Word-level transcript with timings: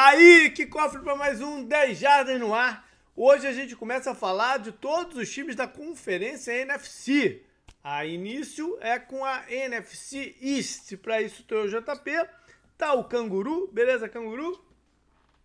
Tá 0.00 0.06
aí, 0.06 0.48
que 0.48 0.64
cofre 0.64 1.02
para 1.02 1.14
mais 1.14 1.42
um 1.42 1.62
10 1.62 1.98
Jardas 1.98 2.40
no 2.40 2.54
ar. 2.54 2.88
Hoje 3.14 3.46
a 3.46 3.52
gente 3.52 3.76
começa 3.76 4.12
a 4.12 4.14
falar 4.14 4.58
de 4.58 4.72
todos 4.72 5.14
os 5.14 5.30
times 5.30 5.54
da 5.54 5.68
conferência 5.68 6.52
NFC. 6.52 7.42
A 7.84 8.06
início 8.06 8.78
é 8.80 8.98
com 8.98 9.22
a 9.22 9.42
NFC 9.52 10.34
East. 10.40 10.96
Para 10.96 11.20
isso 11.20 11.42
tem 11.42 11.58
o 11.58 11.68
JP, 11.68 12.12
tá 12.78 12.94
o 12.94 13.04
Canguru, 13.04 13.68
beleza, 13.70 14.08
Canguru? 14.08 14.58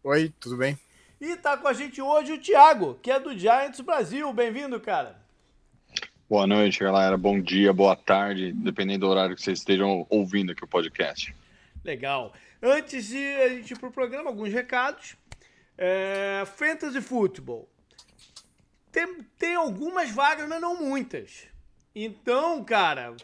Oi, 0.02 0.34
tudo 0.40 0.56
bem? 0.56 0.80
E 1.20 1.36
tá 1.36 1.58
com 1.58 1.68
a 1.68 1.74
gente 1.74 2.02
hoje 2.02 2.32
o 2.32 2.40
Thiago, 2.40 2.98
que 3.04 3.12
é 3.12 3.20
do 3.20 3.38
Giants 3.38 3.82
Brasil. 3.82 4.32
Bem-vindo, 4.32 4.80
cara. 4.80 5.20
Boa 6.30 6.48
noite, 6.48 6.80
galera. 6.80 7.18
Bom 7.18 7.42
dia, 7.42 7.74
boa 7.74 7.98
tarde, 7.98 8.54
dependendo 8.54 9.06
do 9.06 9.12
horário 9.12 9.36
que 9.36 9.42
vocês 9.42 9.60
estejam 9.60 10.08
ouvindo 10.10 10.54
aqui 10.54 10.64
o 10.64 10.68
podcast. 10.68 11.36
Legal. 11.84 12.34
Antes 12.68 13.06
de 13.06 13.24
a 13.36 13.50
gente 13.50 13.74
ir 13.74 13.80
pro 13.80 13.92
programa, 13.92 14.32
alguns 14.32 14.52
recados. 14.52 15.16
É, 15.78 16.44
Fantasy 16.56 17.00
Football. 17.00 17.70
Tem, 18.92 19.22
tem 19.38 19.54
algumas 19.54 20.10
vagas, 20.10 20.50
mas 20.50 20.60
não 20.60 20.76
muitas. 20.76 21.44
Então, 21.94 22.64
cara, 22.66 23.16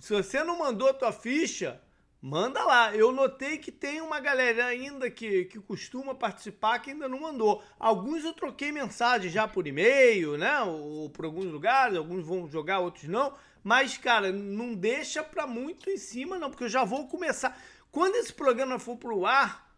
se 0.00 0.14
você 0.14 0.42
não 0.42 0.60
mandou 0.60 0.88
a 0.88 0.94
tua 0.94 1.12
ficha, 1.12 1.78
manda 2.22 2.64
lá. 2.64 2.96
Eu 2.96 3.12
notei 3.12 3.58
que 3.58 3.70
tem 3.70 4.00
uma 4.00 4.18
galera 4.18 4.64
ainda 4.64 5.10
que, 5.10 5.44
que 5.44 5.60
costuma 5.60 6.14
participar 6.14 6.78
que 6.78 6.92
ainda 6.92 7.06
não 7.06 7.20
mandou. 7.20 7.62
Alguns 7.78 8.24
eu 8.24 8.32
troquei 8.32 8.72
mensagem 8.72 9.30
já 9.30 9.46
por 9.46 9.66
e-mail, 9.66 10.38
né? 10.38 10.58
Ou 10.62 11.10
por 11.10 11.26
alguns 11.26 11.44
lugares, 11.44 11.98
alguns 11.98 12.24
vão 12.24 12.48
jogar, 12.48 12.78
outros 12.78 13.04
não. 13.04 13.34
Mas, 13.62 13.98
cara, 13.98 14.32
não 14.32 14.74
deixa 14.74 15.22
pra 15.22 15.46
muito 15.46 15.90
em 15.90 15.98
cima, 15.98 16.38
não, 16.38 16.48
porque 16.48 16.64
eu 16.64 16.68
já 16.68 16.82
vou 16.82 17.06
começar. 17.08 17.60
Quando 17.90 18.16
esse 18.16 18.32
programa 18.32 18.78
for 18.78 18.96
pro 18.96 19.24
ar, 19.24 19.74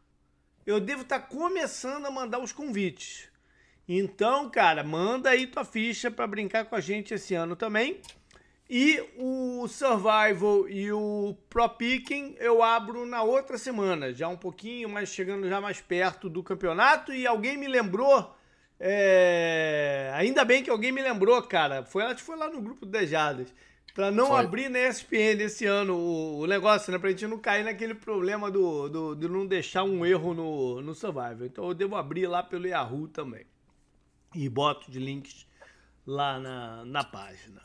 eu 0.66 0.80
devo 0.80 1.02
estar 1.02 1.20
tá 1.20 1.26
começando 1.26 2.06
a 2.06 2.10
mandar 2.10 2.38
os 2.40 2.52
convites. 2.52 3.28
Então, 3.88 4.50
cara, 4.50 4.84
manda 4.84 5.30
aí 5.30 5.46
tua 5.46 5.64
ficha 5.64 6.10
para 6.10 6.26
brincar 6.26 6.66
com 6.66 6.74
a 6.74 6.80
gente 6.80 7.14
esse 7.14 7.34
ano 7.34 7.56
também. 7.56 8.00
E 8.68 9.02
o 9.16 9.66
Survival 9.66 10.68
e 10.68 10.92
o 10.92 11.34
Pro 11.48 11.70
Picking 11.70 12.36
eu 12.38 12.62
abro 12.62 13.06
na 13.06 13.22
outra 13.22 13.56
semana, 13.56 14.12
já 14.12 14.28
um 14.28 14.36
pouquinho, 14.36 14.90
mas 14.90 15.08
chegando 15.08 15.48
já 15.48 15.58
mais 15.58 15.80
perto 15.80 16.28
do 16.28 16.42
campeonato. 16.42 17.10
E 17.10 17.26
alguém 17.26 17.56
me 17.56 17.66
lembrou, 17.66 18.36
é... 18.78 20.10
ainda 20.14 20.44
bem 20.44 20.62
que 20.62 20.68
alguém 20.68 20.92
me 20.92 21.00
lembrou, 21.00 21.42
cara. 21.44 21.82
Foi, 21.82 22.02
acho 22.02 22.16
que 22.16 22.22
foi 22.22 22.36
lá 22.36 22.50
no 22.50 22.60
grupo 22.60 22.84
de 22.84 22.92
Dejadas. 22.92 23.54
Pra 23.98 24.12
não 24.12 24.28
Foi. 24.28 24.44
abrir 24.44 24.68
na 24.68 24.78
ESPN 24.78 25.42
esse 25.42 25.66
ano 25.66 25.96
o, 25.96 26.38
o, 26.38 26.46
negócio, 26.46 26.92
né? 26.92 27.00
Pra 27.00 27.10
gente 27.10 27.26
não 27.26 27.36
cair 27.36 27.64
naquele 27.64 27.94
problema 27.94 28.48
do, 28.48 28.88
do, 28.88 29.16
de 29.16 29.26
não 29.26 29.44
deixar 29.44 29.82
um 29.82 30.06
erro 30.06 30.34
no, 30.34 30.80
no 30.80 30.94
Survival. 30.94 31.46
Então 31.46 31.66
eu 31.66 31.74
devo 31.74 31.96
abrir 31.96 32.28
lá 32.28 32.40
pelo 32.40 32.68
Yahoo 32.68 33.08
também. 33.08 33.44
E 34.32 34.48
boto 34.48 34.88
de 34.88 35.00
links 35.00 35.48
lá 36.06 36.38
na, 36.38 36.84
na 36.84 37.02
página. 37.02 37.60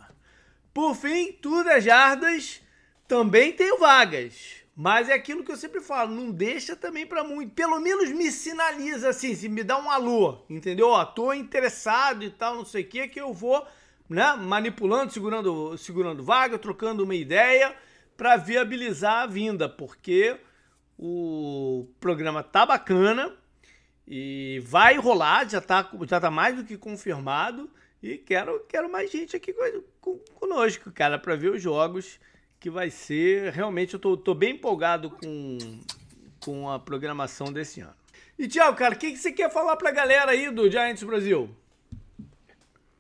Por 0.74 0.96
fim, 0.96 1.34
tudo 1.34 1.70
é 1.70 1.80
jardas. 1.80 2.64
Também 3.08 3.54
tenho 3.54 3.78
vagas. 3.78 4.56
Mas 4.76 5.10
é 5.10 5.14
aquilo 5.14 5.44
que 5.44 5.52
eu 5.52 5.58
sempre 5.58 5.82
falo, 5.82 6.16
não 6.16 6.32
deixa 6.32 6.76
também 6.76 7.06
para 7.06 7.24
muito. 7.24 7.54
Pelo 7.54 7.80
menos 7.80 8.10
me 8.10 8.32
sinaliza 8.32 9.10
assim, 9.10 9.36
se 9.36 9.48
me 9.48 9.64
dá 9.64 9.78
um 9.80 9.92
alô, 9.92 10.44
entendeu? 10.50 10.88
Ó, 10.88 11.06
tô 11.06 11.32
interessado 11.32 12.24
e 12.24 12.32
tal, 12.32 12.56
não 12.56 12.66
sei 12.66 12.82
o 12.82 12.88
que, 12.88 13.08
que 13.08 13.22
eu 13.22 13.32
vou 13.32 13.64
né, 14.10 14.36
manipulando, 14.36 15.12
segurando, 15.12 15.78
segurando 15.78 16.24
vaga, 16.24 16.58
trocando 16.58 17.04
uma 17.04 17.16
ideia 17.16 17.76
para 18.16 18.38
viabilizar 18.38 19.24
a 19.24 19.28
vinda, 19.28 19.68
porque 19.68 20.38
o 20.98 21.88
programa 22.00 22.44
tá 22.44 22.66
bacana 22.66 23.36
e 24.08 24.62
vai 24.66 24.98
rolar, 24.98 25.50
já 25.50 25.62
tá, 25.62 25.90
já 26.08 26.20
tá 26.20 26.30
mais 26.30 26.56
do 26.56 26.64
que 26.64 26.78
confirmado 26.78 27.70
e 28.02 28.18
quero, 28.18 28.60
quero 28.68 28.92
mais 28.92 29.12
gente 29.12 29.36
aqui 29.36 29.56
conosco, 30.36 30.92
cara, 30.92 31.18
para 31.18 31.36
ver 31.36 31.52
os 31.52 31.62
jogos 31.62 32.20
que 32.60 32.70
vai 32.70 32.90
ser, 32.90 33.52
realmente 33.52 33.94
eu 33.94 34.00
tô, 34.00 34.16
tô 34.16 34.34
bem 34.34 34.56
empolgado 34.56 35.10
com, 35.10 35.58
com 36.40 36.70
a 36.70 36.80
programação 36.80 37.52
desse 37.52 37.82
ano. 37.82 37.96
E 38.38 38.48
tchau, 38.48 38.74
cara, 38.76 38.96
o 38.96 38.98
que, 38.98 39.12
que 39.12 39.18
você 39.18 39.32
quer 39.32 39.52
falar 39.52 39.76
pra 39.76 39.92
galera 39.92 40.32
aí 40.32 40.50
do 40.50 40.70
Giants 40.70 41.04
Brasil? 41.04 41.50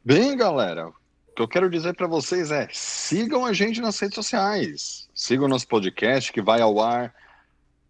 Bem, 0.05 0.35
galera, 0.35 0.89
o 0.89 0.93
que 1.33 1.41
eu 1.41 1.47
quero 1.47 1.69
dizer 1.69 1.95
para 1.95 2.07
vocês 2.07 2.51
é: 2.51 2.67
sigam 2.73 3.45
a 3.45 3.53
gente 3.53 3.79
nas 3.79 3.97
redes 3.97 4.15
sociais, 4.15 5.07
sigam 5.15 5.47
nosso 5.47 5.65
podcast 5.65 6.33
que 6.33 6.41
vai 6.41 6.59
ao 6.59 6.81
ar 6.81 7.15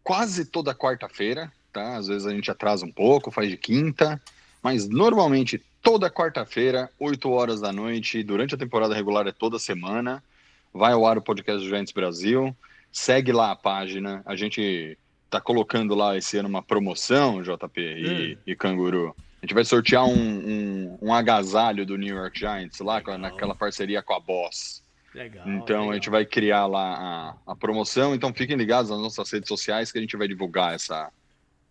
quase 0.04 0.46
toda 0.46 0.76
quarta-feira, 0.76 1.52
tá? 1.72 1.98
Às 1.98 2.06
vezes 2.06 2.28
a 2.28 2.30
gente 2.32 2.52
atrasa 2.52 2.86
um 2.86 2.92
pouco, 2.92 3.32
faz 3.32 3.50
de 3.50 3.58
quinta, 3.58 4.22
mas 4.62 4.88
normalmente 4.88 5.60
toda 5.82 6.08
quarta-feira, 6.08 6.88
8 7.00 7.28
horas 7.32 7.60
da 7.60 7.74
noite, 7.74 8.22
durante 8.22 8.54
a 8.54 8.60
temporada 8.60 8.94
regular 8.94 9.26
é 9.26 9.32
toda 9.32 9.58
semana, 9.58 10.24
vai 10.72 10.94
ao 10.94 11.08
ar 11.08 11.18
o 11.18 11.22
podcast 11.22 11.64
do 11.64 11.68
Giants 11.68 11.92
Brasil. 11.92 12.56
Segue 12.92 13.32
lá 13.32 13.50
a 13.50 13.56
página, 13.56 14.22
a 14.24 14.36
gente 14.36 14.96
tá 15.32 15.42
colocando 15.42 15.96
lá 15.96 16.16
esse 16.16 16.38
ano 16.38 16.48
uma 16.48 16.62
promoção, 16.62 17.42
JP 17.42 17.82
e, 17.82 18.36
hum. 18.36 18.38
e 18.46 18.56
Canguru 18.56 19.16
a 19.44 19.46
gente 19.46 19.54
vai 19.54 19.66
sortear 19.66 20.06
um, 20.06 20.14
um, 20.14 20.98
um 21.02 21.14
agasalho 21.14 21.86
do 21.86 21.98
New 21.98 22.16
York 22.16 22.40
Giants 22.40 22.80
lá, 22.80 22.96
legal. 22.96 23.18
naquela 23.18 23.54
parceria 23.54 24.02
com 24.02 24.14
a 24.14 24.20
Boss. 24.20 24.82
Legal, 25.14 25.46
então 25.50 25.80
legal. 25.80 25.92
a 25.92 25.94
gente 25.96 26.10
vai 26.10 26.26
criar 26.26 26.66
lá 26.66 27.36
a, 27.46 27.52
a, 27.52 27.54
promoção. 27.54 28.16
Então 28.16 28.34
fiquem 28.34 28.56
ligados 28.56 28.90
nas 28.90 29.02
nossas 29.02 29.30
redes 29.30 29.50
sociais 29.50 29.92
que 29.92 29.98
a 29.98 30.02
gente 30.02 30.16
vai 30.16 30.30
divulgar 30.30 30.74
essa, 30.74 31.12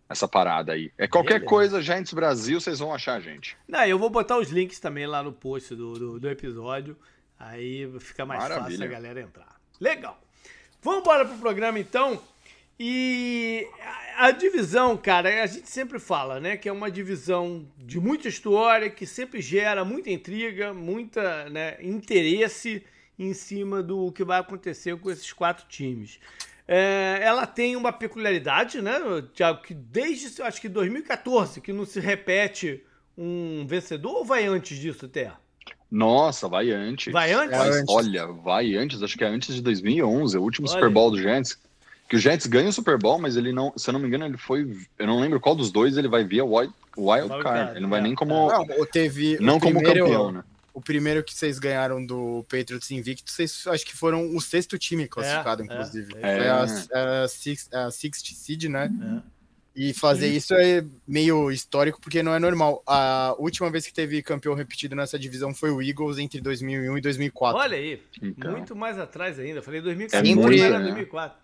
essa 0.07 0.27
parada 0.27 0.73
aí. 0.73 0.91
É 0.99 1.07
qualquer 1.07 1.39
Beleza. 1.39 1.49
coisa, 1.49 1.81
Giants 1.81 2.13
Brasil, 2.13 2.61
vocês 2.61 2.77
vão 2.77 2.93
achar 2.93 3.15
a 3.15 3.19
gente. 3.19 3.57
Não, 3.67 3.83
eu 3.83 3.97
vou 3.97 4.11
botar 4.11 4.37
os 4.37 4.51
links 4.51 4.79
também 4.79 5.07
lá 5.07 5.23
no 5.23 5.33
post 5.33 5.73
do, 5.73 5.93
do, 5.93 6.19
do 6.19 6.29
episódio. 6.29 6.95
Aí 7.39 7.91
fica 7.99 8.23
mais 8.23 8.39
Maravilha. 8.39 8.69
fácil 8.69 8.83
a 8.83 8.87
galera 8.87 9.19
entrar. 9.19 9.55
Legal. 9.81 10.21
Vamos 10.79 10.99
embora 10.99 11.25
pro 11.25 11.39
programa 11.39 11.79
então. 11.79 12.21
E 12.79 13.67
a, 14.17 14.31
divisão, 14.31 14.97
cara, 14.97 15.43
a 15.43 15.45
gente 15.45 15.69
sempre 15.69 15.99
fala, 15.99 16.39
né, 16.39 16.57
que 16.57 16.67
é 16.67 16.71
uma 16.71 16.89
divisão 16.89 17.67
de 17.77 17.99
muita 17.99 18.27
história, 18.27 18.89
que 18.89 19.05
sempre 19.05 19.41
gera 19.41 19.85
muita 19.85 20.09
intriga, 20.09 20.73
muita 20.73 21.49
né, 21.49 21.77
interesse 21.81 22.83
em 23.17 23.33
cima 23.33 23.83
do 23.83 24.11
que 24.11 24.23
vai 24.23 24.39
acontecer 24.39 24.97
com 24.97 25.11
esses 25.11 25.31
quatro 25.31 25.65
times. 25.67 26.19
É, 26.67 27.19
ela 27.21 27.45
tem 27.45 27.75
uma 27.75 27.91
peculiaridade, 27.91 28.81
né, 28.81 28.99
Thiago, 29.33 29.61
que 29.61 29.73
desde 29.73 30.41
acho 30.41 30.59
que 30.59 30.69
2014 30.69 31.61
que 31.61 31.73
não 31.73 31.85
se 31.85 31.99
repete 31.99 32.83
um 33.17 33.65
vencedor 33.67 34.17
ou 34.17 34.25
vai 34.25 34.45
antes 34.45 34.77
disso 34.79 35.05
até? 35.05 35.31
Nossa, 35.91 36.47
vai 36.47 36.71
antes. 36.71 37.13
Vai 37.13 37.31
antes? 37.33 37.55
Vai 37.55 37.69
antes. 37.69 37.85
Olha, 37.87 38.25
vai 38.25 38.75
antes, 38.75 39.03
acho 39.03 39.15
que 39.15 39.23
é 39.23 39.27
antes 39.27 39.53
de 39.53 39.61
2011, 39.61 40.37
o 40.37 40.41
último 40.41 40.67
Olha. 40.67 40.73
Super 40.73 40.89
Bowl 40.89 41.11
do 41.11 41.21
Giants 41.21 41.59
que 42.07 42.15
o 42.15 42.19
Jets 42.19 42.45
ganha 42.45 42.69
o 42.69 42.73
Super 42.73 42.97
Bowl, 42.97 43.19
mas 43.19 43.35
ele 43.35 43.51
não, 43.51 43.73
se 43.75 43.89
eu 43.89 43.93
não 43.93 43.99
me 43.99 44.07
engano, 44.07 44.25
ele 44.25 44.37
foi, 44.37 44.87
eu 44.99 45.07
não 45.07 45.19
lembro 45.19 45.39
qual 45.39 45.55
dos 45.55 45.71
dois 45.71 45.97
ele 45.97 46.07
vai 46.07 46.23
via 46.23 46.43
wild, 46.43 46.73
wild 46.97 47.29
card. 47.41 47.71
Ele 47.71 47.79
não 47.79 47.89
vai 47.89 47.99
é, 47.99 48.03
nem 48.03 48.15
como 48.15 48.49
não, 48.49 48.85
teve 48.85 49.37
não 49.39 49.59
como 49.59 49.75
primeiro, 49.75 50.05
campeão, 50.05 50.31
né? 50.31 50.43
O 50.73 50.81
primeiro 50.81 51.23
que 51.23 51.33
vocês 51.33 51.59
ganharam 51.59 52.03
do 52.05 52.43
Patriots 52.49 52.89
invicto, 52.91 53.31
vocês 53.31 53.65
acho 53.67 53.85
que 53.85 53.95
foram 53.95 54.35
o 54.35 54.41
sexto 54.41 54.77
time 54.77 55.07
classificado, 55.07 55.61
é, 55.61 55.65
é 55.65 55.67
inclusive. 55.67 56.13
É, 56.21 56.37
foi 56.37 56.47
a, 56.47 57.23
a, 57.23 57.27
six, 57.27 57.69
a 57.73 57.91
Sixth 57.91 58.25
Seed, 58.33 58.65
né? 58.65 58.89
É. 59.29 59.33
E 59.75 59.91
fazer 59.91 60.27
isso 60.27 60.53
é 60.53 60.85
meio 61.07 61.49
histórico, 61.49 61.99
porque 61.99 62.21
não 62.21 62.33
é 62.35 62.37
normal. 62.37 62.83
A 62.85 63.35
última 63.39 63.71
vez 63.71 63.87
que 63.87 63.93
teve 63.93 64.21
campeão 64.21 64.53
repetido 64.53 64.95
nessa 64.95 65.17
divisão 65.17 65.51
foi 65.51 65.71
o 65.71 65.81
Eagles 65.81 66.19
entre 66.19 66.39
2001 66.39 66.95
e 66.95 67.01
2004. 67.01 67.59
Olha 67.59 67.75
aí, 67.75 67.99
então. 68.21 68.51
muito 68.51 68.75
mais 68.75 68.99
atrás 68.99 69.39
ainda. 69.39 69.63
Falei 69.63 69.81
2004, 69.81 70.29
é 70.29 70.35
muito, 70.35 70.63
era 70.63 70.79
2004 70.79 71.42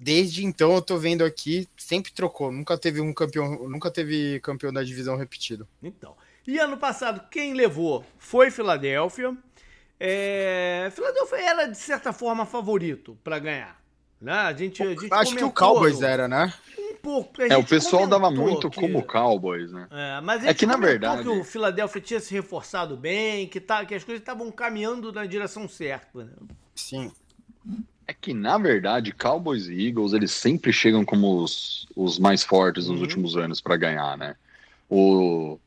desde 0.00 0.46
então 0.46 0.74
eu 0.74 0.80
tô 0.80 0.96
vendo 0.96 1.22
aqui, 1.22 1.68
sempre 1.76 2.10
trocou, 2.10 2.50
nunca 2.50 2.78
teve 2.78 3.02
um 3.02 3.12
campeão, 3.12 3.68
nunca 3.68 3.90
teve 3.90 4.40
campeão 4.40 4.72
da 4.72 4.82
divisão 4.82 5.16
repetido. 5.16 5.68
Então. 5.82 6.16
E 6.46 6.58
ano 6.58 6.78
passado 6.78 7.28
quem 7.30 7.52
levou 7.52 8.04
foi 8.18 8.50
Filadélfia. 8.50 9.36
É, 9.98 10.90
Filadélfia 10.92 11.36
era 11.36 11.66
de 11.66 11.76
certa 11.76 12.14
forma 12.14 12.46
favorito 12.46 13.18
para 13.22 13.38
ganhar, 13.38 13.78
né? 14.18 14.32
A 14.32 14.52
gente, 14.54 14.82
a 14.82 14.88
gente 14.88 15.08
acho 15.12 15.36
que 15.36 15.44
o 15.44 15.52
Cowboys 15.52 16.00
era, 16.00 16.26
né? 16.26 16.52
Um 16.78 16.94
pouco. 16.94 17.42
É, 17.42 17.56
o 17.58 17.64
pessoal 17.64 18.06
dava 18.06 18.30
muito 18.30 18.70
que... 18.70 18.80
como 18.80 19.02
Cowboys, 19.02 19.70
né? 19.70 19.86
É, 19.90 20.20
mas 20.22 20.42
é 20.46 20.54
que 20.54 20.64
na 20.64 20.78
verdade 20.78 21.22
que 21.22 21.28
o 21.28 21.44
Filadélfia 21.44 22.00
tinha 22.00 22.20
se 22.20 22.32
reforçado 22.32 22.96
bem, 22.96 23.46
que 23.46 23.60
tá, 23.60 23.84
que 23.84 23.94
as 23.94 24.02
coisas 24.02 24.22
estavam 24.22 24.50
caminhando 24.50 25.12
na 25.12 25.26
direção 25.26 25.68
certa. 25.68 26.24
Né? 26.24 26.32
Sim. 26.74 27.12
É 28.10 28.14
que, 28.20 28.34
na 28.34 28.58
verdade, 28.58 29.12
Cowboys 29.12 29.68
e 29.68 29.86
Eagles, 29.86 30.12
eles 30.12 30.32
sempre 30.32 30.72
chegam 30.72 31.04
como 31.04 31.44
os, 31.44 31.86
os 31.94 32.18
mais 32.18 32.42
fortes 32.42 32.88
nos 32.88 32.96
uhum. 32.96 33.02
últimos 33.02 33.36
anos 33.36 33.60
para 33.60 33.76
ganhar, 33.76 34.18
né? 34.18 34.34
O, 34.88 35.60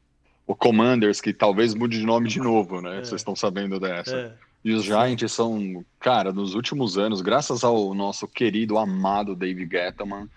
o 0.45 0.53
Commanders, 0.53 1.21
que 1.21 1.31
talvez 1.31 1.73
mude 1.73 1.97
de 1.97 2.05
nome 2.05 2.27
de 2.27 2.39
novo, 2.39 2.81
né? 2.81 2.97
É. 2.97 3.03
Vocês 3.05 3.21
estão 3.21 3.33
sabendo 3.33 3.79
dessa. 3.79 4.13
É. 4.13 4.33
E 4.61 4.73
os 4.73 4.83
Giants 4.83 5.31
são, 5.31 5.85
cara, 6.01 6.33
nos 6.33 6.53
últimos 6.53 6.97
anos, 6.97 7.21
graças 7.21 7.63
ao 7.63 7.93
nosso 7.93 8.27
querido, 8.27 8.77
amado 8.77 9.37
Dave 9.37 9.65
Gettleman, 9.65 10.27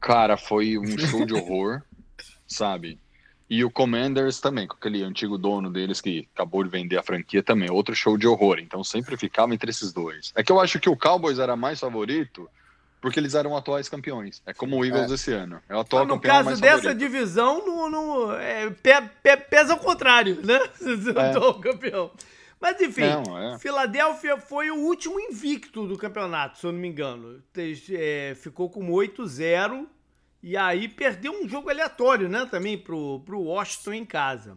cara, 0.00 0.36
foi 0.36 0.76
um 0.76 0.98
show 0.98 1.24
de 1.24 1.34
horror. 1.34 1.82
sabe? 2.48 2.98
E 3.50 3.64
o 3.64 3.70
Commanders 3.70 4.40
também, 4.40 4.66
com 4.66 4.74
aquele 4.74 5.02
antigo 5.02 5.38
dono 5.38 5.70
deles 5.70 6.00
que 6.00 6.28
acabou 6.34 6.62
de 6.62 6.68
vender 6.68 6.98
a 6.98 7.02
franquia 7.02 7.42
também, 7.42 7.70
outro 7.70 7.94
show 7.94 8.18
de 8.18 8.26
horror. 8.26 8.58
Então 8.58 8.84
sempre 8.84 9.16
ficava 9.16 9.54
entre 9.54 9.70
esses 9.70 9.92
dois. 9.92 10.32
É 10.34 10.42
que 10.42 10.52
eu 10.52 10.60
acho 10.60 10.78
que 10.78 10.90
o 10.90 10.96
Cowboys 10.96 11.38
era 11.38 11.56
mais 11.56 11.80
favorito 11.80 12.48
porque 13.00 13.18
eles 13.18 13.34
eram 13.34 13.56
atuais 13.56 13.88
campeões. 13.88 14.42
É 14.44 14.52
como 14.52 14.76
o 14.76 14.84
Eagles 14.84 15.10
é. 15.10 15.14
esse 15.14 15.32
ano. 15.32 15.60
É 15.68 15.74
o 15.74 15.80
atual 15.80 16.04
no 16.04 16.14
campeão 16.14 16.44
caso 16.44 16.60
dessa 16.60 16.76
favorito. 16.76 16.98
divisão, 16.98 17.64
no, 17.64 17.88
no 17.88 18.32
é, 18.34 18.70
pe, 18.70 18.90
pe, 19.22 19.36
pesa 19.36 19.72
ao 19.72 19.78
contrário, 19.78 20.40
né? 20.44 20.58
É. 21.16 21.30
atual 21.30 21.60
campeão. 21.60 22.10
Mas 22.60 22.80
enfim, 22.80 23.02
não, 23.02 23.38
é. 23.38 23.58
Filadélfia 23.58 24.36
foi 24.36 24.70
o 24.70 24.76
último 24.76 25.18
invicto 25.20 25.86
do 25.86 25.96
campeonato, 25.96 26.58
se 26.58 26.66
eu 26.66 26.72
não 26.72 26.80
me 26.80 26.88
engano. 26.88 27.40
É, 27.90 28.34
ficou 28.36 28.68
com 28.68 28.90
8-0 28.90 29.86
e 30.42 30.56
aí 30.56 30.88
perdeu 30.88 31.32
um 31.32 31.48
jogo 31.48 31.70
aleatório, 31.70 32.28
né? 32.28 32.46
Também 32.50 32.78
pro, 32.78 33.20
pro 33.20 33.40
Washington 33.40 33.92
em 33.92 34.04
casa. 34.04 34.56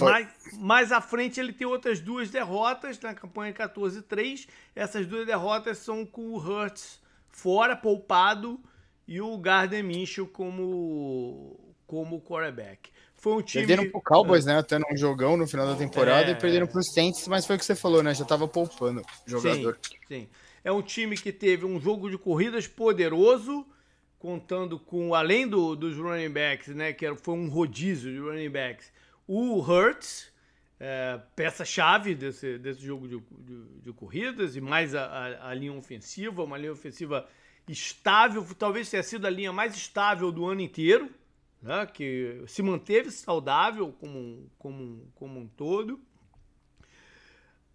Mais, 0.00 0.28
mais 0.58 0.92
à 0.92 1.00
frente 1.00 1.38
ele 1.38 1.52
tem 1.52 1.66
outras 1.66 2.00
duas 2.00 2.28
derrotas 2.28 2.98
na 3.00 3.14
campanha 3.14 3.52
14-3. 3.52 4.48
Essas 4.74 5.06
duas 5.06 5.26
derrotas 5.26 5.78
são 5.78 6.04
com 6.04 6.32
o 6.32 6.38
Hurts 6.38 7.00
fora, 7.28 7.76
poupado, 7.76 8.60
e 9.06 9.20
o 9.20 9.36
Gardner 9.38 9.84
Minshew 9.84 10.26
como, 10.26 11.58
como 11.86 12.20
quarterback. 12.20 12.90
Foi 13.14 13.34
um 13.34 13.42
time. 13.42 13.66
Perderam 13.66 13.90
pro 13.90 14.00
Cowboys, 14.02 14.44
né? 14.44 14.58
Até 14.58 14.78
num 14.78 14.96
jogão 14.96 15.36
no 15.36 15.46
final 15.46 15.66
da 15.66 15.76
temporada 15.76 16.30
é, 16.30 16.32
e 16.32 16.34
perderam 16.34 16.66
pro 16.66 16.82
Saints, 16.82 17.26
mas 17.28 17.46
foi 17.46 17.56
o 17.56 17.58
que 17.58 17.64
você 17.64 17.74
falou, 17.74 18.02
né? 18.02 18.12
Já 18.14 18.24
tava 18.24 18.46
poupando 18.48 19.00
o 19.00 19.30
jogador. 19.30 19.78
Sim, 19.82 19.96
sim. 20.08 20.28
É 20.62 20.72
um 20.72 20.82
time 20.82 21.16
que 21.16 21.32
teve 21.32 21.64
um 21.64 21.80
jogo 21.80 22.10
de 22.10 22.18
corridas 22.18 22.66
poderoso, 22.66 23.64
contando 24.26 24.76
com, 24.76 25.14
além 25.14 25.46
do, 25.46 25.76
dos 25.76 25.96
running 25.96 26.30
backs, 26.30 26.74
né? 26.74 26.92
Que 26.92 27.14
foi 27.14 27.34
um 27.34 27.48
rodízio 27.48 28.10
de 28.10 28.18
running 28.18 28.50
backs, 28.50 28.92
o 29.24 29.60
Hurts, 29.60 30.32
é, 30.80 31.20
peça-chave 31.36 32.12
desse, 32.16 32.58
desse 32.58 32.84
jogo 32.84 33.06
de, 33.06 33.22
de, 33.38 33.64
de, 33.84 33.92
corridas, 33.92 34.56
e 34.56 34.60
mais 34.60 34.96
a, 34.96 35.04
a, 35.04 35.50
a 35.50 35.54
linha 35.54 35.72
ofensiva, 35.72 36.42
uma 36.42 36.58
linha 36.58 36.72
ofensiva 36.72 37.28
estável, 37.68 38.44
talvez 38.58 38.90
tenha 38.90 39.02
sido 39.04 39.28
a 39.28 39.30
linha 39.30 39.52
mais 39.52 39.76
estável 39.76 40.32
do 40.32 40.44
ano 40.44 40.60
inteiro 40.60 41.08
né, 41.62 41.86
que 41.86 42.42
se 42.48 42.62
manteve 42.62 43.12
saudável 43.12 43.92
como, 43.92 44.50
como, 44.58 45.12
como 45.14 45.40
um 45.40 45.46
todo. 45.46 46.00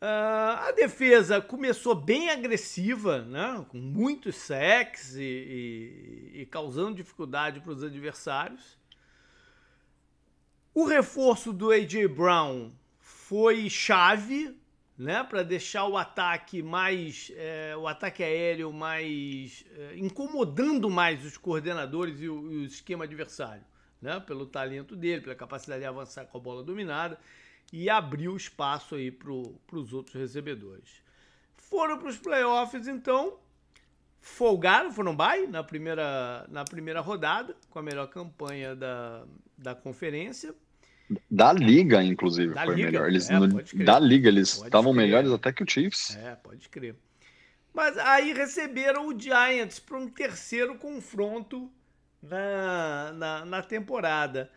Uh, 0.01 0.57
a 0.67 0.71
defesa 0.71 1.39
começou 1.39 1.93
bem 1.93 2.31
agressiva, 2.31 3.21
né, 3.21 3.63
com 3.69 3.77
muitos 3.77 4.35
sacks 4.35 5.15
e, 5.15 5.21
e, 5.21 6.41
e 6.41 6.45
causando 6.47 6.95
dificuldade 6.95 7.59
para 7.59 7.71
os 7.71 7.83
adversários. 7.83 8.79
O 10.73 10.85
reforço 10.85 11.53
do 11.53 11.69
A.J. 11.69 12.07
Brown 12.07 12.71
foi 12.99 13.69
chave 13.69 14.57
né, 14.97 15.23
para 15.23 15.43
deixar 15.43 15.85
o 15.85 15.95
ataque 15.95 16.63
mais 16.63 17.31
é, 17.35 17.75
o 17.77 17.87
ataque 17.87 18.23
aéreo 18.23 18.73
mais 18.73 19.63
é, 19.77 19.97
incomodando 19.97 20.89
mais 20.89 21.23
os 21.23 21.37
coordenadores 21.37 22.19
e 22.21 22.27
o, 22.27 22.51
e 22.51 22.57
o 22.57 22.65
esquema 22.65 23.03
adversário 23.03 23.63
né? 24.01 24.19
Pelo 24.19 24.45
talento 24.45 24.95
dele, 24.95 25.21
pela 25.21 25.35
capacidade 25.35 25.81
de 25.81 25.85
avançar 25.85 26.25
com 26.25 26.37
a 26.37 26.41
bola 26.41 26.63
dominada 26.63 27.19
e 27.71 27.89
abriu 27.89 28.35
espaço 28.35 28.95
aí 28.95 29.11
para 29.11 29.31
os 29.31 29.93
outros 29.93 30.15
recebedores. 30.15 31.01
Foram 31.55 31.97
para 31.97 32.09
os 32.09 32.17
playoffs, 32.17 32.87
então, 32.87 33.37
folgaram, 34.19 34.91
foram 34.91 35.15
bye 35.15 35.47
na 35.47 35.63
primeira, 35.63 36.45
na 36.49 36.65
primeira 36.65 36.99
rodada, 36.99 37.55
com 37.69 37.79
a 37.79 37.81
melhor 37.81 38.07
campanha 38.07 38.75
da, 38.75 39.23
da 39.57 39.73
conferência. 39.73 40.53
Da 41.29 41.51
liga, 41.51 42.03
inclusive, 42.03 42.53
da 42.53 42.65
foi 42.65 42.75
liga. 42.75 42.91
melhor. 42.91 43.07
Eles, 43.07 43.29
é, 43.29 43.39
no, 43.39 43.47
da 43.85 43.99
liga, 43.99 44.29
eles 44.29 44.61
estavam 44.61 44.93
melhores 44.93 45.31
até 45.31 45.51
que 45.51 45.63
o 45.63 45.69
Chiefs. 45.69 46.15
É, 46.17 46.35
pode 46.35 46.67
crer. 46.69 46.95
Mas 47.73 47.97
aí 47.97 48.33
receberam 48.33 49.07
o 49.07 49.17
Giants 49.17 49.79
para 49.79 49.97
um 49.97 50.07
terceiro 50.09 50.75
confronto 50.75 51.71
na, 52.21 53.11
na, 53.13 53.45
na 53.45 53.61
temporada. 53.61 54.51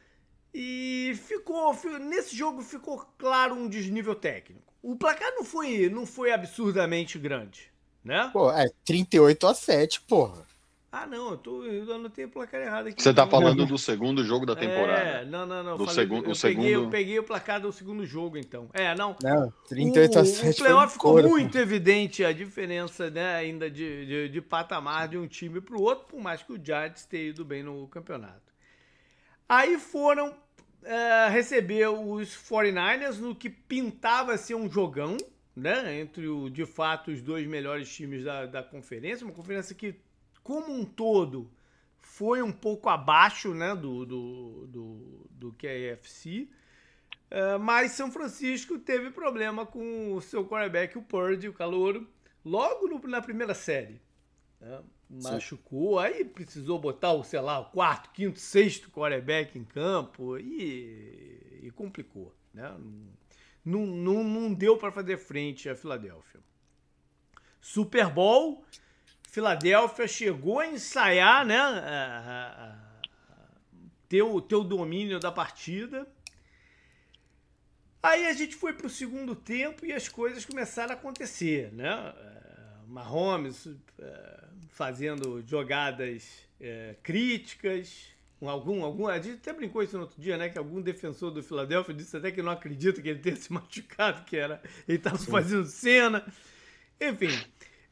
E 0.55 1.19
ficou, 1.27 1.77
nesse 2.01 2.37
jogo 2.37 2.62
ficou 2.62 3.05
claro 3.19 3.56
um 3.56 3.69
desnível 3.69 4.15
técnico. 4.15 4.73
O 4.81 4.95
placar 4.95 5.33
não 5.35 5.43
foi, 5.43 5.89
não 5.89 6.06
foi 6.06 6.31
absurdamente 6.31 7.19
grande, 7.19 7.73
né? 8.05 8.31
Pô, 8.33 8.53
é 8.53 8.69
38 8.85 9.47
a 9.49 9.55
7, 9.55 10.03
porra. 10.03 10.47
Ah, 10.93 11.09
não, 11.09 11.31
eu, 11.31 11.37
tô, 11.37 11.65
eu 11.65 11.93
anotei 11.93 12.25
o 12.25 12.29
placar 12.29 12.61
errado 12.61 12.87
aqui. 12.87 13.03
Você 13.03 13.12
tá 13.12 13.27
falando 13.27 13.67
do 13.67 13.77
segundo 13.77 14.23
jogo 14.23 14.47
da 14.47 14.55
temporada. 14.55 15.01
É, 15.01 15.25
não, 15.25 15.45
não, 15.45 15.61
não. 15.65 15.77
Do 15.77 15.87
falei, 15.87 16.05
segundo, 16.05 16.31
eu, 16.31 16.37
peguei, 16.37 16.37
segundo... 16.37 16.69
eu 16.69 16.89
peguei 16.89 17.19
o 17.19 17.25
placar 17.25 17.61
do 17.61 17.73
segundo 17.73 18.06
jogo, 18.06 18.39
então. 18.39 18.69
É, 18.73 18.95
não. 18.95 19.17
Não, 19.21 19.53
38 19.69 20.15
o, 20.15 20.21
a 20.21 20.25
7. 20.25 20.61
O 20.61 20.65
playoff 20.65 20.93
ficou 20.93 21.21
muito 21.21 21.59
evidente 21.59 22.25
a 22.25 22.33
diferença, 22.33 23.11
né, 23.11 23.35
ainda 23.35 23.69
de, 23.69 24.06
de, 24.06 24.29
de 24.29 24.41
patamar 24.41 25.09
de 25.09 25.19
um 25.19 25.27
time 25.27 25.61
pro 25.61 25.83
outro, 25.83 26.06
por 26.06 26.21
mais 26.21 26.45
que 26.45 26.53
o 26.53 26.65
Giants 26.65 27.05
tenha 27.06 27.25
ido 27.25 27.45
bem 27.45 27.65
no 27.65 27.89
campeonato. 27.89 28.55
Aí 29.49 29.79
foram 29.79 30.33
uh, 30.85 31.31
receber 31.31 31.89
os 31.89 32.37
49ers 32.37 33.19
no 33.19 33.35
que 33.35 33.51
pintava 33.51 34.37
ser 34.37 34.55
um 34.55 34.71
jogão, 34.71 35.17
né, 35.57 36.01
entre 36.01 36.29
o, 36.29 36.49
de 36.49 36.67
fato 36.67 37.11
os 37.11 37.21
dois 37.21 37.47
melhores 37.47 37.93
times 37.93 38.25
da, 38.25 38.47
da 38.47 38.63
conferência, 38.63 39.25
uma 39.25 39.35
conferência 39.35 39.75
que 39.75 39.95
como 40.43 40.73
um 40.73 40.85
todo, 40.85 41.51
foi 41.99 42.43
um 42.43 42.53
pouco 42.53 42.89
abaixo 42.91 43.55
né, 43.55 43.75
do, 43.75 44.05
do, 44.05 44.67
do, 44.67 45.27
do 45.31 45.53
que 45.55 45.67
a 45.67 45.75
EFC. 45.75 46.49
Uh, 47.31 47.59
mas 47.59 47.93
São 47.93 48.13
Francisco 48.13 48.79
teve 48.79 49.11
problema 49.11 49.65
com 49.65 50.13
o 50.13 50.21
seu 50.21 50.47
quarterback, 50.47 50.97
o 50.99 51.03
Purdy, 51.03 51.49
o 51.49 51.53
calouro, 51.55 52.07
logo 52.45 52.87
no, 52.87 53.01
na 53.09 53.23
primeira 53.23 53.55
série. 53.55 54.01
Né? 54.61 54.81
Machucou, 55.09 56.01
Sim. 56.01 56.06
aí 56.06 56.25
precisou 56.25 56.79
botar 56.79 57.12
o, 57.12 57.23
sei 57.23 57.41
lá, 57.41 57.61
o 57.61 57.67
quarto, 57.67 58.11
quinto, 58.11 58.39
sexto 58.39 58.91
quarterback 58.91 59.59
em 59.59 59.65
campo 59.65 60.39
e, 60.39 61.61
e 61.62 61.71
complicou. 61.71 62.35
Né? 62.53 62.75
Não, 63.65 63.87
não, 63.87 64.25
não 64.25 64.53
deu 64.53 64.77
para 64.77 64.93
fazer 64.93 65.19
frente 65.19 65.69
a 65.69 65.77
Filadélfia. 65.77 66.41
Super 67.61 68.11
Bowl, 68.11 68.65
Filadélfia 69.29 70.06
chegou 70.06 70.61
a 70.61 70.67
ensaiar, 70.67 71.47
né? 71.47 71.56
A, 71.56 72.55
a, 72.59 72.85
ter, 74.09 74.23
o, 74.23 74.41
ter 74.41 74.55
o 74.55 74.62
domínio 74.65 75.19
da 75.19 75.33
partida. 75.33 76.06
Aí 78.03 78.27
a 78.27 78.32
gente 78.34 78.55
foi 78.55 78.75
para 78.75 78.87
o 78.87 78.91
segundo 78.91 79.34
tempo 79.34 79.87
e 79.87 79.93
as 79.93 80.08
coisas 80.08 80.44
começaram 80.44 80.93
a 80.93 80.94
acontecer, 80.94 81.73
né? 81.73 82.15
Mahomes 82.88 83.69
é, 83.98 84.44
fazendo 84.69 85.43
jogadas 85.46 86.29
é, 86.60 86.96
críticas, 87.03 88.14
algum, 88.48 88.84
algum, 88.84 89.06
a 89.06 89.19
gente 89.19 89.36
até 89.36 89.53
brincou 89.53 89.82
isso 89.82 89.96
no 89.96 90.03
outro 90.03 90.20
dia, 90.20 90.36
né? 90.36 90.48
Que 90.48 90.58
algum 90.58 90.81
defensor 90.81 91.31
do 91.31 91.43
Filadélfia 91.43 91.94
disse 91.94 92.17
até 92.17 92.31
que 92.31 92.43
não 92.43 92.53
acredita 92.53 93.00
que 93.00 93.08
ele 93.08 93.19
tenha 93.19 93.36
se 93.36 93.50
machucado, 93.53 94.24
que 94.24 94.36
era 94.36 94.62
ele 94.86 94.98
estava 94.98 95.19
fazendo 95.19 95.67
cena. 95.67 96.24
Enfim, 97.00 97.31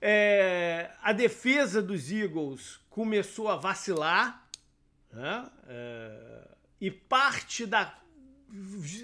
é, 0.01 0.91
a 1.03 1.13
defesa 1.13 1.83
dos 1.83 2.11
Eagles 2.11 2.81
começou 2.91 3.49
a 3.49 3.57
vacilar, 3.57 4.47
né? 5.13 5.51
é, 5.69 6.49
e 6.81 6.91
parte 6.91 7.67
da. 7.67 7.99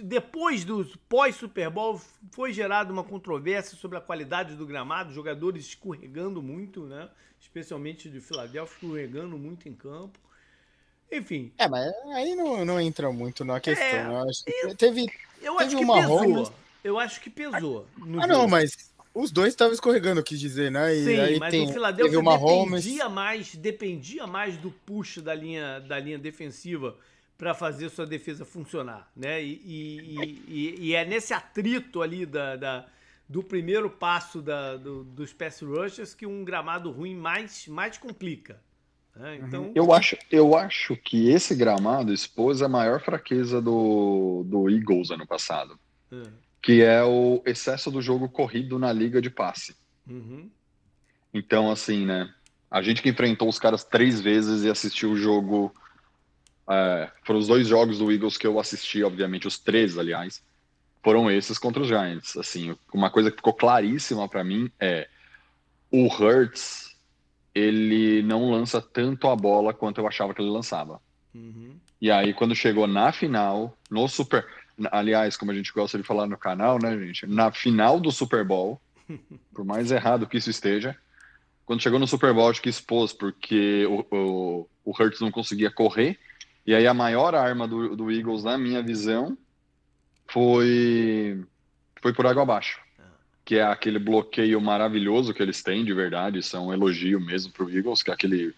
Depois 0.02 0.64
do 0.64 0.84
pós-Super 1.08 1.70
Bowl, 1.70 2.00
foi 2.32 2.52
gerada 2.52 2.92
uma 2.92 3.02
controvérsia 3.02 3.78
sobre 3.78 3.96
a 3.96 4.00
qualidade 4.00 4.54
do 4.54 4.66
gramado, 4.66 5.12
jogadores 5.12 5.64
escorregando 5.64 6.42
muito, 6.42 6.84
né? 6.84 7.08
especialmente 7.40 8.08
de 8.08 8.20
Filadélfia, 8.20 8.74
escorregando 8.74 9.38
muito 9.38 9.68
em 9.68 9.74
campo. 9.74 10.18
Enfim. 11.10 11.50
É, 11.56 11.66
mas 11.68 11.90
aí 12.14 12.34
não, 12.34 12.64
não 12.64 12.80
entra 12.80 13.10
muito 13.10 13.44
na 13.44 13.60
questão. 13.60 13.86
É, 13.86 14.06
eu 14.06 14.28
acho 14.28 14.44
que 14.44 14.74
teve, 14.76 15.06
eu 15.42 15.56
teve 15.56 15.64
acho 15.64 15.76
que 15.76 15.86
pesou. 15.86 16.52
Eu 16.84 16.98
acho 16.98 17.20
que 17.20 17.30
pesou. 17.30 17.86
ah, 18.20 18.26
não, 18.26 18.46
mas 18.46 18.92
os 19.14 19.30
dois 19.30 19.48
estavam 19.48 19.72
escorregando, 19.72 20.22
quis 20.22 20.38
dizer, 20.38 20.70
né? 20.70 20.94
E 20.94 21.04
Sim, 21.04 21.20
aí 21.20 21.38
mas 21.38 21.50
tem, 21.50 21.68
o 21.68 21.72
Philadelphia 21.72 22.20
dependia 22.20 23.08
mais, 23.08 23.54
dependia 23.54 24.26
mais 24.26 24.56
do 24.58 24.70
push 24.70 25.18
da 25.18 25.34
linha, 25.34 25.80
da 25.80 25.98
linha 25.98 26.18
defensiva 26.18 26.96
para 27.38 27.54
fazer 27.54 27.88
sua 27.88 28.04
defesa 28.04 28.44
funcionar, 28.44 29.10
né? 29.16 29.42
E, 29.42 29.62
e, 29.64 30.42
e, 30.48 30.74
e, 30.88 30.94
é 30.94 31.04
nesse 31.04 31.32
atrito 31.32 32.02
ali 32.02 32.26
da, 32.26 32.56
da 32.56 32.86
do 33.28 33.42
primeiro 33.42 33.88
passo 33.88 34.42
da, 34.42 34.76
do, 34.76 35.04
dos 35.04 35.32
pass 35.32 35.62
rushers 35.62 36.14
que 36.14 36.26
um 36.26 36.44
gramado 36.44 36.90
ruim 36.90 37.14
mais, 37.14 37.68
mais 37.68 37.96
complica. 37.96 38.60
Né? 39.14 39.38
Uhum. 39.38 39.46
Então... 39.46 39.72
Eu, 39.74 39.92
acho, 39.92 40.16
eu 40.30 40.56
acho 40.56 40.96
que 40.96 41.30
esse 41.30 41.54
gramado 41.54 42.12
expôs 42.12 42.60
a 42.60 42.68
maior 42.68 43.00
fraqueza 43.00 43.60
do, 43.60 44.44
do 44.44 44.68
Eagles 44.68 45.10
ano 45.10 45.26
passado. 45.26 45.78
Uhum 46.10 46.32
que 46.62 46.82
é 46.82 47.02
o 47.02 47.42
excesso 47.46 47.90
do 47.90 48.02
jogo 48.02 48.28
corrido 48.28 48.78
na 48.78 48.92
liga 48.92 49.22
de 49.22 49.30
passe. 49.30 49.76
Uhum. 50.06 50.50
Então, 51.32 51.70
assim, 51.70 52.04
né? 52.04 52.32
A 52.70 52.82
gente 52.82 53.00
que 53.00 53.08
enfrentou 53.08 53.48
os 53.48 53.58
caras 53.58 53.84
três 53.84 54.20
vezes 54.20 54.64
e 54.64 54.70
assistiu 54.70 55.12
o 55.12 55.16
jogo 55.16 55.72
é, 56.68 57.10
foram 57.24 57.40
os 57.40 57.46
dois 57.46 57.66
jogos 57.66 57.98
do 57.98 58.12
Eagles 58.12 58.36
que 58.36 58.46
eu 58.46 58.58
assisti, 58.60 59.02
obviamente, 59.02 59.46
os 59.46 59.58
três, 59.58 59.96
aliás, 59.96 60.42
foram 61.02 61.30
esses 61.30 61.58
contra 61.58 61.82
os 61.82 61.88
Giants. 61.88 62.36
Assim, 62.36 62.76
uma 62.92 63.10
coisa 63.10 63.30
que 63.30 63.36
ficou 63.36 63.54
claríssima 63.54 64.28
para 64.28 64.44
mim 64.44 64.70
é 64.78 65.08
o 65.90 66.06
Hurts, 66.06 66.94
ele 67.54 68.22
não 68.22 68.50
lança 68.50 68.80
tanto 68.80 69.28
a 69.28 69.34
bola 69.34 69.72
quanto 69.72 69.98
eu 70.00 70.06
achava 70.06 70.34
que 70.34 70.42
ele 70.42 70.50
lançava. 70.50 71.00
Uhum. 71.34 71.76
E 72.00 72.10
aí, 72.10 72.32
quando 72.32 72.54
chegou 72.54 72.86
na 72.86 73.10
final, 73.12 73.76
no 73.90 74.06
Super. 74.08 74.46
Aliás, 74.92 75.36
como 75.36 75.50
a 75.50 75.54
gente 75.54 75.72
gosta 75.72 75.98
de 75.98 76.04
falar 76.04 76.26
no 76.26 76.36
canal, 76.36 76.78
né, 76.80 76.96
gente? 76.98 77.26
Na 77.26 77.50
final 77.50 77.98
do 77.98 78.12
Super 78.12 78.44
Bowl, 78.44 78.80
por 79.52 79.64
mais 79.64 79.90
errado 79.90 80.26
que 80.26 80.36
isso 80.36 80.50
esteja, 80.50 80.96
quando 81.66 81.82
chegou 81.82 81.98
no 81.98 82.06
Super 82.06 82.32
Bowl, 82.32 82.48
acho 82.48 82.62
que 82.62 82.68
expôs, 82.68 83.12
porque 83.12 83.84
o, 83.86 84.06
o, 84.14 84.68
o 84.84 84.90
Hurts 84.90 85.20
não 85.20 85.30
conseguia 85.30 85.70
correr. 85.70 86.18
E 86.68 86.74
aí, 86.74 86.86
a 86.86 86.92
maior 86.92 87.34
arma 87.34 87.66
do, 87.66 87.96
do 87.96 88.12
Eagles, 88.12 88.44
na 88.44 88.58
minha 88.58 88.82
visão, 88.82 89.38
foi, 90.26 91.42
foi 92.02 92.12
por 92.12 92.26
água 92.26 92.42
abaixo. 92.42 92.78
Que 93.42 93.56
é 93.56 93.62
aquele 93.62 93.98
bloqueio 93.98 94.60
maravilhoso 94.60 95.32
que 95.32 95.42
eles 95.42 95.62
têm, 95.62 95.82
de 95.82 95.94
verdade. 95.94 96.40
Isso 96.40 96.54
é 96.54 96.60
um 96.60 96.70
elogio 96.70 97.18
mesmo 97.18 97.50
para 97.50 97.64
o 97.64 97.70
Eagles, 97.70 98.02
que 98.02 98.10
é 98.10 98.12
aquele 98.12 98.54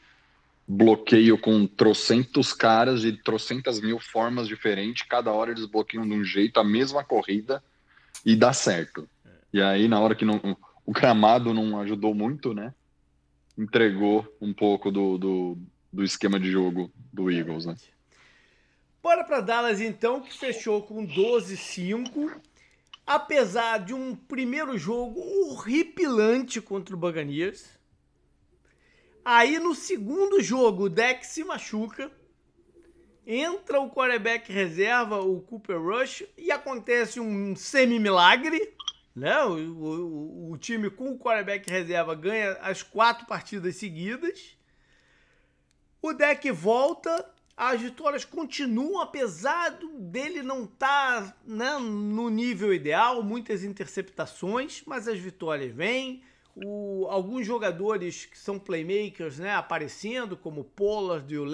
bloqueio 0.67 1.38
com 1.38 1.64
trocentos 1.69 2.52
caras 2.52 3.02
de 3.02 3.12
trocentas 3.12 3.81
mil 3.81 4.00
formas 4.00 4.49
diferentes, 4.49 5.07
cada 5.09 5.31
hora 5.31 5.52
eles 5.52 5.67
bloqueiam 5.67 6.05
de 6.05 6.12
um 6.12 6.25
jeito 6.25 6.59
a 6.59 6.64
mesma 6.64 7.05
corrida 7.05 7.62
e 8.26 8.35
dá 8.35 8.52
certo. 8.52 9.09
E 9.52 9.62
aí, 9.62 9.87
na 9.87 10.00
hora 10.00 10.17
que 10.17 10.25
não, 10.25 10.57
o 10.85 10.90
gramado 10.90 11.55
não 11.55 11.81
ajudou 11.81 12.12
muito, 12.12 12.52
né? 12.55 12.75
Entregou 13.57 14.26
um 14.40 14.52
pouco 14.52 14.90
do, 14.90 15.17
do, 15.17 15.59
do 15.93 16.02
esquema 16.02 16.40
de 16.40 16.50
jogo 16.50 16.90
do 17.12 17.31
Eagles, 17.31 17.67
né? 17.67 17.76
Bora 19.02 19.25
para 19.25 19.40
Dallas 19.40 19.80
então, 19.80 20.21
que 20.21 20.37
fechou 20.37 20.83
com 20.83 21.07
12-5. 21.07 22.40
Apesar 23.07 23.78
de 23.78 23.92
um 23.95 24.14
primeiro 24.14 24.78
jogo 24.78 25.21
horripilante 25.21 26.61
contra 26.61 26.95
o 26.95 26.99
Buccaneers, 26.99 27.80
Aí 29.25 29.59
no 29.59 29.75
segundo 29.75 30.42
jogo, 30.42 30.85
o 30.85 30.88
deck 30.88 31.26
se 31.26 31.45
machuca. 31.45 32.11
Entra 33.26 33.80
o 33.80 33.90
quarterback 33.90 34.50
reserva, 34.50 35.21
o 35.21 35.40
Cooper 35.42 35.80
Rush, 35.80 36.25
e 36.37 36.50
acontece 36.50 37.21
um 37.21 37.54
semi-milagre. 37.54 38.75
Né? 39.14 39.40
O, 39.45 39.52
o, 39.52 40.52
o, 40.52 40.59
time 40.59 40.88
com 40.88 41.12
o 41.12 41.19
quarterback 41.19 41.69
reserva 41.71 42.14
ganha 42.14 42.52
as 42.61 42.83
quatro 42.83 43.26
partidas 43.26 43.76
seguidas. 43.76 44.57
O 46.00 46.12
deck 46.12 46.50
volta, 46.50 47.30
as 47.62 47.79
vitórias 47.79 48.25
continuam, 48.25 49.02
apesar 49.02 49.79
dele 49.99 50.43
não 50.43 50.64
estar 50.64 51.26
tá, 51.26 51.37
né, 51.47 51.76
no 51.76 52.31
nível 52.31 52.73
ideal, 52.73 53.23
muitas 53.23 53.62
interceptações, 53.62 54.83
mas 54.87 55.07
as 55.07 55.19
vitórias 55.19 55.71
vêm 55.71 56.23
o, 56.57 57.07
alguns 57.11 57.47
jogadores 57.47 58.25
que 58.25 58.38
são 58.38 58.59
playmakers 58.59 59.38
né, 59.38 59.55
aparecendo, 59.55 60.38
como 60.38 60.64
Pollard 60.64 61.31
e 61.35 61.37
o. 61.37 61.47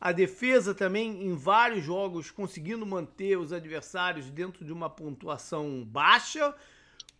A 0.00 0.12
defesa 0.12 0.72
também 0.72 1.24
em 1.26 1.34
vários 1.34 1.84
jogos 1.84 2.30
conseguindo 2.30 2.86
manter 2.86 3.36
os 3.36 3.52
adversários 3.52 4.30
dentro 4.30 4.64
de 4.64 4.72
uma 4.72 4.88
pontuação 4.88 5.84
baixa. 5.84 6.54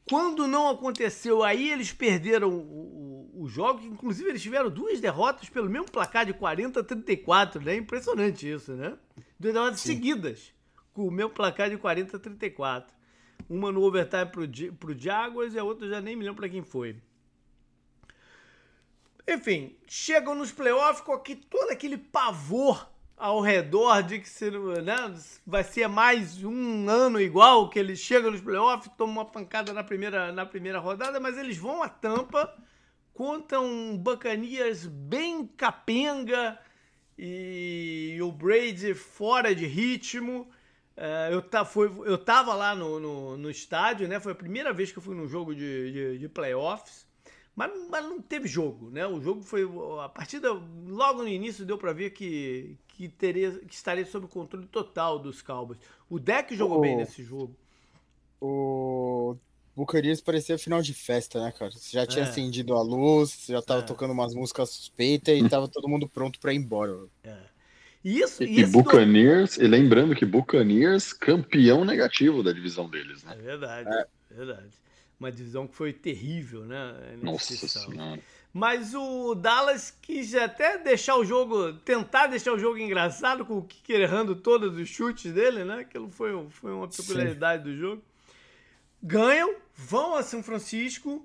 Quando 0.08 0.46
não 0.46 0.68
aconteceu 0.68 1.42
aí, 1.42 1.70
eles 1.70 1.92
perderam 1.92 2.50
o, 2.50 3.30
o, 3.34 3.42
o 3.42 3.48
jogo, 3.48 3.84
inclusive 3.84 4.28
eles 4.28 4.42
tiveram 4.42 4.70
duas 4.70 5.00
derrotas 5.00 5.48
pelo 5.48 5.68
mesmo 5.68 5.90
placar 5.90 6.24
de 6.24 6.32
40 6.32 6.80
a 6.80 6.84
34, 6.84 7.62
né? 7.62 7.76
Impressionante 7.76 8.50
isso, 8.50 8.72
né? 8.72 8.96
Duas 9.38 9.54
derrotas 9.54 9.80
Sim. 9.80 9.94
seguidas, 9.94 10.52
com 10.92 11.06
o 11.06 11.10
mesmo 11.10 11.30
placar 11.30 11.68
de 11.68 11.76
40 11.76 12.16
a 12.16 12.20
34. 12.20 12.96
Uma 13.48 13.70
no 13.70 13.82
overtime 13.82 14.26
pro, 14.26 14.48
pro 14.74 14.98
Jaguars 14.98 15.54
e 15.54 15.58
a 15.58 15.64
outra 15.64 15.88
já 15.88 16.00
nem 16.00 16.16
me 16.16 16.24
lembro 16.24 16.40
pra 16.40 16.48
quem 16.48 16.62
foi. 16.62 16.96
Enfim, 19.26 19.76
chegam 19.86 20.34
nos 20.34 20.50
playoffs 20.50 21.02
com 21.02 21.12
aqui, 21.12 21.36
todo 21.36 21.70
aquele 21.70 21.98
pavor 21.98 22.90
ao 23.18 23.40
redor 23.40 24.02
de 24.02 24.20
que 24.20 24.28
se, 24.28 24.50
né, 24.50 25.14
vai 25.46 25.64
ser 25.64 25.88
mais 25.88 26.42
um 26.44 26.88
ano 26.88 27.20
igual, 27.20 27.68
que 27.68 27.78
eles 27.78 27.98
chegam 27.98 28.30
nos 28.30 28.40
playoffs, 28.40 28.90
tomam 28.96 29.16
uma 29.16 29.24
pancada 29.24 29.72
na 29.72 29.82
primeira, 29.82 30.30
na 30.32 30.46
primeira 30.46 30.78
rodada, 30.78 31.18
mas 31.18 31.36
eles 31.36 31.56
vão 31.56 31.82
a 31.82 31.88
tampa, 31.88 32.54
contam 33.12 33.96
Buccaneers 33.96 34.86
bem 34.86 35.46
capenga 35.46 36.58
e 37.18 38.16
o 38.22 38.30
Brady 38.30 38.94
fora 38.94 39.52
de 39.52 39.66
ritmo. 39.66 40.48
Uh, 40.96 41.32
eu, 41.32 41.42
tá, 41.42 41.64
foi, 41.64 41.86
eu 42.06 42.16
tava 42.16 42.54
lá 42.54 42.74
no, 42.74 43.00
no, 43.00 43.36
no, 43.36 43.50
estádio, 43.50 44.06
né? 44.06 44.20
Foi 44.20 44.32
a 44.32 44.36
primeira 44.36 44.72
vez 44.72 44.92
que 44.92 44.98
eu 44.98 45.02
fui 45.02 45.14
num 45.14 45.28
jogo 45.28 45.54
de, 45.54 45.92
de, 45.92 46.18
de, 46.18 46.28
playoffs. 46.28 47.06
Mas, 47.58 47.72
mas 47.90 48.04
não 48.04 48.22
teve 48.22 48.46
jogo, 48.46 48.88
né? 48.88 49.04
O 49.04 49.20
jogo 49.20 49.42
foi. 49.42 49.68
A 50.04 50.08
partida, 50.08 50.52
logo 50.86 51.24
no 51.24 51.28
início, 51.28 51.66
deu 51.66 51.76
para 51.76 51.92
ver 51.92 52.10
que, 52.10 52.76
que, 52.86 53.08
teria, 53.08 53.50
que 53.50 53.74
estaria 53.74 54.06
sob 54.06 54.26
o 54.26 54.28
controle 54.28 54.64
total 54.68 55.18
dos 55.18 55.42
Cowboys. 55.42 55.80
O 56.08 56.20
deck 56.20 56.54
jogou 56.54 56.78
o, 56.78 56.80
bem 56.80 56.96
nesse 56.96 57.24
jogo. 57.24 57.52
O 58.40 59.34
Bucarias 59.74 60.20
parecia 60.20 60.56
final 60.56 60.80
de 60.80 60.94
festa, 60.94 61.42
né, 61.42 61.50
cara? 61.50 61.72
Você 61.72 61.90
já 61.90 62.06
tinha 62.06 62.24
é. 62.24 62.28
acendido 62.28 62.76
a 62.76 62.80
luz, 62.80 63.46
já 63.48 63.60
tava 63.60 63.80
é. 63.80 63.84
tocando 63.84 64.12
umas 64.12 64.36
músicas 64.36 64.70
suspeitas 64.70 65.36
e 65.36 65.48
tava 65.48 65.66
todo 65.66 65.88
mundo 65.88 66.08
pronto 66.08 66.38
para 66.38 66.52
ir 66.54 66.58
embora. 66.58 66.96
É. 67.24 67.38
Isso, 68.04 68.44
e, 68.44 68.60
e 68.60 68.66
Buccaneers, 68.66 69.56
do... 69.56 69.64
e 69.64 69.66
lembrando 69.66 70.14
que 70.14 70.24
Buccaneers, 70.24 71.12
campeão 71.12 71.84
negativo 71.84 72.40
da 72.40 72.52
divisão 72.52 72.88
deles, 72.88 73.24
né? 73.24 73.32
É 73.36 73.42
verdade, 73.42 73.88
é. 73.92 74.06
verdade. 74.30 74.87
Uma 75.18 75.32
divisão 75.32 75.66
que 75.66 75.74
foi 75.74 75.92
terrível, 75.92 76.64
né? 76.64 77.16
Nossa 77.20 77.54
senhora. 77.68 78.20
Mas 78.52 78.94
o 78.94 79.34
Dallas 79.34 79.90
quis 80.00 80.34
até 80.34 80.78
deixar 80.78 81.16
o 81.16 81.24
jogo, 81.24 81.72
tentar 81.74 82.28
deixar 82.28 82.52
o 82.52 82.58
jogo 82.58 82.78
engraçado, 82.78 83.44
com 83.44 83.58
o 83.58 83.62
Kicker 83.62 84.00
errando 84.00 84.36
todos 84.36 84.76
os 84.76 84.88
chutes 84.88 85.32
dele, 85.32 85.64
né? 85.64 85.80
Aquilo 85.80 86.08
foi, 86.08 86.48
foi 86.50 86.72
uma 86.72 86.88
peculiaridade 86.88 87.64
Sim. 87.64 87.70
do 87.70 87.76
jogo. 87.76 88.02
Ganham, 89.02 89.56
vão 89.74 90.14
a 90.14 90.22
São 90.22 90.42
Francisco 90.42 91.24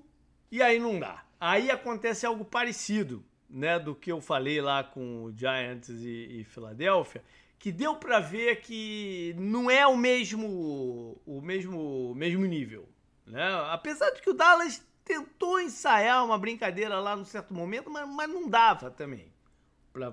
e 0.50 0.62
aí 0.62 0.78
não 0.78 0.98
dá. 0.98 1.24
Aí 1.40 1.70
acontece 1.70 2.24
algo 2.24 2.44
parecido 2.44 3.24
né, 3.48 3.78
do 3.78 3.94
que 3.94 4.10
eu 4.10 4.20
falei 4.20 4.60
lá 4.60 4.82
com 4.82 5.24
o 5.24 5.32
Giants 5.36 5.88
e, 5.88 6.40
e 6.40 6.44
Filadélfia, 6.44 7.22
que 7.58 7.72
deu 7.72 7.96
para 7.96 8.20
ver 8.20 8.60
que 8.60 9.34
não 9.38 9.70
é 9.70 9.86
o 9.86 9.96
mesmo 9.96 11.20
o 11.24 11.40
mesmo 11.40 12.14
mesmo 12.14 12.44
nível, 12.44 12.88
né? 13.26 13.42
Apesar 13.70 14.10
de 14.10 14.22
que 14.22 14.30
o 14.30 14.34
Dallas 14.34 14.82
tentou 15.04 15.60
ensaiar 15.60 16.24
uma 16.24 16.38
brincadeira 16.38 16.98
lá 16.98 17.14
no 17.14 17.24
certo 17.24 17.52
momento, 17.52 17.90
mas, 17.90 18.08
mas 18.08 18.28
não 18.28 18.48
dava 18.48 18.90
também 18.90 19.32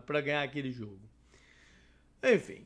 para 0.06 0.22
ganhar 0.22 0.44
aquele 0.44 0.72
jogo. 0.72 1.00
Enfim, 2.24 2.66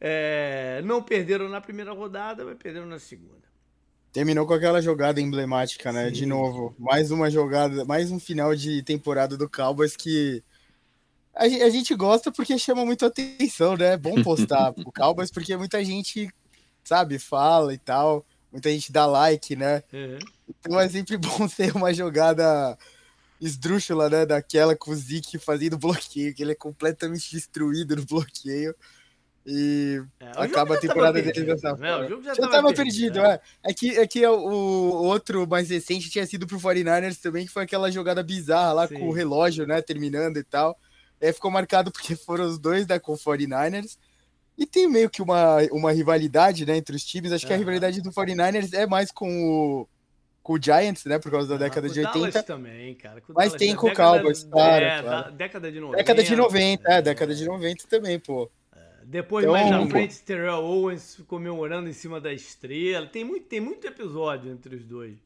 é, 0.00 0.82
não 0.84 1.02
perderam 1.02 1.48
na 1.48 1.60
primeira 1.60 1.92
rodada, 1.92 2.44
mas 2.44 2.56
perderam 2.56 2.86
na 2.86 2.98
segunda. 2.98 3.48
Terminou 4.12 4.46
com 4.46 4.54
aquela 4.54 4.82
jogada 4.82 5.20
emblemática, 5.20 5.92
né? 5.92 6.06
Sim. 6.06 6.12
De 6.12 6.26
novo, 6.26 6.74
mais 6.78 7.10
uma 7.10 7.30
jogada, 7.30 7.84
mais 7.84 8.10
um 8.10 8.18
final 8.18 8.54
de 8.54 8.82
temporada 8.82 9.36
do 9.36 9.48
Cowboys 9.48 9.96
que 9.96 10.42
a, 11.32 11.48
gente 11.70 11.94
gosta 11.94 12.32
porque 12.32 12.58
chama 12.58 12.84
muito 12.84 13.06
atenção, 13.06 13.76
né? 13.76 13.94
É 13.94 13.96
bom 13.96 14.20
postar 14.22 14.74
o 14.76 14.92
Cowboys 14.92 15.30
porque 15.30 15.56
muita 15.56 15.82
gente, 15.84 16.28
sabe, 16.82 17.18
fala 17.18 17.72
e 17.72 17.78
tal, 17.78 18.26
muita 18.52 18.70
gente 18.70 18.92
dá 18.92 19.06
like, 19.06 19.56
né? 19.56 19.82
Uhum. 19.92 20.18
Então 20.48 20.80
é 20.80 20.88
sempre 20.88 21.16
bom 21.18 21.48
ter 21.48 21.74
uma 21.74 21.92
jogada 21.92 22.76
esdrúxula, 23.40 24.10
né? 24.10 24.26
Daquela 24.26 24.76
com 24.76 24.90
o 24.90 24.96
Zeke 24.96 25.38
fazendo 25.38 25.78
bloqueio, 25.78 26.34
que 26.34 26.42
ele 26.42 26.52
é 26.52 26.56
completamente 26.56 27.30
destruído 27.30 27.96
no 27.96 28.04
bloqueio. 28.04 28.74
E 29.46 30.02
é, 30.20 30.30
acaba 30.36 30.74
a 30.74 30.78
temporada 30.78 31.20
dele 31.20 31.44
dessa 31.44 31.72
né? 31.72 31.88
forma. 31.88 32.04
O 32.04 32.08
jogo 32.08 32.22
já, 32.22 32.34
já 32.34 32.48
tava, 32.48 32.72
perdido, 32.74 33.14
perdido 33.14 33.20
é. 33.20 33.40
é. 33.64 33.74
que, 33.74 33.98
é 33.98 34.06
que 34.06 34.26
o 34.26 35.02
outro 35.02 35.46
mais 35.46 35.70
recente 35.70 36.10
tinha 36.10 36.26
sido 36.26 36.46
pro 36.46 36.58
49ers 36.58 37.20
também, 37.20 37.46
que 37.46 37.52
foi 37.52 37.62
aquela 37.62 37.90
jogada 37.90 38.22
bizarra 38.22 38.72
lá 38.72 38.86
Sim. 38.86 38.96
com 38.96 39.08
o 39.08 39.12
relógio, 39.12 39.66
né, 39.66 39.80
terminando 39.80 40.36
e 40.36 40.44
tal. 40.44 40.78
É, 41.20 41.32
ficou 41.32 41.50
marcado 41.50 41.90
porque 41.90 42.14
foram 42.14 42.46
os 42.46 42.58
dois 42.58 42.86
da 42.86 43.00
com 43.00 43.14
49ers. 43.14 43.96
E 44.60 44.66
tem 44.66 44.86
meio 44.86 45.08
que 45.08 45.22
uma, 45.22 45.56
uma 45.72 45.90
rivalidade, 45.90 46.66
né, 46.66 46.76
entre 46.76 46.94
os 46.94 47.02
times. 47.02 47.32
Acho 47.32 47.46
que 47.46 47.52
a 47.54 47.56
rivalidade 47.56 48.02
do 48.02 48.10
49ers 48.10 48.74
é 48.74 48.86
mais 48.86 49.10
com 49.10 49.26
o, 49.26 49.88
com 50.42 50.52
o 50.52 50.62
Giants, 50.62 51.06
né, 51.06 51.18
por 51.18 51.32
causa 51.32 51.48
da 51.48 51.54
ah, 51.54 51.58
década 51.58 51.88
de 51.88 52.00
80. 52.00 52.12
Dallas 52.12 52.44
também, 52.44 52.94
cara. 52.94 53.22
Com 53.22 53.32
Mas 53.32 53.54
tem 53.54 53.74
com 53.74 53.86
o 53.86 53.94
Cowboys, 53.94 54.44
claro, 54.44 54.84
é, 54.84 55.00
claro. 55.00 55.32
Década 55.32 55.72
de 55.72 55.80
90. 55.80 55.96
Década 55.96 56.22
de 56.22 56.36
90, 56.36 56.92
é, 56.92 57.00
década 57.00 57.34
de 57.34 57.46
90 57.46 57.86
também, 57.88 58.18
pô. 58.18 58.50
Depois, 59.02 59.44
então, 59.44 59.54
mais 59.54 59.70
na 59.70 59.86
frente, 59.88 60.22
Terrell 60.22 60.62
Owens 60.62 61.20
comemorando 61.26 61.88
em 61.88 61.94
cima 61.94 62.20
da 62.20 62.30
estrela. 62.30 63.06
Tem 63.06 63.24
muito, 63.24 63.46
tem 63.46 63.60
muito 63.60 63.86
episódio 63.86 64.52
entre 64.52 64.76
os 64.76 64.84
dois. 64.84 65.16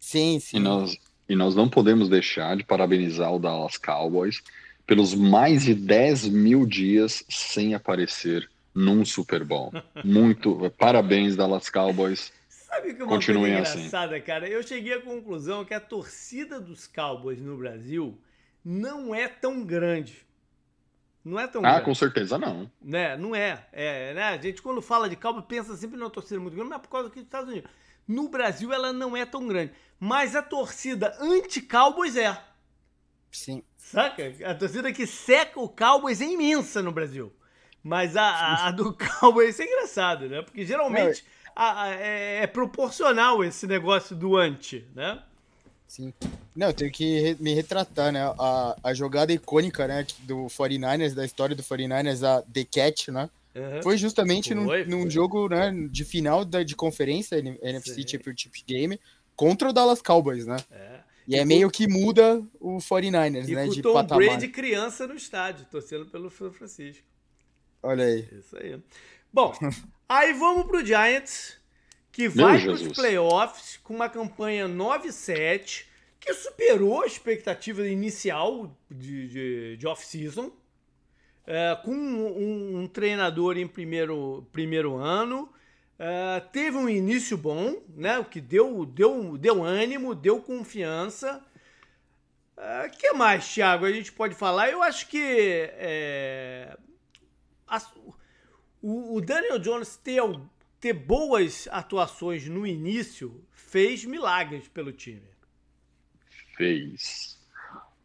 Sim, 0.00 0.40
sim. 0.40 0.56
E 0.56 0.60
nós, 0.60 0.96
e 1.28 1.36
nós 1.36 1.54
não 1.54 1.68
podemos 1.70 2.08
deixar 2.08 2.56
de 2.56 2.64
parabenizar 2.64 3.32
o 3.32 3.38
Dallas 3.38 3.76
Cowboys 3.78 4.42
pelos 4.88 5.14
mais 5.14 5.64
de 5.64 5.74
10 5.74 6.28
mil 6.30 6.64
dias 6.64 7.22
sem 7.28 7.74
aparecer 7.74 8.50
num 8.74 9.04
Super 9.04 9.44
Bowl. 9.44 9.70
Muito. 10.02 10.72
Parabéns, 10.78 11.36
Dallas 11.36 11.68
Cowboys. 11.68 12.32
Sabe 12.48 12.94
que 12.94 13.02
é 13.02 13.04
uma 13.04 13.14
Continuem 13.14 13.52
coisa 13.52 13.68
assim. 13.68 13.78
engraçada, 13.80 14.16
assim. 14.16 14.24
cara? 14.24 14.48
Eu 14.48 14.62
cheguei 14.62 14.94
à 14.94 15.00
conclusão 15.02 15.62
que 15.62 15.74
a 15.74 15.80
torcida 15.80 16.58
dos 16.58 16.86
Cowboys 16.86 17.38
no 17.38 17.58
Brasil 17.58 18.18
não 18.64 19.14
é 19.14 19.28
tão 19.28 19.62
grande. 19.62 20.26
Não 21.22 21.38
é 21.38 21.46
tão 21.46 21.60
ah, 21.66 21.72
grande. 21.72 21.84
com 21.84 21.94
certeza 21.94 22.38
não. 22.38 22.70
Né? 22.80 23.14
Não 23.18 23.36
é. 23.36 23.66
é 23.72 24.14
né? 24.14 24.22
A 24.24 24.38
gente, 24.38 24.62
quando 24.62 24.80
fala 24.80 25.06
de 25.06 25.16
Cowboys, 25.16 25.44
pensa 25.46 25.76
sempre 25.76 25.98
numa 25.98 26.08
torcida 26.08 26.40
muito 26.40 26.54
grande, 26.54 26.70
mas 26.70 26.78
é 26.78 26.82
por 26.82 26.88
causa 26.88 27.08
aqui 27.08 27.16
dos 27.16 27.26
Estados 27.26 27.50
Unidos. 27.50 27.70
No 28.06 28.30
Brasil, 28.30 28.72
ela 28.72 28.90
não 28.90 29.14
é 29.14 29.26
tão 29.26 29.46
grande. 29.46 29.70
Mas 30.00 30.34
a 30.34 30.40
torcida 30.40 31.14
anti-Cowboys 31.20 32.16
é. 32.16 32.48
Sim. 33.30 33.62
Saca? 33.76 34.34
A 34.44 34.54
torcida 34.54 34.92
que 34.92 35.06
seca 35.06 35.60
o 35.60 35.68
Cowboys 35.68 36.20
é 36.20 36.24
imensa 36.24 36.82
no 36.82 36.92
Brasil. 36.92 37.32
Mas 37.82 38.16
a, 38.16 38.22
a, 38.22 38.68
a 38.68 38.70
do 38.70 38.92
Cowboys 39.20 39.58
é 39.58 39.64
engraçado, 39.64 40.28
né? 40.28 40.42
Porque 40.42 40.64
geralmente 40.64 41.24
a, 41.54 41.84
a, 41.84 41.94
é, 41.94 42.42
é, 42.42 42.46
proporcional 42.46 43.42
esse 43.42 43.66
negócio 43.66 44.14
do 44.14 44.36
anti, 44.36 44.84
né? 44.94 45.22
Sim. 45.86 46.12
Não, 46.54 46.66
eu 46.66 46.74
tenho 46.74 46.92
que 46.92 47.36
me 47.40 47.54
retratar, 47.54 48.12
né? 48.12 48.20
A, 48.38 48.76
a 48.84 48.94
jogada 48.94 49.32
icônica, 49.32 49.86
né, 49.88 50.06
do 50.20 50.46
49ers, 50.46 51.14
da 51.14 51.24
história 51.24 51.56
do 51.56 51.62
49ers, 51.62 52.22
a 52.22 52.42
The 52.42 52.64
Catch, 52.64 53.08
né? 53.08 53.30
Uhum. 53.54 53.82
Foi 53.82 53.96
justamente 53.96 54.48
foi, 54.48 54.56
num, 54.56 54.66
foi. 54.66 54.84
num, 54.84 55.10
jogo 55.10 55.48
né, 55.48 55.72
de 55.90 56.04
final 56.04 56.44
da, 56.44 56.62
de 56.62 56.76
conferência, 56.76 57.38
NFC 57.38 57.94
Sim. 57.94 58.08
Championship 58.08 58.62
Game, 58.66 59.00
contra 59.34 59.70
o 59.70 59.72
Dallas 59.72 60.02
Cowboys, 60.02 60.46
né? 60.46 60.58
É. 60.70 60.97
E, 61.28 61.36
é 61.36 61.44
meio 61.44 61.70
que 61.70 61.86
muda 61.86 62.42
o 62.58 62.78
49ers, 62.78 63.48
e 63.48 63.54
né? 63.54 63.68
de 63.68 63.82
Tom 63.82 63.92
patamar. 63.92 64.24
Brady 64.24 64.48
criança 64.48 65.06
no 65.06 65.14
estádio, 65.14 65.66
torcendo 65.70 66.06
pelo 66.06 66.30
São 66.30 66.50
Francisco. 66.50 67.04
Olha 67.82 68.04
aí. 68.04 68.26
Isso 68.32 68.56
aí. 68.56 68.80
Bom, 69.30 69.52
aí 70.08 70.32
vamos 70.32 70.66
pro 70.66 70.84
Giants, 70.84 71.58
que 72.10 72.28
vai 72.28 72.62
para 72.62 72.72
os 72.72 72.82
playoffs 72.88 73.78
com 73.84 73.94
uma 73.94 74.08
campanha 74.08 74.66
9-7, 74.66 75.84
que 76.18 76.32
superou 76.32 77.02
a 77.02 77.06
expectativa 77.06 77.86
inicial 77.86 78.74
de, 78.90 79.28
de, 79.28 79.76
de 79.76 79.86
off-season, 79.86 80.50
é, 81.46 81.78
com 81.84 81.92
um, 81.92 82.80
um, 82.80 82.86
treinador 82.86 83.56
em 83.56 83.66
primeiro, 83.66 84.46
primeiro 84.52 84.96
ano. 84.96 85.48
É, 85.98 86.40
teve 86.52 86.76
um 86.76 86.88
início 86.88 87.36
bom, 87.36 87.82
né? 87.96 88.18
O 88.18 88.24
que 88.24 88.40
deu, 88.40 88.86
deu, 88.86 89.36
deu 89.36 89.64
ânimo, 89.64 90.14
deu 90.14 90.40
confiança. 90.40 91.44
O 92.56 92.60
é, 92.60 92.88
que 92.88 93.12
mais, 93.12 93.52
Thiago, 93.52 93.84
a 93.84 93.92
gente 93.92 94.12
pode 94.12 94.34
falar? 94.34 94.70
Eu 94.70 94.82
acho 94.82 95.08
que 95.08 95.20
é, 95.72 96.76
a, 97.66 97.82
o, 98.80 99.16
o, 99.16 99.20
Daniel 99.20 99.58
Jones 99.58 99.96
ter, 99.96 100.22
ter 100.80 100.92
boas 100.92 101.66
atuações 101.70 102.46
no 102.46 102.64
início 102.64 103.44
fez 103.52 104.04
milagres 104.04 104.68
pelo 104.68 104.92
time. 104.92 105.28
Fez. 106.56 107.38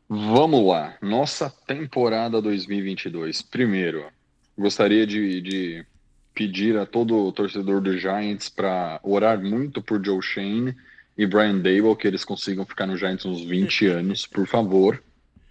Vamos 0.10 0.66
lá. 0.68 0.98
Nossa 1.02 1.50
temporada 1.50 2.42
2022. 2.42 3.42
Primeiro, 3.44 4.12
gostaria 4.58 5.08
de, 5.08 5.42
de 5.42 5.86
pedir 6.34 6.78
a 6.78 6.86
todo 6.86 7.32
torcedor 7.32 7.82
do 7.82 7.98
Giants 7.98 8.50
para 8.50 9.00
orar 9.04 9.42
muito 9.42 9.82
por 9.82 10.04
Joe 10.04 10.22
Shane 10.22 10.76
e 11.18 11.26
Brian 11.26 11.58
Dable, 11.58 11.96
que 11.96 12.08
eles 12.08 12.26
consigam 12.26 12.66
ficar 12.66 12.88
no 12.88 12.98
Giants 12.98 13.26
uns 13.26 13.42
20 13.44 13.88
anos, 13.88 14.26
por 14.26 14.48
favor. 14.48 15.02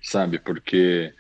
Sabe? 0.03 0.39
Porque 0.39 1.15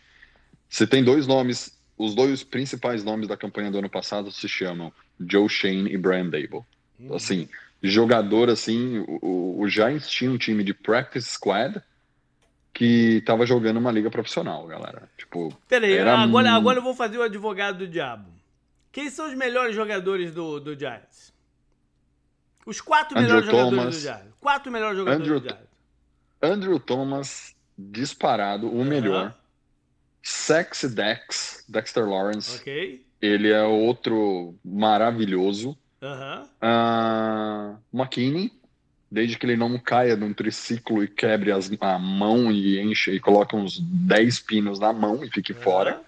você 0.68 0.86
tem 0.86 1.04
dois 1.04 1.26
nomes 1.26 1.80
os 1.96 2.14
dois 2.14 2.42
principais 2.42 3.04
nomes 3.04 3.28
da 3.28 3.36
campanha 3.36 3.70
do 3.70 3.78
ano 3.78 3.88
passado 3.88 4.32
se 4.32 4.48
chamam 4.48 4.92
Joe 5.20 5.48
Shane 5.48 5.92
e 5.92 5.96
Brian 5.96 6.28
Dable. 6.28 6.62
Uhum. 6.98 7.14
Assim, 7.14 7.48
jogador 7.80 8.50
assim, 8.50 9.04
o, 9.06 9.60
o 9.60 9.68
Giants 9.68 10.08
tinha 10.08 10.30
um 10.30 10.38
time 10.38 10.64
de 10.64 10.74
practice 10.74 11.28
squad 11.28 11.80
que 12.72 13.22
tava 13.24 13.46
jogando 13.46 13.76
uma 13.76 13.92
liga 13.92 14.10
profissional, 14.10 14.66
galera. 14.66 15.08
Tipo, 15.16 15.56
Peraí, 15.68 15.98
agora, 16.00 16.50
agora 16.50 16.78
eu 16.78 16.82
vou 16.82 16.94
fazer 16.94 17.18
o 17.18 17.22
advogado 17.22 17.78
do 17.78 17.86
diabo. 17.86 18.28
Quem 18.92 19.08
são 19.08 19.26
os 19.26 19.34
melhores 19.34 19.74
jogadores 19.74 20.34
do, 20.34 20.60
do 20.60 20.78
Giants? 20.78 21.32
Os 22.66 22.80
quatro 22.80 23.18
Andrew 23.18 23.36
melhores 23.36 23.50
Thomas, 23.50 23.70
jogadores 23.70 23.96
do 23.96 24.00
Giants. 24.00 24.34
Quatro 24.38 24.70
melhores 24.70 24.98
jogadores 24.98 25.26
Andrew, 25.26 25.40
do 25.40 25.48
Giants. 25.48 25.72
Andrew 26.42 26.78
Thomas, 26.78 27.56
disparado, 27.76 28.66
o 28.66 28.76
uhum. 28.76 28.84
melhor. 28.84 29.34
Sex 30.22 30.84
Dex, 30.84 31.64
Dexter 31.68 32.06
Lawrence. 32.06 32.60
Ok. 32.60 33.04
Ele 33.20 33.50
é 33.50 33.62
outro 33.62 34.54
maravilhoso. 34.64 35.76
Aham. 36.02 36.48
Uh, 36.60 37.96
McKinney, 37.96 38.52
desde 39.10 39.38
que 39.38 39.46
ele 39.46 39.56
não 39.56 39.78
caia 39.78 40.16
num 40.16 40.34
triciclo 40.34 41.02
e 41.02 41.08
quebre 41.08 41.52
as, 41.52 41.70
a 41.80 41.98
mão 41.98 42.50
e 42.50 42.80
enche 42.80 43.12
e 43.12 43.20
coloque 43.20 43.54
uns 43.54 43.78
10 43.80 44.40
pinos 44.40 44.78
na 44.78 44.92
mão 44.92 45.24
e 45.24 45.30
fique 45.30 45.54
fora. 45.54 46.02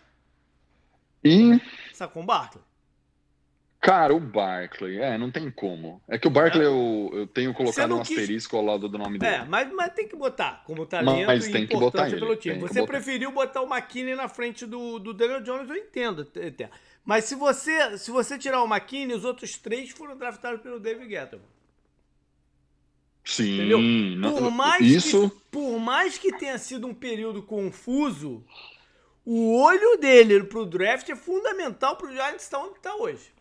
E. 1.25 1.61
Sacou 1.92 2.23
Barkley. 2.23 2.63
Cara, 3.85 4.14
o 4.14 4.18
Barkley, 4.18 4.99
é, 4.99 5.18
não 5.18 5.31
tem 5.31 5.51
como. 5.51 6.01
É 6.09 6.16
que 6.16 6.27
o 6.27 6.31
Barkley 6.31 6.64
é. 6.64 6.66
eu, 6.66 7.11
eu 7.12 7.27
tenho 7.27 7.53
colocado 7.53 7.94
um 7.94 8.01
quis... 8.01 8.16
asterisco 8.16 8.57
ao 8.57 8.64
lado 8.64 8.88
do 8.88 8.97
nome 8.97 9.18
dele. 9.18 9.35
É, 9.35 9.44
mas, 9.44 9.70
mas 9.75 9.92
tem 9.92 10.09
que 10.09 10.16
botar 10.16 10.62
como 10.66 10.87
talento 10.87 11.27
mas, 11.27 11.47
tem 11.49 11.66
que 11.66 11.77
botar 11.77 12.09
ele, 12.09 12.18
pelo 12.18 12.35
time. 12.35 12.61
Você 12.61 12.87
preferiu 12.87 13.31
botar 13.31 13.61
o 13.61 13.66
McKinney 13.66 14.14
na 14.14 14.27
frente 14.27 14.64
do, 14.64 14.99
do 14.99 15.12
Daniel 15.12 15.42
Jones, 15.42 15.68
eu 15.68 15.77
entendo. 15.77 16.27
Mas 17.05 17.25
se 17.25 17.35
você, 17.35 17.99
se 17.99 18.11
você 18.11 18.38
tirar 18.38 18.62
o 18.62 18.66
McKinney, 18.66 19.14
os 19.14 19.23
outros 19.23 19.59
três 19.59 19.90
foram 19.90 20.16
draftados 20.16 20.62
pelo 20.62 20.81
David 20.81 21.11
Gettleman. 21.11 21.47
Sim. 23.23 23.57
Entendeu? 23.57 24.33
Por 24.33 24.51
mais, 24.51 24.81
isso... 24.81 25.29
que, 25.29 25.37
por 25.51 25.79
mais 25.79 26.16
que 26.16 26.33
tenha 26.38 26.57
sido 26.57 26.87
um 26.87 26.94
período 26.94 27.42
confuso, 27.42 28.42
o 29.27 29.61
olho 29.61 29.99
dele 29.99 30.42
pro 30.44 30.64
draft 30.64 31.07
é 31.11 31.14
fundamental 31.14 31.97
pro 31.97 32.11
Giants 32.11 32.44
estar 32.44 32.61
onde 32.61 32.79
está 32.79 32.97
hoje 32.97 33.34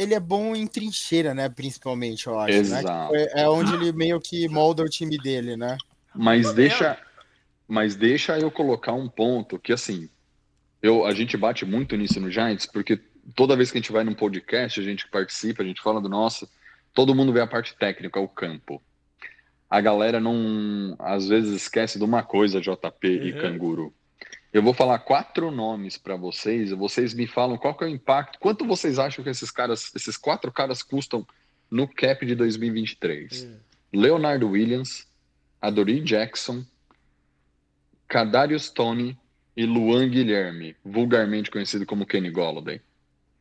ele 0.00 0.14
é 0.14 0.20
bom 0.20 0.56
em 0.56 0.66
trincheira, 0.66 1.34
né? 1.34 1.48
Principalmente, 1.48 2.26
eu 2.26 2.38
acho. 2.38 2.52
Né? 2.52 2.58
Exato. 2.58 3.12
Né? 3.12 3.26
É, 3.34 3.42
é, 3.42 3.48
onde 3.48 3.74
ele 3.74 3.92
meio 3.92 4.18
que 4.18 4.48
molda 4.48 4.82
o 4.82 4.88
time 4.88 5.18
dele, 5.18 5.56
né? 5.56 5.76
Mas 6.14 6.52
deixa, 6.54 6.98
mas 7.68 7.94
deixa 7.94 8.38
eu 8.38 8.50
colocar 8.50 8.94
um 8.94 9.08
ponto 9.08 9.58
que 9.58 9.72
assim, 9.72 10.08
eu, 10.82 11.04
a 11.04 11.12
gente 11.12 11.36
bate 11.36 11.66
muito 11.66 11.96
nisso 11.96 12.18
no 12.18 12.30
Giants, 12.30 12.66
porque 12.66 12.98
toda 13.34 13.56
vez 13.56 13.70
que 13.70 13.78
a 13.78 13.80
gente 13.80 13.92
vai 13.92 14.02
num 14.02 14.14
podcast, 14.14 14.80
a 14.80 14.82
gente 14.82 15.06
participa, 15.08 15.62
a 15.62 15.66
gente 15.66 15.82
fala 15.82 16.00
do 16.00 16.08
nosso, 16.08 16.48
todo 16.94 17.14
mundo 17.14 17.32
vê 17.32 17.40
a 17.40 17.46
parte 17.46 17.76
técnica, 17.76 18.18
o 18.18 18.28
campo. 18.28 18.82
A 19.68 19.80
galera 19.80 20.18
não, 20.18 20.96
às 20.98 21.28
vezes 21.28 21.62
esquece 21.62 21.98
de 21.98 22.04
uma 22.04 22.22
coisa, 22.22 22.60
JP 22.60 23.06
uhum. 23.06 23.26
e 23.26 23.32
Canguru. 23.34 23.94
Eu 24.52 24.62
vou 24.62 24.74
falar 24.74 24.98
quatro 24.98 25.50
nomes 25.50 25.96
para 25.96 26.16
vocês, 26.16 26.72
vocês 26.72 27.14
me 27.14 27.26
falam 27.26 27.56
qual 27.56 27.74
que 27.74 27.84
é 27.84 27.86
o 27.86 27.90
impacto, 27.90 28.38
quanto 28.40 28.66
vocês 28.66 28.98
acham 28.98 29.22
que 29.22 29.30
esses 29.30 29.50
caras, 29.50 29.92
esses 29.94 30.16
quatro 30.16 30.50
caras 30.50 30.82
custam 30.82 31.24
no 31.70 31.86
cap 31.86 32.24
de 32.26 32.34
2023. 32.34 33.44
Hum. 33.44 33.56
Leonardo 33.92 34.48
Williams, 34.48 35.06
Adori 35.60 36.00
Jackson, 36.00 36.64
Kadarius 38.08 38.70
Tony 38.70 39.16
e 39.56 39.64
Luan 39.64 40.08
Guilherme, 40.08 40.76
vulgarmente 40.84 41.50
conhecido 41.50 41.86
como 41.86 42.04
Kenny 42.04 42.30
Golladay. 42.30 42.80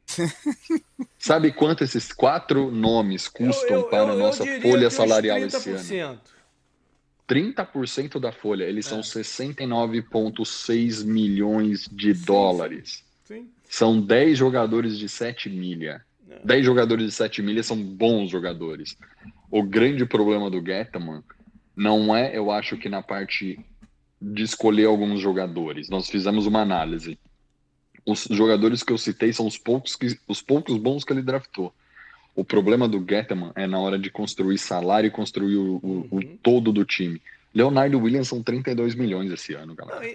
Sabe 1.17 1.51
quanto 1.51 1.83
esses 1.83 2.11
quatro 2.11 2.69
nomes 2.71 3.27
custam 3.27 3.77
eu, 3.77 3.81
eu, 3.81 3.89
para 3.89 4.11
a 4.11 4.15
nossa 4.15 4.45
folha 4.61 4.89
salarial 4.89 5.39
esse 5.39 5.97
ano? 5.97 6.21
30% 7.29 8.19
da 8.19 8.31
folha, 8.31 8.63
eles 8.63 8.87
é. 8.87 8.89
são 8.89 9.01
69,6 9.01 11.05
milhões 11.05 11.87
de 11.91 12.15
sim, 12.15 12.25
dólares. 12.25 13.03
Sim. 13.23 13.47
São 13.69 14.01
10 14.01 14.35
jogadores 14.37 14.97
de 14.97 15.07
7 15.07 15.47
milha. 15.49 16.03
É. 16.29 16.39
10 16.43 16.65
jogadores 16.65 17.05
de 17.05 17.11
7 17.11 17.43
milha 17.43 17.61
são 17.61 17.77
bons 17.77 18.31
jogadores. 18.31 18.97
O 19.51 19.61
grande 19.61 20.05
problema 20.05 20.49
do 20.49 20.65
Getman 20.65 21.21
não 21.75 22.15
é, 22.15 22.35
eu 22.35 22.49
acho 22.51 22.77
que 22.77 22.89
na 22.89 23.03
parte 23.03 23.59
de 24.21 24.43
escolher 24.43 24.85
alguns 24.85 25.21
jogadores. 25.21 25.89
Nós 25.89 26.09
fizemos 26.09 26.45
uma 26.45 26.61
análise. 26.61 27.17
Os 28.05 28.27
jogadores 28.29 28.83
que 28.83 28.91
eu 28.91 28.97
citei 28.97 29.31
são 29.31 29.45
os 29.45 29.57
poucos, 29.57 29.95
que, 29.95 30.19
os 30.27 30.41
poucos 30.41 30.77
bons 30.77 31.03
que 31.03 31.13
ele 31.13 31.21
draftou. 31.21 31.73
O 32.39 32.43
problema 32.45 32.87
do 32.87 33.05
Getman 33.05 33.51
é 33.53 33.67
na 33.67 33.77
hora 33.79 33.99
de 33.99 34.09
construir 34.09 34.57
salário 34.57 35.07
e 35.09 35.11
construir 35.11 35.57
o, 35.57 35.75
o, 35.83 35.89
uhum. 35.89 36.07
o 36.09 36.37
todo 36.37 36.71
do 36.71 36.85
time. 36.85 37.21
Leonardo 37.53 37.99
Williams 37.99 38.29
são 38.29 38.41
32 38.41 38.95
milhões 38.95 39.29
esse 39.29 39.53
ano, 39.53 39.75
galera. 39.75 39.99
Não, 39.99 40.05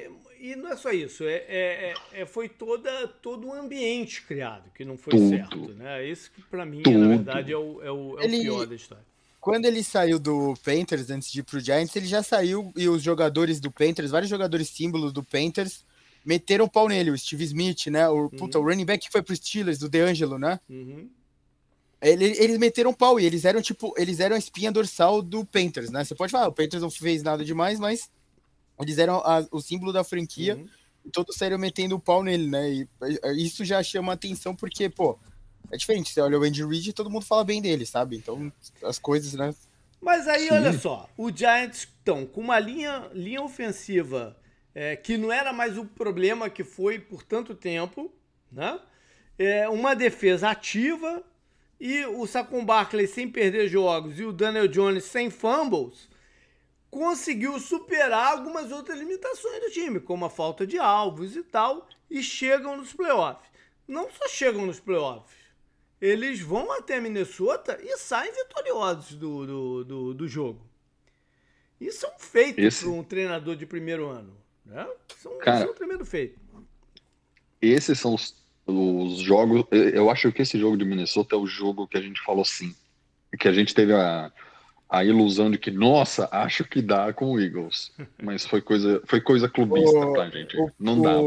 e, 0.40 0.52
e, 0.52 0.56
não 0.56 0.72
é 0.72 0.76
só 0.76 0.90
isso, 0.90 1.24
é, 1.24 1.44
é, 1.46 1.94
é, 2.14 2.22
é 2.22 2.24
foi 2.24 2.48
toda, 2.48 3.06
todo 3.08 3.46
um 3.46 3.52
ambiente 3.52 4.22
criado 4.22 4.70
que 4.74 4.86
não 4.86 4.96
foi 4.96 5.10
Tudo. 5.10 5.28
certo. 5.28 5.68
Né? 5.74 6.08
Isso 6.08 6.30
que 6.32 6.40
para 6.40 6.64
mim, 6.64 6.82
Tudo. 6.82 6.98
na 6.98 7.08
verdade, 7.08 7.52
é 7.52 7.58
o, 7.58 7.82
é 7.82 7.90
o, 7.92 8.18
é 8.18 8.24
ele, 8.24 8.38
o 8.38 8.42
pior 8.42 8.66
da 8.68 8.74
história. 8.74 9.04
Quando 9.38 9.66
ele 9.66 9.84
saiu 9.84 10.18
do 10.18 10.54
Panthers 10.64 11.10
antes 11.10 11.30
de 11.30 11.40
ir 11.40 11.42
pro 11.42 11.60
Giants, 11.60 11.94
ele 11.94 12.06
já 12.06 12.22
saiu 12.22 12.72
e 12.74 12.88
os 12.88 13.02
jogadores 13.02 13.60
do 13.60 13.70
Panthers, 13.70 14.10
vários 14.10 14.30
jogadores 14.30 14.70
símbolos 14.70 15.12
do 15.12 15.22
Panthers, 15.22 15.84
meteram 16.24 16.64
o 16.64 16.70
pau 16.70 16.88
nele, 16.88 17.10
o 17.10 17.18
Steve 17.18 17.44
Smith, 17.44 17.88
né? 17.88 18.08
O, 18.08 18.22
uhum. 18.22 18.28
puta, 18.30 18.58
o 18.58 18.62
running 18.62 18.86
back 18.86 19.04
que 19.04 19.12
foi 19.12 19.20
pro 19.20 19.36
Steelers, 19.36 19.78
do 19.78 19.90
DeAngelo, 19.90 20.38
né? 20.38 20.58
Uhum. 20.70 21.10
Eles, 22.00 22.38
eles 22.38 22.58
meteram 22.58 22.92
pau 22.92 23.18
e 23.18 23.24
eles 23.24 23.44
eram 23.44 23.62
tipo, 23.62 23.94
eles 23.96 24.20
eram 24.20 24.36
a 24.36 24.38
espinha 24.38 24.70
dorsal 24.70 25.22
do 25.22 25.44
Panthers, 25.44 25.90
né? 25.90 26.04
Você 26.04 26.14
pode 26.14 26.32
falar, 26.32 26.48
o 26.48 26.52
Panthers 26.52 26.82
não 26.82 26.90
fez 26.90 27.22
nada 27.22 27.44
demais, 27.44 27.80
mas 27.80 28.10
eles 28.80 28.98
eram 28.98 29.16
a, 29.18 29.46
o 29.50 29.60
símbolo 29.60 29.92
da 29.92 30.04
franquia 30.04 30.56
uhum. 30.56 30.68
e 31.04 31.10
todos 31.10 31.36
saíram 31.36 31.58
metendo 31.58 31.96
o 31.96 32.00
pau 32.00 32.22
nele, 32.22 32.46
né? 32.46 32.70
E 32.70 32.88
isso 33.36 33.64
já 33.64 33.82
chama 33.82 34.12
atenção 34.12 34.54
porque, 34.54 34.88
pô, 34.88 35.18
é 35.70 35.76
diferente. 35.76 36.12
Você 36.12 36.20
olha 36.20 36.38
o 36.38 36.42
Andy 36.42 36.64
Reid 36.64 36.90
e 36.90 36.92
todo 36.92 37.10
mundo 37.10 37.24
fala 37.24 37.44
bem 37.44 37.62
dele, 37.62 37.86
sabe? 37.86 38.16
Então, 38.16 38.52
as 38.82 38.98
coisas, 38.98 39.32
né? 39.32 39.54
Mas 40.00 40.28
aí, 40.28 40.48
Sim. 40.48 40.54
olha 40.54 40.72
só, 40.78 41.08
o 41.16 41.34
Giants 41.34 41.78
estão 41.78 42.26
com 42.26 42.42
uma 42.42 42.58
linha, 42.58 43.08
linha 43.14 43.40
ofensiva 43.40 44.36
é, 44.74 44.96
que 44.96 45.16
não 45.16 45.32
era 45.32 45.52
mais 45.52 45.78
o 45.78 45.84
problema 45.84 46.50
que 46.50 46.64
foi 46.64 46.98
por 46.98 47.22
tanto 47.22 47.54
tempo, 47.54 48.12
né? 48.50 48.78
É, 49.38 49.68
uma 49.68 49.94
defesa 49.94 50.50
ativa 50.50 51.22
e 51.78 52.04
o 52.06 52.26
Saquon 52.26 52.64
Barkley 52.64 53.06
sem 53.06 53.28
perder 53.28 53.68
jogos 53.68 54.18
e 54.18 54.24
o 54.24 54.32
Daniel 54.32 54.68
Jones 54.68 55.04
sem 55.04 55.30
fumbles 55.30 56.08
conseguiu 56.94 57.58
superar 57.58 58.32
algumas 58.34 58.70
outras 58.70 59.00
limitações 59.00 59.60
do 59.60 59.70
time, 59.70 59.98
como 59.98 60.24
a 60.24 60.30
falta 60.30 60.64
de 60.64 60.78
alvos 60.78 61.34
e 61.34 61.42
tal, 61.42 61.88
e 62.08 62.22
chegam 62.22 62.76
nos 62.76 62.92
playoffs. 62.92 63.50
Não 63.86 64.08
só 64.08 64.28
chegam 64.28 64.64
nos 64.64 64.78
playoffs, 64.78 65.36
eles 66.00 66.38
vão 66.38 66.70
até 66.70 67.00
Minnesota 67.00 67.80
e 67.82 67.96
saem 67.98 68.32
vitoriosos 68.32 69.16
do, 69.16 69.44
do, 69.44 69.84
do, 69.84 70.14
do 70.14 70.28
jogo. 70.28 70.64
Isso 71.80 72.06
é 72.06 72.14
um 72.14 72.18
feito 72.18 72.56
para 72.56 72.88
um 72.88 73.02
treinador 73.02 73.56
de 73.56 73.66
primeiro 73.66 74.06
ano. 74.06 74.36
Né? 74.64 74.88
Isso, 75.16 75.26
é 75.26 75.30
um, 75.32 75.38
Cara, 75.38 75.58
isso 75.58 75.66
é 75.66 75.70
um 75.72 75.74
tremendo 75.74 76.06
feito. 76.06 76.38
Esses 77.60 77.98
são 77.98 78.14
os, 78.14 78.36
os 78.66 79.18
jogos. 79.18 79.64
Eu 79.70 80.10
acho 80.10 80.32
que 80.32 80.42
esse 80.42 80.58
jogo 80.58 80.76
de 80.76 80.84
Minnesota 80.84 81.34
é 81.34 81.38
o 81.38 81.46
jogo 81.46 81.86
que 81.86 81.96
a 81.96 82.00
gente 82.00 82.20
falou 82.22 82.44
sim. 82.44 82.74
Que 83.38 83.48
a 83.48 83.52
gente 83.52 83.74
teve 83.74 83.92
a, 83.92 84.32
a 84.88 85.04
ilusão 85.04 85.50
de 85.50 85.58
que, 85.58 85.70
nossa, 85.70 86.28
acho 86.30 86.64
que 86.64 86.80
dá 86.80 87.12
com 87.12 87.32
o 87.32 87.40
Eagles. 87.40 87.92
Mas 88.22 88.46
foi 88.46 88.60
coisa, 88.60 89.02
foi 89.06 89.20
coisa 89.20 89.48
clubista 89.48 89.98
o, 89.98 90.12
pra 90.12 90.30
gente. 90.30 90.56
O, 90.56 90.70
Não 90.78 91.00
dava. 91.00 91.20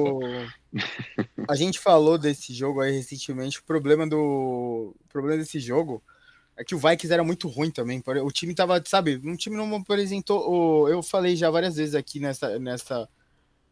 A 1.49 1.55
gente 1.55 1.79
falou 1.79 2.17
desse 2.17 2.53
jogo 2.53 2.81
aí 2.81 2.91
recentemente. 2.91 3.59
O 3.59 3.63
problema 3.63 4.07
do. 4.07 4.95
O 4.99 5.07
problema 5.09 5.37
desse 5.37 5.59
jogo 5.59 6.03
é 6.57 6.63
que 6.63 6.73
o 6.73 6.79
Vikings 6.79 7.13
era 7.13 7.23
muito 7.23 7.47
ruim 7.47 7.69
também. 7.69 8.01
O 8.23 8.31
time 8.31 8.53
tava, 8.55 8.81
sabe, 8.85 9.21
um 9.23 9.35
time 9.35 9.55
não 9.55 9.75
apresentou. 9.75 10.89
Eu 10.89 11.03
falei 11.03 11.35
já 11.35 11.49
várias 11.51 11.75
vezes 11.75 11.93
aqui 11.93 12.19
nessa, 12.19 12.57
nessa, 12.57 13.07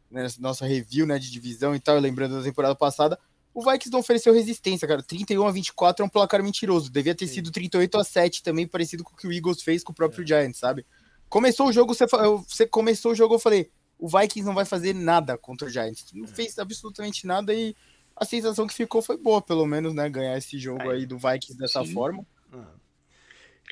nessa 0.09 0.39
nossa 0.39 0.65
review 0.65 1.05
né, 1.05 1.17
de 1.17 1.31
divisão 1.31 1.75
e 1.75 1.79
tal, 1.79 1.97
lembrando 1.97 2.37
da 2.37 2.43
temporada 2.43 2.75
passada. 2.75 3.19
O 3.55 3.61
Vikings 3.61 3.89
não 3.89 4.01
ofereceu 4.01 4.33
resistência, 4.33 4.85
cara. 4.85 5.01
31 5.01 5.47
a 5.47 5.51
24 5.51 6.03
é 6.03 6.05
um 6.05 6.09
placar 6.09 6.43
mentiroso. 6.43 6.91
Devia 6.91 7.15
ter 7.15 7.25
Sim. 7.25 7.35
sido 7.35 7.51
38 7.51 7.97
a 7.97 8.03
7 8.03 8.43
também, 8.43 8.67
parecido 8.67 9.01
com 9.01 9.13
o 9.13 9.15
que 9.15 9.25
o 9.25 9.31
Eagles 9.31 9.61
fez 9.61 9.81
com 9.81 9.93
o 9.93 9.95
próprio 9.95 10.23
é. 10.23 10.27
Giants, 10.27 10.59
sabe? 10.59 10.85
Começou 11.29 11.69
o 11.69 11.71
jogo, 11.71 11.93
você, 11.93 12.05
você 12.05 12.67
começou 12.67 13.13
o 13.13 13.15
jogo, 13.15 13.35
eu 13.35 13.39
falei, 13.39 13.71
o 13.97 14.09
Vikings 14.09 14.45
não 14.45 14.53
vai 14.53 14.65
fazer 14.65 14.93
nada 14.93 15.37
contra 15.37 15.67
o 15.67 15.71
Giants. 15.71 16.05
Não 16.13 16.25
é. 16.25 16.27
fez 16.27 16.59
absolutamente 16.59 17.25
nada 17.25 17.53
e 17.53 17.73
a 18.13 18.25
sensação 18.25 18.67
que 18.67 18.73
ficou 18.73 19.01
foi 19.01 19.17
boa, 19.17 19.41
pelo 19.41 19.65
menos, 19.65 19.93
né? 19.93 20.09
Ganhar 20.09 20.37
esse 20.37 20.59
jogo 20.59 20.89
aí 20.89 21.05
do 21.05 21.17
Vikings 21.17 21.57
dessa 21.57 21.81
Sim. 21.85 21.93
forma. 21.93 22.25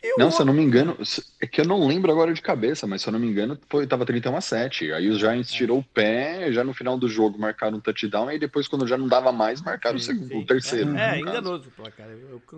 Eu... 0.03 0.17
Não, 0.17 0.29
se 0.29 0.41
eu 0.41 0.45
não 0.45 0.53
me 0.53 0.61
engano, 0.61 0.97
é 1.39 1.47
que 1.47 1.61
eu 1.61 1.65
não 1.65 1.87
lembro 1.87 2.11
agora 2.11 2.33
de 2.33 2.41
cabeça, 2.41 2.85
mas 2.85 3.01
se 3.01 3.07
eu 3.07 3.13
não 3.13 3.19
me 3.19 3.27
engano, 3.27 3.57
foi, 3.69 3.87
tava 3.87 4.05
31 4.05 4.35
a 4.35 4.41
7. 4.41 4.91
Aí 4.91 5.09
os 5.09 5.17
Giants 5.17 5.49
é. 5.49 5.55
tirou 5.55 5.79
o 5.79 5.83
pé, 5.83 6.51
já 6.51 6.61
no 6.61 6.73
final 6.73 6.97
do 6.97 7.07
jogo 7.07 7.39
marcaram 7.39 7.77
um 7.77 7.79
touchdown, 7.79 8.29
e 8.29 8.37
depois, 8.37 8.67
quando 8.67 8.85
já 8.85 8.97
não 8.97 9.07
dava 9.07 9.31
mais, 9.31 9.61
marcaram 9.61 9.97
sim, 9.97 10.11
o, 10.11 10.13
segundo, 10.13 10.29
sim. 10.29 10.41
o 10.41 10.45
terceiro. 10.45 10.97
É, 10.97 11.15
é 11.15 11.19
enganoso 11.21 11.69
o 11.69 11.71
placar. 11.71 12.05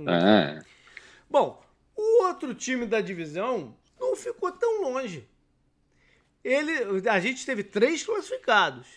É. 0.07 0.59
Bom, 1.29 1.63
o 1.95 2.23
outro 2.23 2.55
time 2.55 2.87
da 2.87 2.99
divisão 2.99 3.75
não 3.99 4.15
ficou 4.15 4.51
tão 4.51 4.81
longe. 4.81 5.27
Ele, 6.43 7.07
a 7.07 7.19
gente 7.19 7.45
teve 7.45 7.63
três 7.63 8.03
classificados. 8.03 8.87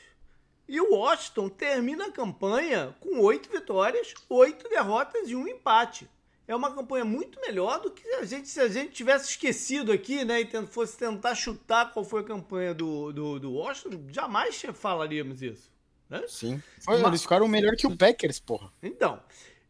E 0.66 0.80
o 0.80 0.94
Washington 0.94 1.50
termina 1.50 2.06
a 2.06 2.12
campanha 2.12 2.94
com 2.98 3.20
oito 3.20 3.50
vitórias, 3.50 4.14
oito 4.28 4.68
derrotas 4.70 5.28
e 5.28 5.37
um 5.37 5.46
empate 5.46 6.08
é 6.48 6.56
uma 6.56 6.74
campanha 6.74 7.04
muito 7.04 7.38
melhor 7.42 7.78
do 7.78 7.90
que 7.90 8.08
a 8.14 8.24
gente, 8.24 8.48
se 8.48 8.58
a 8.58 8.68
gente 8.68 8.92
tivesse 8.92 9.28
esquecido 9.28 9.92
aqui, 9.92 10.24
né, 10.24 10.40
e 10.40 10.66
fosse 10.66 10.96
tentar 10.96 11.34
chutar 11.34 11.92
qual 11.92 12.02
foi 12.02 12.22
a 12.22 12.24
campanha 12.24 12.72
do, 12.72 13.12
do, 13.12 13.38
do 13.38 13.52
Washington, 13.52 14.06
jamais 14.11 14.62
falaríamos 14.72 15.42
isso. 15.42 15.70
Né? 16.08 16.22
Sim. 16.26 16.62
Mas, 16.87 17.02
eles 17.02 17.22
ficaram 17.22 17.46
melhor 17.46 17.76
que 17.76 17.87
o 17.87 17.94
Packers, 17.94 18.40
porra. 18.40 18.72
Então. 18.82 19.20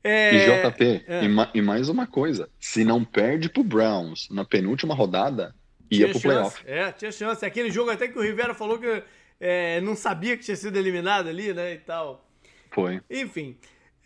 É... 0.04 0.32
E 0.32 0.70
JP, 0.70 1.04
é. 1.08 1.24
e, 1.24 1.28
ma 1.28 1.50
e, 1.52 1.60
mais 1.60 1.88
uma 1.88 2.06
coisa: 2.06 2.48
se 2.60 2.84
não 2.84 3.04
perde 3.04 3.48
pro 3.48 3.64
Browns 3.64 4.28
na 4.30 4.44
penúltima 4.44 4.94
rodada, 4.94 5.52
ia 5.90 6.06
tinha 6.06 6.10
pro 6.10 6.20
playoff. 6.20 6.62
É, 6.64 6.92
tinha 6.92 7.10
chance. 7.10 7.44
Aquele 7.44 7.72
jogo 7.72 7.90
até 7.90 8.06
que 8.06 8.16
o 8.16 8.22
Rivera 8.22 8.54
falou 8.54 8.78
que 8.78 9.02
é, 9.40 9.80
não 9.80 9.96
sabia 9.96 10.36
que 10.36 10.44
tinha 10.44 10.56
sido 10.56 10.76
eliminado 10.76 11.28
ali, 11.28 11.52
né? 11.52 11.74
E 11.74 11.78
tal. 11.78 12.24
Foi. 12.70 13.00
Enfim. 13.10 13.56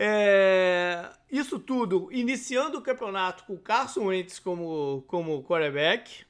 É, 0.05 1.13
isso 1.31 1.61
tudo 1.61 2.09
iniciando 2.11 2.77
o 2.77 2.83
campeonato 2.83 3.45
com 3.45 3.55
o 3.55 3.59
Carson 3.59 4.07
Wentz 4.07 4.41
como, 4.41 5.05
como 5.07 5.45
quarterback, 5.45 6.25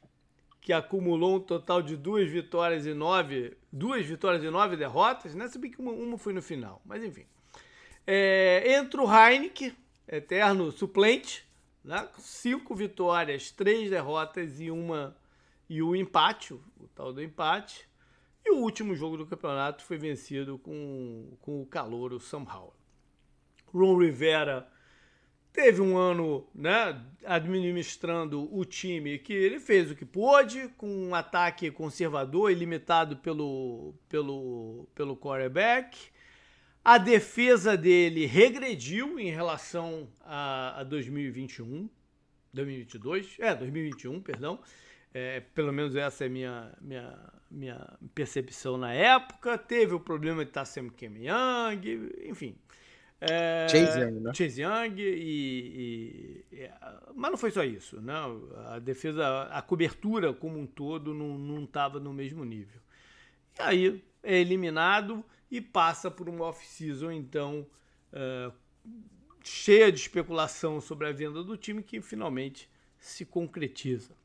que 0.61 0.75
acumulou 0.75 1.37
um 1.37 1.41
total 1.41 1.81
de 1.81 1.97
duas 1.97 2.29
vitórias 2.29 2.85
e 2.85 2.93
nove, 2.93 3.57
duas 3.73 4.05
vitórias 4.05 4.45
e 4.45 4.51
nove 4.51 4.77
derrotas, 4.77 5.35
né? 5.35 5.49
Se 5.49 5.59
bem 5.59 5.71
que 5.71 5.81
uma, 5.81 5.91
uma 5.91 6.19
foi 6.19 6.35
no 6.35 6.43
final, 6.43 6.83
mas 6.85 7.03
enfim. 7.03 7.25
É, 8.07 8.75
entra 8.75 9.01
o 9.01 9.11
Heineken, 9.11 9.75
eterno 10.07 10.71
suplente, 10.71 11.49
né? 11.83 12.07
cinco 12.19 12.75
vitórias, 12.75 13.51
três 13.51 13.89
derrotas 13.89 14.61
e 14.61 14.71
uma 14.71 15.17
e 15.67 15.83
o 15.83 15.97
empate, 15.97 16.53
o, 16.53 16.61
tal 16.95 17.11
do 17.11 17.23
empate. 17.23 17.89
E 18.45 18.51
o 18.51 18.59
último 18.59 18.95
jogo 18.95 19.17
do 19.17 19.25
campeonato 19.25 19.83
foi 19.83 19.97
vencido 19.97 20.59
com, 20.59 21.39
com 21.41 21.63
o 21.63 21.67
calor, 21.67 22.13
o 22.13 22.21
Sam 22.21 22.45
Howell. 22.47 22.82
Ron 23.73 23.99
Rivera 23.99 24.69
teve 25.53 25.81
um 25.81 25.97
ano 25.97 26.47
né, 26.55 27.01
administrando 27.25 28.49
o 28.55 28.65
time 28.65 29.19
que 29.19 29.33
ele 29.33 29.61
fez 29.61 29.91
o 29.91 29.95
que 29.95 30.05
pôde, 30.05 30.69
com 30.77 30.89
um 30.89 31.15
ataque 31.15 31.71
conservador 31.71 32.51
e 32.51 32.55
limitado 32.55 33.17
pelo, 33.19 33.95
pelo, 34.09 34.89
pelo 34.95 35.17
quarterback. 35.17 36.11
A 36.85 36.99
defesa 36.99 37.77
dele 37.77 38.27
regrediu 38.27 39.19
em 39.19 39.31
relação 39.31 40.09
a, 40.21 40.81
a 40.81 40.85
2021, 40.85 41.89
2022, 42.53 43.37
é, 43.39 43.55
2021, 43.55 44.21
perdão. 44.21 44.59
É, 45.15 45.41
pelo 45.55 45.73
menos 45.73 45.95
essa 45.95 46.25
é 46.25 46.29
minha, 46.29 46.73
minha, 46.81 47.19
minha 47.51 47.99
percepção 48.15 48.77
na 48.77 48.93
época. 48.93 49.59
Teve 49.59 49.95
o 49.95 50.01
problema 50.01 50.43
de 50.45 50.51
estar 50.51 50.65
sem 50.65 50.89
Kim 50.89 51.19
Young, 51.19 52.11
enfim. 52.25 52.57
É, 53.25 53.69
Chase 53.69 54.01
Young, 54.01 54.21
né? 54.21 54.35
Chase 54.35 54.63
Young 54.63 54.95
e, 54.99 56.45
e, 56.51 56.71
Mas 57.15 57.31
não 57.31 57.39
foi 57.39 57.53
só 57.53 57.63
isso, 57.63 58.01
não. 58.01 58.39
Né? 58.39 58.57
A 58.67 58.79
defesa, 58.81 59.45
a 59.45 59.63
cobertura 59.63 60.33
como 60.33 60.59
um 60.59 60.67
todo 60.67 61.15
não 61.15 61.63
estava 61.63 62.01
no 62.01 62.13
mesmo 62.13 62.45
nível. 62.45 62.81
E 63.59 63.63
aí 63.63 64.05
é 64.25 64.39
eliminado 64.39 65.25
e 65.49 65.61
passa 65.61 66.11
por 66.11 66.29
uma 66.29 66.47
off-season, 66.47 67.13
então, 67.13 67.65
é, 68.13 68.51
cheia 69.45 69.93
de 69.93 70.01
especulação 70.01 70.81
sobre 70.81 71.07
a 71.07 71.13
venda 71.13 71.45
do 71.45 71.57
time 71.57 71.81
que 71.81 72.01
finalmente 72.01 72.69
se 72.99 73.25
concretiza. 73.25 74.17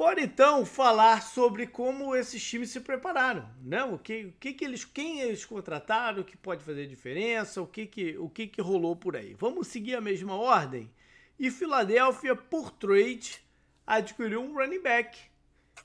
Pode 0.00 0.22
então 0.22 0.64
falar 0.64 1.20
sobre 1.20 1.66
como 1.66 2.16
esses 2.16 2.42
times 2.42 2.70
se 2.70 2.80
prepararam, 2.80 3.46
né? 3.62 3.84
O 3.84 3.98
que, 3.98 4.24
o 4.24 4.32
que, 4.40 4.54
que 4.54 4.64
eles, 4.64 4.82
quem 4.82 5.20
eles 5.20 5.44
contrataram, 5.44 6.22
o 6.22 6.24
que 6.24 6.38
pode 6.38 6.64
fazer 6.64 6.86
diferença, 6.86 7.60
o 7.60 7.66
que 7.66 7.84
que, 7.84 8.16
o 8.16 8.26
que 8.26 8.46
que 8.46 8.62
rolou 8.62 8.96
por 8.96 9.14
aí. 9.14 9.34
Vamos 9.34 9.66
seguir 9.66 9.94
a 9.94 10.00
mesma 10.00 10.34
ordem. 10.34 10.90
E 11.38 11.50
Filadélfia, 11.50 12.34
por 12.34 12.70
trade, 12.70 13.42
adquiriu 13.86 14.40
um 14.40 14.54
running 14.54 14.80
back, 14.80 15.18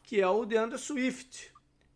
que 0.01 0.21
é 0.21 0.27
o 0.29 0.45
DeAndre 0.45 0.79
Swift, 0.79 1.51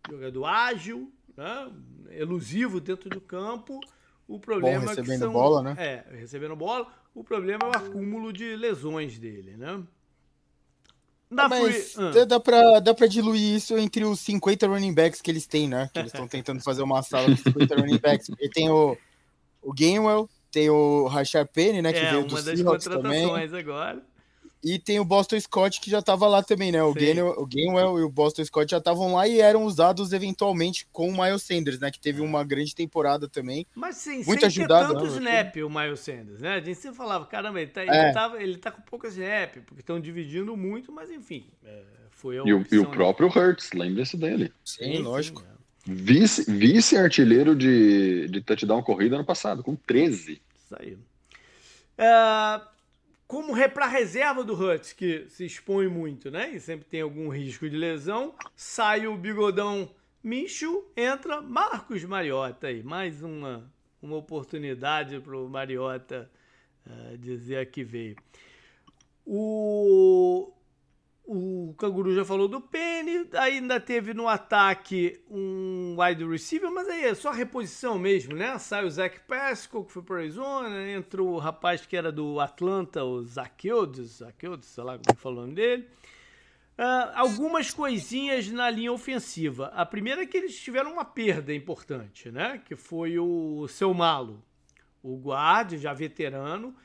jogador 0.09 0.43
ágil, 0.43 1.09
né? 1.37 1.71
elusivo 2.09 2.81
dentro 2.81 3.09
do 3.09 3.21
campo. 3.21 3.79
O 4.27 4.37
problema 4.37 4.81
Bom, 4.81 4.87
recebendo 4.87 5.09
é 5.09 5.13
que 5.13 5.19
são, 5.19 5.31
bola, 5.31 5.63
né? 5.63 5.75
É, 5.77 6.17
recebendo 6.17 6.53
bola. 6.57 6.85
O 7.15 7.23
problema 7.23 7.63
é 7.63 7.67
o 7.67 7.77
acúmulo 7.77 8.33
de 8.33 8.57
lesões 8.57 9.17
dele, 9.17 9.55
né? 9.55 9.81
Dá, 11.31 11.47
Mas 11.47 11.95
ah. 11.97 12.25
dá, 12.25 12.39
pra, 12.39 12.79
dá 12.79 12.93
pra 12.93 13.05
diluir 13.05 13.55
isso 13.55 13.77
entre 13.77 14.03
os 14.03 14.19
50 14.21 14.67
running 14.67 14.93
backs 14.93 15.21
que 15.21 15.29
eles 15.29 15.45
têm, 15.45 15.67
né? 15.67 15.87
Que 15.93 15.99
eles 15.99 16.11
estão 16.11 16.27
tentando 16.27 16.59
fazer 16.61 16.81
uma 16.81 17.03
sala 17.03 17.27
com 17.27 17.37
50 17.37 17.75
running 17.75 17.99
backs. 17.99 18.27
Porque 18.29 18.49
tem 18.49 18.69
o, 18.69 18.97
o 19.61 19.71
Gainwell, 19.71 20.27
tem 20.51 20.71
o 20.71 21.05
Rashard 21.05 21.51
Penny, 21.53 21.83
né? 21.83 21.93
Que 21.93 21.99
é, 21.99 22.11
veio 22.11 22.25
uma 22.25 22.41
das 22.41 22.61
contratações 22.61 23.51
também. 23.51 23.59
agora. 23.59 24.08
E 24.63 24.77
tem 24.77 24.99
o 24.99 25.05
Boston 25.05 25.39
Scott 25.39 25.79
que 25.79 25.89
já 25.89 25.99
estava 25.99 26.27
lá 26.27 26.43
também, 26.43 26.71
né? 26.71 26.83
O 26.83 26.93
Gainwell, 26.93 27.33
o 27.37 27.45
Gainwell 27.45 27.99
e 27.99 28.03
o 28.03 28.09
Boston 28.09 28.43
Scott 28.43 28.69
já 28.69 28.77
estavam 28.77 29.13
lá 29.13 29.27
e 29.27 29.39
eram 29.39 29.63
usados 29.63 30.11
eventualmente 30.11 30.85
com 30.91 31.07
o 31.07 31.11
Miles 31.11 31.43
Sanders, 31.43 31.79
né? 31.79 31.89
Que 31.89 31.99
teve 31.99 32.21
uma 32.21 32.43
grande 32.43 32.75
temporada 32.75 33.27
também. 33.29 33.65
Mas 33.73 33.95
sim, 33.95 34.23
muito 34.25 34.39
sem 34.39 34.47
ajudado, 34.47 34.93
tanto 34.93 35.05
não, 35.05 35.17
snap 35.17 35.55
o 35.57 35.69
Miles 35.69 36.01
Sanders, 36.01 36.41
né? 36.41 36.55
A 36.55 36.59
gente 36.59 36.75
sempre 36.75 36.97
falava, 36.97 37.25
caramba, 37.25 37.61
ele 37.61 37.71
tá, 37.71 37.83
ele 37.83 37.91
é. 37.91 38.11
tá, 38.11 38.33
ele 38.37 38.57
tá 38.57 38.71
com 38.71 38.81
pouca 38.81 39.07
snap, 39.07 39.55
porque 39.65 39.81
estão 39.81 39.99
dividindo 39.99 40.55
muito, 40.57 40.91
mas 40.91 41.09
enfim, 41.09 41.45
é, 41.63 41.83
foi 42.09 42.37
a 42.39 42.43
e, 42.45 42.53
o, 42.53 42.65
e 42.69 42.77
o 42.77 42.89
próprio 42.89 43.27
Hurts, 43.27 43.71
lembre-se 43.71 44.17
dele. 44.17 44.51
Sim, 44.65 44.97
sim 44.97 45.01
lógico. 45.01 45.41
É. 45.41 45.59
Vice, 45.85 46.51
vice 46.51 46.97
artilheiro 46.97 47.55
de, 47.55 48.27
de 48.27 48.41
touchdown 48.41 48.83
corrida 48.83 49.15
ano 49.15 49.25
passado, 49.25 49.63
com 49.63 49.75
13. 49.75 50.41
Isso 50.65 50.75
aí. 50.77 50.97
Uh, 51.97 52.67
como 53.29 53.53
para 53.69 53.85
reserva 53.85 54.43
do 54.43 54.55
Hutch, 54.55 54.95
que 54.95 55.27
se 55.29 55.45
expõe 55.45 55.87
muito, 55.87 56.31
né? 56.31 56.49
E 56.49 56.59
sempre 56.59 56.87
tem 56.87 57.01
algum 57.01 57.29
risco 57.29 57.69
de 57.69 57.77
lesão, 57.77 58.33
sai 58.55 59.05
o 59.05 59.15
bigodão 59.15 59.87
Micho, 60.23 60.83
entra 60.97 61.39
Marcos 61.39 62.03
Mariota 62.03 62.65
aí. 62.65 62.81
Mais 62.81 63.21
uma, 63.21 63.71
uma 64.01 64.15
oportunidade 64.15 65.19
para 65.19 65.37
o 65.37 65.47
Mariota 65.47 66.27
uh, 66.87 67.15
dizer 67.19 67.69
que 67.69 67.83
veio. 67.83 68.15
O 69.23 70.51
o 71.31 71.75
Canguru 71.77 72.11
já 72.15 72.25
falou 72.25 72.47
do 72.47 72.59
Penny, 72.59 73.29
ainda 73.33 73.79
teve 73.79 74.15
no 74.15 74.27
ataque 74.27 75.21
um 75.29 75.95
wide 75.99 76.25
receiver, 76.25 76.71
mas 76.71 76.89
aí 76.89 77.03
é 77.03 77.13
só 77.13 77.29
reposição 77.29 77.99
mesmo, 77.99 78.35
né? 78.35 78.57
Sai 78.57 78.83
o 78.83 78.89
Zach 78.89 79.19
Pascal, 79.27 79.85
que 79.85 79.91
foi 79.91 80.01
para 80.01 80.17
Arizona, 80.17 80.89
entra 80.89 81.21
o 81.21 81.37
rapaz 81.37 81.85
que 81.85 81.95
era 81.95 82.11
do 82.11 82.39
Atlanta, 82.39 83.03
o 83.03 83.21
Zaqueudes, 83.21 84.17
Zaqueudes, 84.17 84.69
sei 84.69 84.83
lá 84.83 84.97
como 84.97 85.19
falou 85.19 85.37
o 85.37 85.41
nome 85.41 85.53
dele. 85.53 85.87
Uh, 86.79 87.13
algumas 87.13 87.71
coisinhas 87.71 88.49
na 88.49 88.67
linha 88.67 88.91
ofensiva. 88.91 89.67
A 89.75 89.85
primeira 89.85 90.23
é 90.23 90.25
que 90.25 90.35
eles 90.35 90.59
tiveram 90.59 90.93
uma 90.93 91.05
perda 91.05 91.53
importante, 91.53 92.31
né? 92.31 92.59
Que 92.65 92.75
foi 92.75 93.19
o 93.19 93.67
seu 93.67 93.93
malo, 93.93 94.43
o 95.03 95.15
guarda, 95.15 95.77
já 95.77 95.93
veterano, 95.93 96.75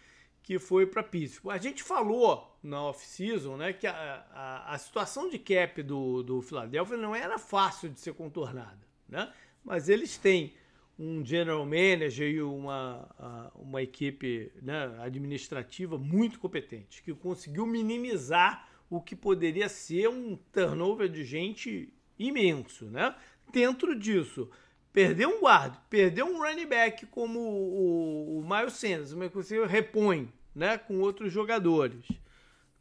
que 0.44 0.58
foi 0.58 0.86
para 0.86 1.02
Pittsburgh. 1.02 1.54
A 1.54 1.58
gente 1.58 1.82
falou 1.82 2.54
na 2.62 2.82
off-season 2.82 3.56
né, 3.56 3.72
que 3.72 3.86
a, 3.86 4.26
a, 4.30 4.74
a, 4.74 4.78
situação 4.78 5.28
de 5.28 5.38
cap 5.38 5.82
do, 5.82 6.22
do 6.22 6.42
Philadelphia 6.42 6.98
não 6.98 7.16
era 7.16 7.38
fácil 7.38 7.88
de 7.88 7.98
ser 7.98 8.12
contornada, 8.12 8.78
né? 9.08 9.32
mas 9.64 9.88
eles 9.88 10.18
têm 10.18 10.52
um 10.98 11.24
general 11.24 11.64
manager 11.64 12.28
e 12.30 12.42
uma, 12.42 13.50
uma 13.54 13.82
equipe 13.82 14.52
né, 14.62 14.94
administrativa 15.00 15.96
muito 15.98 16.38
competente, 16.38 17.02
que 17.02 17.12
conseguiu 17.14 17.66
minimizar 17.66 18.68
o 18.90 19.00
que 19.00 19.16
poderia 19.16 19.68
ser 19.68 20.08
um 20.08 20.36
turnover 20.52 21.08
de 21.08 21.24
gente 21.24 21.92
imenso. 22.18 22.84
Né? 22.84 23.14
Dentro 23.50 23.98
disso, 23.98 24.50
Perdeu 24.94 25.28
um 25.28 25.40
guarda, 25.40 25.76
perdeu 25.90 26.24
um 26.24 26.38
running 26.38 26.68
back 26.68 27.04
como 27.06 27.40
o, 27.40 28.36
o, 28.36 28.38
o 28.38 28.48
Miles 28.48 28.74
Sanders, 28.74 29.12
mas 29.12 29.32
você 29.32 29.66
repõe 29.66 30.32
né, 30.54 30.78
com 30.78 31.00
outros 31.00 31.32
jogadores. 31.32 32.06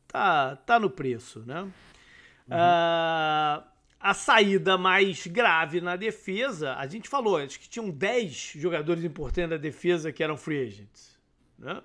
Tá, 0.07 0.55
tá 0.57 0.79
no 0.79 0.91
preço, 0.91 1.39
né? 1.39 1.61
Uhum. 1.61 1.71
Uh, 2.51 3.63
a 3.99 4.13
saída 4.13 4.77
mais 4.77 5.25
grave 5.25 5.81
na 5.81 5.95
defesa, 5.95 6.75
a 6.75 6.85
gente 6.85 7.09
falou, 7.09 7.37
acho 7.37 7.59
que 7.59 7.67
tinham 7.67 7.89
10 7.89 8.53
jogadores 8.57 9.03
importantes 9.03 9.49
na 9.49 9.57
defesa 9.57 10.11
que 10.11 10.23
eram 10.23 10.37
free 10.37 10.67
agents. 10.67 11.17
Né? 11.57 11.81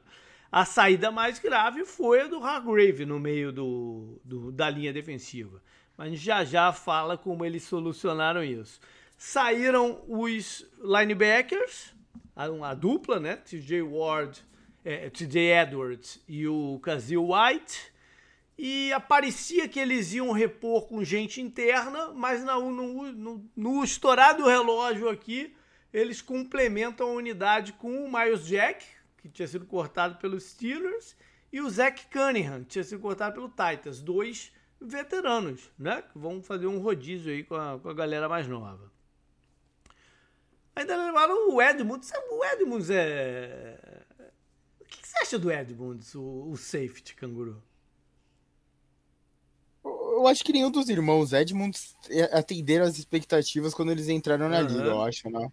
A 0.52 0.66
saída 0.66 1.10
mais 1.10 1.38
grave 1.38 1.86
foi 1.86 2.20
a 2.20 2.26
do 2.26 2.44
Hargrave 2.44 3.06
no 3.06 3.18
meio 3.18 3.50
do, 3.50 4.20
do, 4.22 4.52
da 4.52 4.68
linha 4.68 4.92
defensiva. 4.92 5.62
Mas 5.96 6.20
já 6.20 6.44
já 6.44 6.70
fala 6.70 7.16
como 7.16 7.46
eles 7.46 7.62
solucionaram 7.62 8.44
isso. 8.44 8.78
Saíram 9.20 10.00
os 10.06 10.64
linebackers, 10.78 11.92
a, 12.36 12.44
a 12.44 12.74
dupla, 12.74 13.18
né? 13.18 13.34
TJ 13.34 13.82
Ward, 13.82 14.40
é, 14.84 15.10
TJ 15.10 15.52
Edwards 15.54 16.22
e 16.28 16.46
o 16.46 16.78
Kazil 16.80 17.26
White. 17.30 17.92
E 18.56 18.92
aparecia 18.92 19.68
que 19.68 19.80
eles 19.80 20.12
iam 20.12 20.30
repor 20.30 20.86
com 20.86 21.02
gente 21.02 21.40
interna, 21.40 22.12
mas 22.14 22.44
no, 22.44 22.70
no, 22.70 23.12
no, 23.12 23.50
no 23.56 23.84
estourar 23.84 24.36
do 24.36 24.46
relógio 24.46 25.08
aqui, 25.08 25.52
eles 25.92 26.22
complementam 26.22 27.08
a 27.08 27.12
unidade 27.12 27.72
com 27.72 28.04
o 28.04 28.12
Miles 28.12 28.46
Jack, 28.46 28.86
que 29.18 29.28
tinha 29.28 29.48
sido 29.48 29.66
cortado 29.66 30.16
pelos 30.18 30.44
Steelers, 30.44 31.16
e 31.52 31.60
o 31.60 31.68
Zach 31.68 32.06
Cunningham, 32.06 32.60
que 32.60 32.70
tinha 32.70 32.84
sido 32.84 33.00
cortado 33.00 33.34
pelo 33.34 33.48
Titans. 33.48 34.00
Dois 34.00 34.52
veteranos, 34.80 35.70
né? 35.76 36.02
Que 36.02 36.18
vão 36.18 36.40
fazer 36.40 36.68
um 36.68 36.78
rodízio 36.78 37.32
aí 37.32 37.42
com 37.42 37.56
a, 37.56 37.78
com 37.80 37.88
a 37.88 37.94
galera 37.94 38.28
mais 38.28 38.46
nova. 38.46 38.92
Ainda 40.78 40.96
levaram 40.96 41.50
o 41.50 41.60
Edmunds. 41.60 42.10
O 42.30 42.44
Edmunds 42.44 42.88
é. 42.90 43.78
O 44.80 44.84
que 44.84 45.06
você 45.06 45.18
acha 45.20 45.38
do 45.38 45.50
Edmunds, 45.50 46.14
o, 46.14 46.50
o 46.50 46.56
safety 46.56 47.14
canguru? 47.14 47.62
Eu 49.84 50.26
acho 50.26 50.44
que 50.44 50.52
nenhum 50.52 50.70
dos 50.70 50.88
irmãos 50.88 51.32
Edmunds 51.32 51.94
atenderam 52.32 52.84
as 52.84 52.98
expectativas 52.98 53.74
quando 53.74 53.90
eles 53.90 54.08
entraram 54.08 54.48
na 54.48 54.60
uhum. 54.60 54.66
liga, 54.66 54.84
eu 54.84 55.02
acho, 55.02 55.30
né? 55.30 55.50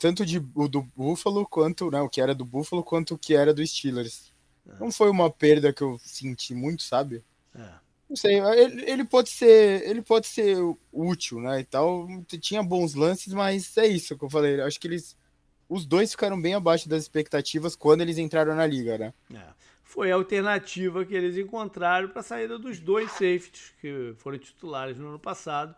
Tanto 0.00 0.24
de, 0.24 0.38
o 0.54 0.68
do 0.68 0.82
Buffalo 0.82 1.46
quanto, 1.46 1.90
né, 1.90 2.00
o 2.00 2.08
que 2.08 2.20
era 2.20 2.34
do 2.34 2.44
Buffalo, 2.44 2.82
quanto 2.82 3.14
o 3.14 3.18
que 3.18 3.34
era 3.34 3.52
do 3.52 3.66
Steelers. 3.66 4.32
Uhum. 4.64 4.76
Não 4.80 4.92
foi 4.92 5.10
uma 5.10 5.30
perda 5.30 5.72
que 5.72 5.82
eu 5.82 6.00
senti 6.02 6.54
muito, 6.54 6.82
sabe? 6.82 7.22
É. 7.54 7.83
Não 8.08 8.16
sei, 8.16 8.38
ele, 8.38 8.90
ele, 8.90 9.04
pode 9.04 9.30
ser, 9.30 9.88
ele 9.88 10.02
pode 10.02 10.26
ser 10.26 10.56
útil, 10.92 11.40
né, 11.40 11.60
e 11.60 11.64
tal. 11.64 12.06
Tinha 12.40 12.62
bons 12.62 12.94
lances, 12.94 13.32
mas 13.32 13.76
é 13.78 13.86
isso 13.86 14.16
que 14.16 14.24
eu 14.24 14.30
falei. 14.30 14.60
Acho 14.60 14.78
que 14.78 14.86
eles, 14.86 15.16
os 15.68 15.86
dois 15.86 16.10
ficaram 16.10 16.40
bem 16.40 16.54
abaixo 16.54 16.88
das 16.88 17.02
expectativas 17.02 17.74
quando 17.74 18.02
eles 18.02 18.18
entraram 18.18 18.54
na 18.54 18.66
liga, 18.66 18.98
né? 18.98 19.14
É. 19.34 19.64
Foi 19.82 20.10
a 20.10 20.16
alternativa 20.16 21.04
que 21.04 21.14
eles 21.14 21.36
encontraram 21.36 22.08
para 22.08 22.20
a 22.20 22.24
saída 22.24 22.58
dos 22.58 22.80
dois 22.80 23.10
safeties 23.12 23.72
que 23.80 24.14
foram 24.16 24.38
titulares 24.38 24.98
no 24.98 25.08
ano 25.08 25.18
passado. 25.18 25.74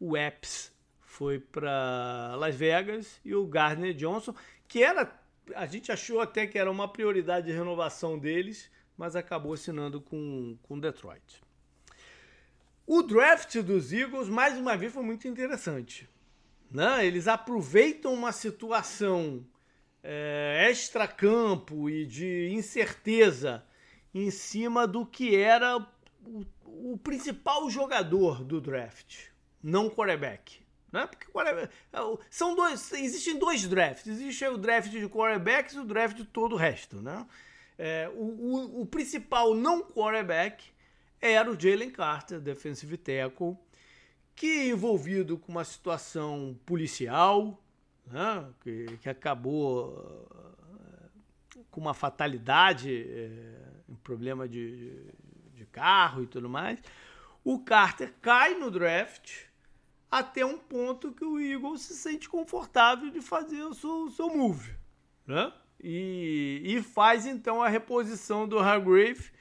O 0.00 0.16
Epps 0.16 0.72
foi 1.00 1.38
para 1.38 2.34
Las 2.36 2.56
Vegas 2.56 3.20
e 3.24 3.34
o 3.34 3.46
Gardner 3.46 3.94
Johnson, 3.94 4.34
que 4.66 4.82
era, 4.82 5.14
a 5.54 5.66
gente 5.66 5.92
achou 5.92 6.20
até 6.20 6.46
que 6.46 6.58
era 6.58 6.70
uma 6.70 6.88
prioridade 6.88 7.46
de 7.46 7.52
renovação 7.52 8.18
deles, 8.18 8.70
mas 8.96 9.14
acabou 9.14 9.52
assinando 9.52 10.00
com, 10.00 10.56
com 10.62 10.80
Detroit. 10.80 11.40
O 12.86 13.02
draft 13.02 13.56
dos 13.58 13.92
Eagles, 13.92 14.28
mais 14.28 14.58
uma 14.58 14.76
vez, 14.76 14.92
foi 14.92 15.02
muito 15.02 15.28
interessante. 15.28 16.08
Né? 16.70 17.06
Eles 17.06 17.28
aproveitam 17.28 18.12
uma 18.12 18.32
situação 18.32 19.46
é, 20.02 20.66
extra-campo 20.68 21.88
e 21.88 22.04
de 22.04 22.50
incerteza 22.52 23.64
em 24.14 24.30
cima 24.30 24.86
do 24.86 25.06
que 25.06 25.36
era 25.36 25.78
o, 26.26 26.44
o 26.66 26.98
principal 26.98 27.70
jogador 27.70 28.42
do 28.42 28.60
draft, 28.60 29.26
não 29.62 29.88
quarterback. 29.88 30.60
Né? 30.90 31.06
Porque 31.06 31.26
quarterback, 31.26 31.72
é 31.92 31.98
são 32.28 32.54
dois, 32.54 32.92
existem 32.92 33.38
dois 33.38 33.66
drafts. 33.66 34.06
Existe 34.06 34.44
o 34.46 34.58
draft 34.58 34.90
de 34.90 35.08
quarterbacks 35.08 35.74
e 35.74 35.78
o 35.78 35.84
draft 35.84 36.16
de 36.16 36.24
todo 36.24 36.54
o 36.54 36.58
resto. 36.58 37.00
Né? 37.00 37.24
É, 37.78 38.10
o, 38.14 38.24
o, 38.24 38.80
o 38.82 38.86
principal 38.86 39.54
não 39.54 39.82
quarterback 39.82 40.71
era 41.30 41.50
o 41.50 41.58
Jalen 41.58 41.90
Carter, 41.90 42.40
defensive 42.40 42.96
tackle, 42.96 43.56
que 44.34 44.70
envolvido 44.70 45.38
com 45.38 45.52
uma 45.52 45.64
situação 45.64 46.58
policial, 46.66 47.62
né, 48.06 48.46
que, 48.60 48.98
que, 48.98 49.08
acabou 49.08 50.28
com 51.70 51.80
uma 51.80 51.94
fatalidade, 51.94 53.06
um 53.88 53.94
problema 53.94 54.48
de, 54.48 54.92
de 55.54 55.64
carro 55.66 56.24
e 56.24 56.26
tudo 56.26 56.48
mais. 56.48 56.82
O 57.44 57.60
Carter 57.60 58.12
cai 58.20 58.54
no 58.54 58.70
draft 58.70 59.44
até 60.10 60.44
um 60.44 60.58
ponto 60.58 61.12
que 61.12 61.24
o 61.24 61.40
Eagles 61.40 61.82
se 61.82 61.94
sente 61.94 62.28
confortável 62.28 63.10
de 63.10 63.22
fazer 63.22 63.62
o 63.62 63.72
seu, 63.72 64.10
seu 64.10 64.28
move. 64.28 64.74
Né? 65.26 65.52
E, 65.82 66.62
e 66.64 66.82
faz 66.82 67.26
então 67.26 67.62
a 67.62 67.68
reposição 67.68 68.46
do 68.46 68.58
Hargrave 68.58 69.31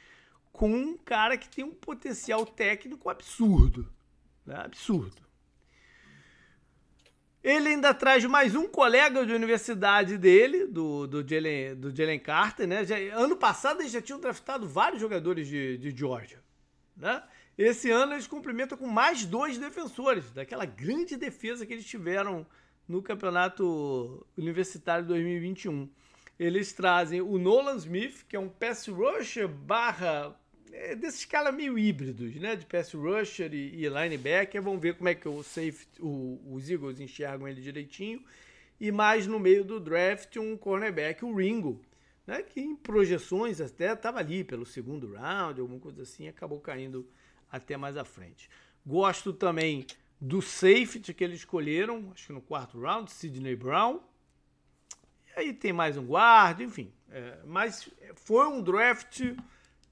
com 0.51 0.69
um 0.69 0.97
cara 0.97 1.37
que 1.37 1.49
tem 1.49 1.63
um 1.63 1.73
potencial 1.73 2.45
técnico 2.45 3.09
absurdo. 3.09 3.91
Né? 4.45 4.55
Absurdo. 4.55 5.21
Ele 7.43 7.69
ainda 7.69 7.91
traz 7.93 8.23
mais 8.25 8.55
um 8.55 8.67
colega 8.67 9.25
de 9.25 9.33
universidade 9.33 10.15
dele, 10.17 10.67
do, 10.67 11.07
do, 11.07 11.27
Jalen, 11.27 11.75
do 11.75 11.95
Jalen 11.95 12.19
Carter. 12.19 12.67
Né? 12.67 12.85
Já, 12.85 12.97
ano 13.15 13.35
passado 13.35 13.81
eles 13.81 13.91
já 13.91 14.01
tinham 14.01 14.19
draftado 14.19 14.67
vários 14.67 15.01
jogadores 15.01 15.47
de, 15.47 15.77
de 15.77 15.89
Georgia. 15.89 16.39
Né? 16.95 17.23
Esse 17.57 17.89
ano 17.89 18.13
eles 18.13 18.27
complementam 18.27 18.77
com 18.77 18.87
mais 18.87 19.25
dois 19.25 19.57
defensores, 19.57 20.31
daquela 20.31 20.65
grande 20.65 21.17
defesa 21.17 21.65
que 21.65 21.73
eles 21.73 21.85
tiveram 21.85 22.45
no 22.87 23.01
campeonato 23.01 24.25
universitário 24.37 25.05
2021. 25.07 25.89
Eles 26.37 26.73
trazem 26.73 27.21
o 27.21 27.37
Nolan 27.37 27.75
Smith, 27.77 28.25
que 28.27 28.35
é 28.35 28.39
um 28.39 28.49
pass 28.49 28.87
rusher 28.87 29.47
barra 29.47 30.35
é 30.71 30.95
desses 30.95 31.25
caras 31.25 31.53
meio 31.53 31.77
híbridos, 31.77 32.35
né? 32.35 32.55
De 32.55 32.65
pass 32.65 32.93
rusher 32.93 33.53
e, 33.53 33.83
e 33.83 33.89
linebacker. 33.89 34.61
Vamos 34.61 34.81
ver 34.81 34.95
como 34.95 35.09
é 35.09 35.15
que 35.15 35.27
o 35.27 35.43
safe, 35.43 35.87
o, 35.99 36.39
os 36.51 36.69
Eagles 36.69 36.99
enxergam 36.99 37.47
ele 37.47 37.61
direitinho. 37.61 38.23
E 38.79 38.91
mais 38.91 39.27
no 39.27 39.39
meio 39.39 39.63
do 39.63 39.79
draft, 39.79 40.37
um 40.37 40.57
cornerback, 40.57 41.23
o 41.23 41.35
Ringo, 41.35 41.81
né? 42.25 42.41
Que 42.41 42.61
em 42.61 42.75
projeções 42.75 43.61
até 43.61 43.93
estava 43.93 44.19
ali 44.19 44.43
pelo 44.43 44.65
segundo 44.65 45.13
round, 45.13 45.61
alguma 45.61 45.79
coisa 45.79 46.01
assim, 46.01 46.27
acabou 46.27 46.59
caindo 46.59 47.07
até 47.51 47.77
mais 47.77 47.97
à 47.97 48.03
frente. 48.03 48.49
Gosto 48.85 49.33
também 49.33 49.85
do 50.19 50.41
safety 50.41 51.13
que 51.13 51.23
eles 51.23 51.39
escolheram, 51.39 52.11
acho 52.13 52.27
que 52.27 52.33
no 52.33 52.41
quarto 52.41 52.79
round, 52.79 53.11
Sidney 53.11 53.55
Brown. 53.55 53.99
E 55.27 55.39
aí 55.39 55.53
tem 55.53 55.73
mais 55.73 55.97
um 55.97 56.05
guarda, 56.05 56.63
enfim. 56.63 56.91
É, 57.09 57.39
mas 57.45 57.89
foi 58.15 58.47
um 58.47 58.61
draft 58.61 59.21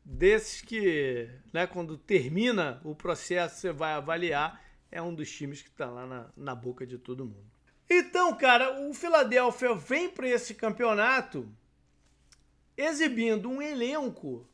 desses 0.04 0.62
que, 0.62 1.30
né, 1.54 1.68
quando 1.68 1.98
termina 1.98 2.82
o 2.84 2.96
processo, 2.96 3.60
você 3.60 3.72
vai 3.72 3.94
avaliar, 3.94 4.62
é 4.92 5.02
um 5.02 5.14
dos 5.14 5.32
times 5.32 5.62
que 5.62 5.70
está 5.70 5.90
lá 5.90 6.06
na, 6.06 6.30
na 6.36 6.56
boca 6.56 6.86
de 6.86 6.98
todo 6.98 7.26
mundo. 7.26 7.50
Então, 7.90 8.36
cara, 8.36 8.88
o 8.88 8.94
Philadelphia 8.94 9.74
vem 9.74 10.10
para 10.10 10.28
esse 10.28 10.54
campeonato 10.54 11.50
exibindo 12.78 13.50
um 13.50 13.62
elenco, 13.62 14.48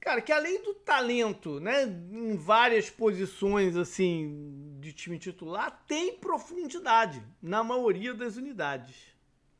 cara, 0.00 0.20
que 0.20 0.32
além 0.32 0.62
do 0.62 0.74
talento, 0.74 1.60
né, 1.60 1.84
em 1.84 2.34
várias 2.34 2.90
posições 2.90 3.76
assim 3.76 4.76
de 4.80 4.92
time 4.92 5.18
titular, 5.18 5.84
tem 5.86 6.16
profundidade 6.16 7.22
na 7.40 7.62
maioria 7.62 8.12
das 8.12 8.36
unidades. 8.36 9.12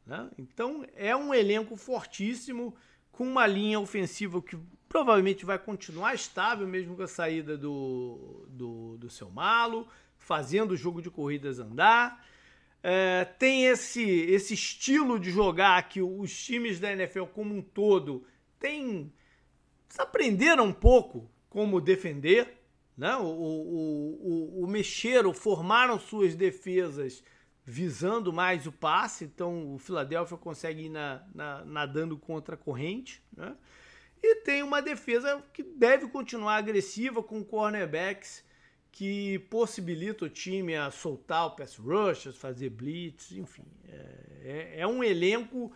Né? 0.05 0.29
Então 0.37 0.85
é 0.97 1.15
um 1.15 1.33
elenco 1.33 1.77
fortíssimo 1.77 2.75
com 3.13 3.25
uma 3.25 3.47
linha 3.47 3.79
ofensiva 3.79 4.41
que 4.43 4.59
provavelmente 4.89 5.45
vai 5.45 5.59
continuar 5.59 6.15
estável 6.15 6.67
mesmo 6.67 6.97
com 6.97 7.03
a 7.03 7.07
saída 7.07 7.57
do, 7.57 8.47
do, 8.49 8.97
do 8.97 9.11
seu 9.11 9.31
malo, 9.31 9.87
fazendo 10.19 10.73
o 10.73 10.77
jogo 10.77 11.01
de 11.01 11.11
corridas 11.11 11.59
andar. 11.59 12.27
É, 12.83 13.25
tem 13.39 13.67
esse, 13.67 14.03
esse 14.03 14.55
estilo 14.55 15.21
de 15.21 15.31
jogar 15.31 15.89
que 15.89 16.03
os 16.03 16.37
times 16.45 16.81
da 16.81 16.93
NFL 16.93 17.25
como 17.27 17.55
um 17.55 17.63
todo 17.63 18.27
têm 18.59 19.13
aprenderam 19.99 20.65
um 20.65 20.73
pouco 20.73 21.31
como 21.49 21.81
defender, 21.81 22.61
né? 22.97 23.15
o, 23.17 23.27
o, 23.27 24.63
o, 24.63 24.65
o 24.65 25.35
formaram 25.35 25.99
suas 25.99 26.35
defesas 26.35 27.23
visando 27.65 28.33
mais 28.33 28.67
o 28.67 28.73
passe, 28.73 29.25
então 29.25 29.75
o 29.75 29.79
Philadelphia 29.79 30.37
consegue 30.37 30.87
ir 30.87 30.89
na, 30.89 31.25
na, 31.35 31.65
nadando 31.65 32.19
contra 32.19 32.55
a 32.55 32.59
corrente, 32.59 33.23
né? 33.37 33.57
E 34.23 34.37
tem 34.37 34.63
uma 34.63 34.81
defesa 34.81 35.43
que 35.53 35.63
deve 35.63 36.09
continuar 36.09 36.57
agressiva 36.57 37.23
com 37.23 37.43
cornerbacks 37.43 38.45
que 38.93 39.39
possibilita 39.51 40.27
o 40.27 40.29
time 40.29 40.77
a 40.77 40.91
soltar 40.91 41.47
o 41.47 41.51
pass 41.53 41.77
rush, 41.77 42.37
fazer 42.37 42.71
blitz, 42.71 43.33
enfim. 43.33 43.65
É, 43.89 44.33
é, 44.45 44.81
é 44.81 44.87
um 44.87 45.03
elenco 45.03 45.73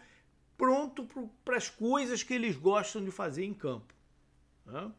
pronto 0.56 1.08
para 1.44 1.56
as 1.56 1.68
coisas 1.68 2.22
que 2.22 2.34
eles 2.34 2.56
gostam 2.56 3.04
de 3.04 3.10
fazer 3.10 3.44
em 3.44 3.54
campo. 3.54 3.92
Né? 4.64 4.92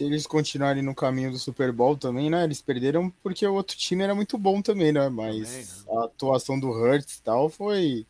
Se 0.00 0.04
eles 0.04 0.26
continuarem 0.26 0.82
no 0.82 0.94
caminho 0.94 1.30
do 1.30 1.38
Super 1.38 1.70
Bowl 1.72 1.94
também, 1.94 2.30
né? 2.30 2.44
Eles 2.44 2.62
perderam 2.62 3.10
porque 3.22 3.46
o 3.46 3.52
outro 3.52 3.76
time 3.76 4.02
era 4.02 4.14
muito 4.14 4.38
bom 4.38 4.62
também, 4.62 4.92
né? 4.92 5.10
Mas 5.10 5.46
também, 5.46 5.66
né? 5.66 6.02
a 6.02 6.04
atuação 6.06 6.58
do 6.58 6.70
Hurts 6.70 7.18
e 7.18 7.22
tal 7.22 7.50
foi 7.50 8.06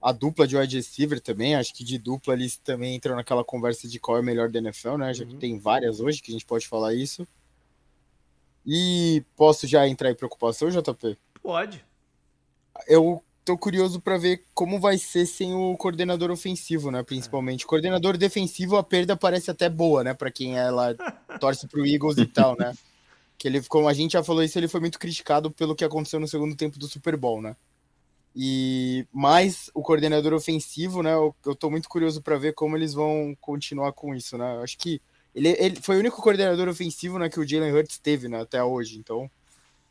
a 0.00 0.12
dupla 0.12 0.46
de 0.46 0.56
wide 0.56 0.76
receiver 0.76 1.20
também. 1.20 1.54
Acho 1.54 1.74
que 1.74 1.84
de 1.84 1.98
dupla 1.98 2.32
eles 2.32 2.56
também 2.56 2.94
entram 2.94 3.16
naquela 3.16 3.44
conversa 3.44 3.86
de 3.86 4.00
qual 4.00 4.16
é 4.16 4.20
o 4.22 4.24
melhor 4.24 4.48
da 4.48 4.60
NFL, 4.60 4.96
né? 4.96 5.12
Já 5.12 5.24
uhum. 5.24 5.30
que 5.32 5.36
tem 5.36 5.58
várias 5.58 6.00
hoje 6.00 6.22
que 6.22 6.30
a 6.30 6.32
gente 6.32 6.46
pode 6.46 6.66
falar 6.66 6.94
isso. 6.94 7.28
E 8.64 9.22
posso 9.36 9.66
já 9.66 9.86
entrar 9.86 10.10
em 10.10 10.14
preocupação, 10.14 10.70
JP? 10.70 11.18
Pode. 11.42 11.84
Eu 12.88 13.22
tô 13.44 13.56
curioso 13.56 14.00
para 14.00 14.18
ver 14.18 14.44
como 14.54 14.78
vai 14.78 14.98
ser 14.98 15.26
sem 15.26 15.54
o 15.54 15.76
coordenador 15.76 16.30
ofensivo, 16.30 16.90
né? 16.90 17.02
Principalmente. 17.02 17.64
É. 17.64 17.66
Coordenador 17.66 18.16
defensivo, 18.16 18.76
a 18.76 18.82
perda 18.82 19.16
parece 19.16 19.50
até 19.50 19.68
boa, 19.68 20.04
né? 20.04 20.14
Para 20.14 20.30
quem 20.30 20.58
ela 20.58 20.94
torce 21.40 21.66
pro 21.66 21.86
Eagles 21.86 22.18
e 22.18 22.26
tal, 22.26 22.56
né? 22.58 22.72
Que 23.38 23.48
ele, 23.48 23.62
como 23.62 23.88
a 23.88 23.94
gente 23.94 24.12
já 24.12 24.22
falou 24.22 24.42
isso, 24.42 24.58
ele 24.58 24.68
foi 24.68 24.80
muito 24.80 24.98
criticado 24.98 25.50
pelo 25.50 25.74
que 25.74 25.82
aconteceu 25.82 26.20
no 26.20 26.28
segundo 26.28 26.54
tempo 26.54 26.78
do 26.78 26.86
Super 26.86 27.16
Bowl, 27.16 27.40
né? 27.40 27.56
E 28.36 29.06
mais 29.10 29.70
o 29.72 29.80
coordenador 29.80 30.34
ofensivo, 30.34 31.02
né? 31.02 31.14
Eu, 31.14 31.34
eu 31.46 31.54
tô 31.54 31.70
muito 31.70 31.88
curioso 31.88 32.20
para 32.20 32.36
ver 32.36 32.52
como 32.52 32.76
eles 32.76 32.92
vão 32.92 33.34
continuar 33.40 33.94
com 33.94 34.14
isso, 34.14 34.36
né? 34.36 34.60
Acho 34.62 34.76
que 34.76 35.00
ele, 35.34 35.48
ele 35.58 35.76
foi 35.80 35.96
o 35.96 36.00
único 36.00 36.20
coordenador 36.20 36.68
ofensivo 36.68 37.18
né, 37.18 37.28
que 37.28 37.40
o 37.40 37.48
Jalen 37.48 37.72
Hurts 37.72 37.98
teve 37.98 38.28
né, 38.28 38.40
até 38.40 38.62
hoje, 38.62 38.98
então 38.98 39.30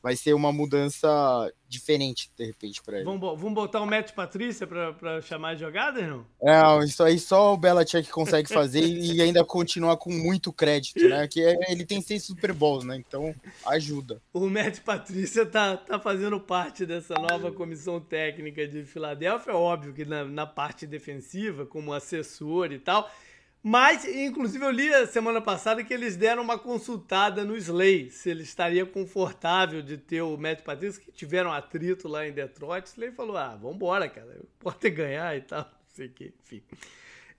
vai 0.02 0.16
ser 0.16 0.34
uma 0.34 0.52
mudança 0.52 1.08
diferente, 1.68 2.32
de 2.36 2.46
repente, 2.46 2.82
para 2.82 2.98
ele. 2.98 3.06
Vamos, 3.06 3.40
vamos 3.40 3.54
botar 3.54 3.82
o 3.82 3.86
Matt 3.86 4.12
Patrícia 4.14 4.66
para 4.66 5.22
chamar 5.22 5.54
de 5.54 5.62
jogada, 5.62 6.02
não? 6.02 6.26
Não, 6.42 6.84
isso 6.84 7.04
aí 7.04 7.20
só 7.20 7.54
o 7.54 7.58
Belichick 7.58 8.10
consegue 8.10 8.50
fazer 8.50 8.82
e 8.82 9.22
ainda 9.22 9.44
continuar 9.46 9.98
com 9.98 10.12
muito 10.12 10.52
crédito, 10.52 11.08
né? 11.08 11.28
Que 11.28 11.44
é, 11.44 11.72
ele 11.72 11.86
tem 11.86 12.02
seis 12.02 12.24
Super 12.24 12.54
Bowls, 12.54 12.84
né? 12.84 12.96
Então 12.96 13.36
ajuda. 13.66 14.22
O 14.34 14.50
Matt 14.50 14.80
Patrícia 14.80 15.46
tá, 15.46 15.78
tá 15.78 16.00
fazendo 16.00 16.40
parte 16.40 16.86
dessa 16.86 17.14
nova 17.16 17.52
comissão 17.52 18.00
técnica 18.00 18.68
de 18.68 18.84
Filadélfia, 18.86 19.54
óbvio 19.54 19.94
que 19.94 20.06
na, 20.06 20.24
na 20.24 20.48
parte 20.48 20.88
defensiva, 20.88 21.66
como 21.66 21.94
assessor 21.94 22.72
e 22.72 22.80
tal. 22.80 23.10
Mas, 23.62 24.06
inclusive, 24.06 24.64
eu 24.64 24.72
li 24.72 24.94
a 24.94 25.06
semana 25.06 25.42
passada 25.42 25.84
que 25.84 25.94
eles 25.94 26.16
deram 26.16 26.42
uma 26.42 26.58
consultada 26.58 27.44
no 27.44 27.58
Slay, 27.58 28.10
se 28.10 28.30
ele 28.30 28.44
estaria 28.44 28.86
confortável 28.86 29.82
de 29.82 29.98
ter 29.98 30.22
o 30.22 30.38
Matt 30.38 30.62
Patrícia, 30.62 31.02
que 31.02 31.12
tiveram 31.12 31.52
atrito 31.52 32.08
lá 32.08 32.26
em 32.26 32.32
Detroit. 32.32 32.88
Slay 32.88 33.12
falou: 33.12 33.36
ah, 33.36 33.58
vambora, 33.58 34.08
cara, 34.08 34.40
pode 34.60 34.90
ganhar 34.90 35.36
e 35.36 35.42
tal, 35.42 35.64
não 35.64 35.90
sei 35.90 36.08
o 36.08 36.12
que, 36.12 36.34
enfim. 36.42 36.64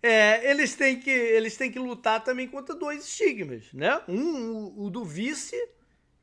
É, 0.02 0.50
eles, 0.50 0.74
têm 0.74 0.98
que, 0.98 1.11
eles 1.11 1.56
têm 1.56 1.70
que 1.70 1.78
lutar 1.78 2.22
também 2.22 2.48
contra 2.48 2.74
dois 2.74 3.04
estigmas, 3.04 3.72
né? 3.72 4.00
Um, 4.09 4.72
o, 4.76 4.87
o 4.87 4.90
do 4.90 5.04
vice, 5.04 5.56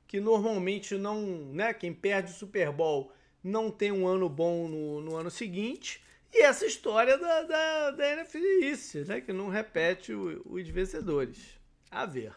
que 0.08 0.20
normalmente 0.20 0.96
não, 0.96 1.22
né? 1.54 1.74
Quem 1.74 1.94
perde 1.94 2.32
o 2.32 2.36
Super 2.36 2.72
Bowl 2.72 3.12
não 3.44 3.72
tem 3.72 3.92
um 3.92 4.08
ano 4.08 4.30
bom 4.30 4.68
no, 4.68 5.02
no 5.02 5.16
ano 5.16 5.30
seguinte. 5.30 6.04
E 6.38 6.44
essa 6.44 6.68
história 6.68 7.18
da, 7.18 7.42
da, 7.42 7.92
da 7.92 8.12
NFC 8.12 9.04
né? 9.08 9.20
Que 9.22 9.34
não 9.34 9.50
repete 9.50 10.14
o, 10.14 10.44
os 10.46 10.70
vencedores. 10.70 11.60
A 11.90 12.06
ver. 12.06 12.32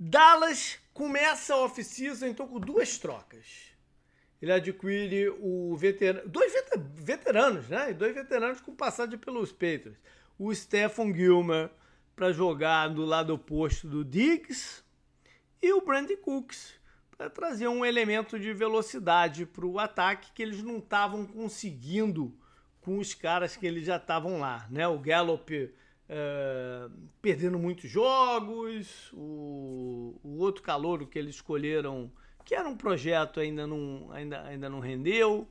Dallas 0.00 0.78
começa 0.94 1.52
a 1.52 1.58
off-season 1.58 2.28
então 2.28 2.48
com 2.48 2.58
duas 2.58 2.96
trocas. 2.96 3.74
Ele 4.40 4.52
adquire 4.52 5.28
o 5.38 5.76
veterano, 5.76 6.26
dois 6.30 6.54
veteranos, 6.94 7.68
né? 7.68 7.92
Dois 7.92 8.14
veteranos 8.14 8.62
com 8.62 8.74
passagem 8.74 9.18
pelos 9.18 9.52
Patriots. 9.52 10.00
O 10.38 10.52
Stephen 10.54 11.14
Gilmer 11.14 11.70
para 12.16 12.32
jogar 12.32 12.88
do 12.88 13.04
lado 13.04 13.34
oposto 13.34 13.86
do 13.86 14.02
Diggs 14.02 14.82
e 15.60 15.70
o 15.74 15.82
Brandon 15.82 16.16
Cooks 16.16 16.72
para 17.22 17.30
trazer 17.30 17.68
um 17.68 17.84
elemento 17.84 18.36
de 18.36 18.52
velocidade 18.52 19.46
para 19.46 19.64
o 19.64 19.78
ataque 19.78 20.32
que 20.34 20.42
eles 20.42 20.60
não 20.60 20.78
estavam 20.78 21.24
conseguindo 21.24 22.34
com 22.80 22.98
os 22.98 23.14
caras 23.14 23.56
que 23.56 23.64
eles 23.64 23.84
já 23.84 23.96
estavam 23.96 24.40
lá, 24.40 24.66
né? 24.68 24.88
O 24.88 24.98
Gallup 24.98 25.72
é, 26.08 26.88
perdendo 27.20 27.60
muitos 27.60 27.88
jogos, 27.88 29.08
o, 29.12 30.18
o 30.24 30.38
outro 30.38 30.64
calouro 30.64 31.06
que 31.06 31.16
eles 31.16 31.36
escolheram, 31.36 32.10
que 32.44 32.56
era 32.56 32.68
um 32.68 32.76
projeto 32.76 33.38
ainda 33.38 33.68
não, 33.68 34.10
ainda, 34.10 34.42
ainda 34.42 34.68
não 34.68 34.80
rendeu. 34.80 35.48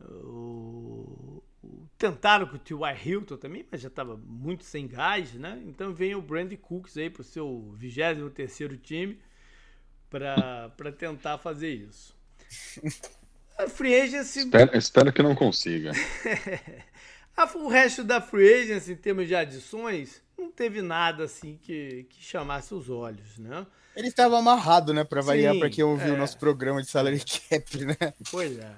O, 0.00 1.42
o, 1.60 1.88
tentaram 1.98 2.46
com 2.46 2.54
o 2.54 2.58
T.Y. 2.58 2.96
Hilton 3.04 3.36
também, 3.36 3.66
mas 3.68 3.80
já 3.80 3.88
estava 3.88 4.16
muito 4.16 4.62
sem 4.62 4.86
gás, 4.86 5.34
né? 5.34 5.60
Então 5.66 5.92
vem 5.92 6.14
o 6.14 6.22
Brandy 6.22 6.56
Cooks 6.56 6.96
aí 6.96 7.10
para 7.10 7.22
o 7.22 7.24
seu 7.24 7.72
23 7.76 8.32
terceiro 8.32 8.76
time 8.76 9.18
para 10.10 10.92
tentar 10.98 11.38
fazer 11.38 11.72
isso. 11.72 12.14
A 13.56 13.68
free 13.68 13.94
agency. 13.94 14.40
Espero, 14.40 14.76
espero 14.76 15.12
que 15.12 15.22
não 15.22 15.34
consiga. 15.34 15.92
o 17.56 17.68
resto 17.68 18.02
da 18.02 18.20
free 18.20 18.62
agency, 18.62 18.92
em 18.92 18.96
termos 18.96 19.28
de 19.28 19.34
adições, 19.34 20.22
não 20.36 20.50
teve 20.50 20.80
nada 20.80 21.24
assim 21.24 21.58
que, 21.62 22.06
que 22.08 22.22
chamasse 22.22 22.72
os 22.72 22.88
olhos, 22.88 23.38
né? 23.38 23.66
Ele 23.94 24.08
estava 24.08 24.38
amarrado, 24.38 24.94
né? 24.94 25.04
Para 25.04 25.20
variar, 25.20 25.58
para 25.58 25.68
quem 25.68 25.84
ouviu 25.84 26.14
é. 26.14 26.16
o 26.16 26.16
nosso 26.16 26.38
programa 26.38 26.80
de 26.80 26.88
salary 26.88 27.20
cap, 27.20 27.84
né? 27.84 28.14
Pois 28.30 28.58
é. 28.58 28.72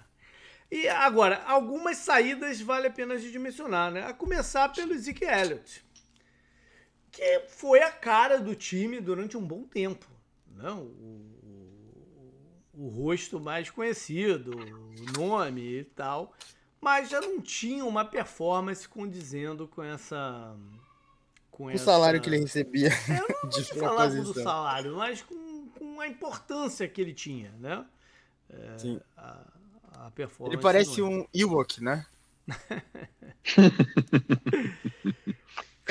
E 0.69 0.89
agora, 0.89 1.43
algumas 1.47 1.99
saídas 1.99 2.61
vale 2.61 2.89
a 2.89 2.91
pena 2.91 3.15
a 3.15 3.19
gente 3.19 3.39
mencionar, 3.39 3.93
né? 3.93 4.05
A 4.05 4.13
começar 4.13 4.69
pelo 4.71 4.99
Zeke 4.99 5.25
Elliott, 5.25 5.85
que 7.13 7.43
foi 7.47 7.83
a 7.83 7.91
cara 7.93 8.41
do 8.41 8.55
time 8.55 9.01
durante 9.01 9.37
um 9.37 9.45
bom 9.45 9.63
tempo 9.63 10.12
não, 10.57 10.83
o, 10.83 11.27
o, 12.75 12.85
o 12.85 12.89
rosto 12.89 13.41
mais 13.41 13.71
conhecido, 13.71 14.53
o 14.53 15.19
nome 15.19 15.81
e 15.81 15.85
tal, 15.85 16.33
mas 16.81 17.09
já 17.11 17.21
não 17.21 17.41
tinha 17.41 17.85
uma 17.85 18.05
performance 18.05 18.89
condizendo 18.89 19.69
com 19.69 19.83
essa 19.83 20.57
com 21.51 21.65
o 21.65 21.71
essa... 21.71 21.85
salário 21.85 22.21
que 22.21 22.29
ele 22.29 22.39
recebia. 22.39 22.89
Eu 23.09 23.37
não 23.43 23.49
de 23.49 23.65
falar 23.75 24.09
do 24.09 24.35
salário, 24.35 24.97
mas 24.97 25.23
com, 25.23 25.69
com, 25.79 26.01
a 26.01 26.09
importância 26.09 26.89
que 26.89 27.01
ele 27.01 27.13
tinha, 27.13 27.53
né? 27.61 27.85
É, 28.51 28.79
Sim. 28.79 29.01
A, 29.17 29.47
a 29.93 30.11
performance. 30.11 30.57
Ele 30.57 30.63
parece 30.63 31.01
é. 31.01 31.05
um 31.05 31.27
Ewok, 31.35 31.83
né? 31.83 32.07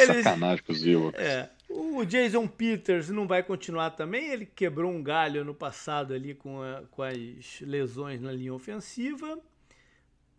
Sacanagem 0.06 0.64
com 0.66 0.72
os 0.72 0.86
Ewoks. 0.86 1.20
É. 1.20 1.50
O 1.74 2.06
Jason 2.06 2.48
Peters 2.48 3.10
não 3.10 3.28
vai 3.28 3.44
continuar 3.44 3.92
também. 3.92 4.30
Ele 4.30 4.46
quebrou 4.46 4.92
um 4.92 5.02
galho 5.02 5.44
no 5.46 5.54
passado 5.54 6.14
ali 6.14 6.34
com, 6.34 6.62
a, 6.62 6.84
com 6.92 7.02
as 7.02 7.62
lesões 7.62 8.20
na 8.20 8.32
linha 8.32 8.54
ofensiva. 8.54 9.40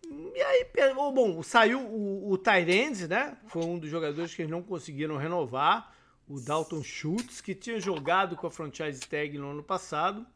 E 0.04 0.42
aí, 0.42 0.66
bom, 0.94 1.42
saiu 1.42 1.80
o, 1.80 2.30
o 2.32 2.38
Tyrande, 2.38 3.08
né? 3.08 3.36
Foi 3.46 3.64
um 3.64 3.78
dos 3.78 3.88
jogadores 3.88 4.34
que 4.34 4.42
eles 4.42 4.50
não 4.50 4.62
conseguiram 4.62 5.16
renovar. 5.16 5.94
O 6.28 6.40
Dalton 6.40 6.82
Schultz, 6.82 7.40
que 7.40 7.54
tinha 7.54 7.80
jogado 7.80 8.36
com 8.36 8.46
a 8.46 8.50
franchise 8.50 9.00
tag 9.00 9.36
no 9.38 9.50
ano 9.50 9.62
passado 9.62 10.26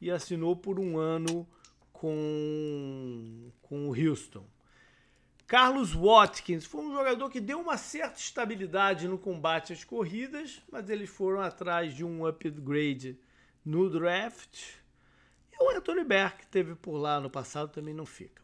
e 0.00 0.10
assinou 0.10 0.56
por 0.56 0.78
um 0.78 0.98
ano 0.98 1.46
com, 1.92 3.50
com 3.62 3.88
o 3.88 3.94
Houston. 3.94 4.44
Carlos 5.46 5.92
Watkins 5.92 6.66
foi 6.66 6.80
um 6.80 6.92
jogador 6.92 7.30
que 7.30 7.40
deu 7.40 7.60
uma 7.60 7.76
certa 7.76 8.18
estabilidade 8.18 9.06
no 9.06 9.16
combate 9.16 9.72
às 9.72 9.84
corridas, 9.84 10.60
mas 10.70 10.90
eles 10.90 11.08
foram 11.08 11.40
atrás 11.40 11.94
de 11.94 12.04
um 12.04 12.26
upgrade 12.26 13.16
no 13.64 13.88
draft. 13.88 14.60
E 15.52 15.62
o 15.62 15.70
Anthony 15.70 16.02
Berg, 16.02 16.38
que 16.38 16.46
teve 16.48 16.74
por 16.74 16.96
lá 16.96 17.20
no 17.20 17.30
passado, 17.30 17.70
também 17.70 17.94
não 17.94 18.04
fica. 18.04 18.42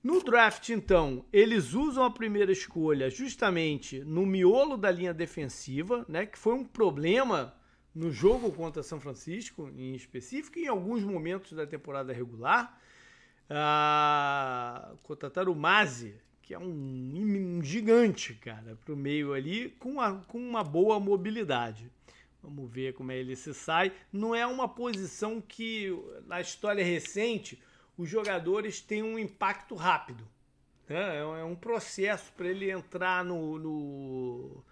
No 0.00 0.22
draft, 0.22 0.68
então, 0.68 1.24
eles 1.32 1.74
usam 1.74 2.04
a 2.04 2.10
primeira 2.10 2.52
escolha 2.52 3.10
justamente 3.10 3.98
no 4.04 4.24
miolo 4.24 4.76
da 4.76 4.92
linha 4.92 5.12
defensiva, 5.12 6.06
né, 6.08 6.24
que 6.24 6.38
foi 6.38 6.54
um 6.54 6.64
problema 6.64 7.52
no 7.92 8.12
jogo 8.12 8.52
contra 8.52 8.80
São 8.84 9.00
Francisco, 9.00 9.68
em 9.76 9.96
específico, 9.96 10.56
em 10.56 10.68
alguns 10.68 11.02
momentos 11.02 11.50
da 11.50 11.66
temporada 11.66 12.12
regular. 12.12 12.80
Ah, 13.50 14.92
contrataram 15.02 15.50
o 15.52 15.56
Mazi, 15.56 16.14
que 16.48 16.54
é 16.54 16.58
um, 16.58 17.58
um 17.58 17.62
gigante, 17.62 18.32
cara, 18.32 18.78
para 18.82 18.94
o 18.94 18.96
meio 18.96 19.34
ali, 19.34 19.68
com, 19.78 20.00
a, 20.00 20.14
com 20.14 20.38
uma 20.38 20.64
boa 20.64 20.98
mobilidade. 20.98 21.92
Vamos 22.42 22.72
ver 22.72 22.94
como 22.94 23.12
é 23.12 23.18
ele 23.18 23.36
se 23.36 23.52
sai. 23.52 23.92
Não 24.10 24.34
é 24.34 24.46
uma 24.46 24.66
posição 24.66 25.42
que, 25.42 25.94
na 26.26 26.40
história 26.40 26.82
recente, 26.82 27.62
os 27.98 28.08
jogadores 28.08 28.80
têm 28.80 29.02
um 29.02 29.18
impacto 29.18 29.74
rápido. 29.74 30.26
Né? 30.88 31.18
É 31.18 31.44
um 31.44 31.54
processo 31.54 32.32
para 32.32 32.48
ele 32.48 32.70
entrar 32.70 33.22
no, 33.22 33.58
no, 33.58 34.64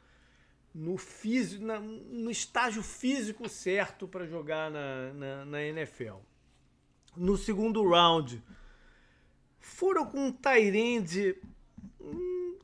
no, 0.74 0.96
físico, 0.96 1.62
na, 1.62 1.78
no 1.78 2.30
estágio 2.30 2.82
físico 2.82 3.50
certo 3.50 4.08
para 4.08 4.26
jogar 4.26 4.70
na, 4.70 5.12
na, 5.12 5.44
na 5.44 5.62
NFL. 5.62 6.16
No 7.14 7.36
segundo 7.36 7.86
round, 7.86 8.42
foram 9.60 10.06
com 10.06 10.28
um 10.28 10.32
Tyrande 10.32 11.36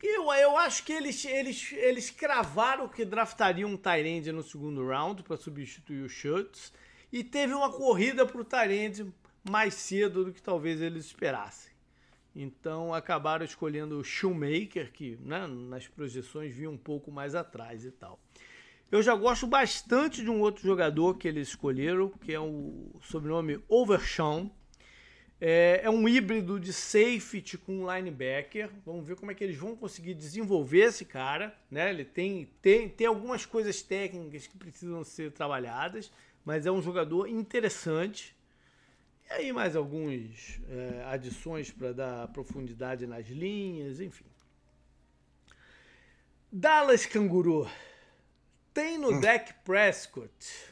eu, 0.02 0.32
eu 0.32 0.56
acho 0.56 0.84
que 0.84 0.92
eles, 0.92 1.24
eles, 1.24 1.72
eles 1.72 2.10
cravaram 2.10 2.88
que 2.88 3.04
draftariam 3.04 3.70
um 3.70 3.76
Tyrande 3.76 4.32
no 4.32 4.42
segundo 4.42 4.86
round 4.86 5.22
para 5.22 5.36
substituir 5.36 6.02
o 6.02 6.08
Schultz. 6.08 6.72
E 7.12 7.22
teve 7.22 7.52
uma 7.52 7.70
corrida 7.70 8.26
para 8.26 8.40
o 8.40 8.44
Tyrande 8.44 9.12
mais 9.48 9.74
cedo 9.74 10.24
do 10.24 10.32
que 10.32 10.42
talvez 10.42 10.80
eles 10.80 11.06
esperassem. 11.06 11.72
Então 12.34 12.94
acabaram 12.94 13.44
escolhendo 13.44 13.98
o 13.98 14.04
Shoemaker, 14.04 14.90
que 14.92 15.18
né, 15.20 15.46
nas 15.46 15.86
projeções 15.86 16.54
vinha 16.54 16.70
um 16.70 16.78
pouco 16.78 17.10
mais 17.10 17.34
atrás 17.34 17.84
e 17.84 17.90
tal. 17.90 18.18
Eu 18.90 19.02
já 19.02 19.14
gosto 19.14 19.46
bastante 19.46 20.22
de 20.22 20.30
um 20.30 20.40
outro 20.40 20.62
jogador 20.62 21.16
que 21.16 21.26
eles 21.26 21.48
escolheram, 21.48 22.10
que 22.10 22.32
é 22.32 22.40
o 22.40 22.90
sobrenome 23.00 23.62
Overshawn. 23.68 24.50
É, 25.44 25.80
é, 25.82 25.90
um 25.90 26.08
híbrido 26.08 26.60
de 26.60 26.72
safety 26.72 27.58
com 27.58 27.92
linebacker. 27.92 28.70
Vamos 28.86 29.04
ver 29.04 29.16
como 29.16 29.32
é 29.32 29.34
que 29.34 29.42
eles 29.42 29.56
vão 29.56 29.74
conseguir 29.74 30.14
desenvolver 30.14 30.82
esse 30.82 31.04
cara. 31.04 31.52
Né? 31.68 31.90
Ele 31.90 32.04
tem, 32.04 32.48
tem, 32.62 32.88
tem 32.88 33.08
algumas 33.08 33.44
coisas 33.44 33.82
técnicas 33.82 34.46
que 34.46 34.56
precisam 34.56 35.02
ser 35.02 35.32
trabalhadas, 35.32 36.12
mas 36.44 36.64
é 36.64 36.70
um 36.70 36.80
jogador 36.80 37.26
interessante. 37.26 38.36
E 39.28 39.32
aí 39.32 39.52
mais 39.52 39.74
algumas 39.74 40.60
é, 40.70 41.04
adições 41.06 41.72
para 41.72 41.92
dar 41.92 42.28
profundidade 42.28 43.04
nas 43.04 43.26
linhas, 43.26 44.00
enfim. 44.00 44.26
Dallas 46.52 47.04
Canguru 47.04 47.68
tem 48.72 48.96
no 48.96 49.10
hum. 49.10 49.20
deck 49.20 49.54
Prescott 49.64 50.71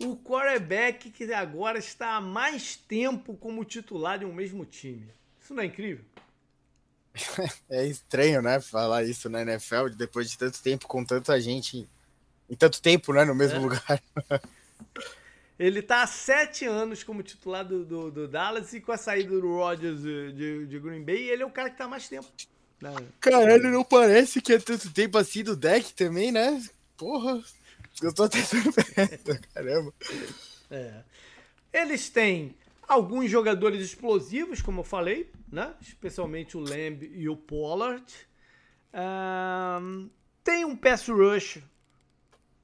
o 0.00 0.16
quarterback 0.16 1.10
que 1.10 1.32
agora 1.32 1.78
está 1.78 2.16
há 2.16 2.20
mais 2.20 2.76
tempo 2.76 3.34
como 3.36 3.64
titular 3.64 4.18
de 4.18 4.24
um 4.24 4.32
mesmo 4.32 4.64
time. 4.64 5.08
Isso 5.42 5.54
não 5.54 5.62
é 5.62 5.66
incrível? 5.66 6.04
É 7.70 7.86
estranho, 7.86 8.42
né? 8.42 8.60
Falar 8.60 9.04
isso 9.04 9.28
na 9.30 9.42
NFL 9.42 9.88
depois 9.96 10.30
de 10.30 10.36
tanto 10.36 10.62
tempo 10.62 10.86
com 10.86 11.04
tanta 11.04 11.40
gente 11.40 11.88
em 12.48 12.54
tanto 12.54 12.80
tempo, 12.80 13.12
né? 13.12 13.24
No 13.24 13.34
mesmo 13.34 13.58
é. 13.58 13.60
lugar. 13.60 14.02
Ele 15.58 15.80
tá 15.80 16.02
há 16.02 16.06
sete 16.06 16.66
anos 16.66 17.02
como 17.02 17.22
titular 17.22 17.64
do, 17.64 17.82
do, 17.82 18.10
do, 18.10 18.28
Dallas 18.28 18.74
e 18.74 18.80
com 18.80 18.92
a 18.92 18.98
saída 18.98 19.40
do 19.40 19.54
Rodgers 19.54 20.02
de, 20.02 20.66
de, 20.66 20.78
Green 20.78 21.02
Bay, 21.02 21.30
ele 21.30 21.42
é 21.42 21.46
o 21.46 21.50
cara 21.50 21.70
que 21.70 21.78
tá 21.78 21.86
há 21.86 21.88
mais 21.88 22.06
tempo. 22.06 22.28
Caralho, 23.18 23.70
não 23.70 23.82
parece 23.82 24.42
que 24.42 24.52
é 24.52 24.58
tanto 24.58 24.92
tempo 24.92 25.16
assim 25.16 25.42
do 25.42 25.56
deck 25.56 25.94
também, 25.94 26.30
né? 26.30 26.62
Porra. 26.94 27.42
Eu 28.02 28.12
tô 28.12 28.24
até 28.24 28.42
surpreso, 28.42 29.40
caramba. 29.54 29.94
É. 30.70 31.02
Eles 31.72 32.10
têm 32.10 32.54
alguns 32.86 33.30
jogadores 33.30 33.82
explosivos, 33.82 34.60
como 34.60 34.80
eu 34.80 34.84
falei, 34.84 35.30
né? 35.50 35.74
Especialmente 35.80 36.56
o 36.56 36.60
Lamb 36.60 37.04
e 37.04 37.28
o 37.28 37.36
Pollard. 37.36 38.04
Um, 38.92 40.10
tem 40.44 40.64
um 40.64 40.76
pass 40.76 41.08
rush, 41.08 41.62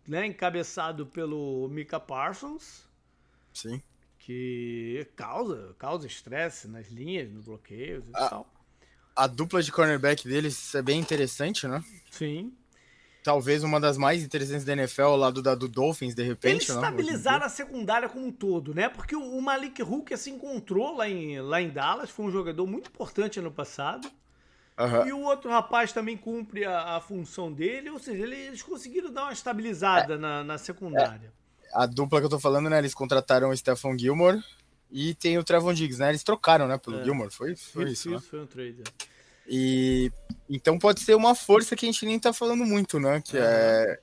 né? 0.06 0.26
Encabeçado 0.26 1.06
pelo 1.06 1.68
Mika 1.68 1.98
Parsons. 1.98 2.88
Sim. 3.54 3.82
Que 4.18 5.06
causa 5.16 5.74
causa 5.78 6.06
estresse 6.06 6.68
nas 6.68 6.88
linhas, 6.88 7.30
nos 7.30 7.46
bloqueios 7.46 8.04
e 8.06 8.10
a, 8.14 8.28
tal. 8.28 8.52
A 9.16 9.26
dupla 9.26 9.62
de 9.62 9.72
cornerback 9.72 10.28
deles 10.28 10.74
é 10.74 10.82
bem 10.82 11.00
interessante, 11.00 11.66
né? 11.66 11.82
Sim 12.10 12.54
talvez 13.22 13.62
uma 13.62 13.80
das 13.80 13.96
mais 13.96 14.22
interessantes 14.22 14.64
da 14.64 14.72
NFL 14.72 15.02
ao 15.02 15.16
lado 15.16 15.42
da 15.42 15.54
do 15.54 15.68
Dolphins, 15.68 16.14
de 16.14 16.22
repente. 16.22 16.64
Eles 16.64 16.68
estabilizaram 16.68 17.46
a 17.46 17.48
secundária 17.48 18.08
como 18.08 18.26
um 18.26 18.32
todo, 18.32 18.74
né? 18.74 18.88
Porque 18.88 19.14
o 19.14 19.40
Malik 19.40 19.82
Hook 19.82 20.16
se 20.16 20.30
encontrou 20.30 20.96
lá 20.96 21.08
em, 21.08 21.40
lá 21.40 21.60
em 21.60 21.70
Dallas, 21.70 22.10
foi 22.10 22.26
um 22.26 22.30
jogador 22.30 22.66
muito 22.66 22.90
importante 22.90 23.38
ano 23.38 23.50
passado. 23.50 24.10
Uhum. 24.78 25.06
E 25.06 25.12
o 25.12 25.20
outro 25.20 25.50
rapaz 25.50 25.92
também 25.92 26.16
cumpre 26.16 26.64
a, 26.64 26.96
a, 26.96 27.00
função 27.00 27.52
dele, 27.52 27.90
ou 27.90 27.98
seja, 27.98 28.22
eles 28.24 28.62
conseguiram 28.62 29.12
dar 29.12 29.24
uma 29.24 29.32
estabilizada 29.32 30.14
é, 30.14 30.18
na, 30.18 30.42
na, 30.42 30.58
secundária. 30.58 31.32
É, 31.62 31.68
a 31.74 31.86
dupla 31.86 32.20
que 32.20 32.26
eu 32.26 32.30
tô 32.30 32.40
falando, 32.40 32.70
né? 32.70 32.78
Eles 32.78 32.94
contrataram 32.94 33.50
o 33.50 33.56
Stephon 33.56 33.96
Gilmore 33.96 34.42
e 34.90 35.14
tem 35.14 35.38
o 35.38 35.44
Trevon 35.44 35.74
Diggs, 35.74 36.00
né? 36.00 36.08
Eles 36.08 36.24
trocaram, 36.24 36.66
né, 36.66 36.78
pelo 36.78 37.00
é. 37.00 37.04
Gilmore, 37.04 37.30
foi, 37.30 37.54
foi 37.54 37.84
isso, 37.84 37.92
isso, 37.92 38.10
né? 38.10 38.20
foi 38.20 38.40
um 38.40 38.46
trade. 38.46 38.82
É. 39.46 39.50
E 39.50 40.12
então 40.48 40.78
pode 40.78 41.00
ser 41.00 41.14
uma 41.14 41.34
força 41.34 41.74
que 41.74 41.86
a 41.86 41.90
gente 41.90 42.04
nem 42.04 42.18
tá 42.18 42.32
falando 42.32 42.64
muito, 42.64 43.00
né? 43.00 43.22
Que 43.24 43.38
é 43.38 43.98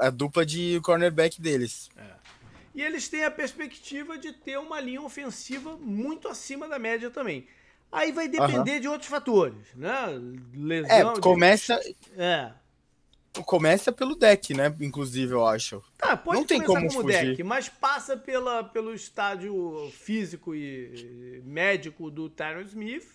a 0.00 0.10
dupla 0.10 0.44
de 0.44 0.80
cornerback 0.82 1.40
deles. 1.40 1.88
É. 1.96 2.14
E 2.74 2.82
eles 2.82 3.08
têm 3.08 3.24
a 3.24 3.30
perspectiva 3.30 4.18
de 4.18 4.32
ter 4.32 4.58
uma 4.58 4.80
linha 4.80 5.00
ofensiva 5.00 5.76
muito 5.76 6.28
acima 6.28 6.68
da 6.68 6.78
média 6.78 7.10
também. 7.10 7.46
Aí 7.90 8.10
vai 8.10 8.26
depender 8.26 8.74
uhum. 8.74 8.80
de 8.80 8.88
outros 8.88 9.08
fatores, 9.08 9.68
né? 9.76 10.20
Lesão. 10.52 11.12
É, 11.12 11.20
começa. 11.20 11.78
De... 11.78 11.96
É. 12.16 12.52
Começa 13.46 13.90
pelo 13.92 14.14
deck, 14.14 14.54
né? 14.54 14.74
Inclusive, 14.80 15.32
eu 15.32 15.46
acho. 15.46 15.82
Tá, 15.96 16.16
pode 16.16 16.38
Não 16.38 16.46
tem 16.46 16.60
como, 16.60 16.88
como 16.88 17.02
fugir. 17.02 17.30
deck, 17.30 17.42
mas 17.42 17.68
passa 17.68 18.16
pela, 18.16 18.62
pelo 18.62 18.94
estádio 18.94 19.90
físico 19.92 20.54
e 20.54 21.42
médico 21.44 22.10
do 22.10 22.28
Tyron 22.28 22.62
Smith 22.62 23.06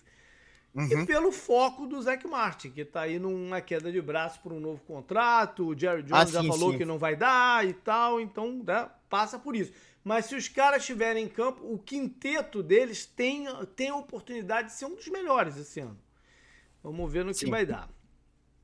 Uhum. 0.74 1.02
E 1.02 1.06
pelo 1.06 1.32
foco 1.32 1.86
do 1.86 2.00
Zac 2.00 2.26
Martin, 2.28 2.70
que 2.70 2.84
tá 2.84 3.02
aí 3.02 3.18
numa 3.18 3.60
queda 3.60 3.90
de 3.90 4.00
braço 4.00 4.38
por 4.40 4.52
um 4.52 4.60
novo 4.60 4.80
contrato. 4.86 5.66
O 5.66 5.78
Jerry 5.78 6.02
Jones 6.02 6.34
ah, 6.34 6.42
já 6.42 6.44
falou 6.44 6.72
sim. 6.72 6.78
que 6.78 6.84
não 6.84 6.98
vai 6.98 7.16
dar 7.16 7.66
e 7.66 7.72
tal, 7.72 8.20
então 8.20 8.62
né, 8.64 8.88
passa 9.08 9.38
por 9.38 9.56
isso. 9.56 9.72
Mas 10.04 10.26
se 10.26 10.34
os 10.34 10.48
caras 10.48 10.82
estiverem 10.82 11.24
em 11.24 11.28
campo, 11.28 11.60
o 11.64 11.78
quinteto 11.78 12.62
deles 12.62 13.04
tem, 13.04 13.46
tem 13.74 13.88
a 13.88 13.96
oportunidade 13.96 14.68
de 14.68 14.74
ser 14.74 14.86
um 14.86 14.94
dos 14.94 15.08
melhores 15.08 15.56
esse 15.56 15.80
ano. 15.80 15.98
Vamos 16.82 17.12
ver 17.12 17.24
no 17.24 17.34
sim. 17.34 17.46
que 17.46 17.50
vai 17.50 17.66
dar. 17.66 17.88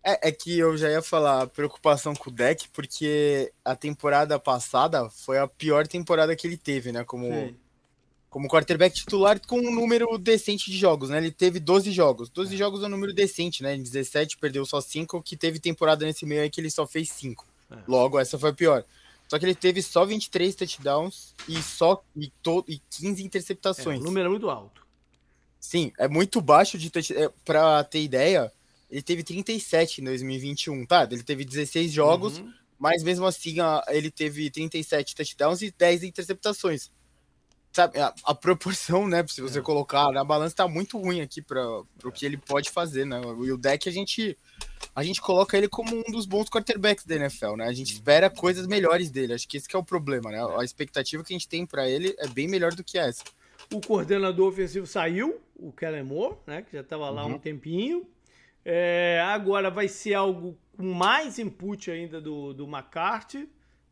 É, 0.03 0.29
é, 0.29 0.33
que 0.33 0.57
eu 0.57 0.77
já 0.77 0.89
ia 0.89 1.03
falar 1.03 1.49
preocupação 1.49 2.15
com 2.15 2.31
o 2.31 2.33
deck, 2.33 2.69
porque 2.69 3.53
a 3.65 3.75
temporada 3.75 4.39
passada 4.39 5.11
foi 5.11 5.37
a 5.37 5.49
pior 5.49 5.87
temporada 5.89 6.37
que 6.37 6.47
ele 6.47 6.57
teve, 6.57 6.93
né? 6.93 7.03
Como, 7.03 7.27
como 8.37 8.49
quarterback 8.49 8.95
titular 8.95 9.41
com 9.47 9.59
um 9.59 9.74
número 9.74 10.18
decente 10.18 10.70
de 10.70 10.76
jogos, 10.76 11.09
né? 11.09 11.16
Ele 11.16 11.30
teve 11.30 11.59
12 11.59 11.91
jogos. 11.91 12.28
12 12.28 12.55
é. 12.55 12.59
jogos 12.59 12.82
é 12.82 12.87
um 12.87 12.91
número 12.91 13.14
decente, 13.14 13.62
né? 13.62 13.74
Em 13.74 13.82
17 13.82 14.37
perdeu 14.37 14.66
só 14.66 14.78
5, 14.78 15.22
que 15.22 15.39
teve 15.39 15.59
temporada 15.59 16.05
nesse 16.05 16.26
meio 16.26 16.43
aí 16.43 16.51
que 16.51 16.61
ele 16.61 16.68
só 16.68 16.87
fez 16.87 17.09
5. 17.09 17.47
É. 17.70 17.76
Logo, 17.89 18.18
essa 18.18 18.39
foi 18.39 18.51
a 18.51 18.53
pior. 18.53 18.84
Só 19.26 19.39
que 19.39 19.47
ele 19.47 19.55
teve 19.55 19.80
só 19.80 20.05
23 20.05 20.55
touchdowns 20.55 21.34
e 21.49 21.62
só 21.62 22.05
e, 22.14 22.30
to, 22.43 22.62
e 22.68 22.78
15 22.91 23.24
interceptações. 23.24 24.01
É, 24.01 24.03
o 24.03 24.05
número 24.05 24.26
é 24.26 24.28
muito 24.28 24.51
alto. 24.51 24.87
Sim, 25.59 25.91
é 25.99 26.07
muito 26.07 26.39
baixo 26.43 26.76
de 26.76 26.91
touchdown. 26.91 27.24
É, 27.24 27.30
pra 27.43 27.82
ter 27.84 28.03
ideia, 28.03 28.53
ele 28.91 29.01
teve 29.01 29.22
37 29.22 30.03
em 30.03 30.05
2021, 30.05 30.84
tá? 30.84 31.09
Ele 31.11 31.22
teve 31.22 31.43
16 31.43 31.91
jogos, 31.91 32.37
uhum. 32.37 32.53
mas 32.78 33.03
mesmo 33.03 33.24
assim 33.24 33.57
ele 33.89 34.11
teve 34.11 34.51
37 34.51 35.14
touchdowns 35.14 35.62
e 35.62 35.70
10 35.70 36.03
interceptações 36.03 36.91
sabe, 37.77 37.99
a, 37.99 38.12
a, 38.24 38.35
proporção, 38.35 39.07
né, 39.07 39.24
se 39.29 39.41
você 39.41 39.59
é. 39.59 39.62
colocar 39.62 40.11
na 40.11 40.24
balança 40.24 40.57
tá 40.57 40.66
muito 40.66 40.99
ruim 40.99 41.20
aqui 41.20 41.43
para 41.43 41.62
o 42.05 42.11
que 42.12 42.24
ele 42.24 42.39
pode 42.39 42.70
fazer, 42.70 43.05
né? 43.05 43.20
E 43.20 43.53
o 43.53 43.59
deck 43.59 43.87
a 43.89 43.93
gente 43.93 44.37
a 44.95 45.03
gente 45.03 45.20
coloca 45.20 45.57
ele 45.59 45.68
como 45.68 45.95
um 45.95 46.11
dos 46.11 46.24
bons 46.24 46.49
quarterbacks 46.49 47.05
da 47.05 47.16
NFL, 47.16 47.57
né? 47.57 47.66
A 47.66 47.72
gente 47.72 47.93
espera 47.93 48.31
coisas 48.31 48.66
melhores 48.66 49.11
dele. 49.11 49.35
Acho 49.35 49.47
que 49.47 49.59
esse 49.59 49.68
que 49.68 49.77
é 49.77 49.79
o 49.79 49.85
problema, 49.85 50.31
né? 50.31 50.39
A 50.59 50.64
expectativa 50.64 51.22
que 51.22 51.35
a 51.35 51.37
gente 51.37 51.49
tem 51.49 51.66
para 51.66 51.87
ele 51.87 52.16
é 52.18 52.27
bem 52.27 52.49
melhor 52.49 52.74
do 52.74 52.83
que 52.83 52.97
essa. 52.97 53.22
O 53.70 53.81
coordenador 53.81 54.49
ofensivo 54.49 54.87
saiu, 54.87 55.39
o 55.55 55.70
Kellen 55.70 56.05
Moore, 56.05 56.37
né, 56.47 56.62
que 56.62 56.72
já 56.72 56.81
estava 56.81 57.11
lá 57.11 57.27
uhum. 57.27 57.35
um 57.35 57.39
tempinho. 57.39 58.07
É, 58.64 59.20
agora 59.22 59.70
vai 59.70 59.87
ser 59.87 60.14
algo 60.14 60.57
com 60.77 60.95
mais 60.95 61.39
input 61.39 61.91
ainda 61.91 62.20
do, 62.20 62.55
do 62.55 62.64
McCarthy, 62.64 63.49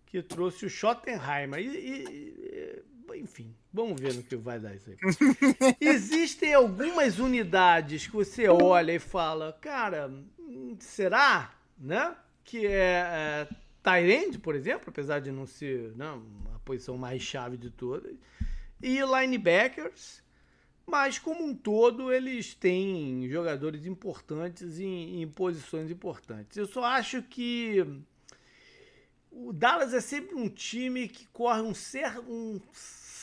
que 0.06 0.22
trouxe 0.22 0.64
o 0.64 0.70
Schottenheimer. 0.70 1.60
E, 1.60 1.66
e, 1.66 2.82
enfim, 3.16 3.54
vamos 3.72 4.00
ver 4.00 4.14
no 4.14 4.22
que 4.22 4.36
vai 4.36 4.58
dar 4.58 4.74
isso 4.74 4.90
aí. 4.90 4.96
Existem 5.80 6.54
algumas 6.54 7.18
unidades 7.18 8.06
que 8.06 8.12
você 8.12 8.48
olha 8.48 8.92
e 8.92 8.98
fala, 8.98 9.56
cara, 9.60 10.10
será, 10.78 11.54
né? 11.78 12.16
Que 12.44 12.66
é, 12.66 12.68
é 12.70 13.48
Tyrande, 13.82 14.38
por 14.38 14.54
exemplo, 14.54 14.86
apesar 14.88 15.20
de 15.20 15.30
não 15.30 15.46
ser 15.46 15.92
não, 15.96 16.20
né, 16.20 16.50
a 16.54 16.58
posição 16.60 16.96
mais 16.96 17.22
chave 17.22 17.56
de 17.56 17.70
todas, 17.70 18.14
e 18.82 19.00
linebackers, 19.00 20.22
mas 20.86 21.18
como 21.18 21.44
um 21.44 21.54
todo 21.54 22.12
eles 22.12 22.54
têm 22.54 23.28
jogadores 23.28 23.86
importantes 23.86 24.78
em, 24.78 25.22
em 25.22 25.28
posições 25.28 25.90
importantes. 25.90 26.56
Eu 26.56 26.66
só 26.66 26.84
acho 26.84 27.22
que 27.22 27.86
o 29.30 29.52
Dallas 29.52 29.92
é 29.92 30.00
sempre 30.00 30.34
um 30.34 30.48
time 30.48 31.08
que 31.08 31.26
corre 31.28 31.60
um, 31.60 31.74
ser, 31.74 32.18
um 32.20 32.60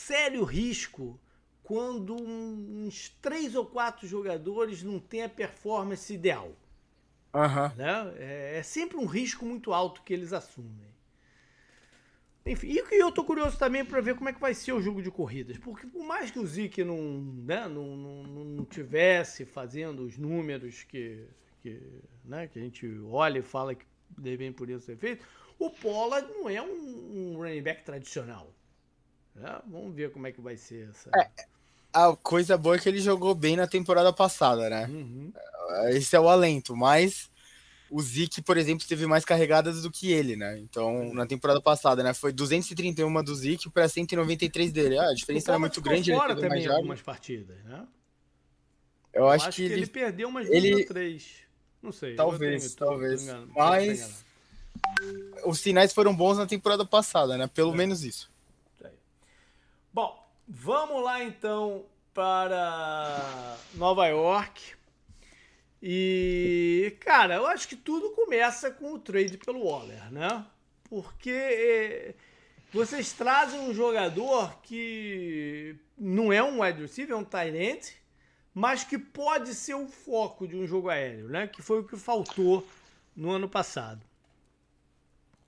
sério 0.01 0.43
risco 0.43 1.19
quando 1.63 2.15
uns 2.15 3.09
três 3.21 3.55
ou 3.55 3.65
quatro 3.65 4.07
jogadores 4.07 4.83
não 4.83 4.99
têm 4.99 5.23
a 5.23 5.29
performance 5.29 6.13
ideal. 6.13 6.51
Uhum. 7.33 7.75
Né? 7.77 8.13
É, 8.17 8.57
é, 8.57 8.63
sempre 8.63 8.97
um 8.97 9.05
risco 9.05 9.45
muito 9.45 9.71
alto 9.71 10.01
que 10.01 10.13
eles 10.13 10.33
assumem. 10.33 10.91
Enfim, 12.43 12.69
e 12.71 12.99
eu 12.99 13.11
tô 13.11 13.23
curioso 13.23 13.57
também 13.57 13.85
para 13.85 14.01
ver 14.01 14.15
como 14.15 14.27
é 14.27 14.33
que 14.33 14.41
vai 14.41 14.55
ser 14.55 14.73
o 14.73 14.81
jogo 14.81 15.01
de 15.03 15.11
corridas, 15.11 15.59
porque 15.59 15.85
por 15.85 16.03
mais 16.03 16.31
que 16.31 16.39
o 16.39 16.47
Zeke 16.47 16.83
não, 16.83 17.21
né, 17.45 17.67
não, 17.67 17.95
não, 17.95 18.23
não 18.23 18.65
tivesse 18.65 19.45
fazendo 19.45 20.03
os 20.03 20.17
números 20.17 20.83
que, 20.83 21.23
que, 21.61 21.79
né, 22.25 22.47
que 22.47 22.57
a 22.57 22.61
gente 22.63 22.87
olha 23.11 23.39
e 23.39 23.43
fala 23.43 23.75
que 23.75 23.85
devem 24.17 24.51
por 24.51 24.67
isso 24.71 24.87
ser 24.87 24.97
feito, 24.97 25.23
o 25.59 25.69
Pollard 25.69 26.27
não 26.31 26.49
é 26.49 26.59
um, 26.59 27.35
um 27.35 27.37
running 27.37 27.61
back 27.61 27.83
tradicional. 27.83 28.51
É, 29.39 29.61
vamos 29.67 29.95
ver 29.95 30.11
como 30.11 30.27
é 30.27 30.31
que 30.31 30.41
vai 30.41 30.57
ser 30.57 30.89
essa. 30.89 31.09
É, 31.15 31.29
a 31.93 32.15
coisa 32.15 32.57
boa 32.57 32.75
é 32.75 32.79
que 32.79 32.89
ele 32.89 32.99
jogou 32.99 33.35
bem 33.35 33.55
na 33.55 33.67
temporada 33.67 34.11
passada, 34.11 34.69
né? 34.69 34.87
Uhum. 34.87 35.31
Esse 35.89 36.15
é 36.15 36.19
o 36.19 36.29
alento, 36.29 36.75
mas 36.75 37.29
o 37.89 38.01
Zeke, 38.01 38.41
por 38.41 38.57
exemplo, 38.57 38.87
teve 38.87 39.05
mais 39.05 39.25
carregadas 39.25 39.81
do 39.81 39.91
que 39.91 40.11
ele, 40.11 40.35
né? 40.35 40.57
Então, 40.59 40.95
uhum. 40.95 41.13
na 41.13 41.25
temporada 41.25 41.61
passada, 41.61 42.01
né? 42.01 42.13
Foi 42.13 42.31
231 42.31 43.23
do 43.23 43.35
Zeke 43.35 43.69
para 43.69 43.87
193 43.87 44.71
dele. 44.71 44.97
Ah, 44.97 45.09
a 45.09 45.13
diferença 45.13 45.51
era 45.51 45.59
muito 45.59 45.81
grande. 45.81 46.13
Fora 46.13 46.31
ele 46.31 46.41
também 46.41 46.67
algumas 46.67 47.01
partidas, 47.01 47.61
né? 47.65 47.85
Eu, 49.13 49.23
eu 49.23 49.29
acho, 49.29 49.49
acho, 49.49 49.57
que, 49.57 49.63
ele, 49.63 49.73
ele 49.73 49.87
perdeu 49.87 50.29
umas 50.29 50.47
duas 50.47 50.63
ou 50.63 50.85
três. 50.85 51.41
Não 51.81 51.91
sei. 51.91 52.15
Talvez, 52.15 52.63
tenho, 52.63 52.75
talvez. 52.75 53.27
Mas 53.53 54.23
os 55.43 55.59
sinais 55.59 55.91
foram 55.91 56.15
bons 56.15 56.37
na 56.37 56.45
temporada 56.45 56.85
passada, 56.85 57.37
né? 57.37 57.47
Pelo 57.47 57.73
é. 57.73 57.77
menos 57.77 58.05
isso. 58.05 58.31
Bom, 59.93 60.25
vamos 60.47 61.03
lá 61.03 61.21
então 61.21 61.83
para 62.13 63.57
Nova 63.75 64.07
York. 64.07 64.73
E, 65.83 66.95
cara, 67.01 67.35
eu 67.35 67.47
acho 67.47 67.67
que 67.67 67.75
tudo 67.75 68.11
começa 68.11 68.71
com 68.71 68.93
o 68.93 68.99
trade 68.99 69.37
pelo 69.37 69.65
Waller, 69.65 70.11
né? 70.11 70.45
Porque 70.89 71.29
eh, 71.29 72.15
vocês 72.71 73.11
trazem 73.11 73.59
um 73.59 73.73
jogador 73.73 74.61
que 74.61 75.75
não 75.97 76.31
é 76.31 76.41
um 76.41 76.61
wide 76.61 76.81
receiver, 76.81 77.15
é 77.15 77.19
um 77.19 77.25
tight 77.25 77.57
end, 77.57 77.93
mas 78.53 78.85
que 78.85 78.97
pode 78.97 79.53
ser 79.53 79.73
o 79.73 79.87
foco 79.87 80.47
de 80.47 80.55
um 80.55 80.65
jogo 80.65 80.89
aéreo, 80.89 81.27
né? 81.27 81.47
Que 81.47 81.61
foi 81.61 81.79
o 81.79 81.83
que 81.83 81.97
faltou 81.97 82.65
no 83.13 83.29
ano 83.31 83.49
passado. 83.49 84.01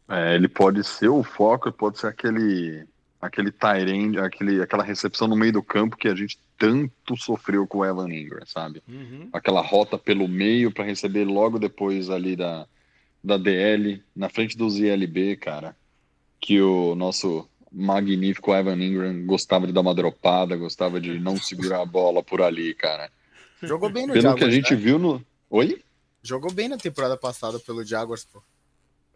É, 0.10 0.36
ele 0.36 0.50
pode 0.50 0.84
ser 0.84 1.08
o 1.08 1.24
foco, 1.24 1.72
pode 1.72 2.00
ser 2.00 2.08
aquele 2.08 2.86
aquele 3.24 3.52
Tyrande, 3.52 4.20
aquele, 4.20 4.62
aquela 4.62 4.84
recepção 4.84 5.28
no 5.28 5.36
meio 5.36 5.54
do 5.54 5.64
campo 5.64 5.96
que 5.96 6.10
a 6.10 6.16
gente 6.16 6.38
tanto 6.58 7.16
sofreu 7.16 7.66
com 7.66 7.80
o 7.80 7.86
Evan 7.86 8.12
Ingram, 8.12 8.46
sabe? 8.46 8.84
Uhum. 8.88 9.30
Aquela 9.32 9.62
rota 9.62 9.98
pelo 9.98 10.28
meio 10.28 10.72
para 10.72 10.84
receber 10.84 11.24
logo 11.24 11.58
depois 11.58 12.10
ali 12.10 12.36
da, 12.36 12.68
da 13.24 13.38
DL, 13.38 14.04
na 14.14 14.28
frente 14.28 14.58
do 14.58 14.70
ZLB, 14.70 15.38
cara, 15.38 15.76
que 16.40 16.62
o 16.62 16.96
nosso 16.96 17.48
magnífico 17.72 18.54
Evan 18.54 18.76
Ingram 18.76 19.26
gostava 19.26 19.66
de 19.66 19.74
dar 19.74 19.82
uma 19.82 19.96
dropada, 19.96 20.58
gostava 20.58 21.00
de 21.00 21.18
não 21.18 21.38
segurar 21.38 21.82
a 21.82 21.86
bola 21.86 22.22
por 22.22 22.42
ali, 22.42 22.74
cara. 22.74 23.10
Jogou 23.62 23.90
bem 23.90 24.06
no 24.06 24.14
Pelo 24.14 24.22
Jaguars, 24.22 24.40
que 24.40 24.50
a 24.50 24.52
gente 24.52 24.74
né? 24.74 24.80
viu 24.80 25.00
no... 25.00 25.26
Oi? 25.50 25.82
Jogou 26.22 26.52
bem 26.52 26.68
na 26.68 26.78
temporada 26.78 27.16
passada 27.16 27.58
pelo 27.60 27.86
Jaguars, 27.86 28.26
pô. 28.26 28.44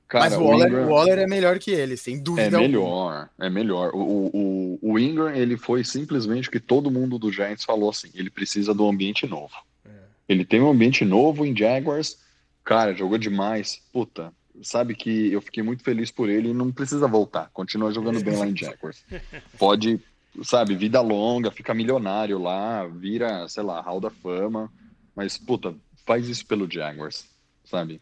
Cara, 0.07 0.29
Mas 0.29 0.39
o 0.39 0.43
Waller, 0.43 0.67
Ingram... 0.67 0.85
o 0.85 0.89
Waller, 0.89 1.19
é 1.19 1.27
melhor 1.27 1.59
que 1.59 1.71
ele, 1.71 1.97
sem 1.97 2.23
dúvida. 2.23 2.57
É 2.57 2.61
melhor, 2.61 2.81
alguma. 2.81 3.29
é 3.39 3.49
melhor. 3.49 3.91
O, 3.93 3.99
o, 3.99 4.79
o 4.81 4.99
Ingram, 4.99 5.29
ele 5.35 5.57
foi 5.57 5.83
simplesmente 5.83 6.47
o 6.47 6.51
que 6.51 6.61
todo 6.61 6.89
mundo 6.89 7.19
do 7.19 7.31
Giants 7.31 7.65
falou 7.65 7.89
assim: 7.89 8.09
ele 8.13 8.29
precisa 8.29 8.73
do 8.73 8.87
ambiente 8.87 9.27
novo. 9.27 9.53
É. 9.85 9.89
Ele 10.29 10.45
tem 10.45 10.61
um 10.61 10.69
ambiente 10.69 11.03
novo 11.03 11.45
em 11.45 11.55
Jaguars, 11.55 12.19
cara, 12.63 12.95
jogou 12.95 13.17
demais. 13.17 13.81
Puta, 13.91 14.31
sabe 14.61 14.95
que 14.95 15.31
eu 15.31 15.41
fiquei 15.41 15.61
muito 15.61 15.83
feliz 15.83 16.09
por 16.09 16.29
ele 16.29 16.49
e 16.49 16.53
não 16.53 16.71
precisa 16.71 17.05
voltar. 17.05 17.49
Continua 17.51 17.91
jogando 17.91 18.23
bem 18.23 18.37
lá 18.37 18.47
em 18.47 18.55
Jaguars. 18.55 19.03
Pode, 19.59 19.99
sabe, 20.41 20.73
vida 20.73 21.01
longa, 21.01 21.51
fica 21.51 21.73
milionário 21.73 22.39
lá, 22.39 22.87
vira, 22.87 23.45
sei 23.49 23.63
lá, 23.63 23.81
Hall 23.81 23.99
da 23.99 24.09
Fama. 24.09 24.71
Mas, 25.13 25.37
puta, 25.37 25.75
faz 26.05 26.29
isso 26.29 26.45
pelo 26.45 26.71
Jaguars, 26.71 27.25
sabe? 27.65 28.01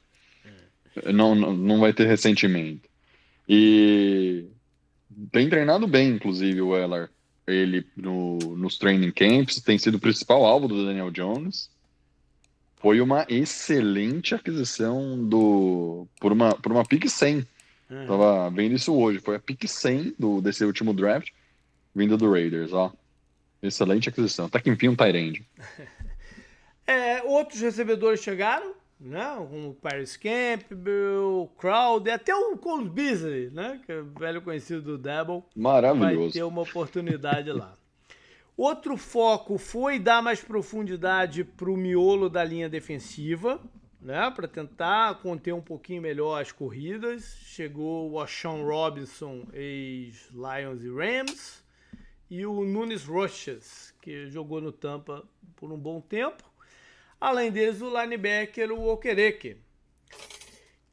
Não, 1.13 1.35
não 1.35 1.79
vai 1.79 1.93
ter 1.93 2.07
ressentimento. 2.07 2.87
E 3.47 4.45
tem 5.31 5.49
treinado 5.49 5.87
bem, 5.87 6.09
inclusive, 6.09 6.61
o 6.61 6.75
Eller. 6.75 7.09
Ele 7.47 7.85
no, 7.95 8.37
nos 8.55 8.77
training 8.77 9.11
camps 9.11 9.61
tem 9.61 9.77
sido 9.77 9.95
o 9.95 9.99
principal 9.99 10.43
alvo 10.45 10.67
do 10.67 10.85
Daniel 10.85 11.11
Jones. 11.11 11.69
Foi 12.77 12.99
uma 12.99 13.25
excelente 13.29 14.33
aquisição 14.33 15.23
do 15.27 16.07
por 16.19 16.31
uma, 16.31 16.55
por 16.55 16.71
uma 16.71 16.83
pick 16.83 17.07
100. 17.07 17.45
Uhum. 17.89 18.07
Tava 18.07 18.49
vendo 18.49 18.75
isso 18.75 18.93
hoje. 18.93 19.19
Foi 19.19 19.35
a 19.35 19.39
pick 19.39 19.67
100 19.67 20.15
do, 20.17 20.41
desse 20.41 20.65
último 20.65 20.93
draft, 20.93 21.29
vindo 21.93 22.17
do 22.17 22.31
Raiders, 22.31 22.73
ó. 22.73 22.91
Excelente 23.61 24.09
aquisição. 24.09 24.45
Até 24.45 24.59
que 24.59 24.69
enfim 24.69 24.89
um 24.89 24.95
Tyrande. 24.95 25.45
é, 26.87 27.21
outros 27.23 27.61
recebedores 27.61 28.21
chegaram 28.21 28.73
né? 28.99 29.35
Como 29.37 29.69
o 29.69 29.75
Paris 29.75 30.17
Campbell, 30.17 31.43
o 31.43 31.47
Crowder, 31.57 32.13
até 32.13 32.33
o 32.35 32.57
Cole 32.57 32.89
Beasley, 32.89 33.49
né? 33.49 33.81
Que 33.85 33.91
é 33.91 33.99
o 33.99 34.05
velho 34.05 34.41
conhecido 34.41 34.81
do 34.81 34.97
Double. 34.97 35.43
Maravilhoso. 35.55 36.19
Vai 36.19 36.31
ter 36.31 36.43
uma 36.43 36.61
oportunidade 36.61 37.51
lá. 37.51 37.75
Outro 38.57 38.95
foco 38.95 39.57
foi 39.57 39.99
dar 39.99 40.21
mais 40.21 40.41
profundidade 40.41 41.43
para 41.43 41.69
o 41.69 41.75
miolo 41.75 42.29
da 42.29 42.43
linha 42.43 42.69
defensiva, 42.69 43.59
né? 43.99 44.31
Para 44.31 44.47
tentar 44.47 45.15
conter 45.15 45.53
um 45.53 45.61
pouquinho 45.61 46.01
melhor 46.01 46.41
as 46.41 46.53
corridas. 46.53 47.37
Chegou 47.43 48.15
o 48.15 48.27
Sean 48.27 48.63
Robinson, 48.63 49.45
ex-Lions 49.51 50.83
e 50.83 50.89
Rams, 50.89 51.63
e 52.29 52.45
o 52.45 52.63
Nunes 52.63 53.03
Roches, 53.03 53.93
que 54.01 54.29
jogou 54.29 54.61
no 54.61 54.71
Tampa 54.71 55.23
por 55.57 55.69
um 55.71 55.77
bom 55.77 55.99
tempo. 55.99 56.43
Além 57.25 57.51
deles, 57.51 57.81
o 57.81 57.89
linebacker, 57.89 58.71
o 58.71 58.87
Okereke, 58.87 59.57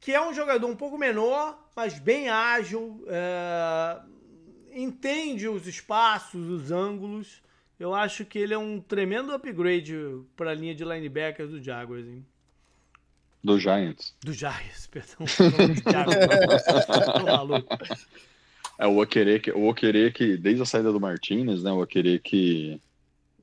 que 0.00 0.12
é 0.12 0.20
um 0.20 0.32
jogador 0.32 0.66
um 0.66 0.76
pouco 0.76 0.96
menor, 0.96 1.68
mas 1.76 1.98
bem 1.98 2.30
ágil, 2.30 3.04
é, 3.06 4.00
entende 4.72 5.46
os 5.46 5.66
espaços, 5.66 6.48
os 6.48 6.70
ângulos 6.70 7.42
eu 7.82 7.92
acho 7.92 8.24
que 8.24 8.38
ele 8.38 8.54
é 8.54 8.58
um 8.58 8.80
tremendo 8.80 9.32
upgrade 9.32 9.92
para 10.36 10.52
a 10.52 10.54
linha 10.54 10.72
de 10.72 10.84
linebackers 10.84 11.50
do 11.50 11.60
Jaguars, 11.60 12.06
hein? 12.06 12.24
Do 13.42 13.58
Giants. 13.58 14.14
Do 14.20 14.32
Giants, 14.32 14.86
perdão. 14.88 15.26
Tô 17.18 17.26
maluco. 17.26 17.76
É 18.78 18.86
o 18.86 19.02
Okereke, 19.02 19.50
o 19.50 19.66
Okereke, 19.66 20.36
desde 20.36 20.62
a 20.62 20.64
saída 20.64 20.92
do 20.92 21.00
Martinez, 21.00 21.64
né? 21.64 21.72
O 21.72 21.82
Okereke, 21.82 22.80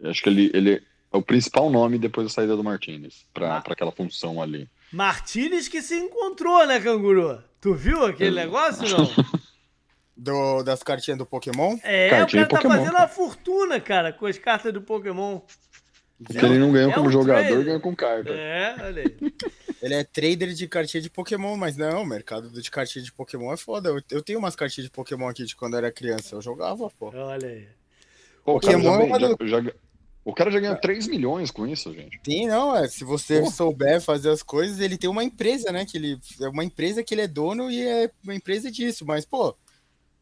acho 0.05 0.23
que 0.23 0.29
ele, 0.29 0.51
ele 0.53 0.81
é 1.11 1.17
o 1.17 1.21
principal 1.21 1.69
nome 1.69 1.97
depois 1.97 2.27
da 2.27 2.33
saída 2.33 2.55
do 2.55 2.63
Martinez, 2.63 3.25
para 3.33 3.55
ah. 3.55 3.63
aquela 3.65 3.91
função 3.91 4.41
ali. 4.41 4.69
Martinez 4.91 5.67
que 5.67 5.81
se 5.81 5.95
encontrou, 5.95 6.65
né, 6.65 6.79
Canguru? 6.79 7.43
Tu 7.61 7.73
viu 7.73 8.05
aquele 8.05 8.39
é. 8.39 8.43
negócio, 8.43 8.87
não? 8.87 9.07
Do, 10.15 10.63
das 10.63 10.83
cartinhas 10.83 11.17
do 11.17 11.25
Pokémon? 11.25 11.77
É, 11.81 12.09
Cartinha 12.09 12.43
o 12.43 12.49
cara 12.49 12.61
tá 12.61 12.67
Pokémon, 12.67 12.75
fazendo 12.75 12.97
uma 12.97 13.07
fortuna, 13.07 13.79
cara, 13.79 14.11
com 14.11 14.25
as 14.25 14.37
cartas 14.37 14.73
do 14.73 14.81
Pokémon. 14.81 15.39
Porque 16.21 16.45
ele 16.45 16.59
não 16.59 16.73
ganhou 16.73 16.91
é 16.91 16.93
como 16.93 17.07
um 17.07 17.11
jogador, 17.11 17.47
trader. 17.47 17.63
ganhou 17.63 17.79
com 17.79 17.95
carta. 17.95 18.29
É, 18.29 18.75
olha 18.81 19.03
aí. 19.03 19.17
ele 19.81 19.93
é 19.93 20.03
trader 20.03 20.49
de 20.49 20.67
cartinha 20.67 21.01
de 21.01 21.09
Pokémon, 21.09 21.55
mas 21.55 21.77
não, 21.77 22.01
o 22.01 22.05
mercado 22.05 22.49
de 22.49 22.69
cartinha 22.69 23.03
de 23.03 23.13
Pokémon 23.13 23.53
é 23.53 23.57
foda. 23.57 23.87
Eu, 23.87 24.01
eu 24.11 24.21
tenho 24.21 24.39
umas 24.39 24.57
cartinhas 24.57 24.87
de 24.87 24.91
Pokémon 24.91 25.29
aqui 25.29 25.45
de 25.45 25.55
quando 25.55 25.75
eu 25.75 25.77
era 25.77 25.91
criança, 25.91 26.35
eu 26.35 26.41
jogava, 26.41 26.89
pô. 26.99 27.11
Olha 27.15 27.47
aí. 27.47 27.69
Pô, 28.43 28.59
Pokémon 28.59 29.15
é 29.15 29.19
já, 29.21 29.27
já, 29.39 29.61
já, 29.61 29.73
o 30.29 30.33
cara 30.33 30.51
já 30.51 30.59
ganha 30.59 30.75
3 30.75 31.07
milhões 31.07 31.51
com 31.51 31.67
isso, 31.67 31.93
gente. 31.93 32.19
Sim, 32.23 32.47
não, 32.47 32.75
é. 32.75 32.87
Se 32.87 33.03
você 33.03 33.41
Pô. 33.41 33.51
souber 33.51 34.01
fazer 34.01 34.29
as 34.29 34.43
coisas, 34.43 34.79
ele 34.79 34.97
tem 34.97 35.09
uma 35.09 35.23
empresa, 35.23 35.71
né? 35.71 35.85
Que 35.85 35.97
ele 35.97 36.19
é 36.39 36.47
uma 36.47 36.63
empresa 36.63 37.03
que 37.03 37.13
ele 37.13 37.21
é 37.21 37.27
dono 37.27 37.69
e 37.71 37.81
é 37.81 38.11
uma 38.23 38.35
empresa 38.35 38.71
disso. 38.71 39.05
Mas, 39.05 39.25
pô, 39.25 39.55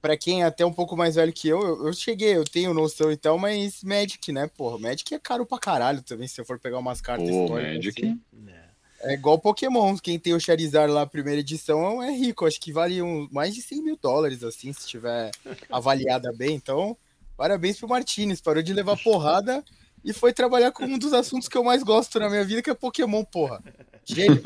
para 0.02 0.16
quem 0.16 0.42
é 0.44 0.46
até 0.46 0.66
um 0.66 0.74
pouco 0.74 0.96
mais 0.96 1.16
velho 1.16 1.34
que 1.34 1.48
eu, 1.48 1.62
eu, 1.62 1.88
eu, 1.88 1.94
cheguei, 1.94 2.36
eu 2.36 2.44
tenho 2.44 2.74
noção 2.74 3.12
e 3.12 3.18
tal, 3.18 3.38
mas 3.38 3.84
Magic, 3.84 4.32
né, 4.32 4.48
porra? 4.48 4.78
Magic 4.78 5.14
é 5.14 5.20
caro 5.20 5.46
pra 5.46 5.60
caralho 5.60 6.02
também, 6.02 6.28
se 6.28 6.36
você 6.36 6.44
for 6.44 6.60
pegar 6.60 6.80
umas 6.80 7.02
cartas 7.02 7.30
Pô, 7.30 7.50
Magic. 7.50 8.06
Assim. 8.06 8.22
É 9.02 9.14
igual 9.14 9.38
Pokémon, 9.38 9.96
quem 9.98 10.18
tem 10.18 10.34
o 10.34 10.40
Charizard 10.40 10.92
lá, 10.92 11.06
primeira 11.06 11.42
edição, 11.42 12.02
é 12.02 12.12
rico, 12.12 12.48
acho 12.48 12.60
que 12.60 12.72
vale 12.72 13.02
um, 13.02 13.28
mais 13.32 13.54
de 13.54 13.62
100 13.62 13.84
mil 13.84 13.98
dólares, 14.02 14.44
assim, 14.44 14.74
se 14.74 14.88
tiver 14.88 15.32
avaliada 15.70 16.32
bem. 16.34 16.56
Então, 16.56 16.98
parabéns 17.36 17.78
pro 17.78 17.88
Martinez, 17.88 18.42
parou 18.42 18.64
de 18.64 18.74
levar 18.74 18.98
porrada 18.98 19.64
e 20.08 20.14
foi 20.14 20.32
trabalhar 20.32 20.72
com 20.72 20.86
um 20.86 20.98
dos 20.98 21.12
assuntos 21.12 21.50
que 21.50 21.58
eu 21.58 21.66
mais 21.66 21.84
gosto 21.84 22.18
na 22.18 22.30
minha 22.30 22.46
vida, 22.46 22.62
que 22.62 22.70
é 22.70 22.74
Pokémon, 22.74 23.26
porra. 23.26 23.62
Gênio. 24.06 24.42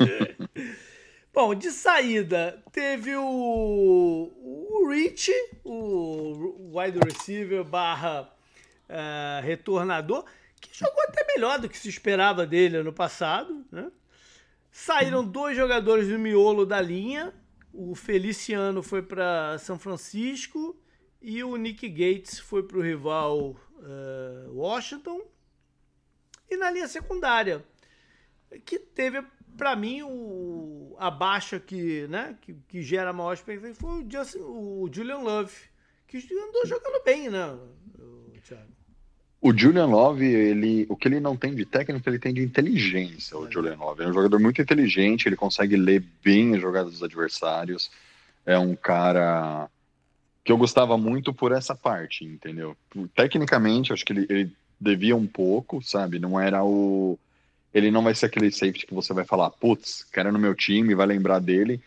Bom, 1.32 1.54
de 1.54 1.70
saída, 1.70 2.60
teve 2.72 3.14
o, 3.14 3.22
o 3.22 4.88
Rich, 4.90 5.30
o 5.64 6.76
wide 6.76 6.98
receiver 6.98 7.62
barra 7.62 8.22
uh, 8.22 9.42
retornador, 9.44 10.24
que 10.60 10.76
jogou 10.76 11.00
até 11.04 11.24
melhor 11.32 11.60
do 11.60 11.68
que 11.68 11.78
se 11.78 11.88
esperava 11.88 12.44
dele 12.44 12.78
ano 12.78 12.92
passado. 12.92 13.64
Né? 13.70 13.88
Saíram 14.72 15.24
dois 15.24 15.56
jogadores 15.56 16.08
do 16.08 16.18
miolo 16.18 16.66
da 16.66 16.80
linha. 16.80 17.32
O 17.72 17.94
Feliciano 17.94 18.82
foi 18.82 19.00
para 19.00 19.58
São 19.58 19.78
Francisco 19.78 20.76
e 21.22 21.44
o 21.44 21.56
Nick 21.56 21.88
Gates 21.88 22.40
foi 22.40 22.64
para 22.64 22.78
o 22.78 22.82
rival 22.82 23.56
uh, 23.78 24.52
Washington. 24.52 25.20
E 26.52 26.56
na 26.58 26.70
linha 26.70 26.86
secundária, 26.86 27.64
que 28.66 28.78
teve 28.78 29.24
para 29.56 29.74
mim, 29.74 30.02
o, 30.02 30.94
a 30.98 31.10
baixa 31.10 31.58
que, 31.58 32.06
né, 32.08 32.36
que, 32.42 32.54
que 32.68 32.82
gera 32.82 33.10
maior 33.10 33.32
expectativa 33.32 33.74
foi 33.74 34.02
o, 34.02 34.06
Justin, 34.10 34.38
o 34.40 34.90
Julian 34.92 35.20
Love, 35.20 35.54
que 36.06 36.18
andou 36.18 36.66
jogando 36.66 37.02
bem, 37.04 37.30
né, 37.30 37.58
Thiago? 38.46 38.70
O 39.40 39.56
Julian 39.56 39.86
Love, 39.86 40.26
ele, 40.26 40.86
o 40.90 40.96
que 40.96 41.08
ele 41.08 41.20
não 41.20 41.36
tem 41.36 41.54
de 41.54 41.64
técnico, 41.64 42.06
ele 42.06 42.18
tem 42.18 42.34
de 42.34 42.42
inteligência, 42.42 43.36
o 43.38 43.46
é. 43.46 43.50
Julian 43.50 43.76
Love. 43.76 44.02
É 44.02 44.08
um 44.08 44.12
jogador 44.12 44.38
muito 44.38 44.60
inteligente, 44.60 45.26
ele 45.26 45.36
consegue 45.36 45.74
ler 45.74 46.04
bem 46.22 46.54
as 46.54 46.60
jogadas 46.60 46.92
dos 46.92 47.02
adversários. 47.02 47.90
É 48.44 48.58
um 48.58 48.76
cara 48.76 49.70
que 50.44 50.52
eu 50.52 50.58
gostava 50.58 50.98
muito 50.98 51.32
por 51.32 51.50
essa 51.50 51.74
parte, 51.74 52.26
entendeu? 52.26 52.76
Tecnicamente, 53.14 53.92
acho 53.92 54.04
que 54.04 54.12
ele, 54.12 54.26
ele 54.28 54.52
devia 54.82 55.16
um 55.16 55.26
pouco, 55.26 55.82
sabe? 55.82 56.18
Não 56.18 56.38
era 56.40 56.64
o 56.64 57.18
ele 57.72 57.90
não 57.90 58.02
vai 58.02 58.14
ser 58.14 58.26
aquele 58.26 58.50
safety 58.50 58.86
que 58.86 58.94
você 58.94 59.14
vai 59.14 59.24
falar, 59.24 59.48
putz, 59.50 60.04
quero 60.12 60.30
no 60.30 60.38
meu 60.38 60.54
time, 60.54 60.94
vai 60.94 61.06
lembrar 61.06 61.38
dele. 61.38 61.80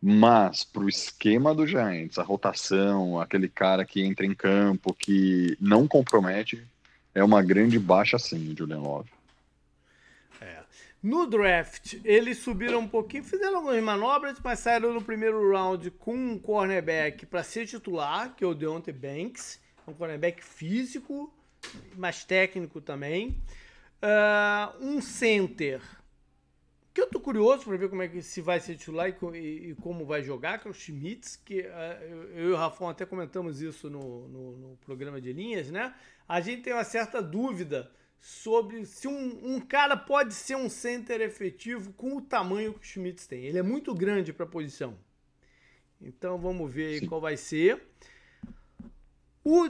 Mas 0.00 0.62
para 0.62 0.84
o 0.84 0.88
esquema 0.88 1.52
do 1.52 1.66
Giants, 1.66 2.18
a 2.18 2.22
rotação, 2.22 3.20
aquele 3.20 3.48
cara 3.48 3.84
que 3.84 4.00
entra 4.00 4.24
em 4.24 4.32
campo, 4.32 4.94
que 4.94 5.56
não 5.60 5.88
compromete, 5.88 6.64
é 7.12 7.24
uma 7.24 7.42
grande 7.42 7.80
baixa 7.80 8.16
sim, 8.16 8.54
Julian 8.56 8.78
Love. 8.78 9.10
É. 10.40 10.58
No 11.02 11.26
draft, 11.26 11.96
eles 12.04 12.38
subiram 12.38 12.78
um 12.78 12.88
pouquinho, 12.88 13.24
fizeram 13.24 13.56
algumas 13.56 13.82
manobras, 13.82 14.38
mas 14.42 14.60
saíram 14.60 14.94
no 14.94 15.02
primeiro 15.02 15.50
round 15.50 15.90
com 15.90 16.14
um 16.14 16.38
cornerback 16.38 17.26
para 17.26 17.42
ser 17.42 17.66
titular, 17.66 18.36
que 18.36 18.44
é 18.44 18.46
o 18.46 18.54
Deontay 18.54 18.94
Banks. 18.94 19.58
Um 19.84 19.94
cornerback 19.94 20.44
físico, 20.44 21.32
mas 21.96 22.24
técnico 22.24 22.80
também. 22.80 23.40
Uh, 24.02 24.84
um 24.84 25.00
center 25.00 25.80
que 26.98 27.02
eu 27.02 27.06
tô 27.06 27.20
curioso 27.20 27.64
para 27.64 27.76
ver 27.76 27.88
como 27.88 28.02
é 28.02 28.08
que 28.08 28.20
se 28.20 28.40
vai 28.40 28.58
ser 28.58 28.76
titular 28.76 29.08
e, 29.08 29.36
e, 29.36 29.70
e, 29.70 29.74
como 29.76 30.04
vai 30.04 30.20
jogar, 30.20 30.58
que 30.58 30.66
é 30.66 30.70
o 30.70 30.74
Schmitz, 30.74 31.36
que 31.36 31.60
uh, 31.60 32.04
eu 32.34 32.48
e 32.48 32.52
o 32.52 32.56
Rafão 32.56 32.88
até 32.88 33.06
comentamos 33.06 33.60
isso 33.62 33.88
no, 33.88 34.26
no, 34.26 34.56
no, 34.56 34.76
programa 34.78 35.20
de 35.20 35.32
linhas, 35.32 35.70
né? 35.70 35.94
A 36.28 36.40
gente 36.40 36.62
tem 36.62 36.72
uma 36.72 36.82
certa 36.82 37.22
dúvida 37.22 37.88
sobre 38.18 38.84
se 38.84 39.06
um, 39.06 39.54
um 39.54 39.60
cara 39.60 39.96
pode 39.96 40.34
ser 40.34 40.56
um 40.56 40.68
center 40.68 41.20
efetivo 41.20 41.92
com 41.92 42.16
o 42.16 42.20
tamanho 42.20 42.74
que 42.74 42.80
o 42.80 42.84
Schmitz 42.84 43.28
tem. 43.28 43.44
Ele 43.44 43.58
é 43.58 43.62
muito 43.62 43.94
grande 43.94 44.32
para 44.32 44.44
a 44.44 44.48
posição. 44.48 44.98
Então 46.00 46.36
vamos 46.36 46.72
ver 46.72 47.06
qual 47.06 47.20
vai 47.20 47.36
ser. 47.36 47.80
O 49.44 49.68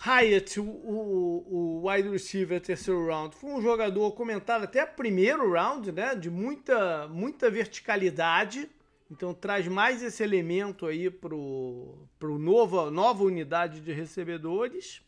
Hyatt, 0.00 0.60
o, 0.60 0.64
o, 0.64 1.82
o 1.82 1.88
wide 1.88 2.08
receiver 2.08 2.60
terceiro 2.60 3.08
round, 3.08 3.34
foi 3.34 3.50
um 3.50 3.60
jogador 3.60 4.12
comentado 4.12 4.62
até 4.62 4.86
primeiro 4.86 5.52
round, 5.52 5.90
né? 5.90 6.14
De 6.14 6.30
muita, 6.30 7.08
muita 7.08 7.50
verticalidade. 7.50 8.70
Então 9.10 9.34
traz 9.34 9.66
mais 9.66 10.02
esse 10.02 10.22
elemento 10.22 10.86
aí 10.86 11.10
pro, 11.10 12.06
pro 12.18 12.38
nova, 12.38 12.90
nova 12.90 13.24
unidade 13.24 13.80
de 13.80 13.92
recebedores. 13.92 15.02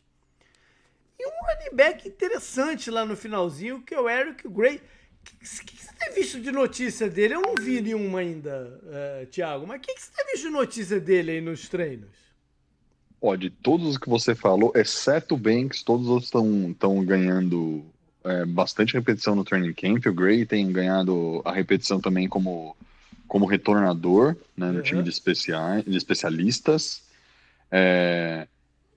E 1.17 1.25
um 1.25 1.31
running 1.45 1.75
back 1.75 2.07
interessante 2.07 2.91
lá 2.91 3.05
no 3.05 3.15
finalzinho, 3.15 3.81
que 3.81 3.93
é 3.93 3.99
o 3.99 4.09
Eric 4.09 4.45
Gray. 4.49 4.77
O 4.77 4.81
que, 5.23 5.35
que, 5.37 5.65
que, 5.65 5.85
você 5.85 5.93
tem 5.99 6.13
visto 6.13 6.39
de 6.41 6.51
notícia 6.51 7.07
dele? 7.07 7.35
Eu 7.35 7.41
não 7.41 7.53
vi 7.55 7.79
nenhuma 7.79 8.19
ainda, 8.19 8.81
uh, 8.83 9.25
Thiago. 9.27 9.67
Mas 9.67 9.77
o 9.77 9.81
que, 9.81 9.93
que 9.93 10.01
você 10.01 10.11
tem 10.11 10.25
visto 10.25 10.47
de 10.47 10.49
notícia 10.49 10.99
dele 10.99 11.31
aí 11.31 11.41
nos 11.41 11.69
treinos? 11.69 12.20
Ó, 13.21 13.35
de 13.35 13.51
todos 13.51 13.87
os 13.87 13.97
que 13.97 14.09
você 14.09 14.33
falou, 14.33 14.71
exceto 14.75 15.35
o 15.35 15.37
Banks, 15.37 15.83
todos 15.83 16.07
os 16.07 16.23
estão 16.23 17.05
ganhando 17.05 17.85
é, 18.23 18.45
bastante 18.45 18.93
repetição 18.93 19.35
no 19.35 19.43
training 19.43 19.73
camp. 19.73 20.05
O 20.07 20.13
Gray 20.13 20.45
tem 20.45 20.71
ganhado 20.71 21.41
a 21.45 21.51
repetição 21.51 22.01
também 22.01 22.27
como, 22.27 22.75
como 23.27 23.45
retornador 23.45 24.35
né, 24.57 24.71
no 24.71 24.77
uhum. 24.77 24.83
time 24.83 25.03
de, 25.03 25.09
especiais, 25.09 25.85
de 25.85 25.95
especialistas. 25.95 27.03
É, 27.71 28.47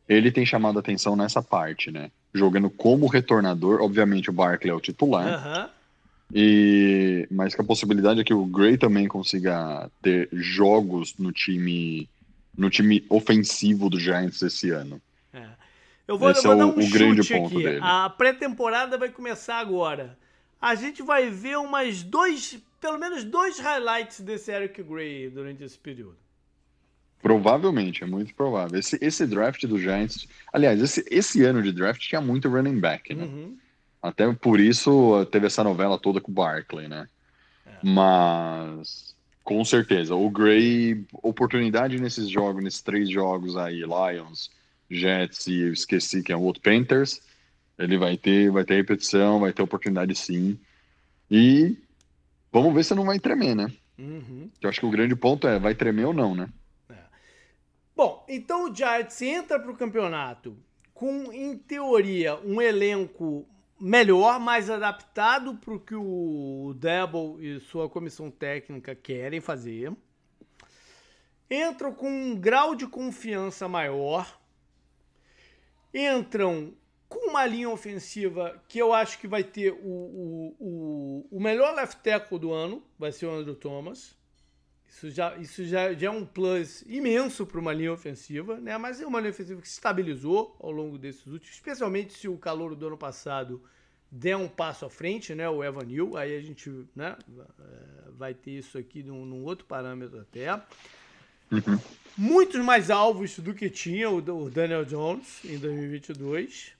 ele 0.09 0.33
tem 0.33 0.45
chamado 0.45 0.79
a 0.79 0.81
atenção 0.81 1.15
nessa 1.17 1.43
parte, 1.43 1.91
né? 1.91 2.11
Jogando 2.33 2.69
como 2.69 3.07
retornador, 3.07 3.81
obviamente 3.81 4.31
o 4.31 4.33
Barkley 4.33 4.71
é 4.71 4.75
o 4.75 4.81
titular. 4.81 5.27
Uhum. 5.27 5.69
E, 6.35 7.29
mas 7.31 7.55
que 7.55 7.61
a 7.61 7.65
possibilidade 7.65 8.21
é 8.21 8.25
que 8.25 8.35
o 8.35 8.47
Gray 8.47 8.77
também 8.77 9.07
consiga 9.07 9.91
ter 10.03 10.29
jogos 10.33 11.15
no 11.19 11.31
time 11.31 12.09
no 12.57 12.71
time 12.71 13.05
ofensivo 13.09 13.89
do 13.91 13.99
Giants 13.99 14.43
esse 14.43 14.71
ano. 14.71 15.01
É. 15.33 15.47
Eu 16.07 16.19
vou, 16.19 16.31
Esse 16.31 16.47
eu 16.47 16.53
vou 16.53 16.53
é 16.53 16.59
dar 16.59 16.67
um 16.67 16.85
o, 16.85 16.91
grande 16.91 17.27
ponto 17.27 17.55
aqui. 17.55 17.65
Dele. 17.65 17.81
A 17.83 18.11
pré-temporada 18.11 18.99
vai 18.99 19.09
começar 19.09 19.59
agora. 19.59 20.19
A 20.61 20.75
gente 20.75 21.03
vai 21.03 21.31
ver 21.31 21.57
umas 21.59 22.03
dois, 22.03 22.59
pelo 22.81 22.99
menos 22.99 23.25
dois 23.25 23.59
highlights 23.59 24.21
desse 24.21 24.51
Eric 24.53 24.83
Gray 24.83 25.31
durante 25.31 25.65
esse 25.65 25.79
período. 25.79 26.17
Provavelmente, 27.23 28.05
é 28.05 28.07
muito 28.07 28.35
provável. 28.35 28.79
Esse, 28.79 28.99
esse 29.01 29.27
draft 29.27 29.65
do 29.67 29.79
Giants, 29.79 30.29
aliás, 30.53 30.81
esse, 30.83 31.05
esse 31.11 31.43
ano 31.43 31.63
de 31.63 31.73
draft 31.73 32.01
tinha 32.01 32.21
muito 32.21 32.51
running 32.51 32.79
back, 32.79 33.15
né? 33.15 33.25
Uhum. 33.25 33.57
Até 34.03 34.31
por 34.35 34.61
isso 34.61 35.25
teve 35.33 35.47
essa 35.47 35.65
novela 35.65 35.99
toda 35.99 36.21
com 36.21 36.31
o 36.31 36.35
Barkley, 36.35 36.87
né? 36.87 37.09
É. 37.65 37.71
Mas 37.83 39.14
com 39.45 39.63
certeza. 39.65 40.15
O 40.15 40.31
Gray, 40.31 41.05
oportunidade 41.23 42.01
nesses 42.01 42.29
jogos, 42.29 42.65
nesses 42.65 42.83
três 42.83 43.11
jogos 43.11 43.57
aí, 43.57 43.83
Lions, 43.83 44.51
Jets 44.91 45.47
e 45.47 45.61
eu 45.61 45.73
esqueci 45.73 46.23
que 46.23 46.33
é 46.33 46.37
o 46.37 46.41
outro 46.41 46.63
Panthers. 46.63 47.21
Ele 47.79 47.99
vai 47.99 48.17
ter, 48.17 48.51
vai 48.51 48.65
ter 48.65 48.77
repetição, 48.77 49.41
vai 49.41 49.53
ter 49.53 49.63
oportunidade 49.63 50.15
sim. 50.15 50.59
E 51.31 51.77
vamos 52.51 52.75
ver 52.75 52.85
se 52.85 52.95
não 52.95 53.05
vai 53.05 53.19
tremer, 53.19 53.55
né? 53.55 53.71
Uhum. 53.99 54.51
Eu 54.61 54.69
acho 54.71 54.81
que 54.81 54.87
o 54.87 54.91
grande 54.91 55.15
ponto 55.15 55.47
é, 55.47 55.59
vai 55.59 55.75
tremer 55.75 56.07
ou 56.07 56.15
não, 56.15 56.35
né? 56.35 56.49
É. 56.89 56.95
Bom, 57.95 58.25
então 58.29 58.71
o 58.71 58.75
Giants 58.75 59.21
entra 59.21 59.61
para 59.61 59.71
o 59.71 59.77
campeonato 59.77 60.57
com, 60.95 61.33
em 61.33 61.57
teoria, 61.57 62.37
um 62.45 62.63
elenco 62.63 63.47
melhor, 63.85 64.41
mais 64.41 64.71
adaptado 64.71 65.57
para 65.57 65.75
o 65.75 65.79
que 65.79 65.95
o 65.95 66.75
Debo 66.79 67.39
e 67.39 67.61
sua 67.61 67.87
comissão 67.87 68.31
técnica 68.31 68.95
querem 68.95 69.43
fazer. 69.43 69.93
Entram 71.51 71.93
com 71.93 72.09
um 72.09 72.35
grau 72.35 72.75
de 72.75 72.87
confiança 72.87 73.69
maior. 73.69 74.41
Entram 75.93 76.73
com 77.11 77.29
uma 77.29 77.45
linha 77.45 77.69
ofensiva 77.69 78.59
que 78.67 78.79
eu 78.79 78.95
acho 78.95 79.19
que 79.19 79.29
vai 79.29 79.45
ter 79.45 79.73
o, 79.73 79.77
o, 79.77 80.57
o, 80.59 81.29
o 81.33 81.41
melhor 81.41 81.75
left 81.75 82.03
tackle 82.03 82.39
do 82.39 82.55
ano, 82.55 82.83
vai 82.99 83.13
ser 83.13 83.27
o 83.27 83.31
Andrew 83.31 83.55
Thomas. 83.55 84.17
Isso 84.95 85.11
já, 85.11 85.37
isso 85.39 85.65
já, 85.65 85.93
já 85.93 86.07
é 86.07 86.11
um 86.11 86.25
plus 86.25 86.83
imenso 86.87 87.45
para 87.45 87.59
uma 87.59 87.73
linha 87.73 87.93
ofensiva, 87.93 88.61
né? 88.61 88.79
Mas 88.79 89.01
é 89.01 89.07
uma 89.07 89.19
linha 89.19 89.33
ofensiva 89.33 89.61
que 89.61 89.67
se 89.67 89.75
estabilizou 89.75 90.57
ao 90.61 90.71
longo 90.71 90.97
desses 90.97 91.27
últimos, 91.27 91.57
especialmente 91.57 92.17
se 92.17 92.29
o 92.29 92.39
calor 92.39 92.77
do 92.77 92.87
ano 92.87 92.97
passado 92.97 93.61
der 94.09 94.37
um 94.37 94.47
passo 94.47 94.87
à 94.87 94.91
frente, 94.91 95.35
né? 95.35 95.49
O 95.49 95.65
Evan 95.65 95.85
Neal, 95.85 96.17
aí 96.17 96.37
a 96.37 96.41
gente 96.41 96.71
né, 96.95 97.17
é, 97.29 98.11
vai 98.13 98.35
ter 98.35 98.53
isso 98.53 98.79
aqui 98.79 99.03
num, 99.03 99.27
num 99.27 99.43
outro 99.43 99.67
parâmetro 99.67 100.21
até. 100.21 100.55
Uhum. 100.55 101.81
Muitos 102.17 102.65
mais 102.65 102.89
alvos 102.89 103.37
do 103.41 103.53
que 103.53 103.69
tinha 103.69 104.09
o, 104.09 104.19
o 104.19 104.49
Daniel 104.49 104.85
Jones 104.85 105.45
em 105.45 105.59
2022. 105.59 106.73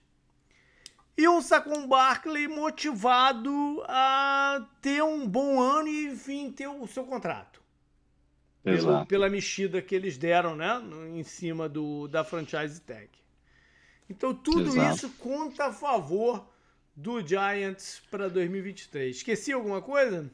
E 1.17 1.27
um 1.27 1.41
Saquon 1.41 1.85
Barkley 1.85 2.47
motivado 2.47 3.83
a 3.89 4.65
ter 4.81 5.03
um 5.03 5.27
bom 5.27 5.61
ano 5.61 5.89
e, 5.89 6.07
enfim, 6.07 6.49
ter 6.49 6.67
o 6.67 6.87
seu 6.87 7.03
contrato 7.03 7.64
pelo, 8.65 9.05
pela 9.05 9.29
mexida 9.29 9.79
que 9.81 9.93
eles 9.93 10.17
deram, 10.17 10.55
né? 10.55 10.81
Em 11.13 11.23
cima 11.23 11.69
do, 11.69 12.07
da 12.07 12.23
franchise 12.23 12.81
tag. 12.81 13.07
Então 14.09 14.33
tudo 14.33 14.69
Exato. 14.69 14.95
isso 14.95 15.09
conta 15.19 15.65
a 15.65 15.71
favor 15.71 16.43
do 16.95 17.25
Giants 17.25 18.01
para 18.09 18.27
2023. 18.27 19.17
Esqueci 19.17 19.51
alguma 19.53 19.81
coisa? 19.81 20.29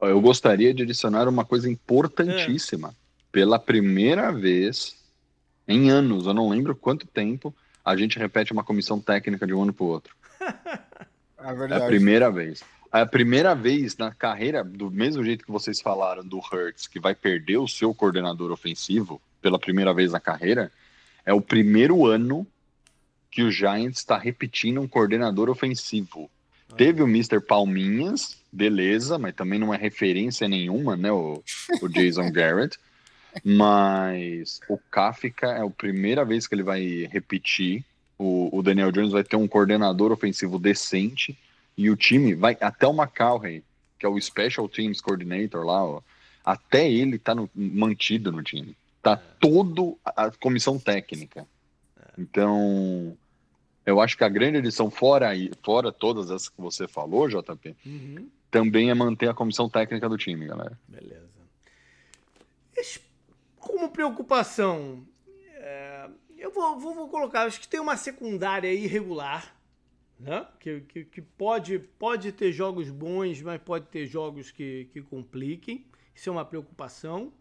Eu 0.00 0.20
gostaria 0.20 0.72
de 0.72 0.84
adicionar 0.84 1.28
uma 1.28 1.44
coisa 1.44 1.68
importantíssima. 1.68 2.90
É. 2.90 3.06
Pela 3.32 3.58
primeira 3.58 4.30
vez 4.30 4.96
em 5.66 5.90
anos, 5.90 6.26
eu 6.26 6.34
não 6.34 6.48
lembro 6.48 6.76
quanto 6.76 7.06
tempo, 7.06 7.54
a 7.84 7.96
gente 7.96 8.18
repete 8.18 8.52
uma 8.52 8.62
comissão 8.62 9.00
técnica 9.00 9.46
de 9.46 9.52
um 9.52 9.62
ano 9.62 9.72
para 9.72 9.84
o 9.84 9.88
outro. 9.88 10.14
é, 10.40 11.72
é 11.72 11.76
a 11.76 11.86
primeira 11.86 12.30
vez 12.30 12.62
a 13.02 13.06
primeira 13.06 13.54
vez 13.54 13.96
na 13.96 14.12
carreira, 14.12 14.62
do 14.62 14.90
mesmo 14.90 15.24
jeito 15.24 15.44
que 15.44 15.50
vocês 15.50 15.80
falaram 15.80 16.26
do 16.26 16.38
Hurts, 16.38 16.86
que 16.86 17.00
vai 17.00 17.14
perder 17.14 17.58
o 17.58 17.68
seu 17.68 17.94
coordenador 17.94 18.50
ofensivo 18.52 19.20
pela 19.42 19.58
primeira 19.58 19.92
vez 19.92 20.12
na 20.12 20.20
carreira, 20.20 20.70
é 21.24 21.32
o 21.32 21.40
primeiro 21.40 22.06
ano 22.06 22.46
que 23.30 23.42
o 23.42 23.50
Giants 23.50 23.98
está 23.98 24.16
repetindo 24.16 24.80
um 24.80 24.88
coordenador 24.88 25.50
ofensivo. 25.50 26.30
Ah. 26.70 26.74
Teve 26.74 27.02
o 27.02 27.08
Mr. 27.08 27.40
Palminhas, 27.40 28.36
beleza, 28.52 29.18
mas 29.18 29.34
também 29.34 29.58
não 29.58 29.74
é 29.74 29.76
referência 29.76 30.48
nenhuma, 30.48 30.96
né? 30.96 31.10
O, 31.12 31.42
o 31.82 31.88
Jason 31.88 32.30
Garrett. 32.30 32.78
Mas 33.44 34.60
o 34.68 34.78
Kafka 34.90 35.48
é 35.48 35.60
a 35.60 35.68
primeira 35.68 36.24
vez 36.24 36.46
que 36.46 36.54
ele 36.54 36.62
vai 36.62 37.06
repetir. 37.10 37.84
O, 38.18 38.56
o 38.56 38.62
Daniel 38.62 38.90
Jones 38.90 39.12
vai 39.12 39.22
ter 39.22 39.36
um 39.36 39.46
coordenador 39.46 40.10
ofensivo 40.10 40.58
decente 40.58 41.36
e 41.76 41.90
o 41.90 41.96
time 41.96 42.34
vai 42.34 42.56
até 42.60 42.86
o 42.86 42.94
McCallum, 42.94 43.60
que 43.98 44.06
é 44.06 44.08
o 44.08 44.20
Special 44.20 44.68
Teams 44.68 45.00
Coordinator 45.00 45.64
lá, 45.64 45.84
ó, 45.84 46.00
até 46.44 46.90
ele 46.90 47.18
tá 47.18 47.34
no, 47.34 47.50
mantido 47.54 48.30
no 48.32 48.42
time. 48.42 48.76
Tá 49.02 49.12
é. 49.12 49.36
todo 49.38 49.98
a 50.04 50.30
comissão 50.30 50.78
técnica. 50.78 51.46
É. 52.00 52.12
Então, 52.18 53.16
eu 53.84 54.00
acho 54.00 54.16
que 54.16 54.24
a 54.24 54.28
grande 54.28 54.58
edição, 54.58 54.90
fora, 54.90 55.30
fora 55.62 55.92
todas 55.92 56.30
essas 56.30 56.48
que 56.48 56.60
você 56.60 56.88
falou, 56.88 57.28
JP, 57.28 57.76
uhum. 57.84 58.28
também 58.50 58.90
é 58.90 58.94
manter 58.94 59.28
a 59.28 59.34
comissão 59.34 59.68
técnica 59.68 60.08
do 60.08 60.16
time, 60.16 60.46
galera. 60.46 60.78
Beleza. 60.88 61.26
Como 63.58 63.90
preocupação, 63.90 65.04
é, 65.54 66.08
eu 66.38 66.52
vou, 66.52 66.78
vou, 66.78 66.94
vou, 66.94 67.08
colocar, 67.08 67.42
acho 67.42 67.60
que 67.60 67.66
tem 67.66 67.80
uma 67.80 67.96
secundária 67.96 68.72
irregular 68.72 69.55
né? 70.18 70.46
Que, 70.58 70.80
que, 70.82 71.04
que, 71.04 71.22
pode, 71.22 71.78
pode 71.78 72.32
ter 72.32 72.52
jogos 72.52 72.90
bons, 72.90 73.42
mas 73.42 73.60
pode 73.60 73.86
ter 73.86 74.06
jogos 74.06 74.50
que, 74.50 74.88
que 74.92 75.02
compliquem. 75.02 75.86
Isso 76.14 76.28
é 76.28 76.32
uma 76.32 76.44
preocupação. 76.44 77.32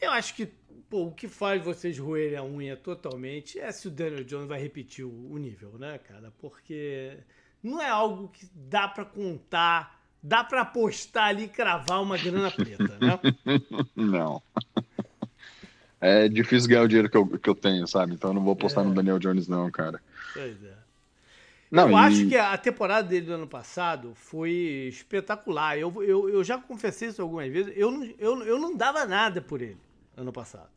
Eu 0.00 0.10
acho 0.10 0.34
que 0.34 0.46
pô, 0.88 1.06
o 1.06 1.12
que 1.12 1.28
faz 1.28 1.62
vocês 1.62 1.98
roerem 1.98 2.36
a 2.36 2.44
unha 2.44 2.76
totalmente 2.76 3.58
é 3.58 3.70
se 3.72 3.88
o 3.88 3.90
Daniel 3.90 4.24
Jones 4.24 4.48
vai 4.48 4.60
repetir 4.60 5.04
o, 5.04 5.32
o 5.32 5.38
nível, 5.38 5.78
né, 5.78 5.98
cara? 5.98 6.32
Porque 6.38 7.18
não 7.62 7.80
é 7.80 7.88
algo 7.88 8.28
que 8.28 8.46
dá 8.54 8.86
para 8.88 9.04
contar, 9.04 10.02
dá 10.22 10.44
para 10.44 10.62
apostar 10.62 11.28
ali 11.28 11.44
e 11.44 11.48
cravar 11.48 12.02
uma 12.02 12.16
grana 12.16 12.50
preta, 12.50 12.98
né? 13.00 13.18
Não. 13.94 14.42
É 15.98 16.28
difícil 16.28 16.68
ganhar 16.68 16.82
o 16.82 16.88
dinheiro 16.88 17.10
que 17.10 17.16
eu, 17.16 17.26
que 17.26 17.48
eu 17.48 17.54
tenho, 17.54 17.86
sabe? 17.86 18.14
Então 18.14 18.30
eu 18.30 18.34
não 18.34 18.44
vou 18.44 18.52
apostar 18.52 18.84
é. 18.84 18.86
no 18.86 18.94
Daniel 18.94 19.18
Jones, 19.18 19.48
não, 19.48 19.70
cara. 19.70 20.00
Pois 20.34 20.62
é. 20.62 20.85
Não, 21.76 21.90
eu 21.90 21.96
e... 21.96 22.00
acho 22.00 22.28
que 22.28 22.36
a 22.36 22.56
temporada 22.56 23.08
dele 23.08 23.26
do 23.26 23.32
ano 23.34 23.46
passado 23.46 24.12
foi 24.14 24.50
espetacular. 24.88 25.78
Eu, 25.78 26.02
eu, 26.02 26.28
eu 26.28 26.42
já 26.42 26.58
confessei 26.58 27.08
isso 27.08 27.20
algumas 27.20 27.52
vezes. 27.52 27.72
Eu 27.76 27.90
não, 27.90 28.04
eu, 28.18 28.42
eu 28.44 28.58
não 28.58 28.74
dava 28.74 29.04
nada 29.04 29.40
por 29.40 29.60
ele 29.60 29.78
ano 30.16 30.32
passado. 30.32 30.70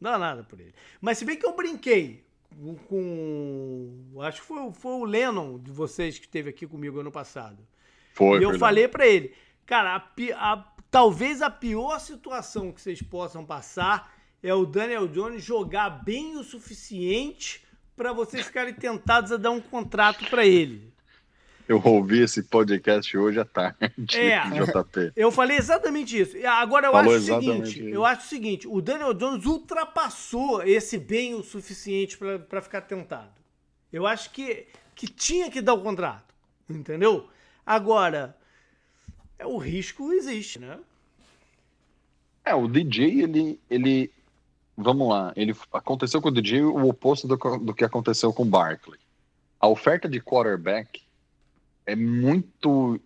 Não 0.00 0.10
dava 0.10 0.24
nada 0.24 0.42
por 0.44 0.58
ele. 0.58 0.74
Mas 1.00 1.18
se 1.18 1.24
bem 1.24 1.36
que 1.36 1.46
eu 1.46 1.54
brinquei 1.54 2.24
com. 2.88 4.20
Acho 4.20 4.40
que 4.40 4.46
foi, 4.46 4.72
foi 4.72 4.92
o 4.92 5.04
Lennon 5.04 5.58
de 5.58 5.70
vocês 5.70 6.18
que 6.18 6.26
esteve 6.26 6.50
aqui 6.50 6.66
comigo 6.66 7.00
ano 7.00 7.12
passado. 7.12 7.58
Foi. 8.12 8.40
E 8.40 8.42
eu 8.42 8.58
falei 8.58 8.86
para 8.88 9.06
ele, 9.06 9.34
cara, 9.66 9.96
a, 9.96 10.52
a, 10.52 10.74
talvez 10.90 11.42
a 11.42 11.50
pior 11.50 11.98
situação 11.98 12.72
que 12.72 12.80
vocês 12.80 13.02
possam 13.02 13.44
passar 13.44 14.14
é 14.42 14.54
o 14.54 14.64
Daniel 14.64 15.08
Jones 15.08 15.42
jogar 15.42 15.90
bem 15.90 16.36
o 16.36 16.44
suficiente 16.44 17.63
para 17.96 18.12
vocês 18.12 18.46
ficarem 18.46 18.74
tentados 18.74 19.32
a 19.32 19.36
dar 19.36 19.50
um 19.50 19.60
contrato 19.60 20.28
para 20.28 20.44
ele. 20.46 20.92
Eu 21.66 21.80
ouvi 21.82 22.20
esse 22.20 22.42
podcast 22.42 23.16
hoje 23.16 23.40
à 23.40 23.44
tarde, 23.44 23.78
é, 24.14 24.38
JP. 24.52 25.12
Eu 25.16 25.32
falei 25.32 25.56
exatamente 25.56 26.20
isso. 26.20 26.36
Agora 26.46 26.88
eu 26.88 26.92
Falou 26.92 27.14
acho 27.14 27.22
o 27.22 27.40
seguinte, 27.40 27.80
isso. 27.80 27.88
eu 27.88 28.04
acho 28.04 28.26
o 28.26 28.28
seguinte, 28.28 28.68
o 28.68 28.82
Daniel 28.82 29.14
Jones 29.14 29.46
ultrapassou 29.46 30.62
esse 30.62 30.98
bem 30.98 31.34
o 31.34 31.42
suficiente 31.42 32.18
para 32.18 32.60
ficar 32.60 32.82
tentado. 32.82 33.32
Eu 33.90 34.06
acho 34.06 34.30
que, 34.30 34.66
que 34.94 35.06
tinha 35.06 35.50
que 35.50 35.62
dar 35.62 35.72
o 35.72 35.82
contrato, 35.82 36.34
entendeu? 36.68 37.30
Agora, 37.64 38.36
é, 39.38 39.46
o 39.46 39.56
risco 39.56 40.12
existe, 40.12 40.58
né? 40.58 40.78
É, 42.44 42.54
o 42.54 42.68
DJ, 42.68 43.22
ele, 43.22 43.58
ele 43.70 44.10
vamos 44.76 45.08
lá, 45.08 45.32
ele 45.36 45.54
aconteceu 45.72 46.20
com 46.20 46.28
o 46.28 46.32
DJ 46.32 46.62
o 46.62 46.88
oposto 46.88 47.26
do, 47.26 47.36
do 47.58 47.74
que 47.74 47.84
aconteceu 47.84 48.32
com 48.32 48.42
o 48.42 48.46
Barkley. 48.46 48.98
A 49.60 49.68
oferta 49.68 50.08
de 50.08 50.20
quarterback 50.20 51.02
é 51.86 51.94
muito 51.94 53.00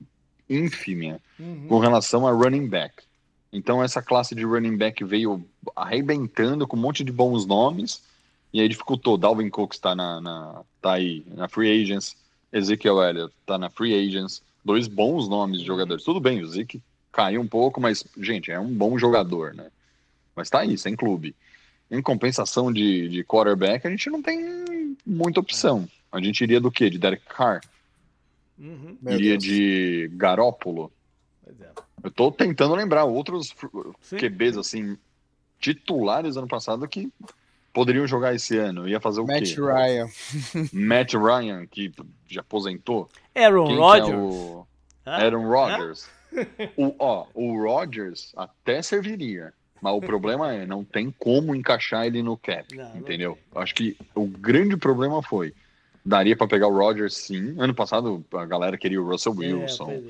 ínfima 0.49 1.21
uhum. 1.39 1.67
com 1.69 1.79
relação 1.79 2.27
a 2.27 2.33
running 2.33 2.67
back. 2.67 3.05
Então 3.53 3.83
essa 3.83 4.03
classe 4.03 4.35
de 4.35 4.45
running 4.45 4.77
back 4.77 5.03
veio 5.05 5.45
arrebentando 5.75 6.67
com 6.67 6.77
um 6.77 6.81
monte 6.81 7.05
de 7.05 7.13
bons 7.13 7.47
nomes 7.47 8.03
e 8.53 8.61
aí 8.61 8.69
dificultou. 8.69 9.19
Dalvin 9.19 9.51
Cook 9.51 9.73
está 9.73 9.95
na, 9.95 10.21
na, 10.21 10.63
tá 10.81 10.95
aí 10.95 11.25
na 11.35 11.49
free 11.49 11.83
agents, 11.83 12.17
Ezekiel 12.53 13.03
Elliott 13.03 13.35
está 13.41 13.59
na 13.59 13.71
free 13.71 13.95
agents, 13.95 14.43
dois 14.65 14.89
bons 14.89 15.29
nomes 15.29 15.61
de 15.61 15.67
jogadores. 15.67 16.05
Tudo 16.05 16.21
bem, 16.21 16.43
o 16.43 16.49
Zeke 16.49 16.83
caiu 17.13 17.41
um 17.41 17.47
pouco, 17.47 17.81
mas 17.81 18.05
gente 18.19 18.51
é 18.51 18.59
um 18.59 18.73
bom 18.73 18.99
jogador, 18.99 19.55
né? 19.55 19.71
Mas 20.35 20.49
tá 20.49 20.61
aí, 20.61 20.79
sem 20.79 20.95
clube. 20.95 21.35
Em 21.91 22.03
compensação 22.03 22.73
de, 22.73 23.09
de 23.09 23.25
quarterback, 23.25 23.87
a 23.87 23.91
gente 23.91 24.11
não 24.11 24.23
tem 24.23 24.97
muita 25.07 25.41
opção. 25.41 25.89
A 26.13 26.21
gente 26.21 26.43
iria 26.43 26.61
do 26.61 26.71
quê? 26.71 26.91
De 26.91 26.99
Derek 26.99 27.25
Carr? 27.27 27.61
Uhum. 28.59 28.97
Iria 29.09 29.39
de 29.39 30.11
Garópolo? 30.15 30.93
É. 31.47 31.53
Eu 32.05 32.11
tô 32.11 32.31
tentando 32.31 32.75
lembrar 32.75 33.05
outros 33.05 33.55
Sim. 34.01 34.17
QBs, 34.17 34.59
assim, 34.59 34.99
titulares 35.59 36.37
ano 36.37 36.49
passado 36.49 36.87
que 36.87 37.11
poderiam 37.73 38.07
jogar 38.07 38.35
esse 38.35 38.57
ano. 38.57 38.89
Ia 38.89 39.01
fazer 39.01 39.21
o 39.21 39.27
Matt 39.27 39.55
quê? 39.55 39.61
Matt 39.61 39.77
Ryan. 39.77 40.09
Matt 40.73 41.15
Ryan, 41.15 41.67
que 41.67 41.93
já 42.27 42.41
aposentou. 42.41 43.09
Aaron 43.35 43.67
Quem 43.67 43.77
Rodgers. 43.77 44.11
É 44.11 44.17
o... 44.17 44.67
Aaron 45.07 45.49
Rodgers. 45.49 46.11
o, 46.77 46.95
ó, 46.99 47.27
o 47.35 47.63
Rodgers 47.63 48.33
até 48.37 48.83
serviria. 48.83 49.53
Mas 49.81 49.95
o 49.95 50.01
problema 50.01 50.53
é, 50.53 50.67
não 50.67 50.85
tem 50.85 51.15
como 51.19 51.55
encaixar 51.55 52.07
ele 52.07 52.23
no 52.23 52.37
cap, 52.37 52.75
não, 52.75 52.97
entendeu? 52.97 53.39
Não 53.55 53.63
Acho 53.63 53.75
que 53.75 53.97
o 54.15 54.27
grande 54.27 54.77
problema 54.77 55.23
foi, 55.23 55.55
daria 56.05 56.37
para 56.37 56.49
pegar 56.49 56.69
o 56.69 56.77
Rodgers 56.77 57.17
sim. 57.17 57.55
Ano 57.59 57.75
passado 57.75 58.25
a 58.35 58.45
galera 58.45 58.77
queria 58.77 59.01
o 59.01 59.09
Russell 59.09 59.35
é, 59.43 59.55
Wilson. 59.55 59.91
É, 59.91 60.03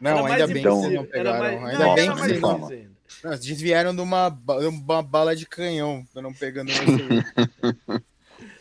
não, 0.00 0.26
ainda 0.26 0.46
bem 0.46 0.58
então, 0.58 0.82
que 0.82 0.90
não 0.90 1.04
pegaram. 1.06 1.38
Mais... 1.38 1.64
Ainda 1.64 1.86
não, 1.86 1.94
bem 1.94 2.10
que 2.10 2.18
vocês 2.18 2.40
não. 2.40 2.58
Não, 3.22 3.38
vieram 3.56 3.94
de 3.94 4.02
uma, 4.02 4.28
uma 4.86 5.02
bala 5.02 5.34
de 5.34 5.46
canhão, 5.46 6.04
não 6.14 6.32
pegando 6.32 6.70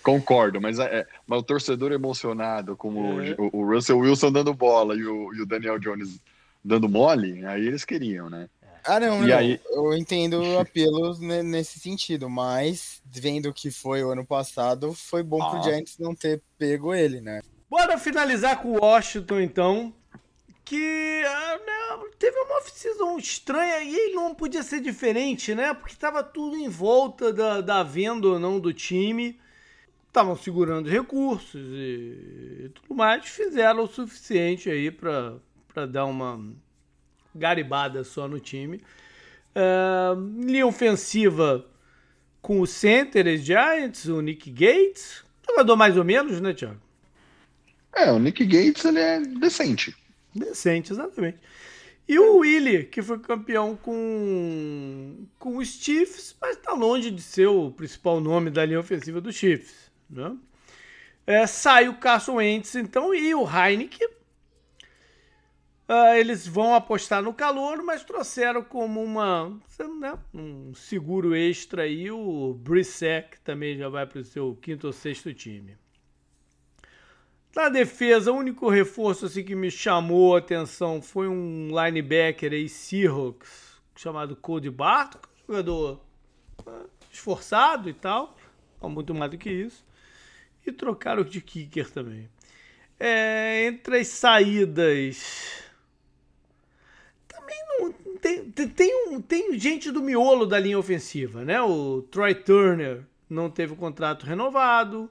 Concordo, 0.03 0.59
mas, 0.59 0.80
é, 0.80 1.07
mas 1.26 1.39
o 1.39 1.43
torcedor 1.43 1.93
emocionado 1.93 2.76
com 2.76 3.22
é. 3.22 3.36
o, 3.38 3.49
o, 3.57 3.66
Russell 3.66 3.99
Wilson 3.99 4.32
dando 4.34 4.53
bola 4.53 4.95
e 4.95 5.03
o, 5.05 5.34
e 5.34 5.41
o 5.41 5.45
Daniel 5.45 5.80
Jones 5.80 6.20
dando 6.64 6.89
mole, 6.89 7.45
aí 7.45 7.66
eles 7.66 7.86
queriam, 7.86 8.30
né? 8.30 8.49
Ah, 8.86 8.99
não, 8.99 9.23
e 9.23 9.27
não. 9.27 9.38
Aí... 9.38 9.59
eu 9.71 9.93
entendo 9.93 10.41
o 10.41 10.59
apelo 10.59 11.17
nesse 11.43 11.79
sentido, 11.79 12.29
mas 12.29 13.01
vendo 13.05 13.49
o 13.49 13.53
que 13.53 13.71
foi 13.71 14.03
o 14.03 14.11
ano 14.11 14.25
passado, 14.25 14.93
foi 14.93 15.23
bom 15.23 15.41
ah. 15.41 15.49
pro 15.49 15.63
Giants 15.63 15.97
não 15.97 16.13
ter 16.13 16.41
pego 16.57 16.93
ele, 16.93 17.21
né? 17.21 17.41
Bora 17.69 17.97
finalizar 17.97 18.61
com 18.61 18.73
o 18.73 18.79
Washington, 18.79 19.39
então, 19.39 19.93
que 20.63 20.77
né, 21.23 21.99
teve 22.19 22.38
uma 22.38 22.57
off-season 22.57 23.17
estranha 23.17 23.79
e 23.79 23.95
ele 23.95 24.15
não 24.15 24.36
podia 24.36 24.63
ser 24.63 24.79
diferente, 24.79 25.55
né? 25.55 25.73
Porque 25.73 25.93
estava 25.93 26.23
tudo 26.23 26.55
em 26.55 26.69
volta 26.69 27.34
da, 27.34 27.61
da 27.61 27.84
venda 27.84 28.27
ou 28.27 28.39
não 28.39 28.59
do 28.59 28.73
time. 28.73 29.39
Estavam 30.07 30.36
segurando 30.36 30.88
recursos 30.88 31.61
e, 31.73 32.65
e, 32.65 32.71
tudo 32.75 32.93
mais. 32.93 33.25
Fizeram 33.25 33.84
o 33.84 33.88
suficiente 33.88 34.69
aí 34.69 34.91
para 34.91 35.86
dar 35.88 36.05
uma 36.05 36.39
garibada 37.36 38.03
só 38.03 38.27
no 38.27 38.39
time. 38.39 38.81
Uh, 39.55 40.43
linha 40.45 40.65
ofensiva 40.65 41.65
com 42.41 42.59
o 42.59 42.67
center 42.67 43.38
Giants, 43.38 44.05
o 44.05 44.21
Nick 44.21 44.49
Gates. 44.51 45.23
Jogador 45.47 45.75
mais 45.75 45.97
ou 45.97 46.03
menos, 46.03 46.41
né, 46.41 46.53
Thiago? 46.53 46.81
É, 47.95 48.11
o 48.11 48.19
Nick 48.19 48.43
Gates 48.45 48.84
ele 48.86 48.99
é 48.99 49.19
decente. 49.19 49.95
Decente, 50.34 50.91
exatamente. 50.91 51.38
E 52.07 52.19
o 52.19 52.38
Willie, 52.38 52.84
que 52.86 53.01
foi 53.01 53.17
campeão 53.19 53.77
com, 53.77 55.25
com 55.39 55.57
os 55.57 55.67
Chiefs, 55.69 56.36
mas 56.41 56.57
está 56.57 56.73
longe 56.73 57.09
de 57.09 57.21
ser 57.21 57.47
o 57.47 57.71
principal 57.71 58.19
nome 58.19 58.49
da 58.49 58.65
linha 58.65 58.79
ofensiva 58.79 59.21
dos 59.21 59.36
Chiefs. 59.36 59.89
Né? 60.09 60.36
É, 61.25 61.47
sai 61.47 61.88
o 61.88 61.95
Carson 61.95 62.36
Wentz, 62.36 62.75
então, 62.75 63.13
e 63.13 63.34
o 63.34 63.47
Heineken, 63.47 64.09
Uh, 65.88 66.15
eles 66.15 66.47
vão 66.47 66.73
apostar 66.73 67.21
no 67.21 67.34
calor, 67.34 67.84
mas 67.84 68.05
trouxeram 68.05 68.63
como 68.63 69.03
uma, 69.03 69.49
né, 69.99 70.17
um 70.34 70.73
seguro 70.73 71.36
extra 71.36 71.84
aí 71.84 72.09
o 72.09 72.53
Brissek, 72.53 73.39
também 73.41 73.77
já 73.77 73.89
vai 73.89 74.05
para 74.05 74.19
o 74.19 74.23
seu 74.23 74.55
quinto 74.61 74.88
ou 74.88 74.93
sexto 74.93 75.34
time. 75.34 75.77
Na 77.53 77.67
defesa, 77.67 78.31
o 78.31 78.36
único 78.36 78.69
reforço 78.69 79.25
assim, 79.25 79.43
que 79.43 79.55
me 79.55 79.69
chamou 79.69 80.36
a 80.36 80.39
atenção 80.39 81.01
foi 81.01 81.27
um 81.27 81.67
linebacker 81.67 82.53
aí, 82.53 82.69
Seahawks, 82.69 83.81
chamado 83.93 84.38
Cody 84.38 84.69
Barton, 84.69 85.19
jogador 85.45 86.01
uh, 86.65 86.89
esforçado 87.11 87.89
e 87.89 87.93
tal, 87.93 88.38
muito 88.81 89.13
mais 89.13 89.29
do 89.29 89.38
que 89.38 89.51
isso. 89.51 89.86
E 90.65 90.71
trocaram 90.71 91.23
de 91.23 91.41
kicker 91.41 91.91
também. 91.91 92.29
É, 92.97 93.65
entre 93.65 93.99
as 93.99 94.07
saídas 94.07 95.62
tem, 98.23 98.67
tem, 98.69 99.09
um, 99.09 99.21
tem 99.21 99.59
gente 99.59 99.91
do 99.91 100.01
miolo 100.01 100.45
da 100.45 100.57
linha 100.57 100.79
ofensiva, 100.79 101.43
né? 101.43 101.61
O 101.61 102.01
Troy 102.03 102.33
Turner 102.33 103.03
não 103.29 103.49
teve 103.49 103.73
o 103.73 103.75
contrato 103.75 104.25
renovado. 104.25 105.09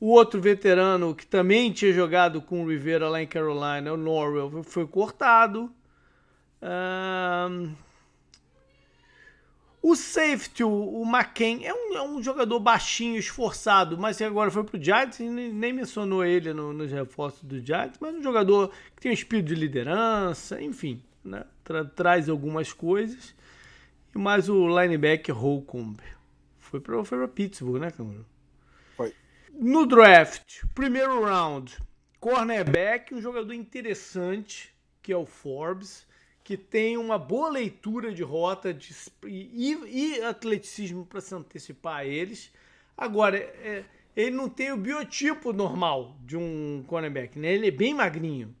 O 0.00 0.08
outro 0.08 0.40
veterano 0.40 1.14
que 1.14 1.24
também 1.24 1.72
tinha 1.72 1.92
jogado 1.92 2.42
com 2.42 2.64
o 2.64 2.68
Rivera 2.68 3.08
lá 3.08 3.22
em 3.22 3.26
Carolina, 3.26 3.92
o 3.92 3.96
Norwell, 3.96 4.62
foi 4.64 4.86
cortado. 4.86 5.72
Um... 6.60 7.72
O 9.80 9.94
safety, 9.94 10.64
o 10.64 11.04
McCain, 11.04 11.62
é 11.62 11.74
um, 11.74 11.94
é 11.94 12.02
um 12.02 12.22
jogador 12.22 12.58
baixinho, 12.58 13.18
esforçado, 13.18 13.98
mas 13.98 14.20
agora 14.22 14.50
foi 14.50 14.64
pro 14.64 14.82
Giants 14.82 15.18
nem 15.20 15.74
mencionou 15.74 16.24
ele 16.24 16.54
no, 16.54 16.72
nos 16.72 16.90
reforços 16.90 17.44
do 17.44 17.60
Giants, 17.60 17.98
mas 18.00 18.14
um 18.14 18.22
jogador 18.22 18.72
que 18.96 19.02
tem 19.02 19.10
um 19.10 19.14
espírito 19.14 19.48
de 19.48 19.54
liderança, 19.54 20.60
enfim 20.60 21.02
né? 21.24 21.44
Tra 21.62 21.84
traz 21.84 22.28
algumas 22.28 22.72
coisas. 22.72 23.34
E 24.14 24.18
mais 24.18 24.48
o 24.48 24.68
linebacker 24.68 25.34
Holcomb. 25.34 25.98
Foi 26.58 26.80
para 26.80 27.04
foi 27.04 27.28
Pittsburgh, 27.28 27.80
né, 27.80 27.90
Camilo? 27.90 28.26
Foi. 28.96 29.12
No 29.52 29.86
draft, 29.86 30.64
primeiro 30.74 31.24
round, 31.24 31.78
cornerback, 32.20 33.14
um 33.14 33.20
jogador 33.20 33.52
interessante, 33.52 34.74
que 35.02 35.12
é 35.12 35.16
o 35.16 35.26
Forbes, 35.26 36.06
que 36.42 36.56
tem 36.56 36.96
uma 36.96 37.18
boa 37.18 37.48
leitura 37.48 38.12
de 38.12 38.22
rota 38.22 38.72
de, 38.72 38.94
e, 39.26 39.72
e 39.72 40.22
atleticismo 40.22 41.06
para 41.06 41.20
se 41.20 41.34
antecipar 41.34 41.96
a 41.96 42.04
eles. 42.04 42.52
Agora, 42.96 43.38
é, 43.38 43.84
ele 44.14 44.36
não 44.36 44.48
tem 44.48 44.70
o 44.70 44.76
biotipo 44.76 45.52
normal 45.52 46.16
de 46.24 46.36
um 46.36 46.84
cornerback, 46.86 47.38
né? 47.38 47.52
Ele 47.52 47.68
é 47.68 47.70
bem 47.70 47.94
magrinho. 47.94 48.54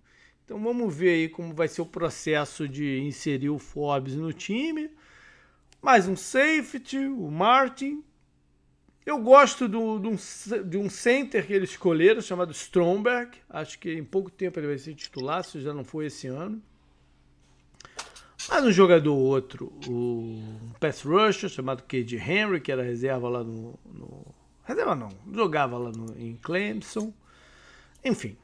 Então 0.44 0.62
vamos 0.62 0.94
ver 0.94 1.10
aí 1.10 1.28
como 1.28 1.54
vai 1.54 1.68
ser 1.68 1.80
o 1.80 1.86
processo 1.86 2.68
de 2.68 3.00
inserir 3.00 3.48
o 3.48 3.58
Forbes 3.58 4.14
no 4.14 4.32
time. 4.32 4.90
Mais 5.80 6.06
um 6.06 6.14
safety, 6.14 6.98
o 6.98 7.30
Martin. 7.30 8.04
Eu 9.06 9.18
gosto 9.18 9.68
do, 9.68 9.98
do, 9.98 10.10
de 10.64 10.78
um 10.78 10.88
center 10.88 11.46
que 11.46 11.52
eles 11.52 11.70
escolheram, 11.70 12.20
chamado 12.20 12.52
Stromberg. 12.52 13.38
Acho 13.48 13.78
que 13.78 13.92
em 13.92 14.04
pouco 14.04 14.30
tempo 14.30 14.58
ele 14.58 14.66
vai 14.66 14.78
ser 14.78 14.94
titular, 14.94 15.44
se 15.44 15.60
já 15.60 15.72
não 15.72 15.84
foi 15.84 16.06
esse 16.06 16.26
ano. 16.26 16.62
Mas 18.48 18.64
um 18.64 18.72
jogador 18.72 19.14
outro, 19.14 19.72
o 19.88 20.42
pass 20.78 21.02
rusher 21.02 21.48
chamado 21.48 21.82
KJ 21.84 22.16
Henry, 22.16 22.60
que 22.60 22.70
era 22.70 22.82
reserva 22.82 23.28
lá 23.28 23.42
no, 23.42 23.78
no. 23.86 24.26
reserva 24.62 24.94
não, 24.94 25.08
jogava 25.32 25.78
lá 25.78 25.90
no, 25.90 26.18
em 26.18 26.36
Clemson. 26.36 27.12
Enfim, 28.04 28.36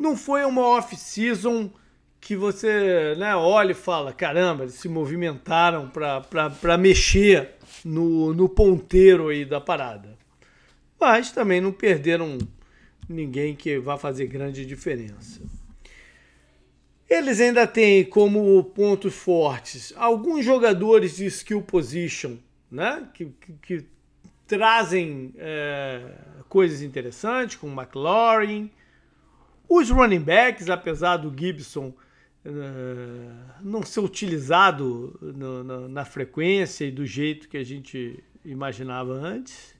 não 0.00 0.16
foi 0.16 0.42
uma 0.44 0.62
off-season 0.62 1.70
que 2.18 2.34
você 2.34 3.14
né, 3.18 3.36
olha 3.36 3.72
e 3.72 3.74
fala: 3.74 4.14
caramba, 4.14 4.64
eles 4.64 4.74
se 4.74 4.88
movimentaram 4.88 5.90
para 5.90 6.78
mexer 6.78 7.50
no, 7.84 8.32
no 8.32 8.48
ponteiro 8.48 9.28
aí 9.28 9.44
da 9.44 9.60
parada. 9.60 10.18
Mas 10.98 11.30
também 11.30 11.60
não 11.60 11.70
perderam 11.70 12.38
ninguém 13.06 13.54
que 13.54 13.78
vá 13.78 13.98
fazer 13.98 14.26
grande 14.26 14.64
diferença. 14.64 15.40
Eles 17.08 17.40
ainda 17.40 17.66
têm 17.66 18.04
como 18.04 18.62
pontos 18.64 19.14
fortes 19.14 19.92
alguns 19.96 20.44
jogadores 20.44 21.16
de 21.16 21.26
skill 21.26 21.60
position, 21.60 22.36
né? 22.70 23.06
Que, 23.12 23.26
que, 23.26 23.52
que 23.62 23.84
trazem 24.46 25.34
é, 25.36 26.02
coisas 26.48 26.82
interessantes, 26.82 27.56
como 27.56 27.78
McLaurin, 27.78 28.70
os 29.70 29.88
running 29.88 30.20
backs, 30.20 30.68
apesar 30.68 31.18
do 31.18 31.32
Gibson 31.32 31.94
uh, 32.44 33.60
não 33.62 33.84
ser 33.84 34.00
utilizado 34.00 35.16
no, 35.22 35.62
no, 35.62 35.88
na 35.88 36.04
frequência 36.04 36.84
e 36.84 36.90
do 36.90 37.06
jeito 37.06 37.48
que 37.48 37.56
a 37.56 37.62
gente 37.62 38.22
imaginava 38.44 39.12
antes, 39.12 39.76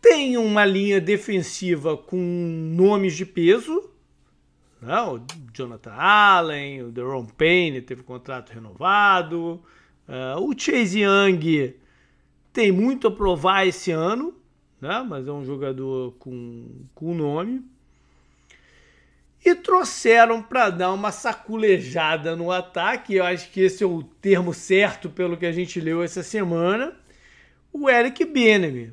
tem 0.00 0.38
uma 0.38 0.64
linha 0.64 0.98
defensiva 0.98 1.94
com 1.94 2.16
nomes 2.74 3.14
de 3.14 3.26
peso. 3.26 3.90
Né? 4.80 4.98
O 5.02 5.20
Jonathan 5.52 5.92
Allen, 5.92 6.84
o 6.84 6.90
Deron 6.90 7.26
Payne 7.26 7.82
teve 7.82 8.02
contrato 8.02 8.50
renovado. 8.50 9.62
Uh, 10.08 10.40
o 10.40 10.58
Chase 10.58 11.00
Young 11.00 11.74
tem 12.50 12.72
muito 12.72 13.08
a 13.08 13.10
provar 13.10 13.66
esse 13.66 13.90
ano, 13.90 14.34
né? 14.80 15.04
mas 15.06 15.28
é 15.28 15.32
um 15.32 15.44
jogador 15.44 16.12
com, 16.12 16.86
com 16.94 17.14
nome 17.14 17.62
e 19.44 19.54
trouxeram 19.54 20.42
para 20.42 20.70
dar 20.70 20.92
uma 20.92 21.12
saculejada 21.12 22.34
no 22.34 22.50
ataque. 22.50 23.14
Eu 23.14 23.24
acho 23.24 23.50
que 23.50 23.60
esse 23.60 23.82
é 23.84 23.86
o 23.86 24.02
termo 24.02 24.52
certo 24.52 25.08
pelo 25.08 25.36
que 25.36 25.46
a 25.46 25.52
gente 25.52 25.80
leu 25.80 26.02
essa 26.02 26.22
semana. 26.22 26.96
O 27.72 27.88
Eric 27.88 28.24
Bieniemy, 28.24 28.92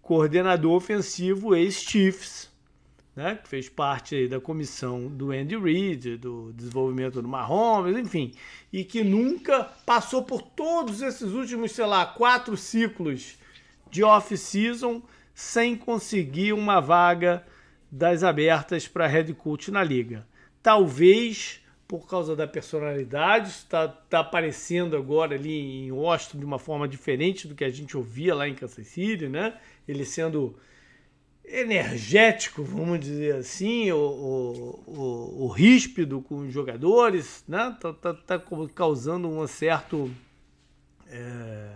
coordenador 0.00 0.72
ofensivo 0.72 1.54
ex-Chiefs, 1.54 2.50
né, 3.14 3.38
que 3.42 3.48
fez 3.48 3.68
parte 3.68 4.28
da 4.28 4.38
comissão 4.38 5.08
do 5.08 5.32
Andy 5.32 5.56
Reid, 5.56 6.18
do 6.18 6.52
desenvolvimento 6.52 7.22
do 7.22 7.28
Mahomes, 7.28 7.96
enfim, 7.96 8.32
e 8.70 8.84
que 8.84 9.02
nunca 9.02 9.64
passou 9.86 10.22
por 10.22 10.42
todos 10.42 11.00
esses 11.00 11.32
últimos, 11.32 11.72
sei 11.72 11.86
lá, 11.86 12.04
quatro 12.04 12.56
ciclos 12.58 13.36
de 13.90 14.02
off-season 14.02 15.02
sem 15.34 15.76
conseguir 15.76 16.52
uma 16.52 16.80
vaga 16.80 17.44
das 17.90 18.22
abertas 18.22 18.88
para 18.88 19.06
head 19.06 19.32
coach 19.34 19.70
na 19.70 19.82
liga. 19.82 20.26
Talvez 20.62 21.60
por 21.86 22.08
causa 22.08 22.34
da 22.34 22.46
personalidade, 22.46 23.48
está 23.48 23.86
tá 23.86 24.20
aparecendo 24.20 24.96
agora 24.96 25.36
ali 25.36 25.86
em 25.86 25.92
Washington 25.92 26.38
de 26.38 26.44
uma 26.44 26.58
forma 26.58 26.88
diferente 26.88 27.46
do 27.46 27.54
que 27.54 27.64
a 27.64 27.70
gente 27.70 27.96
ouvia 27.96 28.34
lá 28.34 28.48
em 28.48 28.54
Kansas 28.54 28.88
City, 28.88 29.28
né? 29.28 29.54
Ele 29.86 30.04
sendo 30.04 30.56
energético, 31.44 32.64
vamos 32.64 32.98
dizer 32.98 33.36
assim, 33.36 33.92
o, 33.92 33.98
o, 33.98 34.84
o, 34.86 35.44
o 35.44 35.48
ríspido 35.48 36.20
com 36.20 36.38
os 36.38 36.52
jogadores, 36.52 37.44
né? 37.46 37.76
Tá, 37.80 37.92
tá, 37.92 38.14
tá 38.14 38.42
causando 38.74 39.28
um 39.28 39.46
certo 39.46 40.10
é, 41.08 41.68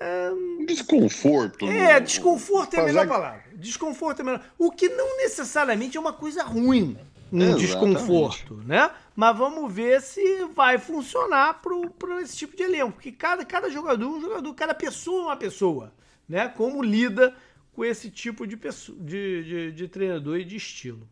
É... 0.00 0.30
Desconforto. 0.66 1.66
É, 1.68 2.00
desconforto 2.00 2.74
é 2.74 2.80
a 2.80 2.84
melhor 2.84 3.06
palavra. 3.06 3.45
Desconforto 3.56 4.20
é 4.20 4.24
melhor. 4.24 4.44
O 4.58 4.70
que 4.70 4.88
não 4.88 5.16
necessariamente 5.18 5.96
é 5.96 6.00
uma 6.00 6.12
coisa 6.12 6.42
ruim 6.42 6.96
um 7.32 7.56
desconforto, 7.56 8.54
né? 8.64 8.90
Mas 9.14 9.36
vamos 9.36 9.72
ver 9.72 10.00
se 10.00 10.44
vai 10.54 10.78
funcionar 10.78 11.60
para 11.98 12.22
esse 12.22 12.36
tipo 12.36 12.56
de 12.56 12.62
elenco. 12.62 12.92
Porque 12.92 13.12
cada, 13.12 13.44
cada 13.44 13.68
jogador 13.68 14.04
é 14.04 14.08
um 14.08 14.20
jogador, 14.20 14.54
cada 14.54 14.74
pessoa 14.74 15.22
é 15.22 15.26
uma 15.26 15.36
pessoa, 15.36 15.92
né? 16.28 16.48
Como 16.48 16.82
lida 16.82 17.34
com 17.72 17.84
esse 17.84 18.10
tipo 18.10 18.46
de, 18.46 18.56
pessoa, 18.56 18.96
de, 19.00 19.44
de, 19.44 19.72
de 19.72 19.88
treinador 19.88 20.38
e 20.38 20.44
de 20.44 20.56
estilo. 20.56 21.08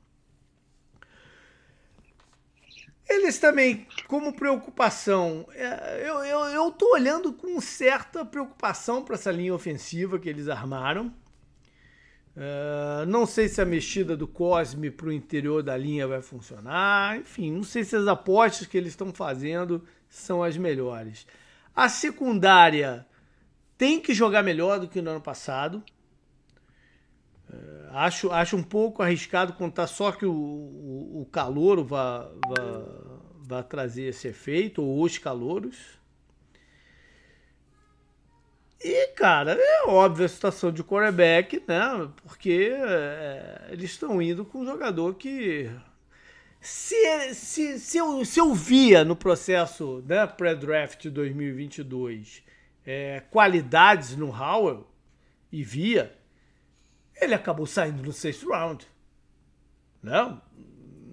Eles 3.07 3.39
também, 3.39 3.87
como 4.09 4.33
preocupação, 4.33 5.47
é, 5.53 6.09
eu, 6.09 6.25
eu, 6.25 6.39
eu 6.47 6.71
tô 6.71 6.95
olhando 6.95 7.35
com 7.35 7.61
certa 7.61 8.25
preocupação 8.25 9.05
para 9.05 9.15
essa 9.15 9.31
linha 9.31 9.55
ofensiva 9.55 10.19
que 10.19 10.29
eles 10.29 10.49
armaram. 10.49 11.13
Uh, 12.37 13.07
não 13.07 13.27
sei 13.27 13.49
se 13.49 13.61
a 13.61 13.65
mexida 13.65 14.17
do 14.17 14.27
Cosme 14.27 14.91
para 14.91 15.07
o 15.07 15.13
interior 15.13 15.63
da 15.63 15.77
linha 15.77 16.07
vai 16.07 16.21
funcionar. 16.21 17.19
Enfim, 17.19 17.53
não 17.53 17.63
sei 17.63 17.85
se 17.85 17.95
as 17.95 18.09
apostas 18.09 18.67
que 18.67 18.77
eles 18.77 18.91
estão 18.91 19.13
fazendo 19.13 19.85
são 20.09 20.43
as 20.43 20.57
melhores. 20.57 21.27
A 21.75 21.89
secundária 21.89 23.07
tem 23.79 24.01
que 24.01 24.13
jogar 24.13 24.43
melhor 24.43 24.81
do 24.81 24.89
que 24.89 25.01
no 25.01 25.11
ano 25.11 25.21
passado. 25.21 25.83
Uh, 27.49 27.89
acho, 27.91 28.31
acho 28.33 28.57
um 28.57 28.63
pouco 28.65 29.03
arriscado 29.03 29.53
contar 29.53 29.87
só 29.87 30.11
que 30.11 30.27
o, 30.27 30.33
o, 30.33 31.23
o 31.23 31.27
calor 31.27 31.85
vai 31.85 33.63
trazer 33.63 34.05
esse 34.05 34.27
efeito, 34.27 34.83
ou 34.83 35.03
os 35.05 35.19
calouros. 35.19 36.04
E, 38.85 39.07
cara, 39.15 39.57
é 39.59 39.85
óbvio 39.87 40.27
a 40.27 40.29
situação 40.29 40.71
de 40.71 40.85
quarterback, 40.85 41.63
né? 41.67 42.11
Porque 42.17 42.71
é, 42.71 43.69
eles 43.71 43.93
estão 43.93 44.21
indo 44.21 44.45
com 44.45 44.59
um 44.59 44.67
jogador 44.67 45.15
que. 45.15 45.71
Se, 46.61 47.33
se, 47.33 47.79
se, 47.79 47.97
eu, 47.97 48.23
se 48.27 48.39
eu 48.39 48.53
via 48.53 49.03
no 49.03 49.17
processo 49.17 50.05
né, 50.07 50.27
pré-draft 50.27 51.07
2022 51.09 52.43
é, 52.85 53.23
qualidades 53.31 54.17
no 54.17 54.29
Howell, 54.29 54.87
e 55.51 55.63
via, 55.63 56.15
ele 57.19 57.33
acabou 57.33 57.65
saindo 57.65 58.03
no 58.03 58.13
sexto 58.13 58.51
round. 58.51 58.87
Né? 60.03 60.39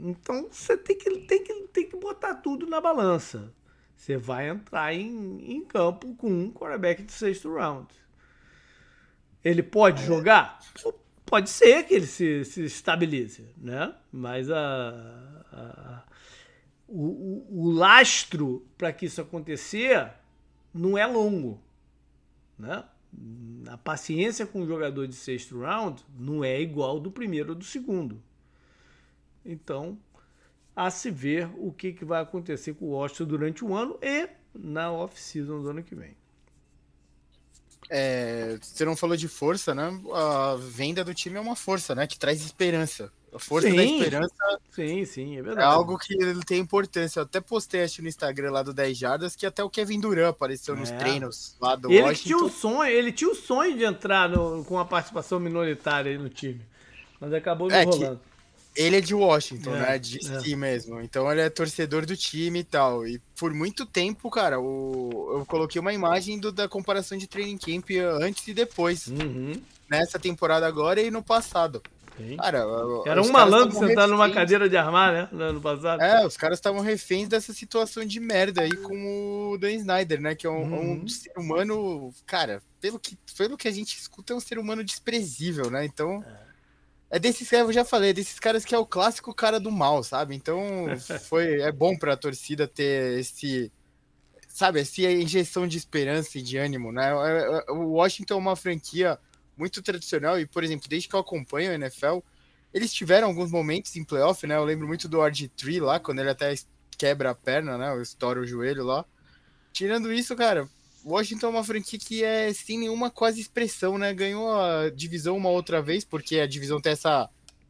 Então 0.02 0.50
você 0.52 0.76
tem 0.76 0.98
que, 0.98 1.10
tem, 1.22 1.42
que, 1.42 1.54
tem 1.68 1.88
que 1.88 1.96
botar 1.96 2.36
tudo 2.36 2.68
na 2.68 2.82
balança 2.82 3.54
você 4.02 4.18
vai 4.18 4.50
entrar 4.50 4.96
em, 4.96 5.58
em 5.58 5.64
campo 5.64 6.16
com 6.16 6.28
um 6.28 6.52
quarterback 6.52 7.04
de 7.04 7.12
sexto 7.12 7.54
round. 7.54 7.88
Ele 9.46 9.62
pode 9.62 10.02
é. 10.02 10.06
jogar? 10.08 10.60
Pode 11.24 11.52
ser 11.52 11.84
que 11.84 11.94
ele 11.94 12.08
se, 12.08 12.44
se 12.44 12.64
estabilize, 12.64 13.46
né? 13.56 13.94
Mas 14.12 14.50
a, 14.50 15.44
a 15.52 16.04
o, 16.88 17.06
o, 17.06 17.48
o, 17.62 17.72
lastro 17.72 18.66
para 18.76 18.92
que 18.92 19.06
isso 19.06 19.22
acontecer 19.22 20.12
não 20.74 20.98
é 20.98 21.06
longo, 21.06 21.62
né? 22.58 22.84
A 23.68 23.78
paciência 23.78 24.48
com 24.48 24.64
o 24.64 24.68
jogador 24.68 25.08
de 25.08 25.16
sexto 25.16 25.60
round 25.60 26.04
não 26.18 26.44
é 26.44 26.60
igual 26.60 27.00
do 27.00 27.12
primeiro 27.12 27.50
ou 27.50 27.56
do 27.56 27.64
segundo. 27.64 28.20
Então, 29.46 30.00
a 30.76 30.90
se 30.90 31.12
ver 31.12 31.50
o 31.58 31.72
que, 31.72 31.94
que 31.94 32.06
vai 32.06 32.22
acontecer 32.22 32.74
com 32.74 32.86
o 32.86 32.90
Washington 32.90 33.26
durante 33.26 33.66
o 33.66 33.76
ano 33.76 33.98
e 34.02 34.28
na 34.54 34.92
off-season 34.92 35.62
do 35.62 35.70
ano 35.70 35.84
que 35.84 35.96
vem. 35.96 36.16
É, 37.90 38.58
você 38.62 38.86
não 38.86 38.96
falou 38.96 39.18
de 39.18 39.28
força, 39.28 39.76
né? 39.76 39.92
A 40.14 40.56
venda 40.58 41.04
do 41.04 41.14
time 41.14 41.36
é 41.36 41.42
uma 41.42 41.58
força, 41.58 41.94
né? 41.94 42.08
Que 42.08 42.18
traz 42.18 42.42
esperança. 42.42 43.12
A 43.34 43.40
força 43.40 43.70
sim, 43.70 43.76
da 43.76 43.84
esperança 43.84 44.60
sim, 44.72 45.06
sim, 45.06 45.38
é, 45.38 45.42
verdade. 45.42 45.66
é 45.66 45.70
algo 45.70 45.98
que 45.98 46.16
tem 46.46 46.60
importância. 46.60 47.20
Eu 47.20 47.24
até 47.24 47.40
postei 47.40 47.84
acho, 47.84 48.02
no 48.02 48.08
Instagram 48.10 48.52
lá 48.52 48.62
do 48.62 48.74
10 48.74 48.98
Jardas 48.98 49.36
que 49.38 49.46
até 49.46 49.64
o 49.64 49.70
Kevin 49.70 50.02
Durant 50.02 50.30
apareceu 50.30 50.76
é. 50.76 50.80
nos 50.80 50.92
treinos 50.92 51.56
lá 51.62 51.76
do 51.76 51.90
ele 51.90 52.02
Washington. 52.02 52.28
Tinha 52.28 52.38
o 52.38 52.50
sonho, 52.50 52.92
ele 52.92 53.12
tinha 53.12 53.30
o 53.30 53.36
sonho 53.36 53.78
de 53.78 53.86
entrar 53.86 54.28
no, 54.28 54.66
com 54.66 54.78
a 54.78 54.84
participação 54.84 55.40
minoritária 55.40 56.18
no 56.18 56.30
time, 56.30 56.62
mas 57.22 57.34
acabou 57.34 57.70
não 57.70 57.76
é 57.76 57.84
rolando. 57.84 58.18
Que 58.18 58.31
ele 58.76 58.98
é 58.98 59.02
de 59.02 59.14
Washington, 59.14 59.76
é, 59.76 59.80
né? 59.80 60.00
De 60.00 60.18
é. 60.18 60.40
si 60.40 60.56
mesmo. 60.56 61.02
Então 61.02 61.30
ele 61.32 61.42
é 61.42 61.50
torcedor 61.50 62.06
do 62.06 62.16
time 62.16 62.60
e 62.60 62.64
tal. 62.64 63.06
E 63.06 63.20
por 63.38 63.54
muito 63.54 63.86
tempo, 63.86 64.30
cara, 64.30 64.60
o... 64.60 65.40
eu 65.40 65.46
coloquei 65.46 65.80
uma 65.80 65.94
imagem 65.94 66.40
do, 66.40 66.52
da 66.52 66.68
comparação 66.68 67.18
de 67.18 67.28
training 67.28 67.58
camp 67.58 67.90
antes 68.22 68.48
e 68.48 68.54
depois. 68.54 69.08
Uhum. 69.08 69.54
Nessa 69.90 70.18
temporada 70.18 70.66
agora 70.66 71.02
e 71.02 71.12
no 71.12 71.22
passado. 71.22 71.82
Sim. 72.18 72.38
Cara, 72.38 72.66
era 73.06 73.22
um 73.22 73.32
malandro 73.32 73.78
sentado 73.78 74.12
numa 74.12 74.30
cadeira 74.30 74.70
de 74.70 74.78
armar, 74.78 75.12
né? 75.12 75.30
No 75.32 75.44
ano 75.44 75.62
passado. 75.62 76.02
É, 76.02 76.26
os 76.26 76.38
caras 76.38 76.60
estavam 76.60 76.82
reféns 76.82 77.28
dessa 77.28 77.54
situação 77.54 78.06
de 78.06 78.20
merda 78.20 78.62
aí 78.62 78.72
com 78.72 79.52
o 79.52 79.58
Dan 79.58 79.72
Snyder, 79.72 80.22
né? 80.22 80.36
Que 80.36 80.48
é 80.48 80.50
um, 80.50 80.62
uhum. 80.62 81.04
um, 81.04 81.08
ser 81.08 81.34
humano, 81.38 82.14
cara, 82.26 82.62
pelo 82.80 83.00
que, 83.00 83.18
pelo 83.38 83.58
que 83.58 83.68
a 83.68 83.72
gente 83.72 83.98
escuta, 83.98 84.32
é 84.32 84.36
um 84.36 84.42
ser 84.42 84.60
humano 84.60 84.84
desprezível, 84.84 85.70
né? 85.70 85.84
Então. 85.84 86.24
É 86.26 86.51
é 87.12 87.20
desses 87.20 87.50
caras, 87.50 87.68
eu 87.68 87.74
já 87.74 87.84
falei, 87.84 88.12
é 88.12 88.14
desses 88.14 88.40
caras 88.40 88.64
que 88.64 88.74
é 88.74 88.78
o 88.78 88.86
clássico 88.86 89.36
cara 89.36 89.60
do 89.60 89.70
mal, 89.70 90.02
sabe? 90.02 90.34
Então 90.34 90.62
foi 91.28 91.62
é 91.62 91.72
bom 91.72 91.96
para 91.98 92.14
a 92.14 92.18
torcida 92.18 92.68
ter 92.68 93.20
esse 93.20 93.72
sabe, 94.48 94.80
essa 94.80 95.02
injeção 95.02 95.68
de 95.68 95.78
esperança 95.78 96.38
e 96.38 96.42
de 96.42 96.58
ânimo, 96.58 96.92
né? 96.92 97.10
É, 97.10 97.64
é, 97.68 97.72
o 97.72 97.94
Washington 97.94 98.36
é 98.36 98.38
uma 98.38 98.56
franquia 98.56 99.20
muito 99.58 99.82
tradicional 99.82 100.40
e, 100.40 100.46
por 100.46 100.64
exemplo, 100.64 100.88
desde 100.90 101.08
que 101.08 101.16
eu 101.16 101.20
acompanho 101.20 101.72
a 101.72 101.76
NFL, 101.76 102.20
eles 102.74 102.94
tiveram 102.94 103.28
alguns 103.28 103.52
momentos 103.52 103.96
em 103.96 104.04
playoff, 104.04 104.46
né? 104.48 104.56
Eu 104.56 104.64
lembro 104.64 104.88
muito 104.88 105.08
do 105.08 105.20
RG3 105.20 105.82
lá, 105.82 106.00
quando 106.00 106.20
ele 106.20 106.30
até 106.30 106.54
quebra 106.98 107.32
a 107.32 107.36
perna, 107.36 107.78
né? 107.78 107.92
Ou 107.92 108.02
estoura 108.02 108.40
o 108.40 108.46
joelho 108.46 108.84
lá. 108.84 109.06
Tirando 109.74 110.12
isso, 110.12 110.36
cara, 110.36 110.68
Washington 111.04 111.48
é 111.48 111.50
uma 111.50 111.64
franquia 111.64 112.00
que 112.00 112.24
é 112.24 112.54
sem 112.54 112.78
nenhuma 112.78 113.10
quase 113.10 113.42
expressão, 113.42 113.98
né? 113.98 114.14
Ganhou 114.14 114.54
a 114.54 114.90
divisão 114.90 115.36
uma 115.36 115.50
outra 115.50 115.82
vez, 115.82 116.04
porque 116.04 116.40
a 116.40 116.48
divisão 116.48 116.80
tem 116.80 116.94
essa, 116.94 117.30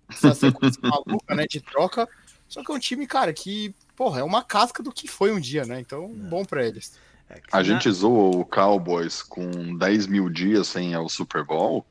essa 0.09 0.33
sequência 0.35 0.81
maluca, 0.81 1.35
né? 1.35 1.45
De 1.49 1.61
troca. 1.61 2.07
Só 2.47 2.63
que 2.63 2.71
é 2.71 2.75
um 2.75 2.79
time, 2.79 3.07
cara, 3.07 3.31
que, 3.31 3.73
porra, 3.95 4.19
é 4.19 4.23
uma 4.23 4.43
casca 4.43 4.83
do 4.83 4.91
que 4.91 5.07
foi 5.07 5.31
um 5.31 5.39
dia, 5.39 5.65
né? 5.65 5.79
Então, 5.79 6.05
é. 6.05 6.29
bom 6.29 6.43
para 6.43 6.65
eles. 6.65 6.99
É 7.29 7.41
a 7.51 7.63
gente 7.63 7.89
zoa 7.89 8.35
o 8.35 8.45
Cowboys 8.45 9.23
com 9.23 9.77
10 9.77 10.07
mil 10.07 10.29
dias 10.29 10.67
sem 10.67 10.95
o 10.97 11.07
Super 11.07 11.45
Bowl. 11.45 11.85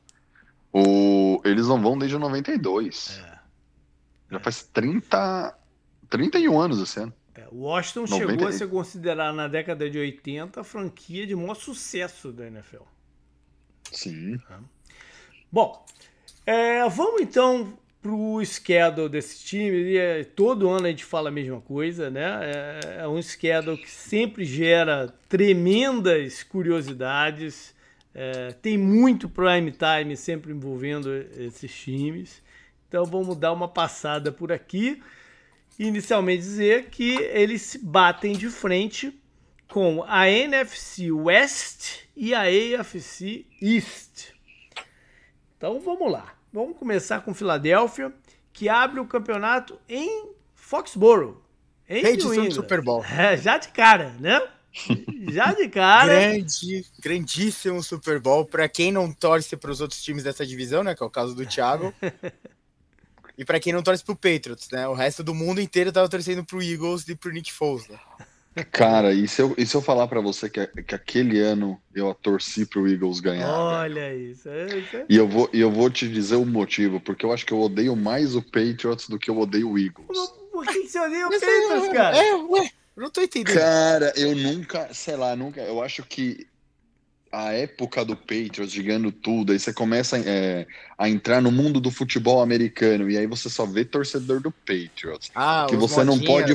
O... 0.72 1.40
Eles 1.44 1.66
não 1.66 1.80
vão 1.80 1.98
desde 1.98 2.18
92. 2.18 3.18
É. 3.24 3.38
Já 4.32 4.40
faz 4.40 4.62
30, 4.62 5.56
31 6.10 6.60
anos 6.60 6.80
esse 6.80 7.00
ano. 7.00 7.14
O 7.50 7.62
Washington 7.62 8.06
90... 8.08 8.16
chegou 8.16 8.48
a 8.48 8.52
ser 8.52 8.68
considerado 8.68 9.34
na 9.34 9.48
década 9.48 9.88
de 9.88 9.98
80 9.98 10.60
a 10.60 10.64
franquia 10.64 11.26
de 11.26 11.34
maior 11.34 11.54
sucesso 11.54 12.32
da 12.32 12.46
NFL. 12.46 12.82
Sim. 13.92 14.38
Bom, 15.50 15.84
é, 16.46 16.88
vamos 16.88 17.22
então 17.22 17.76
pro 18.00 18.44
schedule 18.44 19.08
desse 19.08 19.44
time. 19.44 19.96
É, 19.96 20.24
todo 20.24 20.68
ano 20.68 20.86
a 20.86 20.90
gente 20.90 21.04
fala 21.04 21.28
a 21.28 21.32
mesma 21.32 21.60
coisa, 21.60 22.10
né? 22.10 22.40
É, 22.42 23.00
é 23.00 23.08
um 23.08 23.20
schedule 23.20 23.76
que 23.76 23.90
sempre 23.90 24.44
gera 24.44 25.12
tremendas 25.28 26.42
curiosidades. 26.42 27.74
É, 28.14 28.52
tem 28.60 28.76
muito 28.76 29.28
prime 29.28 29.72
time 29.72 30.16
sempre 30.16 30.52
envolvendo 30.52 31.12
esses 31.36 31.72
times. 31.72 32.42
Então 32.88 33.04
vamos 33.04 33.36
dar 33.36 33.52
uma 33.52 33.68
passada 33.68 34.32
por 34.32 34.50
aqui 34.50 35.00
inicialmente 35.86 36.42
dizer 36.42 36.90
que 36.90 37.14
eles 37.14 37.62
se 37.62 37.78
batem 37.78 38.32
de 38.32 38.48
frente 38.50 39.18
com 39.66 40.04
a 40.06 40.28
NFC 40.28 41.10
West 41.10 42.00
e 42.14 42.34
a 42.34 42.42
AFC 42.42 43.46
East. 43.62 44.32
Então 45.56 45.80
vamos 45.80 46.12
lá. 46.12 46.34
Vamos 46.52 46.76
começar 46.76 47.20
com 47.20 47.32
Filadélfia, 47.32 48.12
que 48.52 48.68
abre 48.68 49.00
o 49.00 49.06
campeonato 49.06 49.78
em 49.88 50.30
Foxborough. 50.54 51.40
Em 51.88 52.02
Reedição 52.02 52.44
do 52.44 52.52
Super 52.52 52.82
Bowl. 52.82 53.04
É, 53.04 53.36
já 53.36 53.56
de 53.56 53.68
cara, 53.68 54.14
né? 54.20 54.40
Já 55.30 55.52
de 55.52 55.68
cara. 55.68 56.12
Grande, 56.12 56.84
grandíssimo 57.00 57.82
Super 57.82 58.20
Bowl. 58.20 58.44
Para 58.44 58.68
quem 58.68 58.92
não 58.92 59.12
torce 59.12 59.56
para 59.56 59.70
os 59.70 59.80
outros 59.80 60.02
times 60.02 60.24
dessa 60.24 60.46
divisão, 60.46 60.84
né? 60.84 60.94
Que 60.94 61.02
é 61.02 61.06
o 61.06 61.10
caso 61.10 61.34
do 61.34 61.46
Thiago. 61.46 61.92
E 63.40 63.44
para 63.44 63.58
quem 63.58 63.72
não 63.72 63.82
torce 63.82 64.04
pro 64.04 64.14
Patriots, 64.14 64.68
né? 64.70 64.86
O 64.86 64.92
resto 64.92 65.24
do 65.24 65.34
mundo 65.34 65.62
inteiro 65.62 65.90
tava 65.90 66.06
torcendo 66.10 66.44
pro 66.44 66.62
Eagles 66.62 67.08
e 67.08 67.16
pro 67.16 67.32
Nick 67.32 67.50
Foles, 67.50 67.88
né? 67.88 67.98
Cara, 68.70 69.14
e 69.14 69.26
se 69.26 69.40
eu, 69.40 69.54
e 69.56 69.64
se 69.64 69.74
eu 69.74 69.80
falar 69.80 70.06
para 70.08 70.20
você 70.20 70.50
que, 70.50 70.66
que 70.66 70.94
aquele 70.94 71.40
ano 71.40 71.80
eu 71.94 72.12
torci 72.12 72.66
pro 72.66 72.86
Eagles 72.86 73.18
ganhar? 73.18 73.48
Olha 73.50 74.14
isso. 74.14 74.46
É, 74.46 74.66
isso 74.78 74.94
é... 74.94 75.06
E 75.08 75.16
eu 75.16 75.26
vou, 75.26 75.48
eu 75.54 75.70
vou 75.70 75.88
te 75.88 76.06
dizer 76.06 76.36
o 76.36 76.44
motivo, 76.44 77.00
porque 77.00 77.24
eu 77.24 77.32
acho 77.32 77.46
que 77.46 77.54
eu 77.54 77.60
odeio 77.62 77.96
mais 77.96 78.36
o 78.36 78.42
Patriots 78.42 79.08
do 79.08 79.18
que 79.18 79.30
eu 79.30 79.38
odeio 79.38 79.70
o 79.70 79.78
Eagles. 79.78 80.18
Por 80.52 80.66
que 80.66 80.86
você 80.86 81.00
odeia 81.00 81.26
o 81.26 81.30
Patriots, 81.30 81.92
cara? 81.94 82.16
É, 82.18 82.34
ué, 82.34 82.70
eu 82.94 83.02
não 83.02 83.10
tô 83.10 83.22
entendendo. 83.22 83.56
Cara, 83.56 84.12
eu 84.16 84.36
nunca, 84.36 84.92
sei 84.92 85.16
lá, 85.16 85.34
nunca. 85.34 85.62
Eu 85.62 85.82
acho 85.82 86.02
que 86.02 86.46
a 87.32 87.52
época 87.52 88.04
do 88.04 88.16
Patriots 88.16 88.72
jogando 88.72 89.12
tudo, 89.12 89.52
aí 89.52 89.58
você 89.58 89.72
começa 89.72 90.18
é, 90.18 90.66
a 91.00 91.08
entrar 91.08 91.40
no 91.40 91.50
mundo 91.50 91.80
do 91.80 91.90
futebol 91.90 92.42
americano 92.42 93.10
e 93.10 93.16
aí 93.16 93.26
você 93.26 93.48
só 93.48 93.64
vê 93.64 93.86
torcedor 93.86 94.38
do 94.38 94.50
Patriots. 94.50 95.30
Ah, 95.34 95.66
que 95.66 95.74
você 95.74 96.04
modinhas. 96.04 96.20
não 96.20 96.26
pode, 96.26 96.54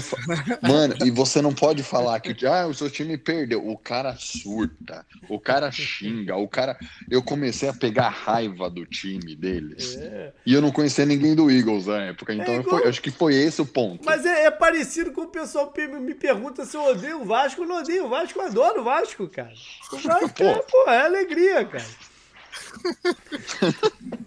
mano, 0.62 0.96
e 1.04 1.10
você 1.10 1.42
não 1.42 1.52
pode 1.52 1.82
falar 1.82 2.20
que 2.20 2.46
ah, 2.46 2.68
o 2.68 2.74
seu 2.76 2.88
time 2.88 3.18
perdeu. 3.18 3.68
O 3.68 3.76
cara 3.76 4.16
surta, 4.20 5.04
o 5.28 5.40
cara 5.40 5.72
xinga, 5.72 6.36
o 6.36 6.48
cara. 6.48 6.78
Eu 7.10 7.24
comecei 7.24 7.68
a 7.68 7.74
pegar 7.74 8.10
raiva 8.10 8.70
do 8.70 8.86
time 8.86 9.36
deles. 9.36 9.98
É. 10.00 10.32
E 10.46 10.54
eu 10.54 10.62
não 10.62 10.70
conhecia 10.70 11.08
ninguém 11.08 11.34
do 11.34 11.50
Eagles 11.50 11.88
na 11.88 12.04
época, 12.04 12.32
então 12.32 12.54
é 12.54 12.60
igual... 12.60 12.82
foi, 12.82 12.88
acho 12.88 13.02
que 13.02 13.10
foi 13.10 13.34
esse 13.34 13.64
o 13.64 13.66
ponto. 13.66 14.06
Mas 14.06 14.28
é, 14.28 14.46
é, 14.46 14.52
parecido 14.52 15.12
com 15.12 15.22
o 15.22 15.28
pessoal 15.28 15.74
me 16.00 16.14
pergunta 16.14 16.66
se 16.66 16.78
eu 16.78 16.84
odeio 16.84 17.24
o 17.24 17.26
Vasco, 17.26 17.64
eu 17.64 17.68
não 17.68 17.78
odeio 17.78 18.06
o 18.06 18.10
Vasco, 18.10 18.40
eu 18.40 18.46
adoro 18.46 18.82
o 18.82 18.84
Vasco, 18.84 19.28
cara. 19.28 19.54
O 19.92 19.98
Vasco 19.98 20.44
é, 20.44 20.62
pô, 20.62 20.84
é 20.88 21.02
alegria, 21.02 21.66
cara. 21.66 21.86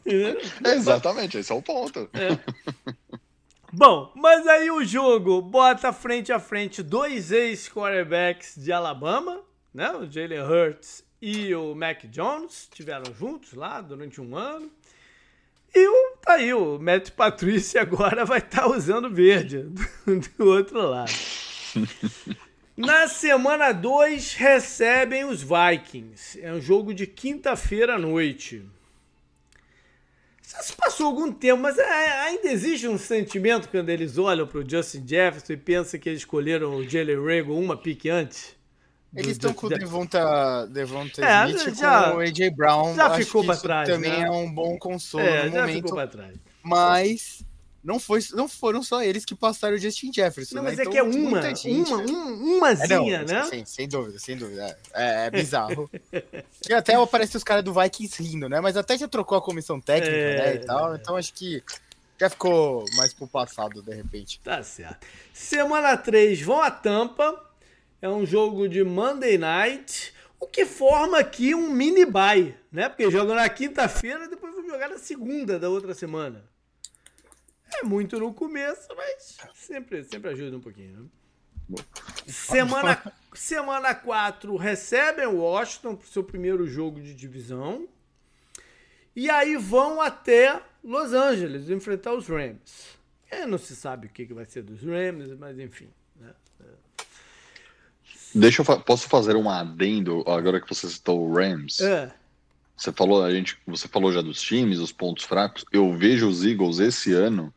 é 0.09 0.75
exatamente, 0.75 1.39
esse 1.39 1.53
é 1.53 1.55
o 1.55 1.63
ponto. 1.63 2.09
É. 2.13 2.39
Bom, 3.73 4.13
mas 4.17 4.47
aí 4.47 4.71
o 4.71 4.85
jogo 4.85 5.43
bota 5.43 5.93
frente 5.93 6.33
a 6.33 6.41
frente 6.41 6.83
dois 6.83 7.31
ex-quarterbacks 7.31 8.55
de 8.57 8.73
Alabama, 8.73 9.43
né? 9.75 9.91
O 9.93 10.11
Jalen 10.11 10.41
Hurts 10.41 11.05
e 11.21 11.55
o 11.55 11.75
Mac 11.75 12.05
Jones, 12.07 12.69
estiveram 12.71 13.13
juntos 13.13 13.53
lá 13.53 13.81
durante 13.81 14.21
um 14.21 14.37
ano. 14.37 14.71
E 15.75 15.87
o, 15.87 16.17
tá 16.23 16.35
aí, 16.35 16.55
o 16.55 16.79
Matt 16.79 17.11
Patrícia 17.11 17.83
agora 17.83 18.25
vai 18.25 18.39
estar 18.39 18.63
tá 18.63 18.69
usando 18.69 19.11
verde 19.11 19.65
do, 19.65 20.21
do 20.39 20.47
outro 20.47 20.81
lado. 20.81 21.13
Na 22.77 23.09
semana 23.09 23.73
2, 23.73 24.35
recebem 24.35 25.25
os 25.25 25.43
Vikings. 25.43 26.41
É 26.41 26.53
um 26.53 26.61
jogo 26.61 26.95
de 26.95 27.09
quinta-feira 27.09 27.97
à 27.97 27.99
noite. 27.99 28.65
Já 30.51 30.63
se 30.63 30.73
passou 30.73 31.09
algum 31.09 31.31
tempo, 31.31 31.61
mas 31.61 31.77
é, 31.77 32.13
ainda 32.23 32.49
existe 32.49 32.89
um 32.89 32.97
sentimento 32.97 33.69
quando 33.69 33.91
eles 33.91 34.17
olham 34.17 34.47
para 34.47 34.61
o 34.61 34.69
Justin 34.69 35.07
Jefferson 35.07 35.53
e 35.53 35.57
pensam 35.59 36.01
que 36.01 36.09
eles 36.09 36.21
escolheram 36.21 36.75
o 36.75 36.89
Jalen 36.89 37.23
Rago 37.23 37.53
uma 37.53 37.77
pique 37.77 38.09
antes? 38.09 38.57
Eles 39.15 39.33
estão 39.33 39.53
com 39.53 39.67
o 39.67 39.71
Devonta, 39.71 40.67
Devonta 40.67 41.23
é, 41.23 41.51
Smith 41.51 41.79
já, 41.79 42.11
com 42.11 42.17
o 42.17 42.21
AJ 42.21 42.51
Brown. 42.57 42.95
Já 42.95 43.11
ficou 43.11 43.45
para 43.45 43.57
trás. 43.57 43.89
Também 43.89 44.11
né? 44.11 44.27
é 44.27 44.31
um 44.31 44.51
bom 44.51 44.79
consolo 44.79 45.25
é, 45.25 45.45
no 45.45 45.53
já 45.53 45.61
momento. 45.61 45.77
ficou 45.77 45.95
para 45.95 46.07
trás. 46.07 46.35
Mas 46.63 47.45
não, 47.89 47.99
foi, 47.99 48.20
não 48.34 48.47
foram 48.47 48.82
só 48.82 49.03
eles 49.03 49.24
que 49.24 49.34
passaram 49.34 49.74
o 49.74 49.78
Justin 49.78 50.12
Jefferson. 50.12 50.57
Não, 50.57 50.62
né? 50.62 50.70
mas 50.70 50.78
é 50.78 50.82
então, 50.82 50.93
é 50.93 50.95
que 50.95 50.99
é 50.99 51.03
uma, 51.03 51.43
gente, 51.55 51.91
uma, 51.91 51.97
um, 52.03 52.57
umazinha, 52.59 53.16
é, 53.16 53.18
não, 53.20 53.24
né? 53.24 53.45
Sim, 53.45 53.64
sem 53.64 53.89
dúvida, 53.89 54.18
sem 54.18 54.36
dúvida. 54.36 54.78
É, 54.93 55.24
é 55.24 55.30
bizarro. 55.30 55.91
e 56.68 56.74
até 56.74 56.97
aparece 56.97 57.34
os 57.39 57.43
caras 57.43 57.64
do 57.64 57.72
Vikings 57.72 58.22
rindo, 58.22 58.47
né? 58.47 58.61
Mas 58.61 58.76
até 58.76 58.99
já 58.99 59.09
trocou 59.09 59.39
a 59.39 59.41
comissão 59.41 59.80
técnica, 59.80 60.14
é, 60.14 60.36
né? 60.36 60.55
E 60.57 60.59
tal. 60.66 60.95
Então 60.97 61.16
acho 61.16 61.32
que 61.32 61.62
já 62.20 62.28
ficou 62.28 62.84
mais 62.95 63.14
pro 63.14 63.26
passado, 63.26 63.80
de 63.80 63.95
repente. 63.95 64.39
Tá 64.41 64.62
certo. 64.62 65.07
Semana 65.32 65.97
3 65.97 66.43
vão 66.43 66.61
a 66.61 66.70
Tampa. 66.70 67.43
É 68.03 68.09
um 68.09 68.26
jogo 68.26 68.68
de 68.68 68.84
Monday 68.84 69.39
Night. 69.39 70.12
O 70.39 70.47
que 70.47 70.66
forma 70.66 71.18
aqui 71.18 71.55
um 71.55 71.70
mini 71.70 72.05
bye, 72.05 72.55
né? 72.70 72.91
Porque 72.91 73.11
jogam 73.11 73.34
na 73.34 73.49
quinta-feira 73.49 74.26
e 74.26 74.28
depois 74.28 74.55
vão 74.55 74.68
jogar 74.68 74.91
na 74.91 74.99
segunda 74.99 75.59
da 75.59 75.70
outra 75.70 75.95
semana. 75.95 76.45
É 77.75 77.85
muito 77.85 78.19
no 78.19 78.33
começo, 78.33 78.89
mas 78.97 79.39
sempre, 79.55 80.03
sempre 80.05 80.31
ajuda 80.31 80.57
um 80.57 80.61
pouquinho. 80.61 81.11
Né? 81.69 81.79
Semana, 82.27 83.12
semana 83.35 83.95
4 83.95 84.57
recebem 84.57 85.27
o 85.27 85.39
Washington 85.39 85.97
para 85.97 86.05
o 86.05 86.09
seu 86.09 86.25
primeiro 86.25 86.66
jogo 86.66 87.01
de 87.01 87.14
divisão. 87.14 87.87
E 89.14 89.29
aí 89.29 89.57
vão 89.57 90.01
até 90.01 90.62
Los 90.83 91.12
Angeles 91.12 91.69
enfrentar 91.69 92.14
os 92.14 92.27
Rams. 92.29 92.97
É, 93.31 93.45
não 93.47 93.59
se 93.59 93.77
sabe 93.77 94.07
o 94.07 94.11
que, 94.11 94.25
que 94.25 94.33
vai 94.33 94.47
ser 94.47 94.62
dos 94.62 94.83
Rams, 94.83 95.37
mas 95.39 95.59
enfim. 95.59 95.89
Né? 96.16 96.31
Deixa 98.35 98.62
eu 98.62 98.81
posso 98.81 99.09
fazer 99.09 99.37
um 99.37 99.51
adendo 99.51 100.23
agora 100.27 100.61
que 100.61 100.69
você 100.69 100.89
citou 100.89 101.21
o 101.21 101.35
Rams. 101.35 101.81
É. 101.81 102.14
Você 102.77 102.93
falou 102.93 103.25
a 103.25 103.33
gente, 103.33 103.59
você 103.66 103.89
falou 103.89 104.12
já 104.12 104.23
dos 104.23 104.41
times, 104.41 104.79
os 104.79 104.93
pontos 104.93 105.25
fracos. 105.25 105.64
Eu 105.73 105.93
vejo 105.95 106.29
os 106.29 106.45
Eagles 106.45 106.79
esse 106.79 107.12
ano 107.12 107.53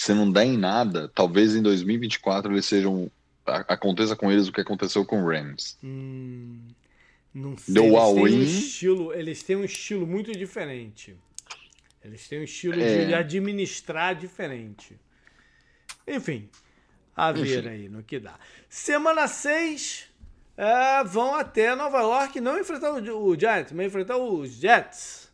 se 0.00 0.14
não 0.14 0.32
der 0.32 0.46
em 0.46 0.56
nada, 0.56 1.08
talvez 1.14 1.54
em 1.54 1.60
2024 1.60 2.50
eles 2.50 2.64
sejam. 2.64 3.10
Aconteça 3.44 4.16
com 4.16 4.32
eles 4.32 4.48
o 4.48 4.52
que 4.52 4.62
aconteceu 4.62 5.04
com 5.04 5.22
o 5.22 5.28
Rams. 5.28 5.76
Hum, 5.84 6.58
não 7.34 7.54
sei. 7.58 7.74
Deu 7.74 7.84
eles, 7.86 8.14
têm 8.14 8.38
um 8.38 8.42
estilo, 8.42 9.12
eles 9.12 9.42
têm 9.42 9.56
um 9.56 9.64
estilo 9.64 10.06
muito 10.06 10.32
diferente. 10.32 11.14
Eles 12.02 12.26
têm 12.26 12.40
um 12.40 12.44
estilo 12.44 12.80
é... 12.80 13.04
de 13.04 13.12
administrar 13.12 14.14
diferente. 14.14 14.98
Enfim, 16.08 16.48
a 17.14 17.30
ver 17.30 17.58
Enfim. 17.58 17.68
aí 17.68 17.88
no 17.90 18.02
que 18.02 18.18
dá. 18.18 18.38
Semana 18.70 19.28
6, 19.28 20.08
é, 20.56 21.04
vão 21.04 21.34
até 21.34 21.74
Nova 21.74 22.00
York, 22.00 22.40
não 22.40 22.58
enfrentar 22.58 22.92
o, 22.92 23.28
o 23.28 23.38
Giants, 23.38 23.72
mas 23.72 23.86
enfrentar 23.88 24.16
os 24.16 24.52
Jets 24.52 25.30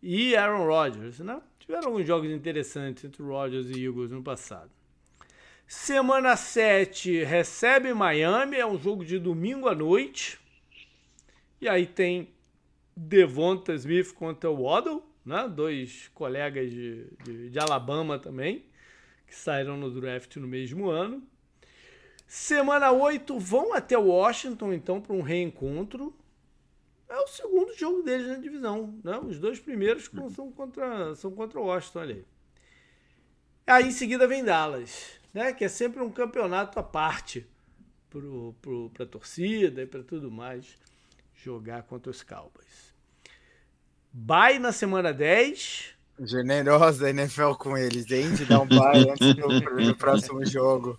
e 0.00 0.36
Aaron 0.36 0.66
Rodgers, 0.66 1.18
né? 1.18 1.40
Tiveram 1.68 1.88
alguns 1.88 2.06
jogos 2.06 2.30
interessantes 2.30 3.04
entre 3.04 3.22
Rodgers 3.22 3.68
e 3.68 3.84
Eagles 3.84 4.10
no 4.10 4.22
passado. 4.22 4.70
Semana 5.66 6.34
7 6.34 7.24
recebe 7.24 7.92
Miami, 7.92 8.56
é 8.56 8.64
um 8.64 8.78
jogo 8.78 9.04
de 9.04 9.18
domingo 9.18 9.68
à 9.68 9.74
noite. 9.74 10.40
E 11.60 11.68
aí 11.68 11.86
tem 11.86 12.30
Devonta 12.96 13.74
Smith 13.74 14.14
contra 14.14 14.50
Waddle, 14.50 15.02
né? 15.26 15.46
dois 15.46 16.08
colegas 16.14 16.70
de, 16.70 17.04
de, 17.22 17.50
de 17.50 17.58
Alabama 17.58 18.18
também, 18.18 18.64
que 19.26 19.34
saíram 19.34 19.76
no 19.76 19.90
draft 19.90 20.36
no 20.36 20.48
mesmo 20.48 20.88
ano. 20.88 21.22
Semana 22.26 22.92
8 22.92 23.38
vão 23.38 23.74
até 23.74 23.98
Washington, 23.98 24.72
então, 24.72 25.02
para 25.02 25.14
um 25.14 25.20
reencontro 25.20 26.14
é 27.08 27.18
o 27.18 27.26
segundo 27.26 27.74
jogo 27.76 28.02
deles 28.02 28.28
na 28.28 28.36
divisão. 28.36 28.98
Né? 29.02 29.18
Os 29.18 29.38
dois 29.38 29.58
primeiros 29.58 30.10
são 30.34 30.52
contra, 30.52 31.14
são 31.14 31.30
contra 31.30 31.58
o 31.58 31.64
Washington 31.64 32.00
ali. 32.00 32.26
Aí 33.66 33.86
em 33.86 33.92
seguida 33.92 34.26
vem 34.26 34.44
Dallas, 34.44 35.18
né? 35.32 35.52
que 35.52 35.64
é 35.64 35.68
sempre 35.68 36.02
um 36.02 36.10
campeonato 36.10 36.78
à 36.78 36.82
parte 36.82 37.46
para 38.10 39.04
a 39.04 39.08
torcida 39.08 39.82
e 39.82 39.86
para 39.86 40.02
tudo 40.02 40.30
mais 40.30 40.78
jogar 41.34 41.82
contra 41.82 42.10
os 42.10 42.22
Cowboys. 42.22 42.94
Bye 44.12 44.58
na 44.58 44.72
semana 44.72 45.12
10, 45.12 45.94
Generosa 46.20 47.06
a 47.06 47.10
NFL 47.10 47.52
com 47.54 47.76
eles, 47.76 48.10
hein? 48.10 48.34
De 48.34 48.44
dar 48.44 48.60
um 48.60 48.66
bye 48.66 49.08
antes 49.08 49.34
do, 49.34 49.60
do, 49.60 49.96
próximo 49.96 50.44
jogo. 50.44 50.96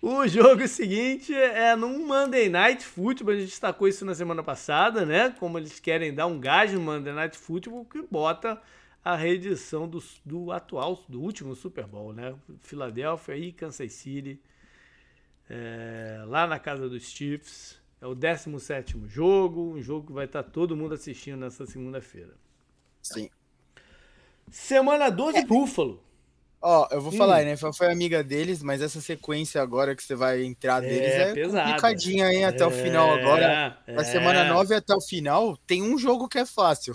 O 0.00 0.26
jogo 0.28 0.68
seguinte 0.68 1.34
é 1.34 1.74
num 1.74 2.06
Monday 2.06 2.48
Night 2.48 2.84
Football. 2.84 3.34
A 3.34 3.36
gente 3.38 3.48
destacou 3.48 3.88
isso 3.88 4.04
na 4.04 4.14
semana 4.14 4.42
passada, 4.42 5.06
né? 5.06 5.34
Como 5.38 5.58
eles 5.58 5.80
querem 5.80 6.12
dar 6.12 6.26
um 6.26 6.38
gás 6.38 6.72
no 6.72 6.80
Monday 6.80 7.14
Night 7.14 7.38
Football, 7.38 7.86
que 7.86 8.02
bota 8.02 8.60
a 9.02 9.16
reedição 9.16 9.88
do, 9.88 10.02
do 10.24 10.52
atual, 10.52 11.02
do 11.08 11.20
último 11.20 11.54
Super 11.54 11.86
Bowl, 11.86 12.12
né? 12.12 12.34
Filadélfia 12.60 13.36
e 13.36 13.52
Kansas 13.52 13.92
City, 13.92 14.38
é, 15.48 16.22
lá 16.26 16.46
na 16.46 16.58
casa 16.58 16.88
dos 16.88 17.04
Chiefs. 17.04 17.80
É 18.00 18.06
o 18.06 18.14
17 18.14 19.00
jogo, 19.06 19.74
um 19.74 19.80
jogo 19.80 20.08
que 20.08 20.12
vai 20.12 20.24
estar 20.24 20.42
todo 20.42 20.76
mundo 20.76 20.92
assistindo 20.92 21.38
nessa 21.38 21.64
segunda-feira. 21.64 22.34
Sim. 23.00 23.30
Semana 24.52 25.10
12, 25.10 25.38
é. 25.38 25.44
Buffalo. 25.44 26.02
Ó, 26.60 26.86
eu 26.92 27.00
vou 27.00 27.12
hum. 27.12 27.16
falar, 27.16 27.44
né? 27.44 27.56
Foi 27.56 27.90
amiga 27.90 28.22
deles, 28.22 28.62
mas 28.62 28.80
essa 28.80 29.00
sequência 29.00 29.60
agora 29.60 29.96
que 29.96 30.02
você 30.02 30.14
vai 30.14 30.44
entrar 30.44 30.80
deles 30.80 31.00
é, 31.00 31.32
é 31.32 31.44
complicadinha, 31.44 32.32
hein? 32.32 32.44
Até 32.44 32.62
é, 32.62 32.66
o 32.66 32.70
final 32.70 33.12
agora. 33.12 33.76
É. 33.84 33.94
Da 33.94 34.04
semana 34.04 34.44
9 34.44 34.74
até 34.74 34.94
o 34.94 35.00
final, 35.00 35.56
tem 35.66 35.82
um 35.82 35.98
jogo 35.98 36.28
que 36.28 36.38
é 36.38 36.46
fácil. 36.46 36.94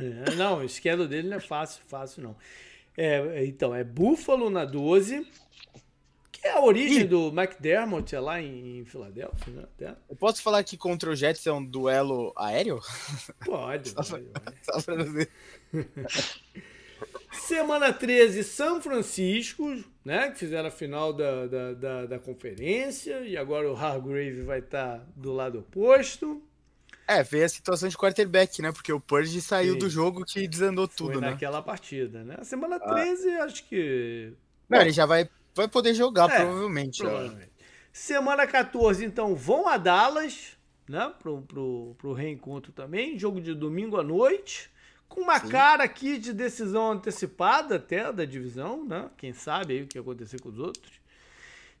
É, 0.00 0.34
não, 0.36 0.58
o 0.58 0.64
esquema 0.64 1.06
dele 1.06 1.28
não 1.28 1.38
é 1.38 1.40
fácil, 1.40 1.82
fácil 1.88 2.22
não. 2.22 2.36
É, 2.96 3.44
então, 3.44 3.74
é 3.74 3.82
Buffalo 3.82 4.48
na 4.48 4.64
12, 4.64 5.24
que 5.24 5.47
é 6.48 6.52
a 6.52 6.60
origem 6.60 7.06
do 7.06 7.28
McDermott 7.28 8.14
é 8.14 8.20
lá 8.20 8.40
em, 8.40 8.80
em 8.80 8.84
Filadélfia, 8.84 9.68
né? 9.78 9.96
Eu 10.08 10.16
posso 10.16 10.42
falar 10.42 10.62
que 10.64 10.76
contra 10.76 11.10
o 11.10 11.16
Jets 11.16 11.46
é 11.46 11.52
um 11.52 11.64
duelo 11.64 12.32
aéreo? 12.36 12.80
Pode, 13.44 13.92
pode. 13.94 14.26
Só 14.62 14.82
pra 14.82 15.04
ver. 15.04 15.30
Semana 17.32 17.92
13, 17.92 18.44
São 18.44 18.80
Francisco, 18.80 19.82
né? 20.04 20.30
Que 20.30 20.38
fizeram 20.38 20.68
a 20.68 20.70
final 20.70 21.12
da, 21.12 21.46
da, 21.46 21.72
da, 21.74 22.06
da 22.06 22.18
conferência. 22.18 23.20
E 23.20 23.36
agora 23.36 23.70
o 23.70 23.76
Hargrave 23.76 24.42
vai 24.42 24.60
estar 24.60 24.98
tá 24.98 25.04
do 25.16 25.32
lado 25.32 25.60
oposto. 25.60 26.42
É, 27.06 27.22
veio 27.22 27.44
a 27.44 27.48
situação 27.48 27.88
de 27.88 27.96
quarterback, 27.96 28.60
né? 28.60 28.70
Porque 28.70 28.92
o 28.92 29.00
Purge 29.00 29.40
saiu 29.40 29.74
Sim. 29.74 29.78
do 29.78 29.88
jogo 29.88 30.24
que 30.24 30.46
desandou 30.46 30.86
Foi 30.86 30.96
tudo, 30.96 31.20
né? 31.20 31.30
naquela 31.30 31.62
partida, 31.62 32.22
né? 32.22 32.36
A 32.38 32.44
semana 32.44 32.78
13, 32.78 33.30
ah. 33.30 33.44
acho 33.44 33.64
que. 33.64 34.32
Não, 34.68 34.80
ele 34.82 34.92
já 34.92 35.06
vai, 35.06 35.28
vai 35.58 35.68
poder 35.68 35.94
jogar, 35.94 36.30
é, 36.30 36.36
provavelmente. 36.36 36.98
provavelmente. 36.98 37.52
Semana 37.92 38.46
14, 38.46 39.04
então, 39.04 39.34
vão 39.34 39.68
a 39.68 39.76
Dallas 39.76 40.58
né? 40.88 41.12
Pro, 41.18 41.42
pro, 41.42 41.94
pro 41.98 42.12
reencontro 42.12 42.72
também. 42.72 43.18
Jogo 43.18 43.40
de 43.40 43.54
domingo 43.54 43.98
à 43.98 44.02
noite. 44.02 44.70
Com 45.08 45.20
uma 45.22 45.38
Sim. 45.38 45.48
cara 45.48 45.84
aqui 45.84 46.18
de 46.18 46.32
decisão 46.32 46.92
antecipada 46.92 47.76
até 47.76 48.12
da 48.12 48.24
divisão, 48.24 48.84
né? 48.84 49.10
Quem 49.16 49.32
sabe 49.32 49.74
aí 49.74 49.82
o 49.82 49.86
que 49.86 49.98
acontecer 49.98 50.40
com 50.40 50.48
os 50.48 50.58
outros. 50.58 50.98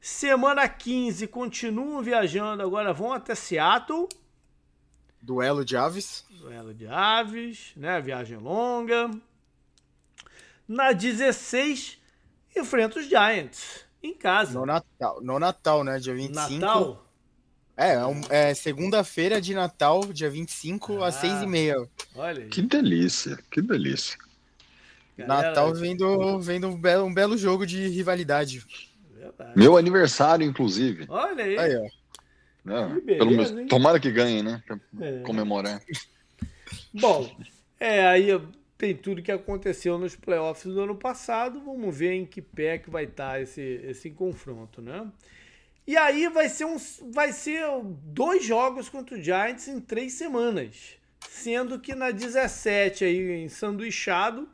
Semana 0.00 0.68
15 0.68 1.26
continuam 1.26 2.02
viajando, 2.02 2.62
agora 2.62 2.92
vão 2.92 3.12
até 3.12 3.34
Seattle. 3.34 4.08
Duelo 5.20 5.64
de 5.64 5.76
aves. 5.76 6.24
Duelo 6.30 6.72
de 6.72 6.86
aves, 6.86 7.72
né? 7.76 8.00
Viagem 8.00 8.38
longa. 8.38 9.10
Na 10.66 10.92
16, 10.92 11.98
enfrenta 12.56 12.98
os 12.98 13.06
Giants 13.06 13.86
em 14.02 14.14
casa. 14.14 14.58
No 14.58 14.66
Natal, 14.66 15.20
no 15.22 15.38
Natal 15.38 15.84
né? 15.84 15.98
Dia 15.98 16.14
25. 16.14 16.60
Natal? 16.60 17.04
É, 17.76 17.92
é, 18.30 18.50
é 18.50 18.54
segunda-feira 18.54 19.40
de 19.40 19.54
Natal, 19.54 20.04
dia 20.12 20.28
25, 20.28 21.02
ah, 21.02 21.08
às 21.08 21.22
6h30. 21.22 21.88
Olha 22.16 22.42
aí. 22.42 22.48
Que 22.48 22.62
delícia, 22.62 23.38
que 23.50 23.62
delícia. 23.62 24.18
Galera, 25.16 25.48
Natal 25.48 25.74
vendo, 25.74 26.40
vendo 26.40 26.68
um, 26.68 26.80
belo, 26.80 27.04
um 27.04 27.14
belo 27.14 27.36
jogo 27.36 27.66
de 27.66 27.88
rivalidade. 27.88 28.64
Verdade. 29.12 29.52
Meu 29.56 29.76
aniversário, 29.76 30.46
inclusive. 30.46 31.06
Olha 31.08 31.44
aí. 31.44 31.58
aí 31.58 31.76
ó. 31.76 31.98
É, 32.70 33.00
beleza, 33.00 33.54
pelo, 33.54 33.68
tomara 33.68 33.98
que 33.98 34.10
ganhe, 34.10 34.42
né? 34.42 34.62
Pra 34.66 34.78
é. 35.00 35.20
comemorar. 35.20 35.80
Bom, 36.92 37.30
é, 37.80 38.06
aí 38.06 38.30
tem 38.78 38.94
tudo 38.94 39.22
que 39.22 39.32
aconteceu 39.32 39.98
nos 39.98 40.14
playoffs 40.14 40.72
do 40.72 40.80
ano 40.80 40.94
passado. 40.94 41.60
Vamos 41.60 41.94
ver 41.94 42.12
em 42.12 42.24
que 42.24 42.40
pé 42.40 42.78
que 42.78 42.88
vai 42.88 43.04
estar 43.04 43.32
tá 43.32 43.40
esse, 43.40 43.60
esse 43.60 44.08
confronto, 44.08 44.80
né? 44.80 45.10
E 45.84 45.96
aí 45.96 46.28
vai 46.28 46.48
ser, 46.48 46.64
um, 46.64 46.76
vai 47.10 47.32
ser 47.32 47.66
dois 48.04 48.44
jogos 48.44 48.88
contra 48.88 49.18
o 49.18 49.22
Giants 49.22 49.66
em 49.66 49.80
três 49.80 50.12
semanas. 50.12 50.96
Sendo 51.28 51.80
que 51.80 51.94
na 51.94 52.12
17, 52.12 53.04
aí, 53.04 53.42
em 53.42 53.48
sanduichado, 53.48 54.48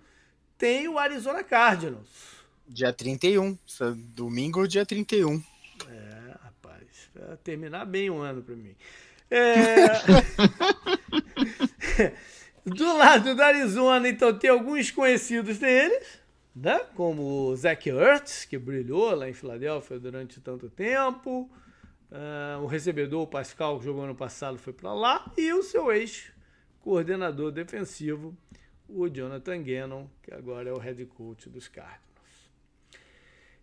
tem 0.56 0.88
o 0.88 0.98
Arizona 0.98 1.44
Cardinals. 1.44 2.08
Dia 2.66 2.92
31. 2.92 3.58
Domingo, 4.14 4.66
dia 4.66 4.86
31. 4.86 5.42
É, 5.90 6.36
rapaz. 6.42 7.10
Vai 7.14 7.36
terminar 7.38 7.84
bem 7.84 8.08
o 8.08 8.18
ano 8.18 8.42
para 8.42 8.56
mim. 8.56 8.74
É... 9.30 9.84
do 12.64 12.96
lado 12.96 13.34
do 13.34 13.42
Arizona, 13.42 14.08
então, 14.08 14.36
tem 14.36 14.50
alguns 14.50 14.90
conhecidos 14.90 15.58
deles 15.58 16.24
né? 16.54 16.78
como 16.94 17.48
o 17.48 17.56
Zach 17.56 17.88
Ertz, 17.88 18.44
que 18.44 18.56
brilhou 18.56 19.14
lá 19.14 19.28
em 19.28 19.32
Filadélfia 19.32 19.98
durante 19.98 20.40
tanto 20.40 20.70
tempo, 20.70 21.50
uh, 22.10 22.62
o 22.62 22.66
recebedor 22.66 23.22
o 23.22 23.26
Pascal, 23.26 23.78
que 23.78 23.86
jogou 23.86 24.04
ano 24.04 24.14
passado, 24.14 24.56
foi 24.56 24.72
para 24.72 24.92
lá, 24.92 25.32
e 25.36 25.52
o 25.52 25.62
seu 25.62 25.90
ex-coordenador 25.90 27.50
defensivo, 27.50 28.36
o 28.88 29.08
Jonathan 29.08 29.62
Gannon, 29.62 30.06
que 30.22 30.32
agora 30.32 30.70
é 30.70 30.72
o 30.72 30.78
head 30.78 31.04
coach 31.06 31.48
dos 31.48 31.66
Cardinals. 31.66 32.04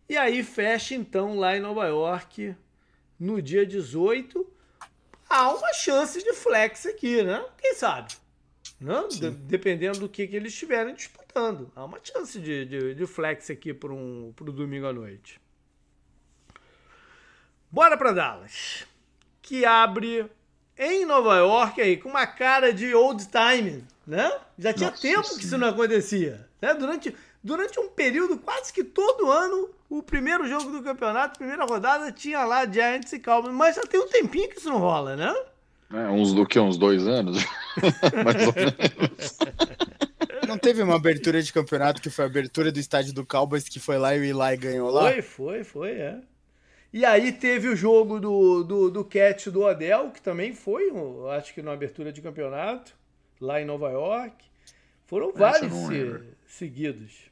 E 0.10 0.18
aí 0.18 0.44
fecha 0.44 0.94
então 0.94 1.38
lá 1.38 1.56
em 1.56 1.62
Nova 1.62 1.88
York, 1.88 2.54
no 3.18 3.42
dia 3.42 3.66
18, 3.66 4.46
há 5.30 5.54
uma 5.54 5.74
chance 5.74 6.22
de 6.22 6.34
flex 6.34 6.86
aqui, 6.86 7.24
né? 7.24 7.46
Quem 7.58 7.76
sabe? 7.76 8.14
Né? 8.82 9.08
De, 9.10 9.30
dependendo 9.30 10.00
do 10.00 10.10
que, 10.10 10.26
que 10.26 10.36
eles 10.36 10.52
estiverem 10.52 10.96
disputando. 10.96 11.72
Há 11.76 11.86
uma 11.86 12.00
chance 12.04 12.40
de, 12.40 12.66
de, 12.66 12.96
de 12.96 13.06
flex 13.06 13.52
aqui 13.52 13.76
para 13.76 13.94
um, 13.94 14.34
o 14.40 14.52
domingo 14.52 14.88
à 14.88 14.94
noite. 14.94 15.40
Bora 17.70 17.96
para 17.96 18.12
Dallas, 18.12 18.88
que 19.40 19.64
abre 19.64 20.26
em 20.76 21.06
Nova 21.06 21.38
York 21.38 21.80
aí 21.80 21.96
com 21.96 22.10
uma 22.10 22.26
cara 22.26 22.74
de 22.74 22.94
old 22.96 23.24
time, 23.28 23.86
né? 24.06 24.30
Já 24.58 24.74
tinha 24.74 24.90
Nossa, 24.90 25.02
tempo 25.02 25.24
sim. 25.24 25.38
que 25.38 25.46
isso 25.46 25.58
não 25.60 25.68
acontecia, 25.70 26.50
né? 26.60 26.74
Durante, 26.74 27.16
durante 27.44 27.80
um 27.80 27.88
período 27.88 28.40
quase 28.40 28.74
que 28.74 28.84
todo 28.84 29.30
ano 29.30 29.70
o 29.88 30.02
primeiro 30.02 30.48
jogo 30.48 30.72
do 30.72 30.82
campeonato, 30.82 31.38
primeira 31.38 31.66
rodada 31.66 32.12
tinha 32.12 32.44
lá 32.44 32.66
Giants 32.66 33.14
e 33.14 33.20
Cowboys, 33.20 33.54
mas 33.54 33.76
já 33.76 33.84
tem 33.84 34.00
um 34.00 34.08
tempinho 34.08 34.50
que 34.50 34.58
isso 34.58 34.70
não 34.70 34.80
rola, 34.80 35.16
né? 35.16 35.34
É, 35.94 36.10
uns 36.10 36.34
do 36.34 36.46
que? 36.46 36.60
Uns 36.60 36.78
dois 36.78 37.06
anos? 37.06 37.38
Mais 38.24 38.48
ou 38.48 38.54
menos. 38.54 39.38
Não 40.48 40.58
teve 40.58 40.82
uma 40.82 40.96
abertura 40.96 41.42
de 41.42 41.52
campeonato 41.52 42.02
que 42.02 42.10
foi 42.10 42.26
a 42.26 42.28
abertura 42.28 42.72
do 42.72 42.80
estádio 42.80 43.14
do 43.14 43.26
Cowboys 43.26 43.68
que 43.68 43.80
foi 43.80 43.98
lá 43.98 44.16
e 44.16 44.20
o 44.20 44.24
Eli 44.24 44.58
ganhou 44.58 44.90
lá? 44.90 45.12
Foi, 45.12 45.22
foi, 45.22 45.64
foi, 45.64 45.92
é. 45.92 46.22
E 46.94 47.06
aí 47.06 47.32
teve 47.32 47.70
o 47.70 47.76
jogo 47.76 48.20
do, 48.20 48.64
do, 48.64 48.92
do 48.92 49.06
Cat 49.06 49.50
do 49.50 49.62
Odell, 49.62 50.12
que 50.12 50.22
também 50.22 50.54
foi, 50.54 50.92
acho 51.38 51.54
que 51.54 51.62
na 51.62 51.72
abertura 51.72 52.12
de 52.12 52.22
campeonato, 52.22 52.94
lá 53.40 53.62
em 53.62 53.66
Nova 53.66 53.90
York. 53.90 54.36
Foram 55.08 55.32
vários 55.34 55.74
se, 55.74 56.22
seguidos. 56.46 57.32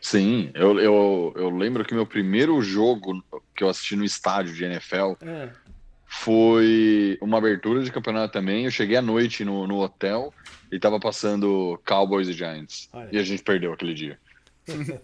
Sim, 0.00 0.50
eu, 0.54 0.78
eu, 0.78 1.32
eu 1.36 1.50
lembro 1.50 1.84
que 1.84 1.94
meu 1.94 2.06
primeiro 2.06 2.60
jogo 2.62 3.22
que 3.54 3.64
eu 3.64 3.68
assisti 3.68 3.96
no 3.96 4.04
estádio 4.04 4.54
de 4.54 4.64
NFL 4.64 5.14
é 5.20 5.50
foi 6.16 7.18
uma 7.20 7.38
abertura 7.38 7.82
de 7.82 7.92
campeonato 7.92 8.32
também. 8.32 8.64
Eu 8.64 8.70
cheguei 8.70 8.96
à 8.96 9.02
noite 9.02 9.44
no, 9.44 9.66
no 9.66 9.78
hotel 9.80 10.32
e 10.72 10.78
tava 10.78 10.98
passando 10.98 11.80
Cowboys 11.86 12.28
e 12.28 12.32
Giants. 12.32 12.88
E 13.12 13.18
a 13.18 13.22
gente 13.22 13.42
perdeu 13.42 13.72
aquele 13.72 13.94
dia. 13.94 14.18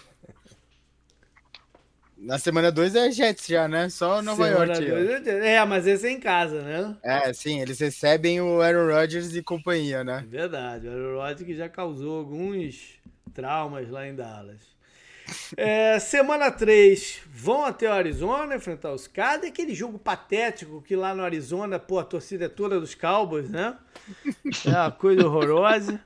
Na 2.17 2.39
semana 2.39 2.71
2 2.71 2.95
é 2.95 3.11
Jets 3.11 3.49
já, 3.49 3.67
né? 3.67 3.89
Só 3.89 4.23
Nova 4.23 4.47
semana 4.47 4.75
York. 4.75 4.89
Dois, 4.89 5.27
é, 5.27 5.55
é, 5.55 5.65
mas 5.65 5.89
esse 5.89 6.07
é 6.07 6.11
em 6.13 6.21
casa, 6.21 6.63
né? 6.63 6.97
É, 7.03 7.33
sim, 7.33 7.61
eles 7.61 7.81
recebem 7.81 8.41
o 8.41 8.61
Aaron 8.61 8.95
Rodgers 8.95 9.35
e 9.35 9.43
companhia, 9.43 10.05
né? 10.05 10.25
Verdade, 10.29 10.87
o 10.87 10.93
Aaron 10.93 11.19
Rodgers 11.19 11.43
que 11.43 11.55
já 11.57 11.69
causou 11.69 12.21
alguns 12.21 12.95
traumas 13.35 13.91
lá 13.91 14.07
em 14.07 14.15
Dallas. 14.15 14.72
É, 15.57 15.99
semana 15.99 16.51
3, 16.51 17.23
vão 17.31 17.65
até 17.65 17.89
o 17.89 17.93
Arizona 17.93 18.57
enfrentar 18.57 18.93
os 18.93 19.07
Cardinals. 19.07 19.51
Aquele 19.51 19.75
jogo 19.75 19.99
patético 19.99 20.83
que 20.83 20.97
lá 20.97 21.15
no 21.15 21.23
Arizona, 21.23 21.79
pô, 21.79 21.99
a 21.99 22.05
torcida 22.05 22.47
é 22.47 22.49
toda 22.49 22.81
dos 22.81 22.95
Cowboys, 22.95 23.51
né? 23.51 23.77
É 24.67 24.71
uma 24.71 24.91
coisa 24.91 25.27
horrorosa. 25.27 26.01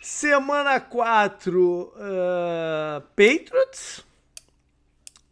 Semana 0.00 0.78
4, 0.78 1.60
uh, 1.60 1.92
é, 1.98 3.00
Patriots. 3.16 4.04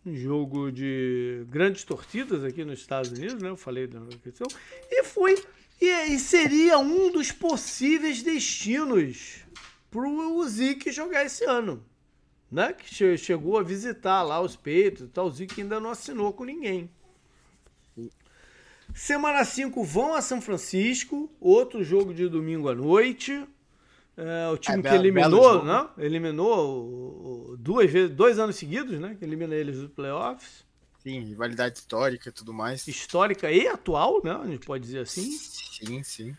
Um 0.05 0.15
jogo 0.15 0.71
de 0.71 1.45
grandes 1.49 1.85
torcidas 1.85 2.45
aqui 2.45 2.65
nos 2.65 2.81
Estados 2.81 3.11
Unidos, 3.11 3.41
né? 3.43 3.49
Eu 3.49 3.57
falei 3.57 3.87
da 3.87 4.01
questão. 4.23 4.47
E 4.91 5.03
foi. 5.05 5.43
E, 5.81 5.87
e 5.87 6.19
seria 6.19 6.79
um 6.79 7.11
dos 7.11 7.33
possíveis 7.33 8.23
destinos 8.23 9.37
pro 9.91 10.47
Zeke 10.49 10.93
jogar 10.93 11.25
esse 11.25 11.45
ano 11.45 11.85
né, 12.55 12.73
que 12.73 13.19
chegou 13.19 13.59
a 13.59 13.65
visitar 13.65 14.23
lá 14.23 14.41
os 14.41 14.55
peitos 14.55 15.07
e 15.07 15.09
tal, 15.09 15.29
que 15.33 15.61
ainda 15.61 15.81
não 15.81 15.91
assinou 15.91 16.33
com 16.33 16.45
ninguém. 16.45 16.89
Semana 18.95 19.45
5 19.45 19.83
vão 19.83 20.15
a 20.15 20.23
São 20.23 20.41
Francisco, 20.41 21.29
outro 21.41 21.83
jogo 21.83 22.15
de 22.15 22.29
domingo 22.29 22.69
à 22.69 22.75
noite. 22.75 23.45
É, 24.17 24.49
o 24.53 24.57
time 24.57 24.79
é, 24.79 24.89
que 24.89 24.95
eliminou, 24.95 25.65
né? 25.65 25.89
Eliminou 25.99 27.57
duas 27.59 27.91
vezes, 27.91 28.15
dois 28.15 28.39
anos 28.39 28.55
seguidos, 28.55 29.01
né? 29.01 29.17
Que 29.19 29.25
elimina 29.25 29.53
eles 29.53 29.81
dos 29.81 29.91
playoffs. 29.91 30.65
Sim, 31.03 31.25
rivalidade 31.25 31.79
histórica 31.79 32.29
e 32.29 32.33
tudo 32.33 32.55
mais. 32.55 32.87
Histórica 32.87 33.51
e 33.51 33.67
atual, 33.67 34.23
né? 34.23 34.31
A 34.31 34.47
gente 34.47 34.65
pode 34.65 34.85
dizer 34.85 35.01
assim. 35.01 35.29
Sim, 35.33 36.05
sim. 36.05 36.37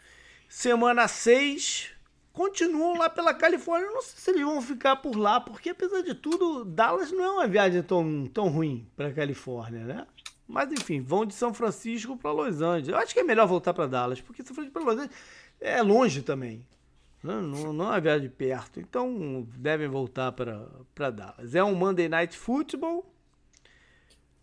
Semana 0.47 1.09
6, 1.09 1.89
continuam 2.35 2.97
lá 2.97 3.09
pela 3.09 3.33
Califórnia. 3.33 3.87
Eu 3.87 3.93
não 3.93 4.01
sei 4.01 4.13
se 4.17 4.29
eles 4.31 4.43
vão 4.43 4.61
ficar 4.61 4.97
por 4.97 5.17
lá, 5.17 5.39
porque 5.39 5.69
apesar 5.69 6.01
de 6.01 6.13
tudo, 6.13 6.65
Dallas 6.65 7.11
não 7.11 7.23
é 7.23 7.29
uma 7.31 7.47
viagem 7.47 7.81
tão, 7.81 8.27
tão 8.27 8.49
ruim 8.49 8.85
para 8.95 9.11
Califórnia, 9.11 9.85
né? 9.85 10.07
Mas 10.47 10.71
enfim, 10.71 11.01
vão 11.01 11.25
de 11.25 11.33
São 11.33 11.53
Francisco 11.53 12.15
para 12.15 12.31
Los 12.31 12.61
Angeles. 12.61 12.89
Eu 12.89 12.97
acho 12.97 13.13
que 13.13 13.19
é 13.19 13.23
melhor 13.23 13.47
voltar 13.47 13.73
para 13.73 13.87
Dallas, 13.87 14.21
porque 14.21 14.43
São 14.43 14.53
Francisco 14.53 14.73
para 14.73 14.83
Los 14.83 14.99
Angeles 14.99 15.17
é 15.59 15.81
longe 15.81 16.21
também. 16.21 16.63
Não, 17.23 17.41
não, 17.41 17.73
não 17.73 17.85
é 17.85 17.89
uma 17.89 18.01
viagem 18.01 18.29
perto. 18.29 18.79
Então 18.79 19.47
devem 19.57 19.87
voltar 19.87 20.31
para 20.33 21.09
Dallas. 21.09 21.55
É 21.55 21.63
um 21.63 21.73
Monday 21.73 22.07
Night 22.07 22.37
Football. 22.37 23.11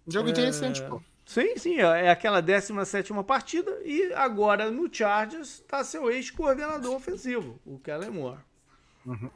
Jogo 0.09 0.29
é... 0.29 0.33
interessante, 0.33 0.83
pô. 0.83 1.01
Sim, 1.25 1.57
sim, 1.57 1.77
é, 1.79 2.07
é 2.07 2.11
aquela 2.11 2.41
17 2.41 3.13
partida 3.27 3.71
e 3.85 4.13
agora 4.15 4.71
no 4.71 4.93
Chargers 4.93 5.61
está 5.61 5.85
seu 5.85 6.11
ex-coordenador 6.11 6.95
ofensivo, 6.95 7.59
o 7.65 7.79
Kellen 7.79 8.11
Moore. 8.11 8.41
Uhum. 9.07 9.31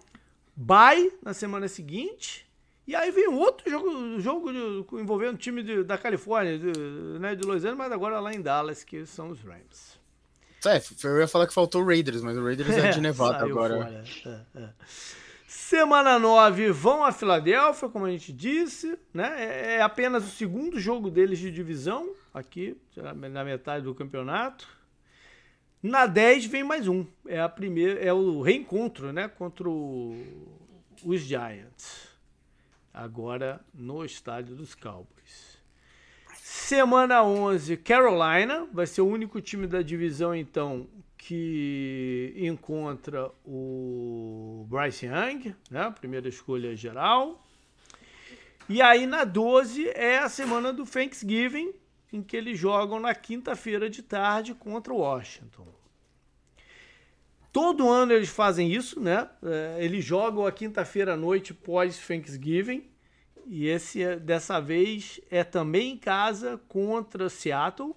Bye 0.55 1.13
na 1.23 1.33
semana 1.33 1.69
seguinte 1.69 2.47
e 2.87 2.95
aí 2.95 3.11
vem 3.11 3.29
outro 3.29 3.69
jogo, 3.69 4.21
jogo 4.21 4.53
de, 4.53 5.01
envolvendo 5.01 5.35
o 5.35 5.39
time 5.39 5.63
de, 5.63 5.83
da 5.83 5.99
Califórnia, 5.99 6.57
de, 6.57 6.73
né, 7.19 7.35
de 7.35 7.45
Los 7.45 7.57
Angeles, 7.57 7.77
mas 7.77 7.91
agora 7.91 8.21
lá 8.21 8.33
em 8.33 8.41
Dallas, 8.41 8.85
que 8.85 9.05
são 9.05 9.31
os 9.31 9.41
Rams. 9.41 9.99
É, 10.65 10.81
eu 11.05 11.21
ia 11.21 11.29
falar 11.29 11.47
que 11.47 11.55
faltou 11.55 11.83
o 11.83 11.87
Raiders, 11.87 12.23
mas 12.23 12.37
o 12.37 12.45
Raiders 12.45 12.71
é, 12.71 12.87
é 12.89 12.91
de 12.91 13.01
Nevada 13.01 13.45
agora. 13.45 14.05
É, 14.25 14.61
é. 14.61 14.69
Semana 15.59 16.19
9 16.19 16.71
vão 16.71 17.03
a 17.03 17.11
Filadélfia, 17.11 17.89
como 17.89 18.05
a 18.05 18.11
gente 18.11 18.31
disse, 18.31 18.97
né? 19.13 19.35
É, 19.39 19.75
é 19.77 19.83
apenas 19.83 20.23
o 20.23 20.31
segundo 20.31 20.79
jogo 20.79 21.11
deles 21.11 21.39
de 21.39 21.51
divisão 21.51 22.15
aqui, 22.33 22.77
na 22.95 23.43
metade 23.43 23.83
do 23.83 23.95
campeonato. 23.95 24.69
Na 25.83 26.05
10 26.05 26.45
vem 26.45 26.63
mais 26.63 26.87
um. 26.87 27.07
É 27.27 27.41
a 27.41 27.49
primeira, 27.49 27.99
é 27.99 28.13
o 28.13 28.43
reencontro, 28.43 29.15
né, 29.15 29.29
contra 29.29 29.67
o, 29.67 30.15
os 31.03 31.23
Giants. 31.23 32.11
Agora 32.93 33.65
no 33.73 34.05
estádio 34.05 34.55
dos 34.55 34.75
Cowboys. 34.75 35.59
Semana 36.35 37.25
11, 37.25 37.79
Carolina, 37.79 38.69
vai 38.71 38.87
ser 38.87 39.01
o 39.01 39.09
único 39.09 39.41
time 39.41 39.67
da 39.67 39.81
divisão 39.81 40.35
então 40.35 40.87
que 41.27 42.33
encontra 42.37 43.33
o 43.45 44.65
Bryce 44.69 45.07
Young, 45.07 45.57
né, 45.69 45.93
primeira 45.99 46.29
escolha 46.29 46.77
geral. 46.77 47.45
E 48.69 48.81
aí 48.81 49.09
na 49.09 49.25
12 49.25 49.89
é 49.89 50.19
a 50.19 50.29
semana 50.29 50.73
do 50.73 50.87
Thanksgiving, 50.87 51.75
em 52.13 52.23
que 52.23 52.37
eles 52.37 52.57
jogam 52.57 53.01
na 53.01 53.13
quinta-feira 53.13 53.91
de 53.91 54.05
tarde 54.05 54.55
contra 54.55 54.93
o 54.93 54.99
Washington. 54.99 55.67
Todo 57.53 57.89
ano 57.89 58.13
eles 58.13 58.29
fazem 58.29 58.71
isso, 58.71 59.01
né? 59.01 59.29
É, 59.43 59.85
eles 59.85 60.05
jogam 60.05 60.47
a 60.47 60.53
quinta-feira 60.53 61.15
à 61.15 61.17
noite 61.17 61.53
pós 61.53 61.99
Thanksgiving. 61.99 62.89
E 63.47 63.67
esse 63.67 64.01
é, 64.01 64.15
dessa 64.17 64.61
vez 64.61 65.21
é 65.29 65.43
também 65.43 65.95
em 65.95 65.99
casa 65.99 66.61
contra 66.69 67.29
Seattle. 67.29 67.97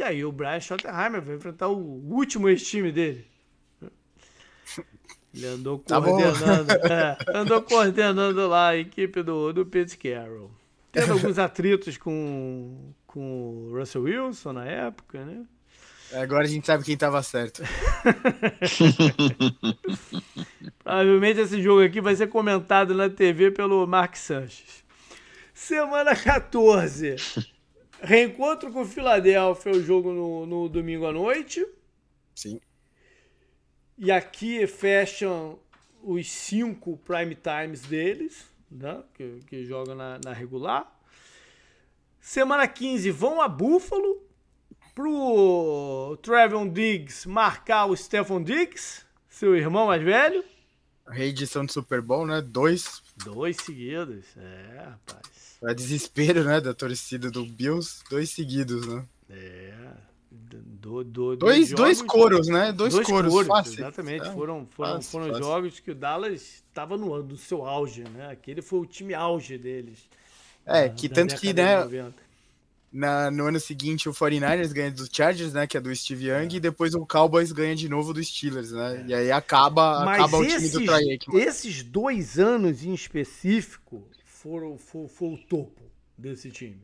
E 0.00 0.02
aí 0.02 0.24
o 0.24 0.32
Brian 0.32 0.58
Schottenheimer 0.58 1.20
vai 1.20 1.36
enfrentar 1.36 1.68
o 1.68 1.76
último 1.76 2.48
ex-time 2.48 2.90
dele. 2.90 3.26
Ele 5.34 5.46
andou 5.46 5.78
tá 5.78 6.00
coordenando, 6.00 6.72
é, 6.90 7.18
andou 7.34 7.60
coordenando 7.60 8.48
lá 8.48 8.68
a 8.68 8.78
equipe 8.78 9.22
do, 9.22 9.52
do 9.52 9.66
Pete 9.66 9.98
Carroll. 9.98 10.50
Tendo 10.90 11.12
alguns 11.12 11.38
atritos 11.38 11.98
com, 11.98 12.94
com 13.06 13.68
o 13.68 13.78
Russell 13.78 14.04
Wilson 14.04 14.54
na 14.54 14.64
época, 14.64 15.22
né? 15.22 15.44
Agora 16.14 16.44
a 16.44 16.48
gente 16.48 16.66
sabe 16.66 16.82
quem 16.82 16.94
estava 16.94 17.22
certo. 17.22 17.62
Provavelmente 20.82 21.40
esse 21.40 21.60
jogo 21.60 21.84
aqui 21.84 22.00
vai 22.00 22.16
ser 22.16 22.28
comentado 22.28 22.94
na 22.94 23.10
TV 23.10 23.50
pelo 23.50 23.86
Mark 23.86 24.16
Sanches. 24.16 24.82
Semana 25.52 26.16
14. 26.16 27.16
Reencontro 28.02 28.72
com 28.72 28.82
o 28.82 28.86
Philadelphia, 28.86 29.72
o 29.72 29.82
jogo 29.82 30.12
no, 30.12 30.46
no 30.46 30.68
domingo 30.68 31.06
à 31.06 31.12
noite. 31.12 31.66
Sim. 32.34 32.60
E 33.98 34.10
aqui 34.10 34.66
fecham 34.66 35.58
os 36.02 36.30
cinco 36.30 36.96
prime 36.98 37.34
times 37.34 37.82
deles, 37.82 38.50
né? 38.70 39.02
que, 39.14 39.40
que 39.46 39.64
jogam 39.64 39.94
na, 39.94 40.18
na 40.24 40.32
regular. 40.32 40.90
Semana 42.20 42.66
15 42.66 43.10
vão 43.10 43.40
a 43.40 43.48
Buffalo 43.48 44.22
pro 44.94 46.18
Trevon 46.22 46.68
Diggs 46.68 47.28
marcar 47.28 47.86
o 47.86 47.96
Stephon 47.96 48.42
Diggs, 48.42 49.04
seu 49.28 49.56
irmão 49.56 49.86
mais 49.86 50.02
velho. 50.02 50.44
Reedição 51.10 51.64
do 51.64 51.72
Super 51.72 52.00
Bowl, 52.00 52.26
né? 52.26 52.40
Dois. 52.40 53.02
Dois 53.24 53.56
seguidos, 53.56 54.24
é, 54.36 54.84
rapaz. 54.84 55.58
É 55.62 55.74
desespero, 55.74 56.44
né, 56.44 56.60
da 56.60 56.72
torcida 56.72 57.30
do 57.30 57.44
Bills, 57.44 58.02
dois 58.08 58.30
seguidos, 58.30 58.86
né? 58.86 59.04
É. 59.28 59.74
Do, 60.30 61.04
do, 61.04 61.36
dois, 61.36 61.68
jogos, 61.68 61.84
dois 61.84 62.02
coros, 62.02 62.48
né? 62.48 62.72
Dois, 62.72 62.94
dois 62.94 63.06
coros, 63.06 63.32
coros 63.32 63.46
fácil. 63.46 63.80
Exatamente. 63.80 64.26
É, 64.26 64.32
foram 64.32 64.66
foram, 64.66 64.94
fácil, 64.94 65.10
foram 65.10 65.26
fácil. 65.28 65.44
jogos 65.44 65.80
que 65.80 65.90
o 65.90 65.94
Dallas 65.94 66.40
estava 66.40 66.96
no, 66.96 67.22
no 67.22 67.36
seu 67.36 67.66
auge, 67.66 68.04
né? 68.04 68.30
Aquele 68.30 68.62
foi 68.62 68.78
o 68.78 68.86
time 68.86 69.12
auge 69.12 69.58
deles. 69.58 70.08
É, 70.64 70.88
que 70.88 71.08
tanto 71.08 71.36
que, 71.36 71.52
né? 71.52 71.84
90 71.84 72.29
na, 72.92 73.30
no 73.30 73.46
ano 73.46 73.60
seguinte, 73.60 74.08
o 74.08 74.12
49ers 74.12 74.72
ganha 74.72 74.90
dos 74.90 75.08
Chargers, 75.12 75.52
né? 75.52 75.66
Que 75.66 75.76
é 75.76 75.80
do 75.80 75.94
Steve 75.94 76.28
Young, 76.28 76.56
e 76.56 76.60
depois 76.60 76.94
o 76.94 77.06
Cowboys 77.06 77.52
ganha 77.52 77.74
de 77.76 77.88
novo 77.88 78.12
do 78.12 78.22
Steelers, 78.22 78.72
né? 78.72 79.04
E 79.06 79.14
aí 79.14 79.30
acaba, 79.30 80.02
acaba 80.12 80.38
o 80.38 80.46
time 80.46 80.68
do 80.68 80.92
Aikman. 80.92 81.42
Esses 81.42 81.82
dois 81.82 82.38
anos 82.38 82.82
em 82.82 82.92
específico 82.92 84.08
foram, 84.24 84.76
foi, 84.76 85.06
foi 85.08 85.28
o 85.28 85.38
topo 85.38 85.82
desse 86.18 86.50
time. 86.50 86.80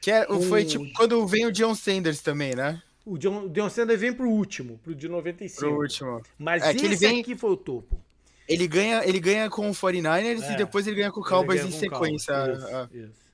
Que 0.00 0.10
é, 0.10 0.26
foi 0.48 0.64
tipo 0.64 0.86
quando 0.94 1.26
vem 1.26 1.46
o 1.46 1.52
John 1.52 1.74
Sanders 1.74 2.20
também, 2.20 2.54
né? 2.54 2.82
O 3.04 3.16
John, 3.16 3.46
o 3.46 3.48
John 3.48 3.70
Sanders 3.70 4.00
vem 4.00 4.12
pro 4.12 4.28
último, 4.28 4.78
pro 4.78 4.94
de 4.94 5.08
95. 5.08 5.60
Pro 5.60 5.80
último. 5.80 6.22
Mas 6.38 6.62
é, 6.62 6.72
esse 6.72 6.84
ele 6.84 6.96
vem... 6.96 7.20
aqui 7.20 7.34
foi 7.34 7.50
o 7.50 7.56
topo. 7.56 7.98
Ele 8.46 8.66
ganha, 8.66 9.04
ele 9.04 9.20
ganha 9.20 9.50
com 9.50 9.68
o 9.68 9.72
49ers 9.72 10.42
é, 10.42 10.52
e 10.52 10.56
depois 10.56 10.86
ele 10.86 10.96
ganha 10.96 11.12
com 11.12 11.20
o 11.20 11.24
Cowboys 11.24 11.64
em 11.64 11.70
sequência. 11.70 12.32
Isso, 12.52 12.66
é. 12.66 12.88
isso. 12.94 13.27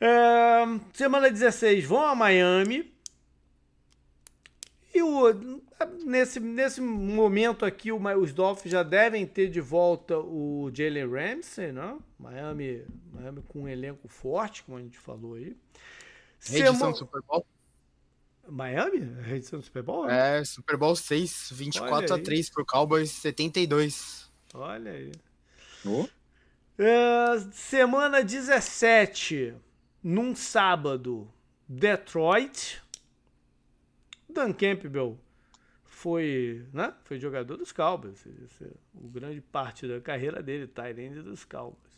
É, 0.00 0.64
semana 0.92 1.30
16 1.30 1.84
vão 1.84 2.02
a 2.02 2.14
Miami. 2.14 2.92
E 4.94 5.02
o, 5.02 5.62
nesse, 6.04 6.40
nesse 6.40 6.80
momento 6.80 7.64
aqui, 7.64 7.92
o, 7.92 8.00
os 8.18 8.32
Dolphins 8.32 8.72
já 8.72 8.82
devem 8.82 9.26
ter 9.26 9.48
de 9.48 9.60
volta 9.60 10.18
o 10.18 10.70
Jalen 10.72 11.08
Ramsey, 11.08 11.72
né? 11.72 11.98
Miami, 12.18 12.84
Miami 13.12 13.42
com 13.42 13.62
um 13.62 13.68
elenco 13.68 14.08
forte, 14.08 14.62
como 14.62 14.78
a 14.78 14.80
gente 14.80 14.98
falou 14.98 15.34
aí. 15.34 15.56
Reedição 16.40 16.92
do 16.92 16.96
Super 16.96 17.22
Bowl? 17.22 17.46
Miami? 18.48 19.00
Reedição 19.22 19.58
do 19.58 19.64
Super 19.64 19.82
Bowl? 19.82 20.08
É, 20.08 20.44
Super 20.44 20.76
Bowl 20.76 20.94
6, 20.94 21.50
24 21.52 22.14
a 22.14 22.18
3 22.18 22.50
pro 22.50 22.64
Cowboys, 22.64 23.10
72. 23.10 24.30
Olha 24.54 24.92
aí. 24.92 25.12
Oh. 25.84 26.08
É, 26.78 27.38
semana 27.52 28.22
17 28.22 29.54
num 30.06 30.36
sábado, 30.36 31.28
Detroit. 31.68 32.80
Dan 34.28 34.52
Campbell 34.52 35.18
foi, 35.82 36.64
né? 36.72 36.94
Foi 37.04 37.18
jogador 37.18 37.56
dos 37.56 37.72
Cowboys. 37.72 38.24
É 38.60 38.66
o 38.94 39.08
grande 39.08 39.40
parte 39.40 39.88
da 39.88 40.00
carreira 40.00 40.40
dele, 40.40 40.68
Tyrande 40.68 41.22
dos 41.22 41.44
Cowboys. 41.44 41.96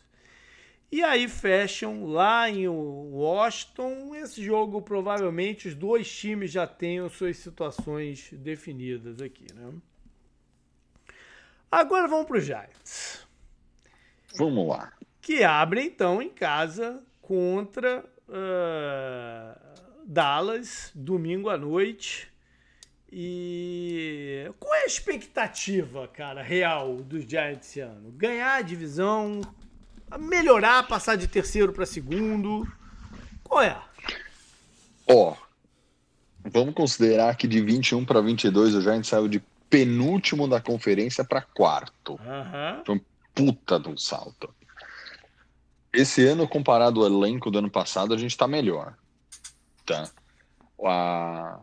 E 0.91 1.03
aí 1.03 1.27
fecham 1.27 2.07
lá 2.07 2.49
em 2.49 2.67
Washington. 2.67 4.15
Esse 4.15 4.43
jogo, 4.43 4.81
provavelmente, 4.81 5.67
os 5.67 5.75
dois 5.75 6.11
times 6.11 6.51
já 6.51 6.65
tenham 6.65 7.07
suas 7.09 7.37
situações 7.37 8.31
definidas 8.33 9.21
aqui, 9.21 9.45
né? 9.53 9.71
Agora 11.71 12.07
vamos 12.07 12.25
para 12.25 12.37
os 12.39 12.43
Giants. 12.43 13.27
Vamos 14.35 14.67
lá. 14.67 14.91
Que 15.21 15.43
abre 15.43 15.83
então 15.83 16.19
em 16.19 16.29
casa 16.29 17.03
contra 17.29 18.03
uh, 18.27 20.03
Dallas, 20.03 20.91
domingo 20.95 21.47
à 21.47 21.59
noite. 21.59 22.27
E 23.11 24.51
qual 24.59 24.73
é 24.73 24.81
a 24.81 24.87
expectativa, 24.87 26.07
cara, 26.07 26.41
real 26.41 26.95
dos 26.95 27.25
Giants 27.25 27.67
esse 27.67 27.81
ano? 27.81 28.11
Ganhar 28.13 28.55
a 28.55 28.61
divisão, 28.63 29.41
melhorar, 30.17 30.87
passar 30.87 31.17
de 31.17 31.27
terceiro 31.27 31.71
para 31.71 31.85
segundo? 31.85 32.67
Qual 33.43 33.61
é? 33.61 33.79
Ó, 35.07 35.33
oh, 35.33 35.37
vamos 36.45 36.73
considerar 36.73 37.35
que 37.35 37.47
de 37.47 37.61
21 37.61 38.05
para 38.05 38.21
22 38.21 38.73
o 38.73 38.81
Giants 38.81 39.07
saiu 39.07 39.27
de 39.27 39.39
penúltimo 39.69 40.47
da 40.47 40.59
conferência 40.59 41.23
para 41.23 41.43
quarto. 41.43 42.13
Uhum. 42.13 42.83
Foi 42.83 42.95
um 42.95 43.01
puta 43.35 43.79
de 43.79 43.87
um 43.87 43.97
salto. 43.97 44.51
Esse 45.99 46.25
ano, 46.25 46.47
comparado 46.47 47.01
ao 47.01 47.07
elenco 47.07 47.51
do 47.51 47.59
ano 47.59 47.69
passado, 47.69 48.13
a 48.13 48.17
gente 48.17 48.31
está 48.31 48.47
melhor. 48.47 48.95
Tá? 49.85 50.09
A... 50.85 51.59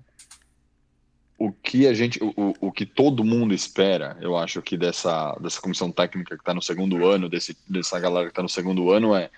O 1.39 1.51
que 1.51 1.87
a 1.87 1.95
gente, 1.95 2.23
o, 2.23 2.55
o 2.61 2.71
que 2.71 2.85
todo 2.85 3.25
mundo 3.25 3.55
espera, 3.55 4.17
eu 4.21 4.37
acho 4.37 4.61
que 4.61 4.77
dessa, 4.77 5.35
dessa 5.41 5.59
comissão 5.59 5.91
técnica 5.91 6.35
que 6.35 6.43
está 6.43 6.53
no 6.53 6.61
segundo 6.61 7.07
ano, 7.07 7.31
desse, 7.31 7.57
dessa 7.67 7.99
galera 7.99 8.27
que 8.27 8.33
está 8.33 8.43
no 8.43 8.49
segundo 8.49 8.91
ano, 8.91 9.15
é 9.15 9.31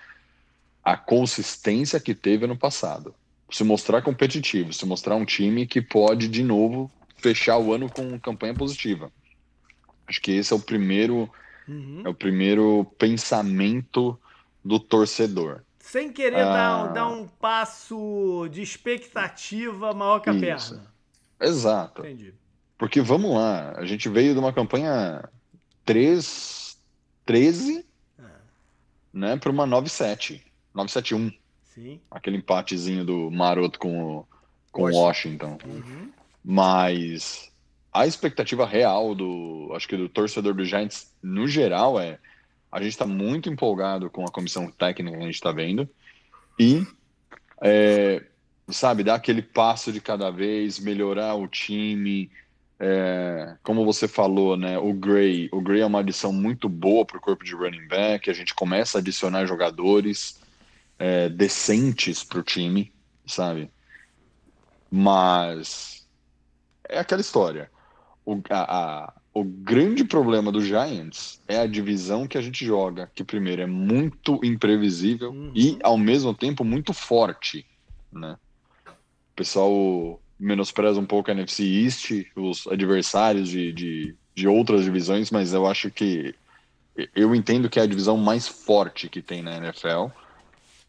a 0.83 0.97
consistência 0.97 1.99
que 1.99 2.13
teve 2.13 2.43
ano 2.43 2.57
passado. 2.57 3.15
Se 3.49 3.63
mostrar 3.63 4.01
competitivo, 4.01 4.73
se 4.73 4.85
mostrar 4.85 5.15
um 5.15 5.25
time 5.25 5.65
que 5.65 5.81
pode, 5.81 6.27
de 6.27 6.43
novo, 6.43 6.91
fechar 7.17 7.57
o 7.57 7.73
ano 7.73 7.89
com 7.89 8.19
campanha 8.19 8.53
positiva. 8.53 9.09
Acho 10.07 10.21
que 10.21 10.31
esse 10.31 10.51
é 10.51 10.55
o 10.57 10.59
primeiro, 10.59 11.29
uhum. 11.67 12.01
é 12.05 12.09
o 12.09 12.13
primeiro 12.13 12.85
pensamento 12.97 14.19
do 14.63 14.79
torcedor. 14.79 15.61
Sem 15.79 16.11
querer 16.11 16.41
ah, 16.41 16.53
dar, 16.53 16.87
dar, 16.93 17.07
um 17.07 17.27
passo 17.27 18.47
de 18.51 18.61
expectativa 18.61 19.93
maior 19.93 20.19
que 20.19 20.29
a 20.29 20.33
isso. 20.33 20.39
perna. 20.75 20.93
Exato. 21.41 22.01
Entendi. 22.01 22.33
Porque 22.77 23.01
vamos 23.01 23.33
lá, 23.33 23.73
a 23.75 23.85
gente 23.85 24.07
veio 24.07 24.33
de 24.33 24.39
uma 24.39 24.53
campanha 24.53 25.27
3, 25.83 26.77
13 27.25 27.85
é. 28.19 28.23
né, 29.11 29.37
para 29.37 29.51
uma 29.51 29.67
9-7. 29.67 30.41
9-7-1. 30.75 31.35
Sim. 31.63 31.99
Aquele 32.11 32.37
empatezinho 32.37 33.03
do 33.03 33.31
Maroto 33.31 33.79
com 33.79 34.17
o, 34.17 34.27
com 34.71 34.83
Washington. 34.83 35.53
Washington. 35.53 35.59
Uhum. 35.65 36.11
Mas 36.43 37.51
a 37.91 38.05
expectativa 38.05 38.65
real 38.65 39.15
do, 39.15 39.71
acho 39.75 39.87
que 39.87 39.97
do 39.97 40.07
torcedor 40.07 40.53
do 40.53 40.63
Giants 40.63 41.13
no 41.21 41.47
geral 41.47 41.99
é 41.99 42.19
a 42.71 42.81
gente 42.81 42.91
está 42.91 43.05
muito 43.05 43.49
empolgado 43.49 44.09
com 44.09 44.23
a 44.25 44.31
comissão 44.31 44.69
técnica 44.71 45.17
que 45.17 45.23
a 45.23 45.25
gente 45.25 45.35
está 45.35 45.51
vendo. 45.51 45.89
E 46.59 46.85
é, 47.61 48.23
sabe, 48.69 49.03
dar 49.03 49.15
aquele 49.15 49.41
passo 49.41 49.91
de 49.91 49.99
cada 49.99 50.29
vez, 50.29 50.79
melhorar 50.79 51.35
o 51.35 51.47
time. 51.47 52.31
É, 52.79 53.55
como 53.63 53.83
você 53.83 54.07
falou, 54.07 54.55
né? 54.55 54.77
O 54.77 54.93
Gray, 54.93 55.49
o 55.51 55.61
Gray 55.61 55.81
é 55.81 55.85
uma 55.85 55.99
adição 55.99 56.31
muito 56.31 56.69
boa 56.69 57.05
para 57.05 57.17
o 57.17 57.21
corpo 57.21 57.43
de 57.43 57.53
running 57.53 57.87
back. 57.87 58.29
A 58.29 58.33
gente 58.33 58.53
começa 58.53 58.97
a 58.97 59.01
adicionar 59.01 59.45
jogadores 59.45 60.39
é, 60.97 61.27
decentes 61.29 62.23
para 62.23 62.39
o 62.39 62.43
time, 62.43 62.93
sabe? 63.25 63.71
Mas 64.91 66.07
é 66.87 66.99
aquela 66.99 67.21
história. 67.21 67.69
O, 68.25 68.39
a, 68.49 69.13
o 69.33 69.43
grande 69.43 70.03
problema 70.03 70.51
do 70.51 70.61
Giants 70.61 71.41
é 71.47 71.59
a 71.59 71.67
divisão 71.67 72.27
que 72.27 72.37
a 72.37 72.41
gente 72.41 72.65
joga, 72.65 73.09
que 73.13 73.23
primeiro 73.23 73.61
é 73.61 73.67
muito 73.67 74.39
imprevisível 74.43 75.31
uhum. 75.31 75.51
e 75.55 75.77
ao 75.83 75.97
mesmo 75.97 76.33
tempo 76.33 76.63
muito 76.63 76.93
forte, 76.93 77.65
né? 78.11 78.37
O 78.85 79.35
pessoal 79.35 80.19
menospreza 80.39 80.99
um 80.99 81.05
pouco 81.05 81.29
a 81.29 81.33
NFC 81.33 81.63
East, 81.63 82.11
os 82.35 82.67
adversários 82.67 83.49
de, 83.49 83.71
de, 83.71 84.15
de 84.33 84.47
outras 84.47 84.83
divisões, 84.83 85.29
mas 85.29 85.53
eu 85.53 85.67
acho 85.67 85.91
que 85.91 86.33
eu 87.15 87.33
entendo 87.35 87.69
que 87.69 87.79
é 87.79 87.83
a 87.83 87.87
divisão 87.87 88.17
mais 88.17 88.47
forte 88.47 89.07
que 89.07 89.21
tem 89.21 89.41
na 89.41 89.57
NFL 89.57 90.07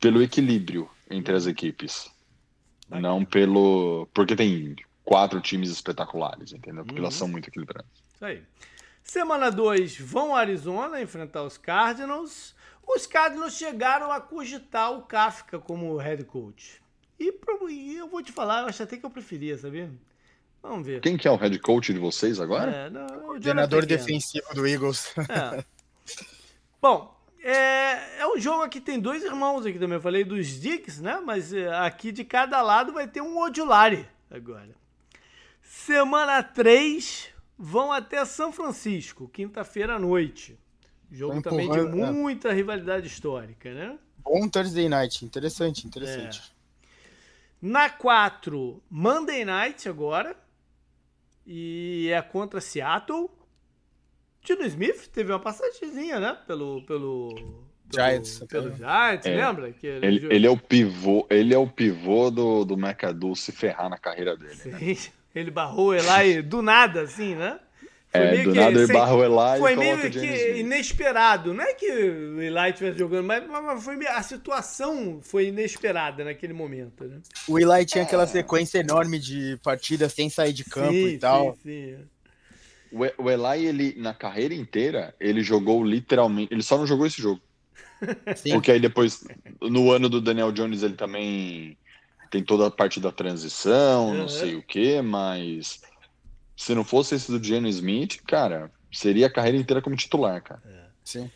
pelo 0.01 0.23
equilíbrio 0.23 0.89
entre 1.11 1.35
as 1.35 1.47
equipes, 1.47 2.11
não 2.89 3.25
pelo 3.25 4.09
porque 4.15 4.35
tem 4.35 4.75
quatro 5.05 5.41
times 5.41 5.71
espetaculares, 5.71 6.53
entendeu? 6.53 6.85
Porque 6.85 6.99
uhum. 6.99 7.05
elas 7.05 7.15
são 7.15 7.29
muito 7.29 7.49
equilibradas. 7.49 8.10
Isso 8.21 8.27
aí. 8.27 8.43
Semana 9.03 9.51
2 9.51 9.99
vão 9.99 10.37
a 10.37 10.41
Arizona 10.41 11.01
enfrentar 11.01 11.43
os 11.43 11.57
Cardinals. 11.57 12.55
Os 12.87 13.07
Cardinals 13.07 13.55
chegaram 13.55 14.13
a 14.13 14.21
cogitar 14.21 14.93
o 14.93 15.03
Kafka 15.03 15.59
como 15.59 15.97
head 15.97 16.25
coach. 16.25 16.83
E, 17.19 17.33
e 17.71 17.97
eu 17.97 18.09
vou 18.09 18.23
te 18.23 18.31
falar, 18.31 18.61
eu 18.61 18.67
acho 18.67 18.83
até 18.83 18.99
que 18.99 19.07
eu 19.07 19.11
preferia, 19.11 19.57
sabia? 19.57 19.91
Vamos 20.63 20.87
ver. 20.87 21.01
Quem 21.01 21.17
que 21.17 21.27
é 21.27 21.31
o 21.31 21.37
head 21.37 21.59
coach 21.61 21.95
de 21.95 21.99
vocês 21.99 22.39
agora? 22.39 22.71
É, 22.71 22.91
não, 22.91 23.07
o 23.07 23.21
Coordenador 23.21 23.87
defensivo 23.87 24.55
do 24.55 24.67
Eagles. 24.67 25.15
É. 25.17 25.65
Bom, 26.81 27.19
é, 27.43 28.21
é 28.21 28.27
um 28.27 28.39
jogo 28.39 28.63
aqui, 28.63 28.83
tem 28.83 29.01
dois 29.01 29.25
irmãos 29.25 29.65
aqui 29.65 29.79
também. 29.79 29.97
Eu 29.97 30.03
falei 30.03 30.25
dos 30.25 30.61
Dicks, 30.61 31.01
né? 31.01 31.23
Mas 31.25 31.55
é, 31.55 31.75
aqui 31.75 32.13
de 32.13 32.23
cada 32.23 32.61
lado 32.61 32.93
vai 32.93 33.09
ter 33.09 33.23
um 33.23 33.39
Odulari 33.39 34.07
agora. 34.31 34.79
Semana 35.63 36.43
3, 36.43 37.30
vão 37.61 37.93
até 37.93 38.25
São 38.25 38.51
Francisco, 38.51 39.29
quinta-feira 39.29 39.97
à 39.97 39.99
noite. 39.99 40.59
Jogo 41.13 41.43
também 41.43 41.71
de 41.71 41.79
é. 41.79 41.83
muita 41.83 42.49
é. 42.49 42.53
rivalidade 42.55 43.07
histórica, 43.07 43.75
né? 43.75 43.99
Bom 44.19 44.49
Thursday 44.49 44.89
Night, 44.89 45.25
interessante, 45.25 45.87
interessante. 45.87 46.41
É. 46.41 46.61
Na 47.61 47.91
4, 47.91 48.83
Monday 48.89 49.45
Night 49.45 49.89
agora. 49.89 50.35
E 51.47 52.09
é 52.13 52.23
contra 52.23 52.61
Seattle. 52.61 53.29
Tino 54.41 54.65
Smith 54.65 55.09
teve 55.09 55.33
uma 55.33 55.41
passagemzinha, 55.41 56.19
né? 56.19 56.39
Pelo. 56.47 56.83
pelo 56.87 57.35
Giants. 57.93 58.39
Pelo, 58.49 58.75
Giants, 58.75 59.27
é, 59.27 59.35
lembra? 59.35 59.73
Que 59.73 59.87
ele, 59.87 60.07
ele, 60.07 60.35
ele, 60.35 60.47
é 60.47 60.51
o 60.51 60.57
pivô, 60.57 61.27
ele 61.29 61.53
é 61.53 61.59
o 61.59 61.67
pivô 61.67 62.31
do, 62.31 62.65
do 62.65 62.75
McAdoo 62.75 63.35
se 63.35 63.51
ferrar 63.51 63.91
na 63.91 63.99
carreira 63.99 64.37
dele. 64.37 64.55
Né? 64.65 64.79
Sim. 64.79 64.95
Né? 64.95 65.20
Ele 65.35 65.51
barrou 65.51 65.89
o 65.89 65.95
Eli 65.95 66.43
do 66.43 66.61
nada, 66.63 67.03
assim, 67.03 67.35
né? 67.35 67.59
Foi 68.11 68.21
é, 68.21 68.43
do 68.43 68.53
que, 68.53 68.59
nada 68.59 68.81
ele 68.81 68.93
barra 68.93 69.15
o 69.15 69.25
Eli 69.25 69.61
Foi 69.61 69.77
meio 69.77 70.11
que 70.11 70.57
inesperado. 70.59 71.55
Não 71.55 71.63
é 71.63 71.75
que 71.75 71.87
o 71.87 72.43
Eli 72.43 72.71
estivesse 72.71 72.99
jogando, 72.99 73.25
mas, 73.25 73.47
mas 73.47 73.85
foi, 73.85 74.05
a 74.05 74.23
situação 74.23 75.21
foi 75.23 75.47
inesperada 75.47 76.25
naquele 76.25 76.53
momento, 76.53 77.05
né? 77.05 77.21
O 77.47 77.57
Eli 77.57 77.87
tinha 77.87 78.03
aquela 78.03 78.27
sequência 78.27 78.79
enorme 78.81 79.19
de 79.21 79.57
partidas 79.63 80.13
sem 80.13 80.29
sair 80.29 80.53
de 80.53 80.65
campo 80.65 80.93
sim, 80.93 81.07
e 81.07 81.19
tal. 81.19 81.57
Sim, 81.63 81.97
sim. 81.97 81.97
O, 82.91 83.23
o 83.23 83.31
Eli, 83.31 83.67
ele, 83.67 83.95
na 83.97 84.13
carreira 84.13 84.55
inteira, 84.55 85.15
ele 85.21 85.41
jogou 85.41 85.85
literalmente... 85.85 86.53
Ele 86.53 86.65
só 86.65 86.77
não 86.77 86.89
jogou 86.89 87.07
esse 87.07 87.23
jogo. 87.23 87.41
Sim. 88.35 88.53
Porque 88.55 88.73
aí 88.73 88.81
depois, 88.81 89.23
no 89.61 89.93
ano 89.93 90.09
do 90.09 90.23
Daniel 90.23 90.51
Jones, 90.51 90.83
ele 90.83 90.95
também 90.95 91.77
tem 92.31 92.45
toda 92.45 92.69
a 92.69 92.71
parte 92.71 93.01
da 93.01 93.11
transição, 93.11 94.09
uhum. 94.09 94.19
não 94.19 94.29
sei 94.29 94.55
o 94.55 94.63
que, 94.63 95.03
mas 95.03 95.83
se 96.57 96.75
não 96.75 96.85
fosse 96.85 97.17
esse 97.17 97.31
do 97.31 97.43
Geno 97.43 97.69
Smith, 97.69 98.23
cara, 98.27 98.71
seria 98.93 99.27
a 99.27 99.33
carreira 99.33 99.59
inteira 99.59 99.83
como 99.83 99.97
titular, 99.97 100.43
cara. 100.43 100.63
É. 100.65 100.85
Sim. 101.03 101.31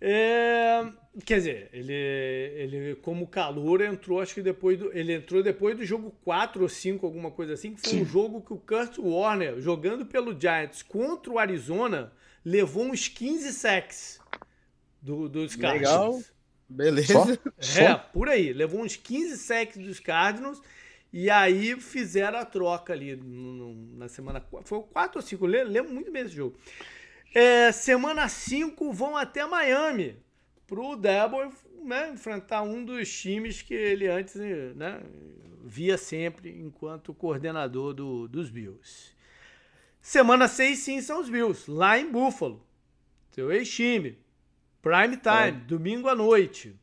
É, 0.00 0.84
quer 1.24 1.36
dizer, 1.36 1.70
ele, 1.72 1.92
ele 1.92 2.94
como 2.96 3.26
calor 3.26 3.80
entrou, 3.80 4.20
acho 4.20 4.34
que 4.34 4.42
depois 4.42 4.78
do. 4.78 4.92
Ele 4.92 5.14
entrou 5.14 5.42
depois 5.42 5.76
do 5.76 5.84
jogo 5.84 6.14
4 6.24 6.62
ou 6.62 6.68
5, 6.68 7.06
alguma 7.06 7.30
coisa 7.30 7.54
assim, 7.54 7.74
que 7.74 7.80
foi 7.80 7.90
Sim. 7.90 8.02
um 8.02 8.04
jogo 8.04 8.42
que 8.42 8.52
o 8.52 8.58
Kurt 8.58 8.98
Warner, 8.98 9.60
jogando 9.60 10.04
pelo 10.04 10.38
Giants 10.38 10.82
contra 10.82 11.32
o 11.32 11.38
Arizona, 11.38 12.12
levou 12.44 12.84
uns 12.84 13.08
15 13.08 13.52
sacks 13.52 14.20
do, 15.00 15.28
dos 15.28 15.56
Cardinals. 15.56 16.16
Legal. 16.16 16.33
Beleza. 16.74 17.12
Só? 17.12 17.26
É, 17.58 17.88
Só? 17.88 17.98
por 18.12 18.28
aí. 18.28 18.52
Levou 18.52 18.82
uns 18.82 18.96
15 18.96 19.38
sacks 19.38 19.78
dos 19.78 20.00
Cardinals 20.00 20.60
e 21.12 21.30
aí 21.30 21.80
fizeram 21.80 22.38
a 22.38 22.44
troca 22.44 22.92
ali 22.92 23.14
no, 23.14 23.74
na 23.96 24.08
semana. 24.08 24.44
Foi 24.64 24.82
4 24.82 25.18
ou 25.18 25.22
5, 25.22 25.46
lembro 25.46 25.92
muito 25.92 26.10
bem 26.10 26.22
esse 26.22 26.34
jogo. 26.34 26.56
É, 27.32 27.70
semana 27.72 28.28
5 28.28 28.92
vão 28.92 29.16
até 29.16 29.46
Miami 29.46 30.16
pro 30.66 30.96
Debo 30.96 31.52
né, 31.84 32.10
enfrentar 32.12 32.62
um 32.62 32.84
dos 32.84 33.12
times 33.12 33.62
que 33.62 33.74
ele 33.74 34.08
antes 34.08 34.34
né, 34.74 35.00
via 35.64 35.96
sempre 35.96 36.50
enquanto 36.50 37.14
coordenador 37.14 37.94
do, 37.94 38.26
dos 38.26 38.50
Bills. 38.50 39.14
Semana 40.00 40.48
6 40.48 40.78
sim 40.78 41.00
são 41.00 41.20
os 41.20 41.28
Bills, 41.28 41.70
lá 41.70 41.98
em 41.98 42.10
Buffalo. 42.10 42.64
Seu 43.30 43.50
ex-time. 43.50 44.18
Prime 44.84 45.16
time, 45.16 45.48
é. 45.48 45.50
domingo 45.50 46.10
à 46.10 46.14
noite. 46.14 46.78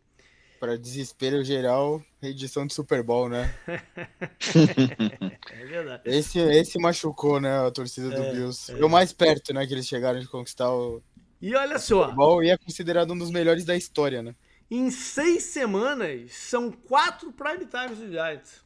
Para 0.60 0.76
desespero 0.76 1.44
geral, 1.44 2.04
edição 2.20 2.66
de 2.66 2.74
Super 2.74 3.04
Bowl, 3.04 3.30
né? 3.30 3.54
é 5.52 5.66
verdade. 5.68 6.02
Esse, 6.06 6.40
esse 6.40 6.80
machucou, 6.80 7.40
né, 7.40 7.60
a 7.60 7.70
torcida 7.70 8.10
do 8.10 8.24
é, 8.24 8.32
Bills. 8.32 8.72
É. 8.72 8.84
o 8.84 8.90
mais 8.90 9.14
perto, 9.14 9.54
né, 9.54 9.68
que 9.68 9.74
eles 9.76 9.86
chegaram 9.86 10.20
de 10.20 10.28
conquistar 10.28 10.74
o 10.74 11.00
E 11.40 11.54
olha 11.54 11.78
só. 11.78 12.06
Super 12.06 12.16
Bowl 12.16 12.44
e 12.44 12.50
é 12.50 12.58
considerado 12.58 13.14
um 13.14 13.18
dos 13.18 13.30
melhores 13.30 13.66
da 13.66 13.76
história, 13.76 14.24
né? 14.24 14.34
Em 14.70 14.90
seis 14.90 15.44
semanas, 15.44 16.32
são 16.34 16.72
quatro 16.72 17.32
prime 17.32 17.68
times 17.68 18.00
do 18.00 18.10
Giants. 18.10 18.64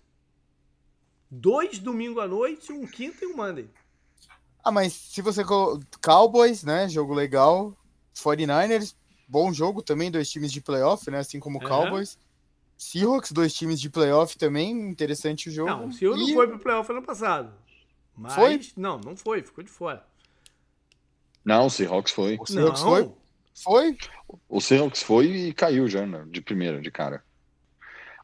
Dois 1.29 1.77
domingo 1.77 2.21
à 2.21 2.27
noite, 2.27 2.71
um 2.71 2.87
quinto 2.87 3.25
e 3.25 3.27
um 3.27 3.35
Monday. 3.35 3.69
Ah, 4.63 4.71
mas 4.71 4.93
se 4.93 5.21
você... 5.21 5.43
Cowboys, 6.01 6.63
né, 6.63 6.87
jogo 6.87 7.13
legal. 7.13 7.77
49ers, 8.15 8.95
bom 9.27 9.51
jogo 9.53 9.81
também, 9.81 10.11
dois 10.11 10.29
times 10.29 10.51
de 10.51 10.61
playoff, 10.61 11.09
né? 11.09 11.19
Assim 11.19 11.39
como 11.39 11.59
o 11.59 11.61
Cowboys. 11.61 12.17
Seahawks, 12.77 13.31
dois 13.31 13.53
times 13.53 13.79
de 13.79 13.89
playoff 13.89 14.37
também, 14.37 14.71
interessante 14.71 15.49
o 15.49 15.51
jogo. 15.51 15.69
Não, 15.69 15.87
o 15.87 15.93
Seahawks 15.93 16.21
e... 16.21 16.27
não 16.27 16.35
foi 16.35 16.47
pro 16.47 16.59
playoff 16.59 16.91
ano 16.91 17.01
passado. 17.01 17.53
Mas... 18.15 18.33
Foi? 18.33 18.61
Não, 18.75 18.99
não 18.99 19.15
foi, 19.15 19.41
ficou 19.41 19.63
de 19.63 19.69
fora. 19.69 20.05
Não, 21.43 21.67
o 21.67 21.69
Seahawks 21.69 22.11
foi. 22.11 22.37
O 22.39 22.45
Seahawks 22.45 22.81
não. 22.81 22.89
foi? 22.89 23.11
Foi? 23.53 23.97
O 24.49 24.59
Seahawks 24.59 25.03
foi 25.03 25.25
e 25.27 25.53
caiu 25.53 25.87
já, 25.87 26.05
né, 26.05 26.25
de 26.29 26.41
primeira, 26.41 26.81
de 26.81 26.91
cara. 26.91 27.23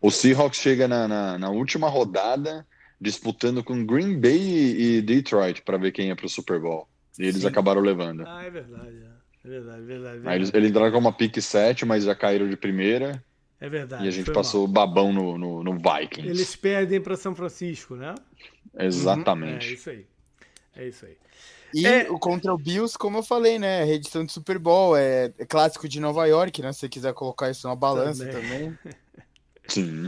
O 0.02 0.12
Seahawks 0.12 0.60
chega 0.60 0.88
na, 0.88 1.08
na, 1.08 1.38
na 1.38 1.50
última 1.50 1.88
rodada 1.88 2.68
disputando 3.00 3.64
com 3.64 3.86
Green 3.86 4.20
Bay 4.20 4.40
e, 4.40 4.98
e 4.98 5.02
Detroit 5.02 5.62
para 5.62 5.78
ver 5.78 5.92
quem 5.92 6.08
ia 6.08 6.16
pro 6.16 6.28
Super 6.28 6.60
Bowl. 6.60 6.88
E 7.18 7.24
eles 7.24 7.42
Sim. 7.42 7.48
acabaram 7.48 7.82
levando. 7.82 8.26
Ah, 8.26 8.44
é 8.44 8.50
verdade. 8.50 9.04
É. 9.04 9.11
É 9.44 9.48
verdade, 9.48 9.82
verdade. 9.82 10.14
verdade. 10.14 10.28
Aí 10.30 10.36
eles, 10.36 10.54
eles 10.54 10.70
entraram 10.70 10.92
com 10.92 11.00
uma 11.00 11.14
pique 11.14 11.42
7, 11.42 11.86
mas 11.86 12.04
já 12.04 12.16
caíram 12.16 12.48
de 12.48 12.56
primeira. 12.56 13.24
É 13.60 13.70
verdade. 13.70 14.06
E 14.06 14.08
a 14.08 14.12
gente 14.12 14.32
passou 14.32 14.68
mal. 14.68 14.88
babão 14.88 15.14
no, 15.14 15.38
no, 15.38 15.64
no, 15.64 15.74
Vikings. 15.74 16.28
Eles 16.28 16.56
perdem 16.56 17.00
para 17.00 17.16
São 17.16 17.36
Francisco, 17.36 17.96
né? 17.96 18.16
Exatamente. 18.78 19.68
Uhum. 19.68 19.72
É 19.72 19.76
isso 19.76 19.90
aí. 19.90 20.06
É 20.76 20.88
isso 20.88 21.06
aí. 21.06 21.18
E 21.74 21.86
é... 21.86 22.06
contra 22.06 22.54
o 22.54 22.58
Bills, 22.58 22.98
como 22.98 23.20
eu 23.20 23.24
falei, 23.24 23.60
né? 23.60 23.84
Reedição 23.84 24.26
de 24.26 24.32
Super 24.32 24.58
Bowl, 24.58 24.98
é, 24.98 25.32
é, 25.38 25.46
clássico 25.46 25.88
de 25.88 26.00
Nova 26.00 26.26
York, 26.26 26.62
né? 26.62 26.72
Se 26.74 26.80
você 26.80 26.90
quiser 26.90 27.14
colocar 27.14 27.50
isso 27.50 27.68
na 27.68 27.76
balança 27.76 28.26
também. 28.26 28.74
também. 28.74 28.78
Sim. 29.68 30.08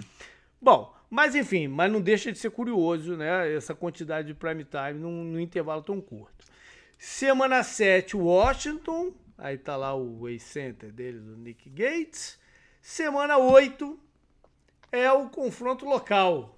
Bom, 0.61 0.93
mas 1.09 1.35
enfim, 1.35 1.67
mas 1.67 1.91
não 1.91 2.01
deixa 2.01 2.31
de 2.31 2.39
ser 2.39 2.49
curioso, 2.49 3.15
né? 3.15 3.53
Essa 3.53 3.75
quantidade 3.75 4.27
de 4.27 4.33
prime 4.33 4.65
time 4.65 4.99
num, 4.99 5.23
num 5.23 5.39
intervalo 5.39 5.83
tão 5.83 6.01
curto. 6.01 6.43
Semana 6.97 7.63
7, 7.63 8.17
Washington 8.17 9.13
Aí 9.37 9.57
tá 9.57 9.75
lá 9.75 9.93
o 9.93 10.21
Way 10.21 10.39
Center 10.39 10.91
deles, 10.91 11.23
o 11.23 11.35
Nick 11.37 11.69
Gates. 11.69 12.39
Semana 12.81 13.37
8 13.37 13.99
é 14.91 15.11
o 15.11 15.29
confronto 15.29 15.85
local, 15.85 16.57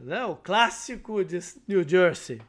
né? 0.00 0.24
O 0.24 0.36
clássico 0.36 1.24
de 1.24 1.38
New 1.66 1.88
Jersey. 1.88 2.40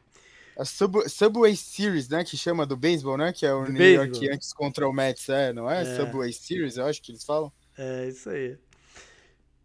A 0.57 0.65
Sub 0.65 1.07
Subway 1.07 1.55
Series, 1.55 2.09
né? 2.09 2.23
Que 2.23 2.35
chama 2.35 2.65
do 2.65 2.75
beisebol, 2.75 3.17
né? 3.17 3.31
Que 3.31 3.45
é 3.45 3.53
o 3.53 3.63
do 3.63 3.71
New 3.71 3.79
baseball. 3.79 4.05
York 4.05 4.25
Yankees 4.25 4.53
contra 4.53 4.87
o 4.87 4.93
Mets, 4.93 5.29
é, 5.29 5.53
não 5.53 5.69
é? 5.69 5.81
é? 5.81 5.95
Subway 5.95 6.33
Series, 6.33 6.77
eu 6.77 6.85
acho 6.85 7.01
que 7.01 7.11
eles 7.11 7.23
falam. 7.23 7.51
É, 7.77 8.07
isso 8.07 8.29
aí. 8.29 8.57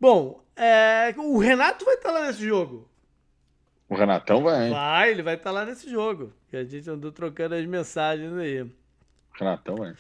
Bom, 0.01 0.45
é, 0.55 1.15
o 1.17 1.39
Renato 1.39 1.85
vai 1.85 1.95
estar 1.95 2.13
lá 2.13 2.27
nesse 2.27 2.47
jogo. 2.47 2.89
O 3.89 3.95
Renatão 3.95 4.43
vai. 4.43 4.71
Vai, 4.71 5.11
ele 5.11 5.23
vai 5.23 5.35
estar 5.35 5.51
lá 5.51 5.65
nesse 5.65 5.91
jogo. 5.91 6.33
Que 6.49 6.57
a 6.57 6.65
gente 6.65 6.89
andou 6.89 7.11
trocando 7.11 7.55
as 7.55 7.67
mensagens 7.67 8.33
aí. 8.35 8.71
Renatão 9.35 9.77
vai. 9.77 9.95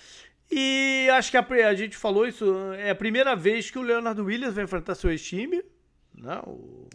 E 0.50 1.08
acho 1.12 1.30
que 1.30 1.36
a, 1.36 1.46
a, 1.68 1.74
gente 1.74 1.96
falou 1.96 2.26
isso, 2.26 2.72
é 2.74 2.90
a 2.90 2.94
primeira 2.94 3.34
vez 3.34 3.70
que 3.70 3.78
o 3.78 3.82
Leonardo 3.82 4.24
Williams 4.24 4.54
vai 4.54 4.64
enfrentar 4.64 4.94
seu 4.94 5.10
ex-time, 5.10 5.64
né? 6.14 6.40
o 6.46 6.88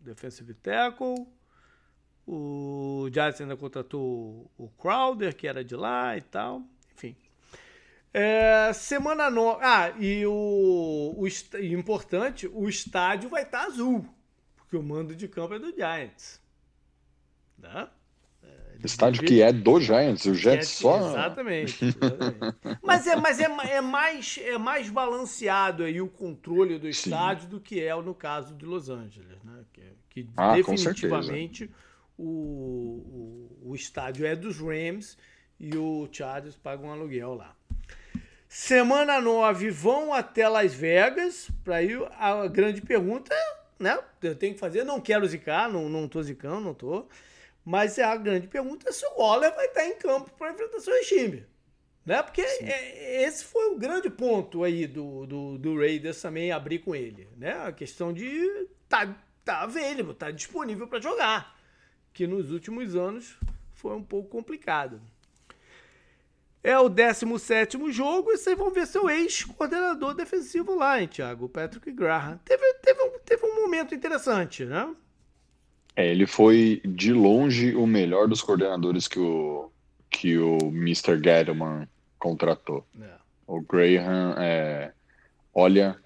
defensive 0.00 0.54
tackle. 0.54 1.26
O 2.26 3.08
Giants 3.12 3.40
ainda 3.40 3.56
contratou 3.56 4.48
o 4.56 4.68
Crowder, 4.78 5.34
que 5.34 5.48
era 5.48 5.64
de 5.64 5.74
lá 5.74 6.16
e 6.16 6.20
tal. 6.20 6.62
Enfim. 6.94 7.16
É, 8.12 8.72
semana 8.72 9.28
no... 9.28 9.58
Ah, 9.60 9.90
e 9.98 10.24
o, 10.26 11.16
o 11.18 11.26
importante, 11.58 12.46
o 12.52 12.68
estádio 12.68 13.28
vai 13.28 13.42
estar 13.42 13.64
azul, 13.64 14.06
porque 14.56 14.76
o 14.76 14.82
mando 14.82 15.16
de 15.16 15.26
campo 15.26 15.54
é 15.54 15.58
do 15.58 15.74
Giants. 15.74 16.40
Né? 17.58 17.88
Estádio 18.84 19.24
que 19.24 19.42
é 19.42 19.52
do 19.52 19.80
Giants, 19.80 20.24
o 20.24 20.34
Jets 20.34 20.68
é, 20.68 20.80
só. 20.82 21.10
Exatamente. 21.10 21.84
exatamente. 21.84 22.80
mas 22.82 23.06
é, 23.06 23.16
mas 23.16 23.40
é, 23.40 23.44
é, 23.44 23.80
mais, 23.80 24.38
é 24.42 24.58
mais 24.58 24.88
balanceado 24.88 25.84
aí 25.84 26.00
o 26.00 26.08
controle 26.08 26.78
do 26.78 26.88
estádio 26.88 27.44
Sim. 27.44 27.48
do 27.50 27.60
que 27.60 27.80
é 27.80 27.94
no 27.94 28.14
caso 28.14 28.54
de 28.54 28.64
Los 28.64 28.88
Angeles, 28.88 29.42
né? 29.44 29.64
Que, 29.72 29.82
que 30.08 30.28
ah, 30.36 30.54
definitivamente 30.54 31.70
o, 32.18 32.24
o, 32.24 33.70
o, 33.70 33.74
estádio 33.74 34.26
é 34.26 34.34
dos 34.34 34.58
Rams 34.58 35.16
e 35.58 35.76
o 35.76 36.08
Chargers 36.10 36.56
paga 36.56 36.84
um 36.84 36.90
aluguel 36.90 37.34
lá. 37.34 37.54
Semana 38.48 39.20
9 39.20 39.70
vão 39.70 40.12
até 40.12 40.48
Las 40.48 40.74
Vegas. 40.74 41.50
Para 41.62 41.82
ir 41.82 42.02
a 42.18 42.46
grande 42.48 42.80
pergunta, 42.80 43.34
né? 43.78 43.98
Eu 44.22 44.34
tenho 44.34 44.54
que 44.54 44.60
fazer, 44.60 44.84
não 44.84 45.00
quero 45.00 45.26
zicar, 45.26 45.70
não, 45.70 45.88
não 45.88 46.08
tô 46.08 46.22
zicando, 46.22 46.60
não 46.60 46.74
tô. 46.74 47.06
Mas 47.64 47.98
é 47.98 48.04
a 48.04 48.16
grande 48.16 48.48
pergunta 48.48 48.88
é 48.88 48.92
se 48.92 49.04
o 49.06 49.18
Waller 49.18 49.54
vai 49.54 49.66
estar 49.66 49.86
em 49.86 49.96
campo 49.96 50.30
para 50.38 50.52
enfrentar 50.52 50.80
seu 50.80 51.00
time. 51.02 51.46
Né? 52.04 52.22
Porque 52.22 52.40
é, 52.40 53.22
esse 53.22 53.44
foi 53.44 53.70
o 53.70 53.78
grande 53.78 54.08
ponto 54.08 54.64
aí 54.64 54.86
do, 54.86 55.26
do, 55.26 55.58
do, 55.58 55.78
Raiders 55.78 56.20
também 56.20 56.50
abrir 56.50 56.78
com 56.78 56.94
ele. 56.94 57.28
Né? 57.36 57.52
A 57.52 57.72
questão 57.72 58.12
de 58.12 58.66
tá, 58.88 59.14
tá 59.44 59.62
available, 59.62 60.14
tá 60.14 60.30
disponível 60.30 60.88
para 60.88 61.00
jogar. 61.00 61.56
Que 62.12 62.26
nos 62.26 62.50
últimos 62.50 62.96
anos 62.96 63.36
foi 63.74 63.94
um 63.94 64.02
pouco 64.02 64.28
complicado. 64.28 65.00
É 66.62 66.78
o 66.78 66.88
17 66.88 67.90
jogo 67.90 68.32
e 68.32 68.36
vocês 68.36 68.56
vão 68.56 68.70
ver 68.70 68.86
seu 68.86 69.08
ex-coordenador 69.08 70.12
defensivo 70.14 70.74
lá, 70.74 71.00
hein, 71.00 71.08
Thiago? 71.08 71.46
O 71.46 71.48
Patrick 71.48 71.90
Graham. 71.90 72.38
Teve, 72.44 72.74
teve, 72.82 73.02
um, 73.02 73.18
teve 73.20 73.46
um 73.46 73.62
momento 73.62 73.94
interessante, 73.94 74.66
né? 74.66 74.94
É, 75.96 76.08
ele 76.08 76.26
foi 76.26 76.80
de 76.84 77.12
longe 77.12 77.74
o 77.74 77.86
melhor 77.86 78.28
dos 78.28 78.42
coordenadores 78.42 79.08
que 79.08 79.18
o, 79.18 79.70
que 80.08 80.38
o 80.38 80.58
Mr. 80.68 81.16
Gettleman 81.22 81.88
contratou. 82.18 82.86
É. 83.00 83.20
O 83.46 83.60
Graham, 83.60 84.34
é, 84.38 84.92
olha, 85.52 85.98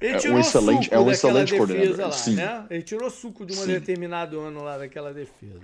ele 0.00 0.26
é 0.26 0.30
um 0.30 0.38
excelente, 0.38 0.92
é 0.92 0.98
um 0.98 1.10
excelente 1.10 1.56
coordenador. 1.56 2.06
Lá, 2.06 2.12
Sim. 2.12 2.34
Né? 2.34 2.66
Ele 2.68 2.82
tirou 2.82 3.08
suco 3.08 3.46
de 3.46 3.56
um 3.56 3.66
determinado 3.66 4.40
ano 4.40 4.62
lá 4.62 4.76
daquela 4.76 5.14
defesa. 5.14 5.60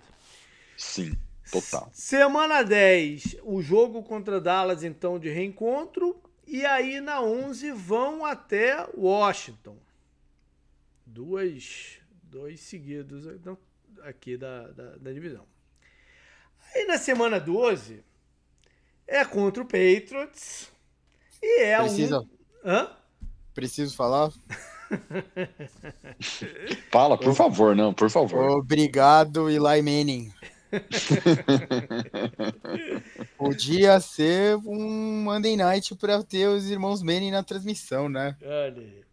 Sim, 0.76 1.12
total. 1.50 1.90
Semana 1.92 2.62
10, 2.62 3.38
o 3.42 3.60
jogo 3.60 4.02
contra 4.02 4.40
Dallas, 4.40 4.84
então, 4.84 5.18
de 5.18 5.28
reencontro. 5.28 6.16
E 6.46 6.64
aí, 6.64 7.00
na 7.00 7.20
11, 7.20 7.72
vão 7.72 8.24
até 8.24 8.86
Washington. 8.96 9.76
Duas 11.04 11.97
dois 12.30 12.60
seguidos 12.60 13.26
aqui 14.02 14.36
da, 14.36 14.68
da, 14.68 14.96
da, 14.96 15.12
divisão. 15.12 15.44
Aí 16.74 16.86
na 16.86 16.98
semana 16.98 17.40
12 17.40 18.04
é 19.06 19.24
contra 19.24 19.62
o 19.62 19.66
Patriots 19.66 20.70
e 21.42 21.62
é 21.62 21.78
Precisa. 21.78 22.20
um. 22.20 22.28
Hã? 22.64 22.90
Preciso 23.54 23.96
falar? 23.96 24.30
Fala, 26.90 27.18
por 27.18 27.34
favor, 27.34 27.74
não, 27.74 27.92
por 27.92 28.10
favor. 28.10 28.58
Obrigado, 28.58 29.50
Eli 29.50 29.82
Manning. 29.82 30.32
Podia 33.38 33.98
ser 34.00 34.56
um 34.56 35.22
Monday 35.24 35.56
Night 35.56 35.94
para 35.96 36.22
ter 36.22 36.46
os 36.46 36.70
irmãos 36.70 37.02
Manning 37.02 37.30
na 37.30 37.42
transmissão, 37.42 38.08
né? 38.08 38.36
Olha. 38.42 39.07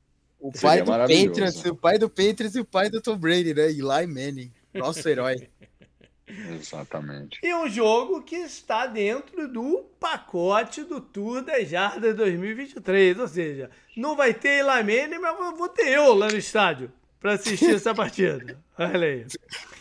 O 0.45 0.51
pai 0.51 0.83
do 0.83 0.91
Patriots, 0.91 1.65
o 1.65 1.75
pai 1.75 1.97
do 1.97 2.07
Patriots 2.07 2.55
e 2.55 2.59
o 2.59 2.65
pai 2.65 2.87
do 2.87 3.01
Tom 3.01 3.17
Brady, 3.17 3.51
né? 3.51 3.63
Eli 3.63 4.05
Manning, 4.05 4.53
nosso 4.75 5.09
herói. 5.09 5.49
Exatamente. 6.59 7.39
E 7.41 7.51
um 7.55 7.67
jogo 7.67 8.21
que 8.21 8.35
está 8.35 8.85
dentro 8.85 9.47
do 9.47 9.89
pacote 9.99 10.83
do 10.83 11.01
Tour 11.01 11.41
das 11.41 11.67
Jardas 11.67 12.15
2023. 12.15 13.17
Ou 13.17 13.27
seja, 13.27 13.71
não 13.97 14.15
vai 14.15 14.35
ter 14.35 14.59
Eli 14.59 14.83
Manning, 14.83 15.19
mas 15.19 15.57
vou 15.57 15.67
ter 15.67 15.87
eu 15.87 16.13
lá 16.13 16.27
no 16.27 16.37
estádio 16.37 16.91
para 17.19 17.33
assistir 17.33 17.73
essa 17.73 17.95
partida. 17.95 18.55
Olha 18.77 19.07
aí. 19.07 19.25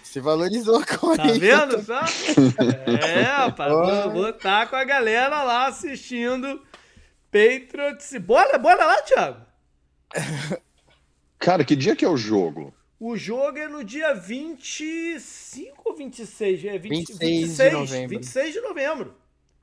Se 0.02 0.18
valorizou 0.18 0.82
com 0.98 1.14
Tá 1.14 1.24
vendo 1.24 1.82
só? 1.82 2.00
É, 3.06 3.20
rapaz, 3.20 3.70
vou, 3.70 4.10
vou 4.12 4.28
estar 4.30 4.60
tá 4.60 4.66
com 4.66 4.76
a 4.76 4.84
galera 4.84 5.42
lá 5.42 5.66
assistindo 5.66 6.62
Patriots. 7.30 8.16
Bora, 8.22 8.56
bora 8.56 8.86
lá, 8.86 9.02
Thiago. 9.02 9.43
Cara, 11.38 11.64
que 11.64 11.76
dia 11.76 11.94
que 11.94 12.04
é 12.04 12.08
o 12.08 12.16
jogo? 12.16 12.72
O 12.98 13.16
jogo 13.16 13.58
é 13.58 13.68
no 13.68 13.84
dia 13.84 14.14
25 14.14 15.82
ou 15.84 15.94
26? 15.94 16.64
É 16.64 16.78
20, 16.78 17.18
26 17.18 17.18
26 17.18 17.70
de 17.70 17.76
novembro. 17.76 18.08
26 18.08 18.52
de 18.52 18.60
novembro. 18.60 19.14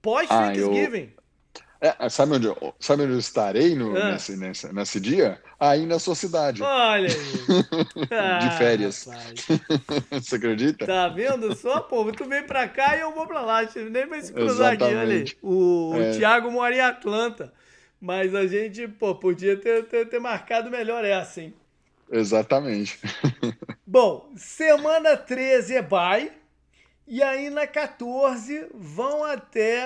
Pós-Thanksgiving. 0.02 1.14
Ah, 1.82 1.96
é, 2.00 2.10
sabe, 2.10 2.36
onde 2.36 2.46
eu, 2.46 2.76
sabe 2.80 3.02
onde 3.02 3.14
eu 3.14 3.20
estarei 3.20 3.74
no, 3.74 3.98
ah. 3.98 4.12
nesse, 4.12 4.38
nesse, 4.38 4.72
nesse 4.72 5.00
dia? 5.00 5.40
Aí 5.60 5.88
na 5.88 5.98
sua 5.98 6.14
cidade. 6.14 6.62
Olha 6.62 7.08
aí. 7.08 8.40
De 8.48 8.58
férias. 8.58 9.08
Você 10.12 10.36
acredita? 10.36 10.86
Tá 10.86 11.08
vendo 11.08 11.56
só? 11.56 11.80
Pô, 11.80 12.12
tu 12.12 12.26
vem 12.26 12.44
pra 12.44 12.68
cá 12.68 12.96
e 12.96 13.00
eu 13.00 13.12
vou 13.12 13.26
pra 13.26 13.42
lá. 13.42 13.62
Nem 13.92 14.06
vai 14.06 14.22
se 14.22 14.32
cruzar 14.32 14.76
Exatamente. 14.76 14.84
aqui, 14.84 14.96
olha 14.96 15.16
aí. 15.16 15.26
O, 15.42 15.94
é. 15.96 16.12
o 16.12 16.18
Thiago 16.20 16.52
mora 16.52 16.76
em 16.76 16.82
Atlanta. 16.82 17.52
Mas 18.02 18.34
a 18.34 18.48
gente, 18.48 18.88
pô, 18.88 19.14
podia 19.14 19.56
ter, 19.56 19.86
ter, 19.86 20.10
ter 20.10 20.20
marcado 20.20 20.72
melhor 20.72 21.06
essa, 21.06 21.42
hein? 21.42 21.54
Exatamente. 22.12 23.00
Bom, 23.86 24.32
semana 24.36 25.16
13 25.16 25.76
é 25.76 25.82
bye. 25.84 26.32
E 27.08 27.22
aí 27.22 27.50
na 27.50 27.68
14 27.68 28.68
vão 28.74 29.24
até 29.24 29.86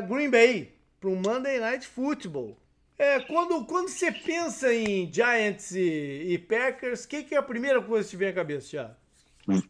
uh, 0.00 0.06
Green 0.06 0.30
Bay 0.30 0.72
para 0.98 1.10
o 1.10 1.16
Monday 1.16 1.58
Night 1.58 1.86
Football. 1.86 2.56
É, 2.98 3.20
quando, 3.20 3.64
quando 3.64 3.88
você 3.88 4.12
pensa 4.12 4.72
em 4.72 5.12
Giants 5.12 5.72
e, 5.72 6.24
e 6.28 6.38
Packers, 6.38 7.04
o 7.04 7.08
que, 7.08 7.24
que 7.24 7.34
é 7.34 7.38
a 7.38 7.42
primeira 7.42 7.82
coisa 7.82 8.04
que 8.04 8.10
te 8.10 8.16
vem 8.16 8.28
à 8.28 8.32
cabeça, 8.32 8.70
Thiago? 8.70 8.94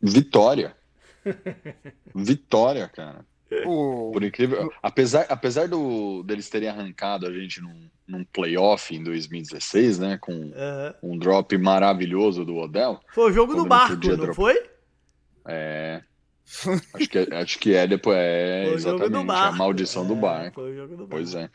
Vitória. 0.03 0.77
Vitória, 2.15 2.89
cara. 2.89 3.25
Por 3.65 4.23
incrível, 4.23 4.73
apesar, 4.83 5.27
apesar 5.29 5.69
do, 5.69 6.23
deles 6.23 6.49
terem 6.49 6.69
arrancado 6.69 7.27
a 7.27 7.33
gente 7.33 7.61
num, 7.61 7.89
num 8.07 8.25
playoff 8.25 8.95
em 8.95 9.03
2016, 9.03 9.99
né, 9.99 10.19
com 10.21 10.33
uhum. 10.33 10.53
um 11.03 11.19
drop 11.19 11.57
maravilhoso 11.59 12.45
do 12.45 12.57
Odell. 12.57 13.01
Foi 13.13 13.31
o 13.31 13.33
jogo 13.33 13.55
do 13.55 13.65
barco, 13.65 13.95
não 13.95 14.17
drop... 14.17 14.35
foi? 14.35 14.63
É. 15.47 16.03
acho, 16.95 17.09
que, 17.09 17.19
é, 17.19 17.35
acho 17.37 17.59
que 17.59 17.75
é 17.75 17.87
depois. 17.87 18.17
É, 18.19 18.65
foi 18.67 18.75
exatamente. 18.75 19.31
A 19.31 19.53
maldição 19.53 20.05
é, 20.05 20.07
do 20.07 20.17
barco. 20.17 20.55
Foi 20.61 20.73
o 20.73 20.77
jogo 20.77 20.97
do 20.97 21.07
barco. 21.07 21.11
Pois 21.11 21.35
é. 21.35 21.51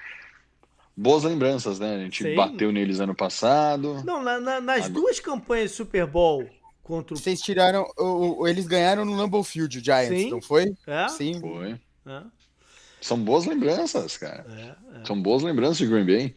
Boas 0.95 1.23
lembranças, 1.23 1.79
né? 1.79 1.95
A 1.95 1.99
gente 1.99 2.23
Sim. 2.23 2.35
bateu 2.35 2.71
neles 2.71 2.99
ano 2.99 3.13
passado. 3.13 4.03
Não, 4.03 4.23
na, 4.23 4.39
na, 4.39 4.59
nas 4.59 4.85
Agora... 4.85 4.93
duas 4.93 5.19
campanhas 5.19 5.69
de 5.69 5.77
Super 5.77 6.07
Bowl 6.07 6.49
contra 6.81 7.13
o... 7.13 7.17
Vocês 7.17 7.39
tiraram. 7.39 7.85
O, 7.97 8.41
o, 8.41 8.47
eles 8.47 8.65
ganharam 8.65 9.05
no 9.05 9.15
Lambeau 9.15 9.43
Field, 9.43 9.77
o 9.77 9.83
Giants, 9.83 10.23
Sim. 10.23 10.31
não 10.31 10.41
foi? 10.41 10.73
É? 10.87 11.07
Sim. 11.09 11.39
Foi. 11.39 11.79
É. 12.07 12.23
São 13.01 13.19
boas 13.19 13.45
lembranças, 13.45 14.17
cara. 14.17 14.45
É, 14.49 14.99
é. 15.01 15.05
São 15.05 15.21
boas 15.21 15.43
lembranças 15.43 15.77
de 15.77 15.87
Green 15.87 16.05
Bay. 16.05 16.35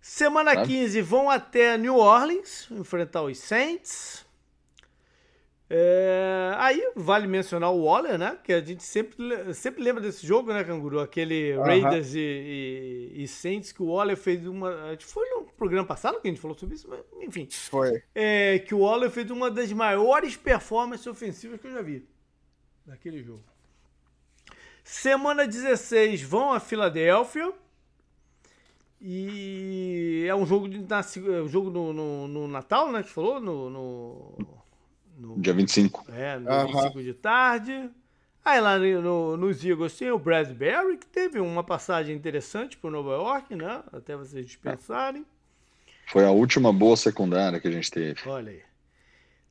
Semana 0.00 0.54
Sabe? 0.54 0.68
15 0.68 1.02
vão 1.02 1.28
até 1.28 1.76
New 1.76 1.96
Orleans 1.96 2.68
enfrentar 2.70 3.22
os 3.22 3.38
Saints. 3.38 4.24
É, 5.72 6.52
aí 6.56 6.82
vale 6.96 7.28
mencionar 7.28 7.70
o 7.70 7.84
Waller, 7.84 8.18
né? 8.18 8.36
Que 8.42 8.52
a 8.52 8.60
gente 8.60 8.82
sempre, 8.82 9.54
sempre 9.54 9.80
lembra 9.80 10.02
desse 10.02 10.26
jogo, 10.26 10.52
né, 10.52 10.64
Canguru? 10.64 10.98
Aquele 10.98 11.52
uh 11.56 11.60
-huh. 11.60 11.64
Raiders 11.64 12.12
e, 12.12 12.18
e, 12.18 13.22
e, 13.22 13.28
Saints 13.28 13.70
que 13.70 13.80
o 13.80 13.86
Waller 13.86 14.16
fez 14.16 14.44
uma. 14.48 14.96
Foi 14.98 15.28
no 15.30 15.44
programa 15.44 15.86
passado 15.86 16.20
que 16.20 16.26
a 16.26 16.30
gente 16.30 16.40
falou 16.40 16.58
sobre 16.58 16.74
isso, 16.74 16.88
mas 16.88 17.00
enfim. 17.20 17.46
Foi. 17.48 18.02
É, 18.12 18.58
que 18.58 18.74
o 18.74 18.80
Waller 18.80 19.10
fez 19.10 19.30
uma 19.30 19.48
das 19.48 19.70
maiores 19.72 20.36
performances 20.36 21.06
ofensivas 21.06 21.60
que 21.60 21.68
eu 21.68 21.72
já 21.72 21.82
vi 21.82 22.04
naquele 22.84 23.22
jogo. 23.22 23.44
Semana 24.90 25.46
16 25.46 26.20
vão 26.20 26.52
a 26.52 26.58
Filadélfia. 26.58 27.52
E 29.00 30.26
é 30.28 30.34
um 30.34 30.44
jogo, 30.44 30.68
de, 30.68 30.80
na, 30.80 30.98
é 30.98 31.42
um 31.42 31.48
jogo 31.48 31.70
no, 31.70 31.92
no, 31.92 32.28
no, 32.28 32.48
Natal, 32.48 32.90
né? 32.90 33.04
Que 33.04 33.08
falou? 33.08 33.40
No, 33.40 33.70
no, 33.70 34.38
no, 35.16 35.40
Dia 35.40 35.54
25. 35.54 36.06
É, 36.10 36.40
no 36.40 36.50
dia 36.50 36.66
25 36.66 37.02
de 37.04 37.14
tarde. 37.14 37.90
Aí 38.44 38.60
lá 38.60 38.78
no, 38.78 39.36
nos 39.36 39.64
Eagles 39.64 39.96
tem 39.96 40.10
o 40.10 40.18
Bradbury, 40.18 40.98
que 40.98 41.06
teve 41.06 41.38
uma 41.38 41.62
passagem 41.62 42.16
interessante 42.16 42.76
para 42.76 42.90
Nova 42.90 43.12
York, 43.12 43.54
né? 43.54 43.84
Até 43.92 44.16
vocês 44.16 44.44
dispensarem. 44.44 45.24
Foi 46.08 46.26
a 46.26 46.32
última 46.32 46.72
boa 46.72 46.96
secundária 46.96 47.60
que 47.60 47.68
a 47.68 47.72
gente 47.72 47.90
teve. 47.92 48.28
Olha 48.28 48.50
aí. 48.50 48.62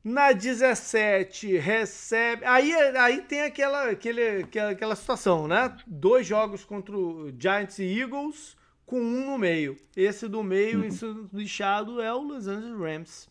Na 0.02 0.32
17, 0.32 1.58
recebe. 1.58 2.44
Aí, 2.46 2.72
aí 2.72 3.20
tem 3.22 3.42
aquela, 3.42 3.90
aquele, 3.90 4.46
aquela 4.70 4.96
situação, 4.96 5.46
né? 5.46 5.76
Dois 5.86 6.26
jogos 6.26 6.64
contra 6.64 6.96
o 6.96 7.30
Giants 7.38 7.78
e 7.78 8.00
Eagles 8.00 8.56
com 8.86 9.00
um 9.00 9.26
no 9.26 9.38
meio. 9.38 9.76
Esse 9.96 10.26
do 10.26 10.42
meio, 10.42 10.82
uhum. 10.82 11.28
lixado, 11.32 12.00
é 12.00 12.12
o 12.12 12.22
Los 12.22 12.48
Angeles 12.48 12.78
Rams. 12.78 13.28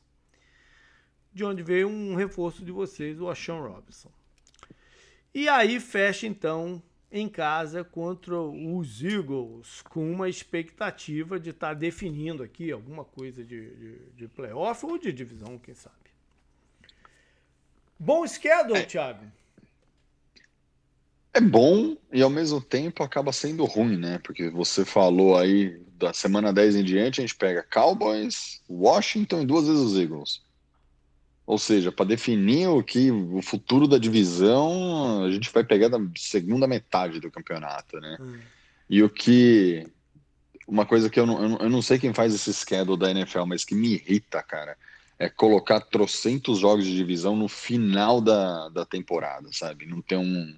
De 1.33 1.43
onde 1.43 1.61
veio 1.63 1.89
um 1.89 2.15
reforço 2.15 2.63
de 2.63 2.71
vocês, 2.71 3.19
o 3.19 3.29
Ashawn 3.29 3.61
Robinson. 3.61 4.11
E 5.33 5.49
aí 5.49 5.79
fecha 5.79 6.25
então 6.25 6.81
em 7.11 7.27
casa 7.27 7.83
contra 7.83 8.39
os 8.39 9.03
Eagles, 9.03 9.81
com 9.81 10.09
uma 10.11 10.29
expectativa 10.29 11.39
de 11.39 11.49
estar 11.49 11.69
tá 11.69 11.73
definindo 11.73 12.43
aqui 12.43 12.71
alguma 12.71 13.03
coisa 13.03 13.43
de, 13.43 13.75
de, 13.75 13.99
de, 14.15 14.27
playoff 14.27 14.85
ou 14.85 14.97
de 14.97 15.11
divisão, 15.11 15.57
quem 15.57 15.73
sabe. 15.73 15.98
Bom 17.99 18.25
schedule, 18.25 18.79
é. 18.79 18.83
Thiago 18.83 19.25
é 21.33 21.41
bom 21.41 21.95
e 22.11 22.21
ao 22.21 22.29
mesmo 22.29 22.59
tempo 22.59 23.03
acaba 23.03 23.31
sendo 23.31 23.63
ruim, 23.65 23.97
né? 23.97 24.19
Porque 24.23 24.49
você 24.49 24.83
falou 24.83 25.37
aí 25.37 25.81
da 25.97 26.13
semana 26.13 26.51
10 26.53 26.77
em 26.77 26.83
diante, 26.83 27.19
a 27.19 27.23
gente 27.23 27.35
pega 27.35 27.65
Cowboys, 27.71 28.61
Washington 28.69 29.41
e 29.41 29.45
duas 29.45 29.67
vezes 29.67 29.81
os 29.81 29.97
Eagles. 29.97 30.41
Ou 31.45 31.57
seja, 31.57 31.91
para 31.91 32.05
definir 32.05 32.67
o 32.67 32.83
que 32.83 33.11
o 33.11 33.41
futuro 33.41 33.87
da 33.87 33.97
divisão, 33.97 35.23
a 35.23 35.31
gente 35.31 35.51
vai 35.51 35.63
pegar 35.63 35.87
da 35.87 35.99
segunda 36.15 36.67
metade 36.67 37.19
do 37.19 37.31
campeonato, 37.31 37.99
né? 37.99 38.17
Hum. 38.19 38.39
E 38.89 39.01
o 39.01 39.09
que 39.09 39.87
uma 40.67 40.85
coisa 40.85 41.09
que 41.09 41.19
eu 41.19 41.25
não, 41.25 41.57
eu 41.57 41.69
não 41.69 41.81
sei 41.81 41.97
quem 41.97 42.13
faz 42.13 42.33
esse 42.33 42.53
schedule 42.53 42.97
da 42.97 43.09
NFL, 43.09 43.45
mas 43.45 43.65
que 43.65 43.73
me 43.73 43.93
irrita, 43.93 44.43
cara, 44.43 44.77
é 45.19 45.29
colocar 45.29 45.81
trocentos 45.81 46.59
jogos 46.59 46.85
de 46.85 46.95
divisão 46.95 47.35
no 47.35 47.49
final 47.49 48.21
da, 48.21 48.69
da 48.69 48.85
temporada, 48.85 49.49
sabe? 49.51 49.85
Não 49.85 50.01
ter 50.01 50.15
um 50.15 50.55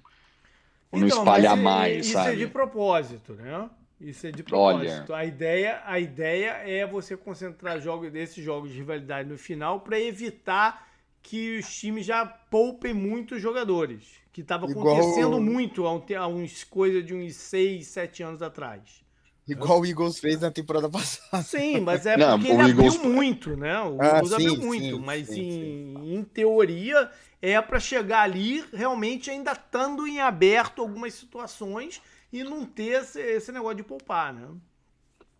não 0.92 1.06
então, 1.06 1.18
espalhar 1.18 1.56
mais, 1.56 2.06
isso 2.06 2.12
sabe? 2.12 2.34
Isso 2.34 2.42
é 2.42 2.46
de 2.46 2.52
propósito, 2.52 3.32
né? 3.34 3.70
Isso 4.00 4.26
é 4.26 4.30
de 4.30 4.42
propósito. 4.42 5.12
Olha. 5.12 5.20
A 5.20 5.24
ideia, 5.24 5.82
a 5.84 5.98
ideia 5.98 6.50
é 6.64 6.86
você 6.86 7.16
concentrar 7.16 7.80
jogos 7.80 8.12
desses 8.12 8.44
jogos 8.44 8.70
de 8.70 8.76
rivalidade 8.76 9.28
no 9.28 9.38
final 9.38 9.80
para 9.80 9.98
evitar 9.98 10.88
que 11.22 11.58
os 11.58 11.74
times 11.74 12.04
já 12.04 12.26
poupem 12.26 12.92
muitos 12.92 13.40
jogadores, 13.40 14.20
que 14.32 14.42
estava 14.42 14.66
acontecendo 14.66 15.40
muito 15.40 15.86
há, 15.86 15.94
um, 15.94 16.02
há 16.18 16.26
uns 16.26 16.64
coisa 16.64 17.02
de 17.02 17.14
uns 17.14 17.36
6, 17.36 17.86
7 17.86 18.22
anos 18.24 18.42
atrás. 18.42 19.02
Igual 19.46 19.80
o 19.80 19.86
Eagles 19.86 20.18
fez 20.18 20.40
na 20.40 20.50
temporada 20.50 20.88
passada. 20.88 21.42
Sim, 21.42 21.80
mas 21.80 22.06
é 22.06 22.16
Não, 22.16 22.38
porque 22.38 22.52
ele 22.52 22.70
Eagles... 22.70 22.96
abriu 22.96 23.12
muito, 23.12 23.56
né? 23.56 23.80
O 23.80 24.00
ah, 24.00 24.06
Eagles 24.06 24.28
sim, 24.28 24.34
abriu 24.34 24.56
muito, 24.58 24.96
sim, 24.96 25.02
mas 25.04 25.26
sim, 25.26 25.40
em, 25.40 26.14
em 26.14 26.24
teoria 26.24 27.10
é 27.40 27.60
para 27.60 27.80
chegar 27.80 28.22
ali 28.22 28.64
realmente 28.72 29.30
ainda 29.30 29.52
estando 29.52 30.06
em 30.06 30.20
aberto 30.20 30.80
algumas 30.80 31.14
situações 31.14 32.00
e 32.32 32.44
não 32.44 32.64
ter 32.64 33.02
esse, 33.02 33.20
esse 33.20 33.50
negócio 33.50 33.78
de 33.78 33.82
poupar, 33.82 34.32
né? 34.32 34.48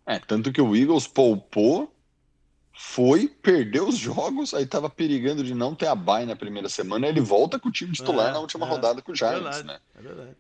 É, 0.05 0.19
tanto 0.19 0.53
que 0.53 0.61
o 0.61 0.75
Eagles 0.75 1.07
poupou, 1.07 1.95
foi, 2.73 3.29
perdeu 3.29 3.87
os 3.87 3.97
jogos, 3.97 4.53
aí 4.53 4.67
tava 4.67 4.91
perigando 4.91 5.45
de 5.45 5.55
não 5.55 5.77
ter 5.77 5.87
a 5.87 5.95
bye 5.95 6.27
na 6.27 6.35
primeira 6.35 6.69
semana, 6.69 7.07
ele 7.07 7.21
volta 7.21 7.59
com 7.59 7.69
o 7.69 7.73
time 7.73 7.93
titular 7.93 8.31
é, 8.31 8.33
na 8.33 8.41
última 8.41 8.67
é, 8.67 8.69
rodada 8.69 9.01
com 9.01 9.13
o 9.13 9.15
Giants, 9.15 9.39
é 9.39 9.43
verdade, 9.43 9.67
né? 9.67 9.81
É 9.95 10.03
verdade. 10.03 10.37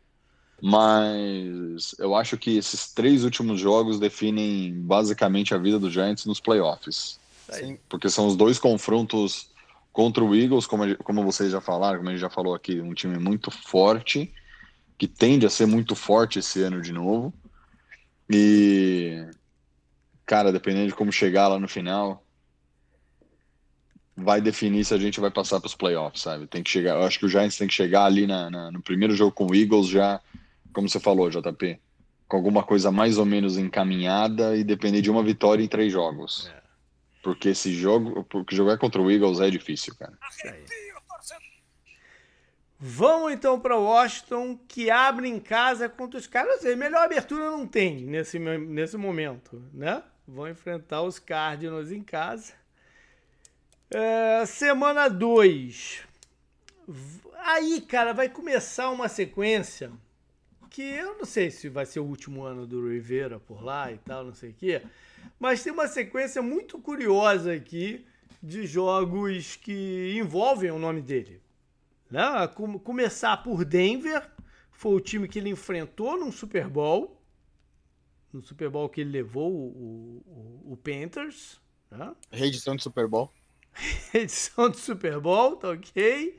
Mas 0.64 1.92
eu 1.98 2.14
acho 2.14 2.38
que 2.38 2.56
esses 2.56 2.92
três 2.92 3.24
últimos 3.24 3.60
jogos 3.60 3.98
definem 3.98 4.72
basicamente 4.72 5.52
a 5.52 5.58
vida 5.58 5.76
do 5.76 5.90
Giants 5.90 6.24
nos 6.24 6.38
playoffs. 6.38 7.18
Sim. 7.50 7.76
Porque 7.88 8.08
são 8.08 8.28
os 8.28 8.36
dois 8.36 8.60
confrontos 8.60 9.50
contra 9.92 10.22
o 10.22 10.36
Eagles, 10.36 10.64
como, 10.64 10.96
como 10.98 11.24
vocês 11.24 11.50
já 11.50 11.60
falaram, 11.60 11.98
como 11.98 12.10
a 12.10 12.12
gente 12.12 12.20
já 12.20 12.30
falou 12.30 12.54
aqui, 12.54 12.80
um 12.80 12.94
time 12.94 13.18
muito 13.18 13.50
forte, 13.50 14.32
que 14.96 15.08
tende 15.08 15.44
a 15.44 15.50
ser 15.50 15.66
muito 15.66 15.96
forte 15.96 16.38
esse 16.38 16.62
ano 16.62 16.80
de 16.80 16.92
novo. 16.92 17.34
E, 18.30 19.26
cara, 20.24 20.52
dependendo 20.52 20.86
de 20.86 20.94
como 20.94 21.10
chegar 21.10 21.48
lá 21.48 21.58
no 21.58 21.66
final, 21.66 22.24
vai 24.16 24.40
definir 24.40 24.84
se 24.84 24.94
a 24.94 24.98
gente 24.98 25.18
vai 25.18 25.30
passar 25.32 25.58
para 25.58 25.66
os 25.66 25.74
playoffs, 25.74 26.22
sabe? 26.22 26.46
Tem 26.46 26.62
que 26.62 26.70
chegar. 26.70 26.94
Eu 26.94 27.02
acho 27.02 27.18
que 27.18 27.26
o 27.26 27.28
Giants 27.28 27.56
tem 27.56 27.66
que 27.66 27.74
chegar 27.74 28.04
ali 28.04 28.28
na, 28.28 28.48
na, 28.48 28.70
no 28.70 28.80
primeiro 28.80 29.16
jogo 29.16 29.32
com 29.32 29.48
o 29.48 29.54
Eagles 29.56 29.88
já 29.88 30.20
como 30.72 30.88
você 30.88 30.98
falou, 30.98 31.30
JP, 31.30 31.78
com 32.28 32.36
alguma 32.36 32.62
coisa 32.62 32.90
mais 32.90 33.18
ou 33.18 33.26
menos 33.26 33.58
encaminhada 33.58 34.56
e 34.56 34.64
depender 34.64 35.02
de 35.02 35.10
uma 35.10 35.22
vitória 35.22 35.62
em 35.62 35.68
três 35.68 35.92
jogos. 35.92 36.50
É. 36.54 36.62
Porque 37.22 37.50
esse 37.50 37.72
jogo, 37.72 38.24
porque 38.24 38.56
jogar 38.56 38.78
contra 38.78 39.00
o 39.00 39.10
Eagles 39.10 39.38
é 39.38 39.48
difícil, 39.48 39.94
cara. 39.94 40.12
Vamos 42.84 43.32
então 43.32 43.60
para 43.60 43.76
Washington, 43.76 44.58
que 44.66 44.90
abre 44.90 45.28
em 45.28 45.38
casa 45.38 45.88
contra 45.88 46.18
os 46.18 46.26
caras. 46.26 46.64
Melhor 46.64 47.04
abertura 47.04 47.48
não 47.48 47.64
tem 47.64 48.04
nesse, 48.06 48.40
nesse 48.40 48.96
momento, 48.96 49.62
né? 49.72 50.02
Vão 50.26 50.48
enfrentar 50.48 51.02
os 51.02 51.20
Cardinals 51.20 51.92
em 51.92 52.02
casa. 52.02 52.54
É, 53.88 54.44
semana 54.46 55.06
2. 55.06 56.00
Aí, 57.38 57.80
cara, 57.82 58.12
vai 58.12 58.28
começar 58.28 58.90
uma 58.90 59.08
sequência 59.08 59.92
que 60.72 60.82
eu 60.82 61.18
não 61.18 61.26
sei 61.26 61.50
se 61.50 61.68
vai 61.68 61.84
ser 61.84 62.00
o 62.00 62.04
último 62.04 62.44
ano 62.44 62.66
do 62.66 62.88
Rivera 62.88 63.38
por 63.38 63.62
lá 63.62 63.92
e 63.92 63.98
tal, 63.98 64.24
não 64.24 64.32
sei 64.32 64.50
o 64.50 64.54
quê. 64.54 64.80
Mas 65.38 65.62
tem 65.62 65.72
uma 65.72 65.86
sequência 65.86 66.40
muito 66.40 66.78
curiosa 66.78 67.52
aqui 67.52 68.06
de 68.42 68.66
jogos 68.66 69.56
que 69.56 70.14
envolvem 70.16 70.70
o 70.70 70.78
nome 70.78 71.02
dele. 71.02 71.42
Né? 72.10 72.22
Começar 72.82 73.36
por 73.42 73.64
Denver, 73.66 74.26
foi 74.70 74.94
o 74.94 75.00
time 75.00 75.28
que 75.28 75.38
ele 75.38 75.50
enfrentou 75.50 76.18
num 76.18 76.32
Super 76.32 76.68
Bowl. 76.68 77.20
No 78.32 78.42
Super 78.42 78.70
Bowl 78.70 78.88
que 78.88 79.02
ele 79.02 79.10
levou 79.10 79.52
o, 79.52 80.22
o, 80.26 80.72
o 80.72 80.76
Panthers. 80.78 81.60
Né? 81.90 82.14
Reedição 82.30 82.74
de 82.74 82.82
Super 82.82 83.06
Bowl. 83.06 83.30
Reedição 84.10 84.70
de 84.70 84.78
Super 84.78 85.20
Bowl, 85.20 85.56
tá 85.56 85.68
ok. 85.68 86.38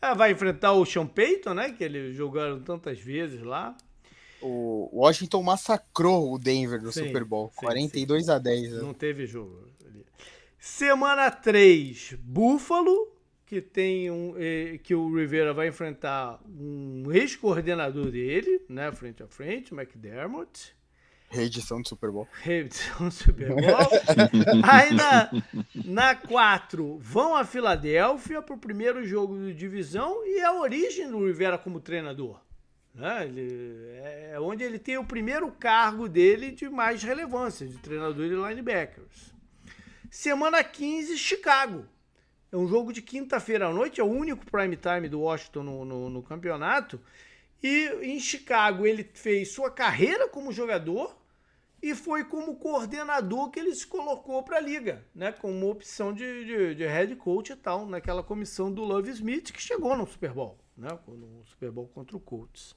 Ah, 0.00 0.14
vai 0.14 0.32
enfrentar 0.32 0.72
o 0.72 0.84
Sean 0.84 1.06
Payton, 1.06 1.54
né? 1.54 1.72
Que 1.72 1.84
eles 1.84 2.14
jogaram 2.14 2.60
tantas 2.60 2.98
vezes 2.98 3.42
lá. 3.42 3.76
O 4.42 4.90
Washington 4.92 5.42
massacrou 5.42 6.32
o 6.32 6.38
Denver 6.38 6.80
no 6.82 6.92
sim, 6.92 7.06
Super 7.06 7.24
Bowl. 7.24 7.50
Sim, 7.54 7.66
42 7.66 8.26
sim. 8.26 8.30
a 8.30 8.38
10. 8.38 8.72
Né? 8.72 8.78
Não 8.82 8.94
teve 8.94 9.26
jogo. 9.26 9.66
Semana 10.58 11.30
3, 11.30 12.16
Buffalo, 12.20 13.12
que 13.46 13.60
tem 13.60 14.10
um. 14.10 14.34
Eh, 14.36 14.78
que 14.82 14.94
o 14.94 15.14
Rivera 15.14 15.54
vai 15.54 15.68
enfrentar 15.68 16.40
um 16.46 17.04
ex-coordenador 17.12 18.10
dele, 18.10 18.60
né? 18.68 18.90
Frente 18.92 19.22
a 19.22 19.28
frente, 19.28 19.72
McDermott. 19.72 20.75
Reedição 21.28 21.82
do 21.82 21.88
Super 21.88 22.10
Bowl. 22.10 22.28
Reedição 22.42 23.08
do 23.08 23.12
Super 23.12 23.48
Bowl. 23.48 23.58
Aí 24.62 24.92
na, 24.94 25.30
na 25.84 26.14
4, 26.14 26.98
vão 26.98 27.36
a 27.36 27.44
Filadélfia 27.44 28.40
para 28.40 28.54
o 28.54 28.58
primeiro 28.58 29.04
jogo 29.04 29.36
de 29.36 29.54
divisão 29.54 30.24
e 30.24 30.38
é 30.38 30.44
a 30.44 30.54
origem 30.54 31.10
do 31.10 31.26
Rivera 31.26 31.58
como 31.58 31.80
treinador. 31.80 32.40
Né? 32.94 33.26
Ele, 33.26 33.98
é 34.32 34.40
onde 34.40 34.64
ele 34.64 34.78
tem 34.78 34.96
o 34.96 35.04
primeiro 35.04 35.50
cargo 35.52 36.08
dele 36.08 36.50
de 36.50 36.68
mais 36.68 37.02
relevância, 37.02 37.66
de 37.66 37.76
treinador 37.78 38.28
de 38.28 38.34
linebackers. 38.34 39.34
Semana 40.10 40.64
15, 40.64 41.18
Chicago. 41.18 41.84
É 42.50 42.56
um 42.56 42.66
jogo 42.66 42.92
de 42.92 43.02
quinta-feira 43.02 43.66
à 43.66 43.72
noite, 43.72 44.00
é 44.00 44.04
o 44.04 44.06
único 44.06 44.46
prime 44.50 44.76
time 44.76 45.08
do 45.08 45.20
Washington 45.20 45.62
no, 45.64 45.84
no, 45.84 46.08
no 46.08 46.22
campeonato. 46.22 46.98
E 47.66 48.12
em 48.14 48.20
Chicago 48.20 48.86
ele 48.86 49.02
fez 49.02 49.50
sua 49.50 49.68
carreira 49.72 50.28
como 50.28 50.52
jogador 50.52 51.16
e 51.82 51.96
foi 51.96 52.22
como 52.22 52.60
coordenador 52.60 53.50
que 53.50 53.58
ele 53.58 53.74
se 53.74 53.84
colocou 53.84 54.40
para 54.44 54.58
a 54.58 54.60
liga, 54.60 55.04
né? 55.12 55.32
Como 55.32 55.68
opção 55.68 56.12
de, 56.12 56.44
de, 56.44 56.76
de, 56.76 56.86
head 56.86 57.16
coach 57.16 57.50
e 57.50 57.56
tal, 57.56 57.84
naquela 57.84 58.22
comissão 58.22 58.72
do 58.72 58.84
Love 58.84 59.10
Smith 59.10 59.50
que 59.50 59.60
chegou 59.60 59.96
no 59.96 60.06
Super 60.06 60.32
Bowl, 60.32 60.56
né? 60.76 60.96
No 61.08 61.44
Super 61.44 61.72
Bowl 61.72 61.88
contra 61.88 62.16
o 62.16 62.20
Colts. 62.20 62.76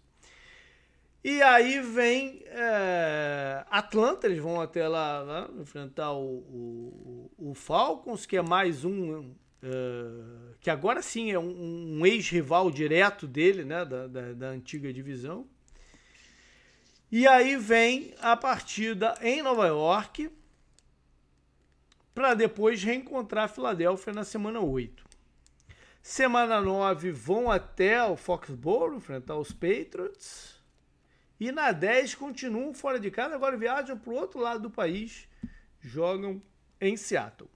E 1.24 1.40
aí 1.44 1.80
vem 1.82 2.42
é, 2.48 3.64
Atlanta, 3.70 4.26
eles 4.26 4.40
vão 4.40 4.60
até 4.60 4.88
lá, 4.88 5.20
lá 5.22 5.50
enfrentar 5.60 6.14
o, 6.14 6.26
o, 6.26 7.32
o, 7.38 7.54
Falcons, 7.54 8.26
que 8.26 8.38
é 8.38 8.42
mais 8.42 8.84
um 8.84 9.36
Uh, 9.62 10.56
que 10.62 10.70
agora 10.70 11.02
sim 11.02 11.32
é 11.32 11.40
um, 11.40 12.00
um 12.00 12.06
ex-rival 12.06 12.72
direto 12.72 13.28
dele, 13.28 13.66
né, 13.66 13.84
da, 13.84 14.08
da, 14.08 14.34
da, 14.34 14.48
antiga 14.48 14.92
divisão. 14.94 15.46
E 17.12 17.28
aí 17.28 17.58
vem 17.58 18.14
a 18.22 18.38
partida 18.38 19.16
em 19.22 19.42
Nova 19.42 19.68
York 19.68 20.32
para 22.14 22.34
depois 22.34 22.82
reencontrar 22.84 23.46
a 23.46 23.48
Filadélfia 23.50 24.14
na 24.14 24.24
semana 24.24 24.62
8. 24.62 25.04
Semana 26.02 26.62
9 26.62 27.12
vão 27.12 27.52
até 27.52 28.02
o 28.04 28.16
Foxborough 28.16 28.96
enfrentar 28.96 29.38
os 29.38 29.52
Patriots. 29.52 30.60
E 31.40 31.52
na 31.52 31.72
10 31.72 32.16
continuam 32.16 32.74
fora 32.74 33.00
de 33.00 33.12
casa, 33.12 33.36
agora 33.36 33.58
viajam 33.58 33.98
para 33.98 34.12
o 34.12 34.16
outro 34.16 34.40
lado 34.40 34.62
do 34.62 34.70
país, 34.70 35.28
jogam 35.82 36.42
em 36.80 36.96
Seattle. 36.96 37.50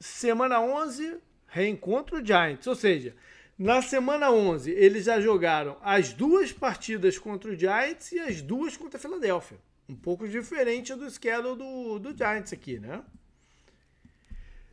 Semana 0.00 0.60
11, 0.60 1.18
reencontro 1.46 2.24
Giants, 2.24 2.66
ou 2.66 2.74
seja, 2.74 3.16
na 3.58 3.82
semana 3.82 4.30
11 4.30 4.70
eles 4.70 5.06
já 5.06 5.20
jogaram 5.20 5.76
as 5.82 6.12
duas 6.12 6.52
partidas 6.52 7.18
contra 7.18 7.50
o 7.50 7.56
Giants 7.56 8.12
e 8.12 8.20
as 8.20 8.40
duas 8.40 8.76
contra 8.76 8.98
a 8.98 9.00
Filadélfia. 9.00 9.58
Um 9.88 9.96
pouco 9.96 10.28
diferente 10.28 10.94
do 10.94 11.10
schedule 11.10 11.56
do, 11.56 11.98
do 11.98 12.16
Giants 12.16 12.52
aqui, 12.52 12.78
né? 12.78 13.02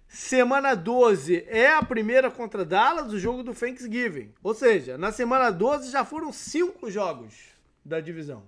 Semana 0.08 0.76
12 0.76 1.46
é 1.48 1.68
a 1.68 1.82
primeira 1.82 2.30
contra 2.30 2.64
Dallas, 2.64 3.12
o 3.12 3.20
jogo 3.20 3.42
do 3.42 3.54
Thanksgiving. 3.54 4.34
Ou 4.44 4.54
seja, 4.54 4.98
na 4.98 5.12
semana 5.12 5.50
12 5.50 5.92
já 5.92 6.06
foram 6.06 6.32
cinco 6.32 6.90
jogos 6.92 7.34
da 7.84 8.00
divisão. 8.00 8.44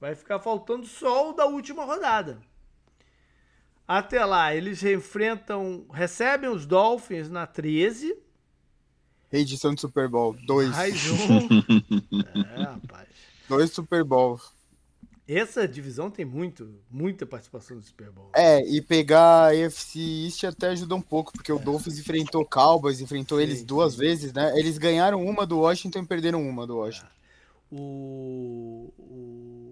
Vai 0.00 0.14
ficar 0.14 0.38
faltando 0.38 0.86
só 0.86 1.30
o 1.30 1.32
da 1.32 1.46
última 1.46 1.84
rodada. 1.84 2.38
Até 3.88 4.22
lá, 4.22 4.54
eles 4.54 4.82
enfrentam, 4.82 5.86
recebem 5.90 6.50
os 6.50 6.66
Dolphins 6.66 7.30
na 7.30 7.46
13. 7.46 8.14
Reedição 9.30 9.74
de 9.74 9.80
Super 9.80 10.08
Bowl, 10.08 10.36
dois. 10.44 10.68
Mais 10.68 10.94
um. 11.10 11.48
é, 12.54 12.62
rapaz. 12.64 13.08
Dois 13.48 13.72
Super 13.72 14.04
Bowl. 14.04 14.38
Essa 15.26 15.66
divisão 15.66 16.10
tem 16.10 16.24
muito, 16.24 16.70
muita 16.90 17.24
participação 17.24 17.76
no 17.76 17.82
Super 17.82 18.10
Bowl. 18.10 18.30
É, 18.34 18.60
e 18.66 18.82
pegar 18.82 19.46
a 19.46 19.48
AFC 19.48 19.98
East 20.26 20.44
até 20.44 20.68
ajuda 20.68 20.94
um 20.94 21.02
pouco, 21.02 21.32
porque 21.32 21.50
é. 21.50 21.54
o 21.54 21.58
Dolphins 21.58 21.98
enfrentou 21.98 22.44
Cowboys, 22.44 23.00
enfrentou 23.00 23.38
sim, 23.38 23.44
eles 23.44 23.64
duas 23.64 23.94
sim. 23.94 24.00
vezes, 24.00 24.34
né? 24.34 24.52
Eles 24.58 24.76
ganharam 24.76 25.24
uma 25.24 25.46
do 25.46 25.60
Washington 25.60 26.00
e 26.00 26.06
perderam 26.06 26.46
uma 26.46 26.66
do 26.66 26.76
Washington. 26.76 27.06
É 27.06 27.18
o, 27.70 28.92
o, 28.98 29.67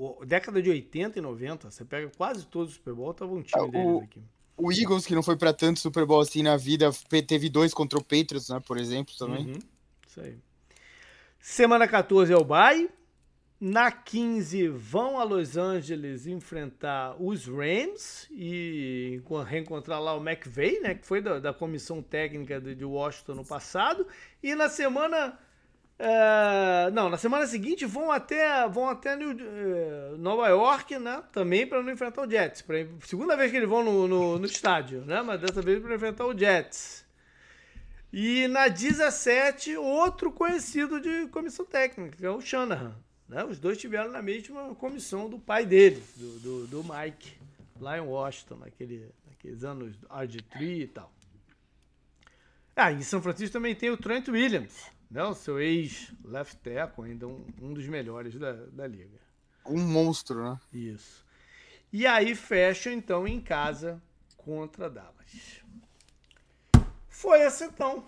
o, 0.00 0.24
década 0.24 0.62
de 0.62 0.70
80 0.70 1.18
e 1.18 1.22
90, 1.22 1.70
você 1.70 1.84
pega 1.84 2.10
quase 2.16 2.46
todos 2.46 2.70
os 2.70 2.76
Super 2.76 2.94
Bowl, 2.94 3.12
tava 3.12 3.34
um 3.34 3.42
time 3.42 3.66
é, 3.66 3.70
deles 3.70 4.02
aqui. 4.02 4.22
O 4.56 4.72
Eagles, 4.72 5.04
que 5.04 5.14
não 5.14 5.22
foi 5.22 5.36
para 5.36 5.52
tanto 5.52 5.78
Super 5.78 6.06
Bowl 6.06 6.20
assim 6.20 6.42
na 6.42 6.56
vida, 6.56 6.90
teve 7.26 7.50
dois 7.50 7.74
contra 7.74 7.98
o 7.98 8.02
Patriots, 8.02 8.48
né, 8.48 8.60
por 8.66 8.78
exemplo, 8.78 9.14
também. 9.18 9.46
Uhum, 9.46 9.58
isso 10.06 10.20
aí. 10.22 10.38
Semana 11.38 11.86
14 11.86 12.32
é 12.32 12.36
o 12.36 12.44
bye. 12.44 12.88
Na 13.60 13.92
15 13.92 14.68
vão 14.68 15.20
a 15.20 15.24
Los 15.24 15.58
Angeles 15.58 16.26
enfrentar 16.26 17.14
os 17.22 17.44
Rams 17.44 18.26
e 18.30 19.20
reencontrar 19.46 20.00
lá 20.00 20.16
o 20.16 20.26
McVay, 20.26 20.80
né, 20.80 20.94
que 20.94 21.06
foi 21.06 21.20
da, 21.20 21.38
da 21.38 21.52
comissão 21.52 22.02
técnica 22.02 22.58
de 22.58 22.84
Washington 22.86 23.34
no 23.34 23.44
passado. 23.44 24.06
E 24.42 24.54
na 24.54 24.70
semana 24.70 25.38
é, 26.02 26.90
não, 26.92 27.10
na 27.10 27.18
semana 27.18 27.46
seguinte 27.46 27.84
vão 27.84 28.10
até, 28.10 28.66
vão 28.66 28.88
até 28.88 29.14
New, 29.14 29.32
uh, 29.32 30.16
Nova 30.16 30.48
York, 30.48 30.98
né? 30.98 31.22
Também 31.30 31.66
para 31.66 31.82
não 31.82 31.92
enfrentar 31.92 32.26
o 32.26 32.30
Jets. 32.30 32.62
Pra, 32.62 32.76
segunda 33.04 33.36
vez 33.36 33.50
que 33.50 33.58
eles 33.58 33.68
vão 33.68 33.84
no, 33.84 34.08
no, 34.08 34.38
no 34.38 34.46
estádio, 34.46 35.02
né? 35.04 35.20
Mas 35.20 35.42
dessa 35.42 35.60
vez 35.60 35.78
para 35.82 35.94
enfrentar 35.94 36.24
o 36.24 36.36
Jets. 36.36 37.04
E 38.10 38.48
na 38.48 38.68
17, 38.68 39.76
outro 39.76 40.32
conhecido 40.32 41.02
de 41.02 41.26
comissão 41.26 41.66
técnica, 41.66 42.16
que 42.16 42.24
é 42.24 42.30
o 42.30 42.40
Shanahan. 42.40 42.96
Né? 43.28 43.44
Os 43.44 43.60
dois 43.60 43.76
tiveram 43.76 44.10
na 44.10 44.22
mesma 44.22 44.74
comissão 44.76 45.28
do 45.28 45.38
pai 45.38 45.66
dele, 45.66 46.02
do, 46.16 46.38
do, 46.38 46.66
do 46.66 46.82
Mike, 46.82 47.36
lá 47.78 47.98
em 47.98 48.00
Washington, 48.00 48.56
naquele, 48.56 49.06
naqueles 49.28 49.62
anos 49.64 49.94
RG3 50.08 50.80
e 50.80 50.86
tal. 50.86 51.12
Ah, 52.74 52.90
em 52.90 53.02
São 53.02 53.20
Francisco 53.20 53.52
também 53.52 53.74
tem 53.74 53.90
o 53.90 53.98
Trent 53.98 54.28
Williams 54.28 54.98
né? 55.10 55.24
O 55.24 55.34
seu 55.34 55.60
ex-left 55.60 56.56
tackle, 56.58 57.10
ainda 57.10 57.26
um, 57.26 57.44
um 57.60 57.74
dos 57.74 57.86
melhores 57.86 58.34
da, 58.34 58.52
da 58.52 58.86
liga. 58.86 59.18
Um 59.66 59.80
monstro, 59.80 60.42
né? 60.42 60.58
Isso. 60.72 61.24
E 61.92 62.06
aí 62.06 62.34
fecha 62.34 62.92
então 62.92 63.26
em 63.26 63.40
casa 63.40 64.00
contra 64.36 64.88
Dallas. 64.88 65.62
Foi 67.08 67.40
esse 67.40 67.64
então 67.64 68.04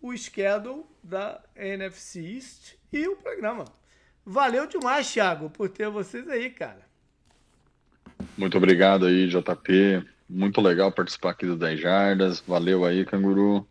o 0.00 0.16
schedule 0.16 0.84
da 1.02 1.40
NFC 1.54 2.20
East 2.20 2.74
e 2.92 3.06
o 3.06 3.16
programa. 3.16 3.64
Valeu 4.24 4.66
demais, 4.66 5.10
Thiago, 5.12 5.50
por 5.50 5.68
ter 5.68 5.88
vocês 5.88 6.28
aí, 6.28 6.50
cara. 6.50 6.86
Muito 8.36 8.56
obrigado 8.56 9.06
aí, 9.06 9.28
JP. 9.28 10.04
Muito 10.28 10.60
legal 10.60 10.92
participar 10.92 11.30
aqui 11.30 11.46
do 11.46 11.56
10 11.56 11.80
Jardas. 11.80 12.40
Valeu 12.40 12.84
aí, 12.84 13.04
Canguru. 13.04 13.66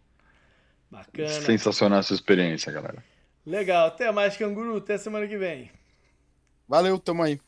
Bacana. 0.90 1.30
Sensacional 1.30 2.00
essa 2.00 2.14
experiência, 2.14 2.72
galera. 2.72 3.04
Legal. 3.46 3.88
Até 3.88 4.12
mais, 4.12 4.36
Canguru. 4.38 4.78
Até 4.78 4.98
semana 4.98 5.28
que 5.28 5.38
vem. 5.38 5.72
Valeu, 6.68 7.00
tamo 7.00 7.24
aí. 7.24 7.40